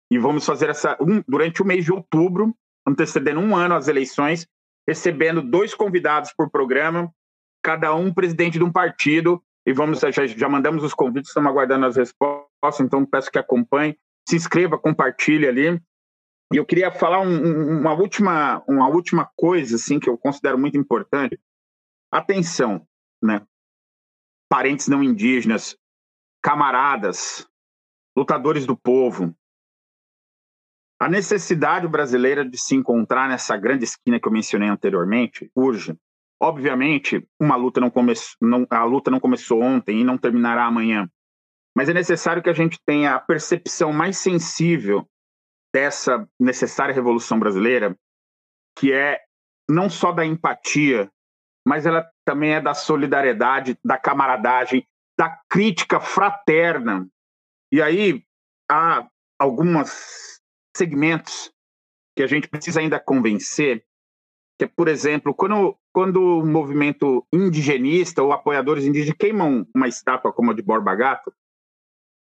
E 0.09 0.17
vamos 0.17 0.45
fazer 0.45 0.69
essa 0.69 0.97
um, 1.01 1.21
durante 1.27 1.61
o 1.61 1.65
mês 1.65 1.85
de 1.85 1.91
outubro, 1.91 2.55
antecedendo 2.87 3.39
um 3.39 3.55
ano 3.55 3.75
às 3.75 3.87
eleições, 3.87 4.47
recebendo 4.87 5.41
dois 5.41 5.75
convidados 5.75 6.33
por 6.35 6.49
programa, 6.49 7.11
cada 7.61 7.93
um 7.93 8.13
presidente 8.13 8.57
de 8.57 8.63
um 8.63 8.71
partido. 8.71 9.41
E 9.65 9.71
vamos 9.71 9.99
já, 9.99 10.25
já 10.25 10.49
mandamos 10.49 10.83
os 10.83 10.93
convites, 10.93 11.29
estamos 11.29 11.49
aguardando 11.49 11.85
as 11.85 11.95
respostas, 11.95 12.79
então 12.81 13.05
peço 13.05 13.31
que 13.31 13.39
acompanhe, 13.39 13.97
se 14.27 14.35
inscreva, 14.35 14.77
compartilhe 14.77 15.47
ali. 15.47 15.81
E 16.53 16.57
eu 16.57 16.65
queria 16.65 16.91
falar 16.91 17.19
um, 17.21 17.80
uma, 17.80 17.93
última, 17.93 18.63
uma 18.67 18.88
última 18.88 19.27
coisa 19.35 19.75
assim 19.75 19.99
que 19.99 20.07
eu 20.07 20.15
considero 20.15 20.55
muito 20.55 20.77
importante. 20.77 21.39
Atenção, 22.11 22.88
né? 23.21 23.43
parentes 24.47 24.88
não 24.88 25.01
indígenas, 25.01 25.75
camaradas, 26.43 27.49
lutadores 28.15 28.67
do 28.67 28.77
povo. 28.77 29.35
A 31.01 31.09
necessidade 31.09 31.88
brasileira 31.88 32.47
de 32.47 32.55
se 32.55 32.75
encontrar 32.75 33.27
nessa 33.27 33.57
grande 33.57 33.85
esquina 33.85 34.19
que 34.19 34.27
eu 34.27 34.31
mencionei 34.31 34.69
anteriormente 34.69 35.51
urge. 35.55 35.97
Obviamente, 36.39 37.27
uma 37.39 37.55
luta 37.55 37.81
não 37.81 37.89
começou, 37.89 38.38
a 38.69 38.84
luta 38.84 39.09
não 39.09 39.19
começou 39.19 39.59
ontem 39.59 40.01
e 40.01 40.03
não 40.03 40.19
terminará 40.19 40.65
amanhã. 40.65 41.09
Mas 41.75 41.89
é 41.89 41.93
necessário 41.93 42.43
que 42.43 42.49
a 42.49 42.53
gente 42.53 42.77
tenha 42.85 43.15
a 43.15 43.19
percepção 43.19 43.91
mais 43.91 44.19
sensível 44.19 45.09
dessa 45.73 46.27
necessária 46.39 46.93
revolução 46.93 47.39
brasileira, 47.39 47.97
que 48.77 48.93
é 48.93 49.19
não 49.67 49.89
só 49.89 50.11
da 50.11 50.25
empatia 50.25 51.09
mas 51.65 51.85
ela 51.85 52.09
também 52.25 52.53
é 52.53 52.61
da 52.61 52.73
solidariedade, 52.73 53.77
da 53.83 53.97
camaradagem, 53.97 54.85
da 55.17 55.29
crítica 55.49 55.99
fraterna. 55.99 57.07
E 57.71 57.81
aí 57.81 58.23
há 58.69 59.07
alguns 59.39 60.41
segmentos 60.75 61.51
que 62.15 62.23
a 62.23 62.27
gente 62.27 62.47
precisa 62.47 62.79
ainda 62.79 62.99
convencer, 62.99 63.85
que 64.59 64.65
é, 64.65 64.67
por 64.67 64.87
exemplo, 64.87 65.33
quando, 65.33 65.77
quando 65.93 66.39
o 66.39 66.45
movimento 66.45 67.25
indigenista 67.31 68.21
ou 68.21 68.31
apoiadores 68.31 68.85
indígenas 68.85 69.17
queimam 69.17 69.65
uma 69.73 69.87
estátua 69.87 70.33
como 70.33 70.51
a 70.51 70.53
de 70.53 70.61
Borba 70.61 70.93
Gato, 70.95 71.33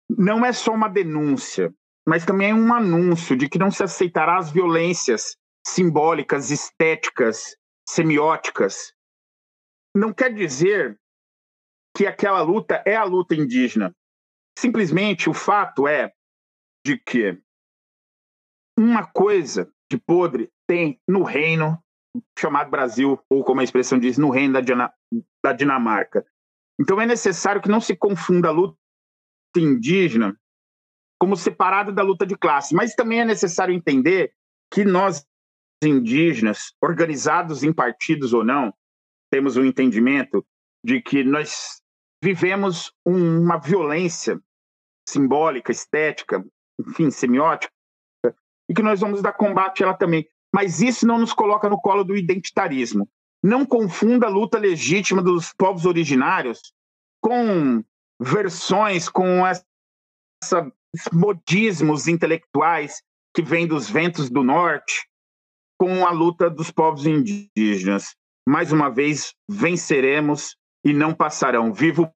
não 0.09 0.44
é 0.44 0.52
só 0.52 0.73
uma 0.73 0.89
denúncia, 0.89 1.74
mas 2.06 2.24
também 2.24 2.51
é 2.51 2.55
um 2.55 2.72
anúncio 2.72 3.36
de 3.36 3.48
que 3.48 3.59
não 3.59 3.70
se 3.70 3.82
aceitará 3.82 4.39
as 4.39 4.51
violências 4.51 5.36
simbólicas, 5.66 6.51
estéticas, 6.51 7.56
semióticas 7.89 8.94
não 9.94 10.12
quer 10.12 10.35
dizer 10.35 10.98
que 11.97 12.06
aquela 12.06 12.43
luta 12.43 12.82
é 12.85 12.97
a 12.97 13.05
luta 13.05 13.35
indígena. 13.35 13.94
Simplesmente 14.59 15.31
o 15.31 15.35
fato 15.35 15.86
é 15.86 16.12
de 16.85 16.98
que 16.98 17.40
uma 18.76 19.06
coisa 19.06 19.72
de 19.90 19.97
podre 19.98 20.51
tem 20.66 21.01
no 21.09 21.22
reino 21.22 21.78
chamado 22.39 22.70
Brasil, 22.70 23.20
ou 23.28 23.44
como 23.44 23.60
a 23.60 23.64
expressão 23.64 23.98
diz, 23.98 24.18
no 24.18 24.31
reino 24.31 24.60
da, 24.60 24.94
da 25.43 25.52
Dinamarca. 25.52 26.26
Então 26.81 27.01
é 27.01 27.06
necessário 27.06 27.62
que 27.62 27.68
não 27.68 27.81
se 27.81 27.97
confunda 27.97 28.48
a 28.48 28.52
luta 28.52 28.76
indígena 29.56 30.39
como 31.25 31.39
separada 31.39 31.91
da 31.91 32.03
luta 32.03 32.27
de 32.27 32.37
classe, 32.37 32.75
mas 32.75 32.95
também 32.95 33.23
é 33.23 33.25
necessário 33.25 33.75
entender 33.75 34.35
que 34.71 34.85
nós 34.85 35.25
indígenas, 35.83 36.75
organizados 36.83 37.63
em 37.63 37.73
partidos 37.73 38.35
ou 38.35 38.45
não, 38.45 38.75
temos 39.31 39.57
um 39.57 39.65
entendimento 39.65 40.47
de 40.85 41.01
que 41.01 41.25
nós 41.25 41.81
vivemos 42.23 42.93
uma 43.07 43.57
violência 43.57 44.39
simbólica, 45.09 45.73
estética, 45.73 46.45
enfim, 46.79 47.11
semiótica, 47.11 47.73
e 48.69 48.75
que 48.75 48.83
nós 48.83 49.01
vamos 49.01 49.23
dar 49.23 49.33
combate 49.33 49.83
a 49.83 49.87
ela 49.87 49.97
também. 49.97 50.29
Mas 50.55 50.83
isso 50.83 51.07
não 51.07 51.19
nos 51.19 51.33
coloca 51.33 51.71
no 51.71 51.81
colo 51.81 52.05
do 52.05 52.15
identitarismo. 52.15 53.09
Não 53.43 53.65
confunda 53.65 54.27
a 54.27 54.31
luta 54.31 54.59
legítima 54.59 55.23
dos 55.23 55.55
povos 55.55 55.87
originários 55.87 56.75
com 57.19 57.83
versões, 58.21 59.09
com 59.09 59.47
essa, 59.47 59.65
modismos 61.12 62.09
intelectuais 62.09 63.03
que 63.35 63.43
vêm 63.43 63.66
dos 63.66 63.91
ventos 63.91 64.31
do 64.31 64.43
norte, 64.43 65.09
com 65.79 66.07
a 66.07 66.11
luta 66.11 66.49
dos 66.49 66.71
povos 66.71 67.07
indígenas. 67.07 68.15
Mais 68.49 68.73
uma 68.73 68.89
vez, 68.89 69.35
venceremos 69.49 70.57
e 70.85 70.93
não 70.93 71.15
passarão. 71.15 71.73
Viva 71.73 72.03
o 72.03 72.12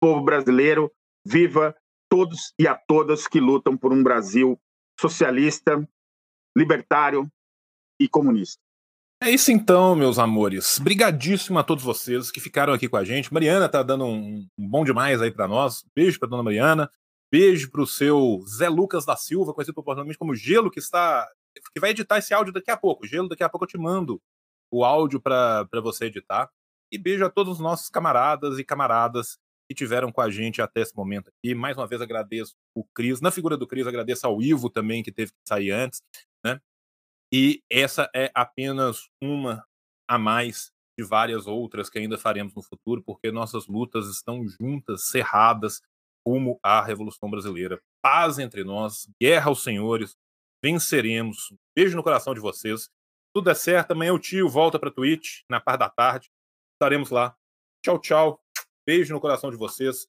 povo 0.00 0.24
brasileiro, 0.24 0.90
viva 1.26 1.74
todos 2.10 2.52
e 2.58 2.66
a 2.66 2.74
todas 2.74 3.28
que 3.28 3.40
lutam 3.40 3.76
por 3.76 3.92
um 3.92 4.02
Brasil 4.02 4.58
socialista, 5.00 5.86
libertário 6.56 7.30
e 8.00 8.08
comunista. 8.08 8.60
É 9.22 9.30
isso 9.30 9.52
então, 9.52 9.94
meus 9.94 10.18
amores. 10.18 10.80
Brigadíssimo 10.80 11.58
a 11.58 11.62
todos 11.62 11.84
vocês 11.84 12.30
que 12.30 12.40
ficaram 12.40 12.72
aqui 12.72 12.88
com 12.88 12.96
a 12.96 13.04
gente. 13.04 13.32
Mariana 13.32 13.68
tá 13.68 13.80
dando 13.82 14.04
um, 14.04 14.46
um 14.58 14.68
bom 14.68 14.84
demais 14.84 15.22
aí 15.22 15.30
para 15.30 15.46
nós. 15.46 15.84
Beijo 15.94 16.18
para 16.18 16.28
dona 16.28 16.42
Mariana. 16.42 16.90
Beijo 17.32 17.70
para 17.70 17.80
o 17.80 17.86
seu 17.86 18.44
Zé 18.46 18.68
Lucas 18.68 19.06
da 19.06 19.16
Silva, 19.16 19.54
conhecido 19.54 19.74
popularmente 19.74 20.18
como 20.18 20.34
Gelo, 20.34 20.70
que 20.70 20.78
está 20.78 21.26
que 21.72 21.80
vai 21.80 21.90
editar 21.90 22.18
esse 22.18 22.34
áudio 22.34 22.52
daqui 22.52 22.70
a 22.70 22.76
pouco. 22.76 23.06
Gelo, 23.06 23.28
daqui 23.28 23.42
a 23.42 23.48
pouco 23.48 23.64
eu 23.64 23.68
te 23.68 23.78
mando 23.78 24.20
o 24.70 24.84
áudio 24.84 25.18
para 25.18 25.66
você 25.82 26.06
editar. 26.06 26.50
E 26.90 26.98
beijo 26.98 27.24
a 27.24 27.30
todos 27.30 27.54
os 27.54 27.60
nossos 27.60 27.88
camaradas 27.88 28.58
e 28.58 28.64
camaradas 28.64 29.38
que 29.66 29.74
tiveram 29.74 30.12
com 30.12 30.20
a 30.20 30.30
gente 30.30 30.60
até 30.60 30.82
esse 30.82 30.94
momento 30.94 31.30
aqui. 31.30 31.54
Mais 31.54 31.78
uma 31.78 31.86
vez 31.86 32.02
agradeço 32.02 32.54
o 32.74 32.84
Cris, 32.84 33.22
na 33.22 33.30
figura 33.30 33.56
do 33.56 33.66
Cris, 33.66 33.86
agradeço 33.86 34.26
ao 34.26 34.42
Ivo 34.42 34.68
também, 34.68 35.02
que 35.02 35.10
teve 35.10 35.32
que 35.32 35.38
sair 35.48 35.70
antes, 35.70 36.02
né? 36.44 36.60
E 37.32 37.62
essa 37.70 38.10
é 38.14 38.30
apenas 38.34 39.08
uma 39.22 39.64
a 40.06 40.18
mais 40.18 40.70
de 40.98 41.04
várias 41.04 41.46
outras 41.46 41.88
que 41.88 41.98
ainda 41.98 42.18
faremos 42.18 42.54
no 42.54 42.62
futuro, 42.62 43.02
porque 43.02 43.32
nossas 43.32 43.66
lutas 43.66 44.06
estão 44.08 44.46
juntas, 44.46 45.04
cerradas, 45.04 45.80
rumo 46.26 46.58
à 46.62 46.82
Revolução 46.82 47.30
Brasileira. 47.30 47.80
Paz 48.02 48.38
entre 48.38 48.64
nós, 48.64 49.08
guerra 49.20 49.48
aos 49.48 49.62
senhores, 49.62 50.16
venceremos. 50.62 51.52
Beijo 51.76 51.96
no 51.96 52.02
coração 52.02 52.34
de 52.34 52.40
vocês. 52.40 52.90
Tudo 53.34 53.50
é 53.50 53.54
certo, 53.54 53.92
amanhã 53.92 54.12
o 54.12 54.18
tio 54.18 54.48
volta 54.48 54.78
para 54.78 54.90
Twitch, 54.90 55.40
na 55.48 55.60
parte 55.60 55.80
da 55.80 55.88
tarde. 55.88 56.30
Estaremos 56.74 57.10
lá. 57.10 57.36
Tchau, 57.84 57.98
tchau. 57.98 58.40
Beijo 58.86 59.14
no 59.14 59.20
coração 59.20 59.50
de 59.50 59.56
vocês. 59.56 60.06